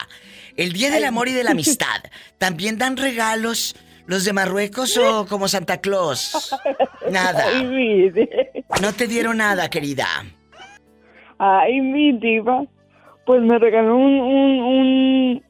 El 0.58 0.72
Día 0.74 0.90
del 0.90 1.04
Amor 1.04 1.28
y 1.28 1.32
de 1.32 1.44
la 1.44 1.50
Amistad. 1.52 2.02
¿También 2.36 2.76
dan 2.76 2.96
regalos 2.98 3.74
los 4.06 4.24
de 4.24 4.32
Marruecos 4.34 4.96
o 4.98 5.26
como 5.26 5.48
Santa 5.48 5.78
Claus? 5.80 6.54
Nada. 7.10 7.44
No 8.82 8.92
te 8.92 9.06
dieron 9.06 9.38
nada, 9.38 9.70
querida. 9.70 10.06
Ay, 11.38 11.80
mi 11.80 12.12
diva, 12.18 12.64
pues 13.24 13.40
me 13.42 13.58
regaló 13.58 13.96
un, 13.96 14.20
un, 14.20 14.60
un, 14.60 15.42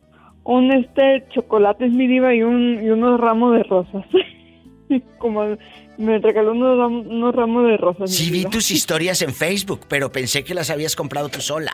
un 0.45 0.73
este 0.73 1.25
chocolate, 1.35 1.89
mi 1.89 2.07
diva, 2.07 2.35
y, 2.35 2.43
un, 2.43 2.79
y 2.85 2.91
unos 2.91 3.19
ramos 3.19 3.57
de 3.57 3.63
rosas. 3.63 4.05
Como 5.19 5.57
me 5.97 6.19
regaló 6.19 6.53
unos, 6.53 6.77
ram- 6.79 7.07
unos 7.09 7.35
ramos 7.35 7.67
de 7.69 7.77
rosas. 7.79 8.11
Sí 8.15 8.31
vi 8.31 8.45
tus 8.45 8.71
historias 8.71 9.23
en 9.23 9.35
Facebook, 9.35 9.87
pero 9.89 10.13
pensé 10.13 10.45
que 10.45 10.55
las 10.55 10.69
habías 10.71 10.95
comprado 10.95 11.29
tú 11.29 11.41
sola. 11.41 11.73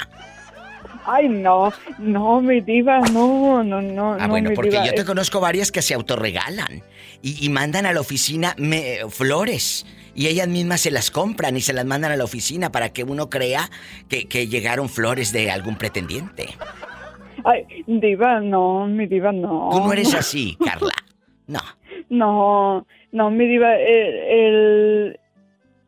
Ay, 1.07 1.29
no, 1.29 1.73
no, 1.99 2.41
mi 2.41 2.61
diva, 2.61 3.01
no, 3.13 3.63
no, 3.63 3.83
no. 3.83 4.15
Ah, 4.15 4.19
no, 4.27 4.29
bueno, 4.29 4.51
mi 4.51 4.57
porque 4.57 4.71
diva, 4.71 4.87
yo 4.87 4.95
te 4.95 5.05
conozco 5.05 5.41
varias 5.41 5.71
que 5.71 5.83
se 5.83 5.95
autorregalan 5.95 6.83
y, 7.23 7.45
y 7.45 7.49
mandan 7.51 7.87
a 7.87 7.93
la 7.93 8.01
oficina 8.01 8.55
me- 8.59 8.99
flores 9.11 9.87
y 10.15 10.29
ellas 10.29 10.49
mismas 10.49 10.81
se 10.81 10.91
las 10.91 11.11
compran 11.11 11.57
y 11.57 11.61
se 11.61 11.73
las 11.73 11.85
mandan 11.85 12.13
a 12.13 12.17
la 12.17 12.25
oficina 12.25 12.71
para 12.73 12.91
que 12.93 13.05
uno 13.05 13.29
crea 13.29 13.69
que, 14.09 14.27
que 14.27 14.47
llegaron 14.49 14.89
flores 14.89 15.33
de 15.33 15.51
algún 15.51 15.77
pretendiente. 15.77 16.49
Ay, 17.45 17.65
diva, 17.87 18.41
no, 18.41 18.87
mi 18.87 19.07
diva, 19.07 19.33
no. 19.33 19.69
Tú 19.73 19.81
no 19.81 19.93
eres 19.93 20.15
así, 20.15 20.57
Carla. 20.65 20.93
No. 21.47 21.61
No, 22.09 22.87
no, 23.13 23.31
mi 23.31 23.47
diva, 23.47 23.77
el, 23.77 24.15
el, 24.15 25.21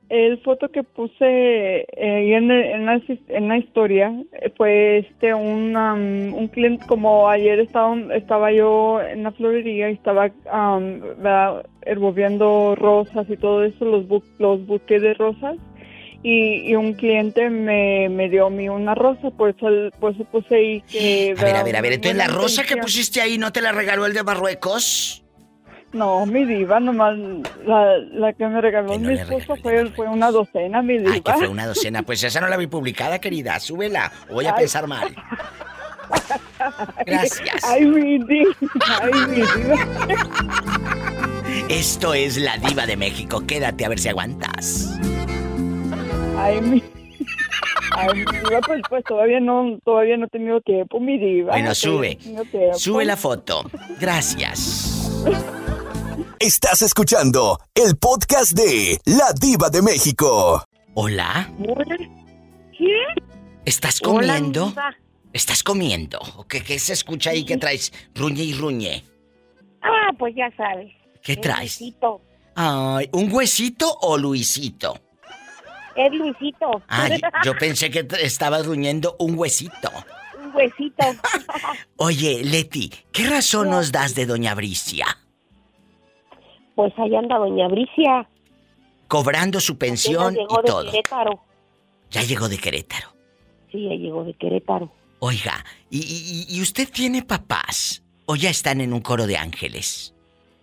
el 0.09 0.39
foto 0.43 0.69
que 0.69 0.83
puse 0.83 1.17
eh, 1.21 1.87
en, 1.97 2.51
el- 2.51 2.65
en, 2.65 2.87
la, 2.87 3.01
en 3.29 3.49
la 3.49 3.59
historia 3.59 4.13
eh, 4.41 4.51
fue 4.57 4.99
este 4.99 5.35
un, 5.35 5.77
um, 5.77 6.35
un 6.35 6.49
cliente, 6.49 6.85
como 6.87 7.29
ayer 7.29 7.59
estaba, 7.61 7.97
estaba 8.15 8.53
yo 8.53 9.01
en 9.03 9.23
la 9.25 9.33
florería 9.33 9.91
y 9.91 9.95
estaba 9.95 10.31
um, 10.53 11.01
rosas 12.77 13.27
y 13.29 13.37
todo 13.37 13.65
eso, 13.65 13.85
los, 13.85 14.05
bu- 14.07 14.23
los 14.39 14.65
buques 14.67 15.03
de 15.03 15.15
rosas. 15.15 15.57
Y, 16.23 16.69
y 16.71 16.75
un 16.75 16.95
cliente 16.95 17.51
me, 17.51 18.09
me 18.09 18.29
dio 18.29 18.47
a 18.47 18.51
mí 18.51 18.69
una 18.69 18.95
rosa, 18.97 19.31
por 19.31 19.51
eso, 19.51 19.69
por 20.01 20.13
eso 20.13 20.25
puse 20.25 20.57
ahí 20.57 20.83
que... 20.91 21.35
A 21.39 21.45
ver, 21.45 21.57
a 21.57 21.63
ver, 21.63 21.77
a 21.77 21.81
ver, 21.83 21.93
entonces 21.93 22.17
la 22.17 22.27
rosa 22.27 22.65
que 22.65 22.77
pusiste 22.79 23.21
ahí 23.21 23.39
no 23.39 23.53
te 23.53 23.61
la 23.61 23.71
regaló 23.71 24.07
el 24.07 24.13
de 24.13 24.25
Marruecos. 24.25 25.23
No, 25.97 26.27
mi 26.27 26.45
diva, 26.45 26.79
nomás 26.79 27.17
la, 27.65 27.97
la 28.13 28.33
que 28.35 28.47
me 28.47 28.61
regaló 28.61 28.99
mi 28.99 29.15
esposo 29.15 29.57
fue, 29.63 29.87
fue 29.93 30.07
una 30.07 30.31
docena, 30.31 30.83
mi 30.83 30.99
diva. 30.99 31.13
Ay, 31.15 31.23
que 31.23 31.33
fue 31.33 31.49
una 31.49 31.67
docena. 31.67 32.03
Pues 32.03 32.23
esa 32.23 32.39
no 32.41 32.49
la 32.49 32.59
vi 32.59 32.67
publicada, 32.67 33.19
querida. 33.19 33.59
Súbela. 33.59 34.13
o 34.29 34.35
Voy 34.35 34.45
a 34.45 34.51
Ay. 34.51 34.57
pensar 34.59 34.87
mal. 34.87 35.15
Gracias. 37.07 37.65
Ay, 37.65 37.87
mi 37.87 38.19
diva, 38.19 38.55
ay, 39.01 39.13
mi 39.29 39.37
diva. 39.37 39.77
Esto 41.71 42.13
es 42.13 42.37
la 42.37 42.59
diva 42.59 42.85
de 42.85 42.99
México. 42.99 43.43
Quédate 43.47 43.87
a 43.87 43.89
ver 43.89 43.99
si 43.99 44.11
aguantas. 44.11 44.99
Ay, 46.39 46.61
mi... 46.61 46.83
Ay, 47.97 48.09
mi 48.15 48.21
diva, 48.25 48.61
pues, 48.67 48.83
pues 48.91 49.03
todavía 49.05 49.41
no, 49.41 49.79
todavía 49.83 50.19
no 50.19 50.27
he 50.27 50.29
tenido 50.29 50.61
tiempo, 50.61 51.01
mi 51.01 51.17
diva. 51.17 51.53
Bueno, 51.53 51.69
no 51.69 51.75
sube. 51.75 52.19
Sube 52.75 53.07
la 53.07 53.17
foto. 53.17 53.71
Gracias. 53.99 55.11
Estás 56.39 56.83
escuchando 56.83 57.59
el 57.75 57.97
podcast 57.97 58.53
de 58.53 59.01
La 59.07 59.33
Diva 59.33 59.71
de 59.71 59.81
México. 59.81 60.63
Hola. 60.95 61.51
¿Qué? 62.77 62.93
¿Estás 63.65 64.01
comiendo? 64.01 64.75
¿Estás 65.33 65.63
comiendo? 65.63 66.19
¿O 66.37 66.47
qué, 66.47 66.63
qué 66.63 66.79
se 66.79 66.93
escucha 66.93 67.31
ahí 67.31 67.45
que 67.45 67.57
traes? 67.57 67.93
Ruñe 68.15 68.43
y 68.43 68.53
ruñe. 68.55 69.05
Ah, 69.83 70.11
pues 70.19 70.35
ya 70.37 70.51
sabes. 70.57 70.93
¿Qué 71.23 71.33
El 71.33 71.41
traes? 71.41 71.81
Luisito. 71.81 72.21
Ay, 72.55 73.09
¿un 73.13 73.33
huesito 73.33 73.97
o 74.03 74.19
Luisito? 74.19 74.99
Es 75.95 76.13
Luisito. 76.13 76.83
Ay, 76.89 77.19
yo 77.45 77.57
pensé 77.59 77.91
que 77.91 78.07
estabas 78.21 78.67
ruñendo 78.67 79.17
un 79.19 79.39
huesito. 79.39 79.91
Un 80.39 80.55
huesito. 80.55 81.07
Oye, 81.97 82.45
Leti, 82.45 82.93
¿qué 83.11 83.27
razón 83.27 83.71
nos 83.71 83.91
das 83.91 84.15
de 84.15 84.27
Doña 84.27 84.55
Bricia? 84.55 85.07
Pues 86.77 86.93
ahí 86.99 87.17
anda 87.17 87.39
Doña 87.39 87.67
Bricia. 87.69 88.29
Cobrando 89.09 89.59
su 89.61 89.77
pensión 89.79 90.35
llegó 90.35 90.61
y 90.61 90.63
de 90.63 90.63
todo. 90.69 90.91
Querétaro. 90.93 91.41
Ya 92.11 92.23
llegó 92.23 92.49
de 92.49 92.59
Querétaro. 92.59 93.09
Sí, 93.73 93.83
ya 93.89 93.95
llegó 93.97 94.23
de 94.25 94.35
Querétaro. 94.35 94.93
Oiga, 95.19 95.65
¿y, 95.91 95.99
y- 95.99 96.57
y 96.57 96.63
usted 96.63 96.89
tiene 96.93 97.23
papás? 97.23 98.05
¿O 98.27 98.37
ya 98.37 98.51
están 98.51 98.81
en 98.81 98.93
un 98.93 99.01
coro 99.01 99.27
de 99.27 99.37
ángeles? 99.37 100.15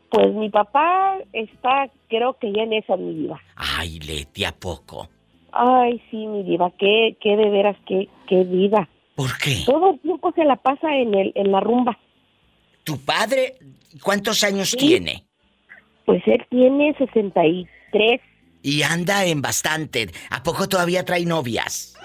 Pues 0.10 0.32
mi 0.34 0.50
papá 0.50 1.18
está, 1.34 1.90
creo 2.08 2.38
que 2.38 2.52
ya 2.54 2.62
en 2.64 2.74
esa, 2.74 2.96
mi 2.96 3.14
diva. 3.16 3.42
Ay, 3.56 4.00
Leti, 4.00 4.44
¿a 4.46 4.52
poco? 4.52 5.10
Ay, 5.52 6.02
sí, 6.12 6.18
mi 6.28 6.44
diva, 6.44 6.72
qué, 6.78 7.18
qué 7.20 7.36
de 7.36 7.50
veras, 7.50 7.78
qué, 7.88 8.08
qué 8.28 8.44
vida. 8.44 8.88
¿Por 9.16 9.38
qué? 9.38 9.64
Todo 9.66 9.92
el 9.92 10.00
tiempo 10.02 10.32
se 10.36 10.44
la 10.44 10.56
pasa 10.58 10.96
en, 10.96 11.14
el, 11.16 11.32
en 11.36 11.52
la 11.52 11.60
rumba. 11.62 11.98
¿Tu 12.84 13.00
padre 13.00 13.56
cuántos 14.04 14.44
años 14.44 14.70
Sí. 14.72 14.78
tiene? 14.78 15.26
Pues 16.06 16.22
él 16.26 16.46
tiene 16.50 16.94
63. 16.98 18.20
Y 18.62 18.84
anda 18.84 19.26
en 19.26 19.42
bastante. 19.42 20.10
¿A 20.30 20.44
poco 20.44 20.68
todavía 20.68 21.04
trae 21.06 21.26
novias? 21.26 21.96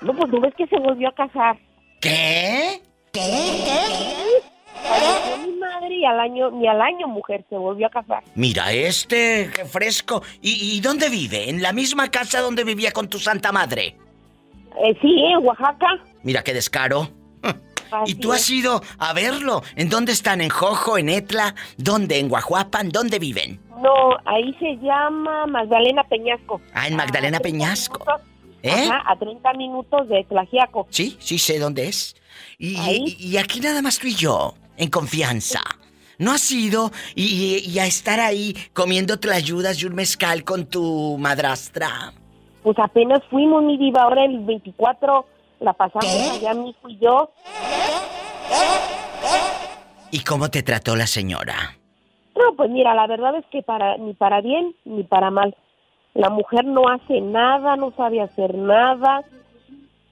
No, 0.00 0.14
pues 0.14 0.32
no 0.32 0.40
ves 0.40 0.54
que 0.56 0.66
se 0.66 0.78
volvió 0.78 1.08
a 1.08 1.14
casar. 1.14 1.56
¿Qué? 2.00 2.80
Falleció 4.74 5.46
mi 5.46 5.58
madre 5.58 5.94
y 5.94 6.04
al 6.04 6.18
año, 6.18 6.50
ni 6.50 6.66
al 6.66 6.80
año, 6.80 7.06
mujer, 7.06 7.44
se 7.48 7.56
volvió 7.56 7.86
a 7.86 7.90
casar. 7.90 8.24
Mira 8.34 8.72
este, 8.72 9.50
qué 9.54 9.64
fresco. 9.64 10.22
¿Y, 10.40 10.76
y 10.76 10.80
dónde 10.80 11.08
vive? 11.08 11.48
¿En 11.50 11.62
la 11.62 11.72
misma 11.72 12.10
casa 12.10 12.40
donde 12.40 12.64
vivía 12.64 12.90
con 12.92 13.08
tu 13.08 13.18
santa 13.18 13.52
madre? 13.52 13.96
Eh, 14.82 14.96
sí, 15.00 15.24
en 15.24 15.46
Oaxaca. 15.46 15.86
Mira 16.22 16.42
qué 16.42 16.54
descaro. 16.54 17.08
¿Y 18.06 18.14
tú 18.16 18.32
has 18.32 18.48
ido 18.50 18.82
a 18.98 19.12
verlo? 19.12 19.62
¿En 19.76 19.88
dónde 19.88 20.12
están? 20.12 20.40
¿En 20.40 20.48
Jojo? 20.50 20.98
¿En 20.98 21.08
Etla? 21.08 21.54
¿Dónde? 21.76 22.18
¿En 22.18 22.28
Guajuapan? 22.28 22.88
¿Dónde 22.90 23.18
viven? 23.18 23.60
No, 23.82 24.16
ahí 24.24 24.54
se 24.60 24.76
llama 24.76 25.46
Magdalena 25.46 26.04
Peñasco. 26.04 26.60
Ah, 26.74 26.86
en 26.88 26.96
Magdalena 26.96 27.40
Peñasco. 27.40 28.04
¿Eh? 28.62 28.70
Ajá, 28.88 29.02
a 29.10 29.16
30 29.18 29.52
minutos 29.54 30.08
de 30.08 30.24
Tlajiaco. 30.28 30.86
Sí, 30.90 31.16
sí 31.18 31.38
sé 31.38 31.58
dónde 31.58 31.88
es. 31.88 32.14
Y, 32.58 32.76
Ahí. 32.76 33.16
y- 33.18 33.30
y 33.30 33.36
aquí 33.38 33.58
nada 33.60 33.82
más 33.82 33.98
tú 33.98 34.06
y 34.06 34.14
yo. 34.14 34.54
en 34.76 34.88
confianza. 34.88 35.60
¿No 36.18 36.32
has 36.32 36.50
ido 36.50 36.90
y, 37.14 37.58
y 37.68 37.78
a 37.78 37.86
estar 37.86 38.20
ahí 38.20 38.56
comiéndote 38.72 39.28
las 39.28 39.36
ayudas 39.38 39.80
y 39.82 39.86
un 39.86 39.94
mezcal 39.94 40.44
con 40.44 40.66
tu 40.66 41.18
madrastra? 41.18 42.12
Pues 42.62 42.78
apenas 42.78 43.20
fuimos, 43.30 43.62
mi 43.64 43.76
diva, 43.76 44.02
ahora 44.02 44.24
el 44.24 44.38
24 44.40 45.26
la 45.62 45.72
pasamos 45.72 46.04
allá 46.04 46.54
mi 46.54 46.70
hijo 46.70 46.88
y 46.88 46.98
yo. 46.98 47.30
¿Y 50.10 50.20
cómo 50.24 50.50
te 50.50 50.62
trató 50.62 50.96
la 50.96 51.06
señora? 51.06 51.76
No, 52.36 52.54
pues 52.56 52.70
mira, 52.70 52.94
la 52.94 53.06
verdad 53.06 53.36
es 53.36 53.46
que 53.46 53.62
para 53.62 53.96
ni 53.96 54.14
para 54.14 54.40
bien 54.40 54.74
ni 54.84 55.04
para 55.04 55.30
mal. 55.30 55.56
La 56.14 56.28
mujer 56.28 56.64
no 56.64 56.88
hace 56.88 57.20
nada, 57.20 57.76
no 57.76 57.92
sabe 57.96 58.20
hacer 58.20 58.54
nada, 58.54 59.24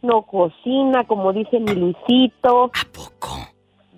no 0.01 0.22
cocina, 0.22 1.05
como 1.05 1.32
dice 1.32 1.60
mi 1.60 1.74
Luisito. 1.74 2.70
¿A 2.72 2.93
poco? 2.93 3.36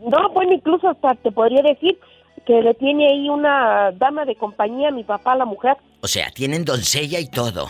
No, 0.01 0.31
bueno, 0.31 0.53
incluso 0.55 0.89
hasta 0.89 1.15
te 1.15 1.31
podría 1.31 1.63
decir 1.63 1.99
que 2.45 2.61
le 2.61 2.75
tiene 2.75 3.07
ahí 3.09 3.29
una 3.29 3.93
dama 3.93 4.25
de 4.25 4.35
compañía, 4.35 4.91
mi 4.91 5.05
papá, 5.05 5.37
la 5.37 5.45
mujer. 5.45 5.77
O 6.01 6.09
sea, 6.09 6.31
tienen 6.33 6.65
doncella 6.65 7.21
y 7.21 7.29
todo. 7.31 7.69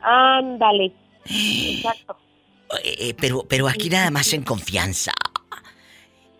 Ándale. 0.00 0.92
Exacto. 1.24 2.16
Eh, 2.84 2.96
eh, 2.98 3.14
pero, 3.18 3.44
pero 3.48 3.68
aquí 3.68 3.88
nada 3.88 4.10
más 4.10 4.32
en 4.32 4.42
confianza. 4.42 5.12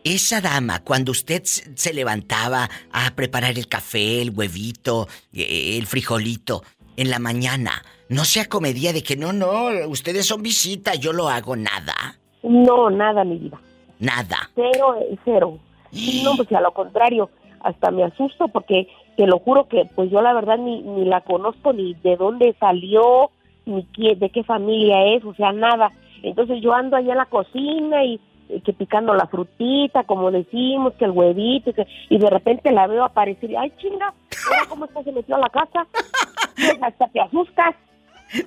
Esa 0.05 0.41
dama, 0.41 0.85
cuando 0.85 1.13
usted 1.13 1.43
se 1.45 1.93
levantaba 1.93 2.69
a 2.93 3.11
preparar 3.15 3.59
el 3.59 3.69
café, 3.69 4.23
el 4.23 4.31
huevito, 4.31 5.07
eh, 5.33 5.77
el 5.77 5.87
frijolito 5.87 6.63
en 6.97 7.11
la 7.11 7.19
mañana, 7.19 7.83
¿no 8.09 8.25
se 8.25 8.41
acomedía 8.41 8.93
de 8.93 9.03
que 9.03 9.17
no, 9.17 9.33
no, 9.33 9.69
ustedes 9.89 10.27
son 10.27 10.43
visita, 10.43 10.95
yo 10.95 11.13
lo 11.13 11.29
hago 11.29 11.57
nada? 11.57 12.19
No, 12.43 12.91
nada, 12.91 13.25
mi 13.25 13.39
vida. 13.39 13.61
Nada. 13.99 14.51
Cero, 14.55 14.97
cero. 15.25 15.59
No, 16.23 16.37
pues 16.37 16.53
a 16.53 16.61
lo 16.61 16.73
contrario, 16.73 17.31
hasta 17.61 17.91
me 17.91 18.05
asusto 18.05 18.49
porque 18.49 18.89
te 19.17 19.27
lo 19.27 19.39
juro 19.39 19.69
que 19.69 19.85
pues 19.97 20.11
yo 20.11 20.21
la 20.21 20.33
verdad 20.33 20.59
ni, 20.59 20.83
ni 20.83 21.05
la 21.05 21.23
conozco 21.23 21.73
ni 21.73 21.95
de 21.95 22.17
dónde 22.17 22.55
salió, 22.61 23.31
ni 23.67 23.85
qué, 23.87 24.15
de 24.15 24.31
qué 24.31 24.45
familia 24.45 25.15
es, 25.15 25.25
o 25.25 25.35
sea, 25.35 25.53
nada. 25.53 25.91
Entonces 26.23 26.59
yo 26.63 26.73
ando 26.73 26.97
allá 26.97 27.13
en 27.13 27.19
la 27.19 27.27
cocina 27.27 28.05
y 28.05 28.21
que 28.65 28.73
picando 28.73 29.15
la 29.15 29.27
frutita, 29.27 30.05
como 30.05 30.31
decimos, 30.31 30.95
que 30.95 31.05
el 31.05 31.11
huevito, 31.11 31.71
y 32.09 32.19
de 32.19 32.31
repente 32.31 32.73
la 32.73 32.87
veo 32.87 33.05
aparecer 33.05 33.51
y, 33.51 33.57
ay 33.57 33.73
chinga, 33.79 34.15
mira 34.51 34.65
cómo 34.69 34.87
está, 34.87 35.03
se 35.03 35.13
metió 35.13 35.37
a 35.37 35.41
la 35.41 35.49
casa, 35.51 35.87
pues 35.93 36.79
hasta 36.83 37.09
te 37.09 37.21
asustas. 37.21 37.75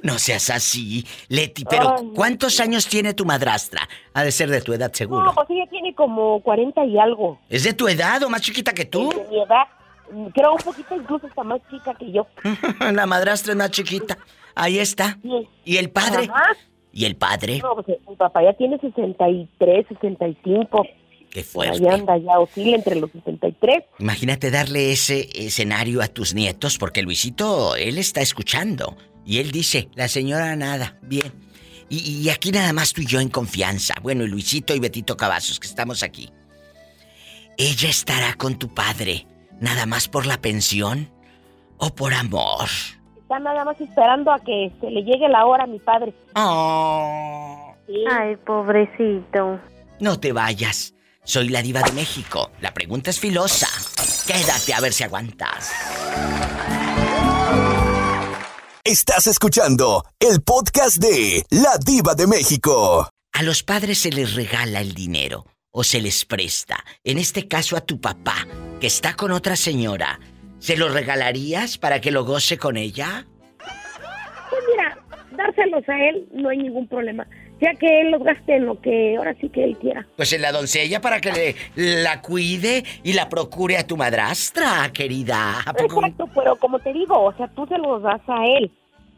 No 0.03 0.19
seas 0.19 0.49
así, 0.52 1.06
Leti, 1.27 1.64
pero 1.65 1.95
¿cuántos 2.15 2.60
años 2.60 2.88
tiene 2.88 3.15
tu 3.15 3.26
madrastra? 3.26 3.81
Ha 4.14 4.23
de 4.23 4.31
ser 4.31 4.49
de 4.49 4.61
tu 4.61 4.73
edad, 4.73 4.91
seguro. 4.93 5.23
No, 5.26 5.34
pues 5.34 5.49
ella 5.49 5.65
tiene 5.72 5.95
como 5.95 6.39
40 6.41 6.85
y 6.85 6.99
algo. 6.99 7.39
¿Es 7.49 7.64
de 7.64 7.73
tu 7.73 7.88
edad 7.88 8.22
o 8.22 8.30
más 8.30 8.41
chiquita 8.41 8.73
que 8.73 8.85
tú? 8.85 9.10
De 9.10 9.27
mi 9.30 9.41
edad, 9.41 9.64
creo 10.35 10.53
un 10.53 10.60
poquito 10.64 10.95
incluso 10.95 11.26
está 11.26 11.43
más 11.43 11.61
chica 11.72 11.95
que 11.95 12.11
yo. 12.11 12.27
la 12.91 13.07
madrastra 13.07 13.53
es 13.53 13.57
más 13.57 13.72
chiquita. 13.72 14.19
Ahí 14.53 14.77
está. 14.77 15.18
¿Y 15.65 15.77
el 15.77 15.89
padre? 15.89 16.30
¿Y 16.93 17.05
el 17.05 17.15
padre? 17.15 17.59
No, 17.59 17.76
pues 17.76 17.99
mi 18.07 18.15
papá 18.15 18.43
ya 18.43 18.53
tiene 18.53 18.77
63, 18.80 19.85
65. 19.88 20.85
Qué 21.30 21.43
fuerte. 21.43 21.77
Ahí 21.77 21.88
anda, 21.88 22.18
ya 22.18 22.39
oscila 22.39 22.76
entre 22.76 22.95
los 22.95 23.09
63. 23.11 23.84
Imagínate 23.99 24.51
darle 24.51 24.91
ese 24.91 25.30
escenario 25.34 26.01
a 26.01 26.07
tus 26.07 26.34
nietos, 26.34 26.77
porque 26.77 27.01
Luisito, 27.01 27.76
él 27.76 27.97
está 27.97 28.22
escuchando. 28.22 28.97
Y 29.26 29.39
él 29.39 29.51
dice, 29.51 29.88
la 29.95 30.09
señora 30.09 30.55
nada, 30.57 30.97
bien. 31.03 31.31
Y, 31.89 32.23
y 32.23 32.30
aquí 32.30 32.51
nada 32.51 32.73
más 32.73 32.91
tú 32.91 33.01
y 33.01 33.05
yo 33.05 33.22
en 33.22 33.30
confianza. 33.30 33.93
Bueno, 34.01 34.26
y 34.26 34.27
Luisito 34.27 34.76
y 34.76 34.80
Betito 34.80 35.15
Cavazos, 35.15 35.59
que 35.59 35.68
estamos 35.68 36.03
aquí. 36.03 36.30
¿Ella 37.57 37.89
estará 37.89 38.34
con 38.34 38.57
tu 38.57 38.73
padre 38.73 39.27
nada 39.59 39.85
más 39.85 40.07
por 40.07 40.26
la 40.26 40.41
pensión 40.41 41.09
o 41.77 41.93
por 41.95 42.13
amor? 42.13 42.68
Está 43.32 43.40
nada 43.40 43.64
más 43.64 43.80
esperando 43.80 44.30
a 44.30 44.40
que 44.40 44.74
se 44.82 44.91
le 44.91 45.03
llegue 45.03 45.30
la 45.30 45.45
hora 45.45 45.64
a 45.64 45.66
mi 45.66 45.80
padre. 45.80 46.14
Oh. 46.36 47.74
Ay, 48.12 48.36
pobrecito. 48.36 49.58
No 50.02 50.20
te 50.20 50.34
vayas. 50.34 50.94
Soy 51.24 51.48
la 51.48 51.62
diva 51.62 51.82
de 51.82 51.94
México. 51.94 52.52
La 52.60 52.74
pregunta 52.74 53.10
es 53.10 53.22
filosa. 53.22 53.70
Quédate 54.28 54.74
a 54.74 54.82
ver 54.82 54.91
si 54.91 55.06
aguantas. 55.06 55.72
Estás 58.84 59.28
escuchando 59.28 60.03
el 60.20 60.41
podcast 60.41 60.98
de 60.98 61.45
La 61.52 61.78
Diva 61.78 62.16
de 62.16 62.28
México. 62.28 63.08
A 63.32 63.44
los 63.44 63.64
padres 63.64 63.99
se 63.99 64.12
les 64.12 64.36
regala 64.36 64.82
el 64.82 64.94
dinero 64.94 65.45
o 65.72 65.86
se 65.86 66.02
les 66.02 66.26
presta. 66.26 66.84
En 67.06 67.18
este 67.18 67.48
caso 67.48 67.78
a 67.78 67.82
tu 67.82 68.02
papá, 68.02 68.45
que 68.82 68.88
está 68.88 69.16
con 69.16 69.32
otra 69.32 69.56
señora. 69.56 70.20
¿Se 70.61 70.77
lo 70.77 70.89
regalarías 70.89 71.79
para 71.79 71.99
que 71.99 72.11
lo 72.11 72.23
goce 72.23 72.59
con 72.59 72.77
ella? 72.77 73.25
Pues 73.57 74.61
mira, 74.69 74.95
dárselos 75.31 75.89
a 75.89 75.99
él 76.07 76.27
no 76.33 76.49
hay 76.49 76.59
ningún 76.59 76.88
problema. 76.88 77.25
Ya 77.59 77.73
que 77.73 78.01
él 78.01 78.11
los 78.11 78.21
gaste 78.23 78.57
en 78.57 78.67
lo 78.67 78.79
que 78.79 79.15
ahora 79.17 79.35
sí 79.41 79.49
que 79.49 79.63
él 79.63 79.75
quiera. 79.77 80.05
Pues 80.15 80.31
en 80.33 80.43
la 80.43 80.51
doncella 80.51 81.01
para 81.01 81.19
que 81.19 81.31
le, 81.31 81.55
la 82.03 82.21
cuide 82.21 82.83
y 83.03 83.13
la 83.13 83.27
procure 83.27 83.75
a 83.79 83.88
tu 83.88 83.97
madrastra, 83.97 84.91
querida. 84.93 85.61
¿A 85.65 85.73
poco? 85.73 85.95
Exacto, 85.95 86.29
pero 86.35 86.55
como 86.57 86.77
te 86.77 86.93
digo, 86.93 87.19
o 87.19 87.33
sea, 87.33 87.47
tú 87.55 87.65
se 87.65 87.79
los 87.79 88.03
das 88.03 88.21
a 88.27 88.45
él. 88.45 88.71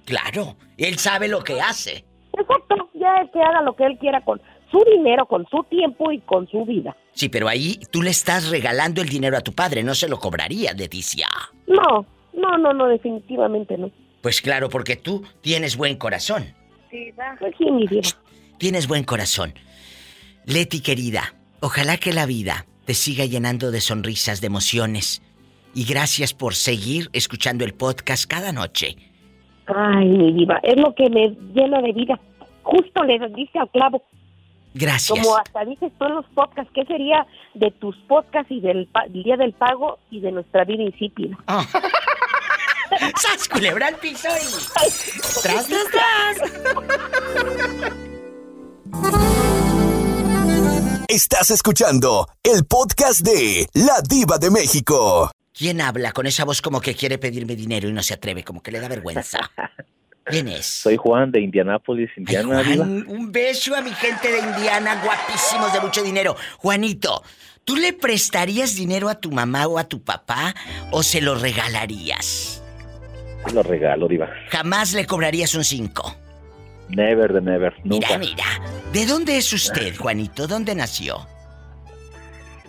Claro, 0.05 0.55
él 0.77 0.97
sabe 0.97 1.27
lo 1.27 1.43
que 1.43 1.59
hace. 1.59 2.05
Exacto, 2.39 2.89
ya 2.93 3.17
es 3.21 3.29
que 3.31 3.41
haga 3.41 3.61
lo 3.63 3.75
que 3.75 3.85
él 3.85 3.97
quiera 3.99 4.21
con 4.21 4.41
su 4.73 4.83
dinero, 4.91 5.27
con 5.27 5.45
su 5.49 5.63
tiempo 5.69 6.11
y 6.11 6.19
con 6.21 6.47
su 6.49 6.65
vida. 6.65 6.97
Sí, 7.13 7.29
pero 7.29 7.47
ahí 7.47 7.79
tú 7.91 8.01
le 8.01 8.09
estás 8.09 8.49
regalando 8.49 9.01
el 9.01 9.07
dinero 9.07 9.37
a 9.37 9.41
tu 9.41 9.53
padre, 9.53 9.83
no 9.83 9.93
se 9.93 10.09
lo 10.09 10.17
cobraría, 10.17 10.73
Leticia. 10.73 11.27
No, 11.67 12.05
no, 12.33 12.57
no, 12.57 12.73
no, 12.73 12.87
definitivamente 12.87 13.77
no. 13.77 13.91
Pues 14.21 14.41
claro, 14.41 14.69
porque 14.69 14.95
tú 14.95 15.23
tienes 15.41 15.77
buen 15.77 15.97
corazón. 15.97 16.55
Sí. 16.89 17.13
Pues 17.39 17.53
sí, 17.57 17.69
mi 17.69 17.85
vida. 17.85 18.09
Tienes 18.57 18.87
buen 18.87 19.03
corazón. 19.03 19.53
Leti, 20.45 20.81
querida, 20.81 21.35
ojalá 21.59 21.97
que 21.97 22.13
la 22.13 22.25
vida 22.25 22.65
te 22.85 22.95
siga 22.95 23.25
llenando 23.25 23.69
de 23.69 23.79
sonrisas, 23.81 24.41
de 24.41 24.47
emociones. 24.47 25.21
Y 25.75 25.85
gracias 25.85 26.33
por 26.33 26.55
seguir 26.55 27.09
escuchando 27.13 27.63
el 27.63 27.73
podcast 27.73 28.25
cada 28.27 28.51
noche. 28.51 28.95
Ay, 29.67 30.07
mi 30.07 30.33
diva, 30.33 30.59
es 30.63 30.75
lo 30.77 30.93
que 30.95 31.09
me 31.09 31.29
llena 31.53 31.81
de 31.81 31.93
vida. 31.93 32.19
Justo 32.63 33.03
le 33.03 33.19
dice 33.29 33.59
al 33.59 33.69
clavo. 33.69 34.03
Gracias. 34.73 35.19
Como 35.19 35.37
hasta 35.37 35.63
dices 35.65 35.91
tú 35.99 36.05
en 36.05 36.15
los 36.15 36.25
podcasts, 36.33 36.71
¿qué 36.73 36.83
sería 36.85 37.27
de 37.53 37.69
tus 37.71 37.95
podcasts 38.07 38.51
y 38.51 38.59
del 38.59 38.87
pa- 38.87 39.05
día 39.09 39.37
del 39.37 39.53
pago 39.53 39.99
y 40.09 40.19
de 40.19 40.31
nuestra 40.31 40.63
vida 40.65 40.81
insípida? 40.83 41.37
¡Sas, 43.21 43.47
culebra 43.49 43.87
al 43.87 43.95
piso 43.95 44.27
y... 44.29 45.41
¡Tras, 45.41 45.67
tras, 45.67 45.85
tras! 45.91 46.37
Estás 51.07 51.51
escuchando 51.51 52.27
el 52.43 52.65
podcast 52.65 53.21
de 53.21 53.67
La 53.73 54.01
Diva 54.07 54.37
de 54.37 54.49
México. 54.49 55.31
¿Quién 55.53 55.81
habla 55.81 56.11
con 56.11 56.25
esa 56.25 56.45
voz 56.45 56.61
como 56.61 56.81
que 56.81 56.95
quiere 56.95 57.17
pedirme 57.19 57.55
dinero 57.55 57.87
y 57.87 57.93
no 57.93 58.01
se 58.01 58.15
atreve, 58.15 58.43
como 58.43 58.61
que 58.61 58.71
le 58.71 58.79
da 58.79 58.87
vergüenza? 58.87 59.39
¿Quién 60.25 60.47
es? 60.47 60.65
Soy 60.65 60.97
Juan 60.97 61.31
de 61.31 61.41
Indianápolis, 61.41 62.09
Indiana. 62.15 62.63
Juan, 62.63 62.71
Diva. 62.71 62.85
un 62.85 63.31
beso 63.31 63.75
a 63.75 63.81
mi 63.81 63.91
gente 63.91 64.31
de 64.31 64.39
Indiana, 64.39 65.01
guapísimos 65.03 65.73
de 65.73 65.81
mucho 65.81 66.01
dinero. 66.01 66.35
Juanito, 66.57 67.23
¿tú 67.65 67.75
le 67.75 67.93
prestarías 67.93 68.75
dinero 68.75 69.09
a 69.09 69.15
tu 69.15 69.31
mamá 69.31 69.67
o 69.67 69.77
a 69.77 69.83
tu 69.83 70.01
papá 70.01 70.55
o 70.91 71.03
se 71.03 71.21
lo 71.21 71.35
regalarías? 71.35 72.63
Lo 73.53 73.63
regalo, 73.63 74.07
Diva. 74.07 74.29
Jamás 74.49 74.93
le 74.93 75.05
cobrarías 75.05 75.53
un 75.55 75.65
5. 75.65 76.15
Never 76.89 77.33
de 77.33 77.41
never, 77.41 77.73
nunca. 77.83 78.17
Mira, 78.17 78.17
mira. 78.17 78.45
¿De 78.93 79.05
dónde 79.05 79.37
es 79.37 79.51
usted, 79.51 79.95
Juanito? 79.97 80.47
¿Dónde 80.47 80.75
nació? 80.75 81.27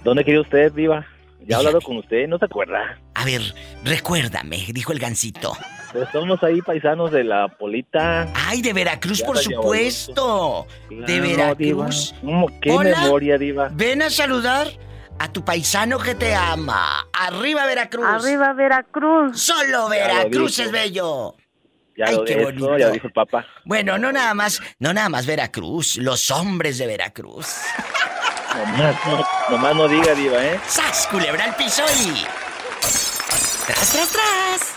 ¿Dónde 0.02 0.24
quería 0.24 0.40
usted, 0.40 0.72
Diva? 0.72 1.06
Ya 1.46 1.56
he 1.56 1.58
hablado 1.58 1.80
con 1.80 1.98
usted, 1.98 2.26
¿no 2.26 2.38
se 2.38 2.46
acuerda? 2.46 2.98
A 3.14 3.24
ver, 3.24 3.42
recuérdame, 3.84 4.64
dijo 4.72 4.92
el 4.92 4.98
gancito. 4.98 5.56
Pues 5.94 6.08
somos 6.12 6.42
ahí 6.42 6.60
paisanos 6.60 7.12
de 7.12 7.22
la 7.22 7.46
Polita. 7.48 8.26
Ay, 8.34 8.60
de 8.62 8.72
Veracruz, 8.72 9.20
Ya 9.20 9.26
por 9.26 9.38
supuesto. 9.38 10.66
de 10.90 10.96
Claro, 10.96 11.12
Diva. 11.22 11.54
Veracruz. 11.54 12.14
¿Cómo? 12.20 12.60
¿Qué 12.60 12.70
Hola. 12.72 13.00
memoria, 13.02 13.38
Diva? 13.38 13.68
Ven 13.72 14.02
a 14.02 14.10
saludar 14.10 14.66
a 15.20 15.32
tu 15.32 15.44
paisano 15.44 16.00
que 16.00 16.16
te 16.16 16.34
ama. 16.34 17.06
Arriba 17.12 17.64
Veracruz. 17.66 18.04
Arriba 18.06 18.52
Veracruz. 18.54 19.40
Solo 19.40 19.88
Veracruz 19.88 20.58
es 20.58 20.72
bello. 20.72 21.36
Ya 21.96 22.06
Ay, 22.08 22.16
lo 22.16 22.24
qué 22.24 22.34
dijo, 22.34 22.44
bonito. 22.46 22.76
ya 22.78 22.86
lo 22.88 22.92
dijo 22.92 23.06
el 23.06 23.12
papá. 23.12 23.46
Bueno, 23.64 23.96
no 23.96 24.10
nada 24.10 24.34
más, 24.34 24.60
no 24.80 24.92
nada 24.92 25.08
más 25.08 25.26
Veracruz, 25.26 25.96
los 25.98 26.28
hombres 26.32 26.76
de 26.78 26.88
Veracruz. 26.88 27.46
Nomás 28.52 28.96
no, 29.06 29.24
nomás 29.50 29.76
no 29.76 29.86
diga, 29.86 30.12
Diva, 30.14 30.44
¿eh? 30.44 30.58
¡Sas, 30.66 31.06
culebra 31.08 31.44
al 31.44 31.54
piso 31.54 31.82
y... 32.04 32.24
¡Tras, 33.66 33.92
tras, 33.92 34.10
tras! 34.12 34.74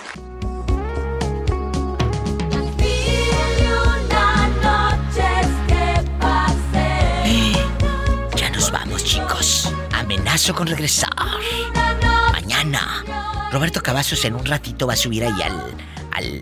Chicos. 9.07 9.71
Amenaza 9.93 10.51
Cavazo 10.51 10.55
con 10.55 10.67
regresar. 10.67 11.09
Mañana. 12.33 13.05
Roberto 13.53 13.81
Cavazos 13.81 14.25
en 14.25 14.35
un 14.35 14.45
ratito 14.45 14.85
va 14.85 14.93
a 14.93 14.97
subir 14.97 15.23
ahí 15.23 15.41
al, 15.41 15.75
al, 16.11 16.41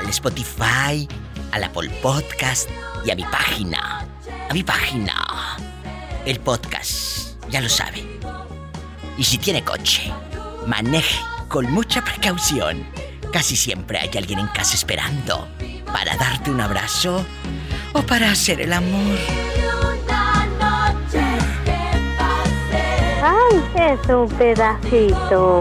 al 0.00 0.08
Spotify, 0.08 1.08
al 1.52 1.64
Apple 1.64 1.88
Podcast 2.02 2.68
y 3.04 3.12
a 3.12 3.14
mi 3.14 3.22
página. 3.22 4.04
A 4.48 4.52
mi 4.52 4.64
página. 4.64 5.56
El 6.26 6.40
podcast. 6.40 7.40
Ya 7.48 7.60
lo 7.60 7.68
sabe. 7.68 8.04
Y 9.16 9.22
si 9.22 9.38
tiene 9.38 9.62
coche, 9.62 10.12
maneje 10.66 11.16
con 11.48 11.70
mucha 11.70 12.02
precaución. 12.02 12.84
Casi 13.32 13.54
siempre 13.54 14.00
hay 14.00 14.10
alguien 14.16 14.40
en 14.40 14.48
casa 14.48 14.74
esperando 14.74 15.46
para 15.86 16.16
darte 16.16 16.50
un 16.50 16.60
abrazo 16.60 17.24
o 17.92 18.02
para 18.02 18.32
hacer 18.32 18.60
el 18.60 18.72
amor. 18.72 19.69
Es 23.74 24.08
un 24.08 24.28
pedacito. 24.28 25.60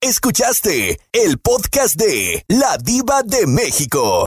Escuchaste 0.00 1.00
el 1.12 1.38
podcast 1.38 1.96
de 1.96 2.44
La 2.48 2.76
Diva 2.78 3.22
de 3.24 3.46
México. 3.46 4.26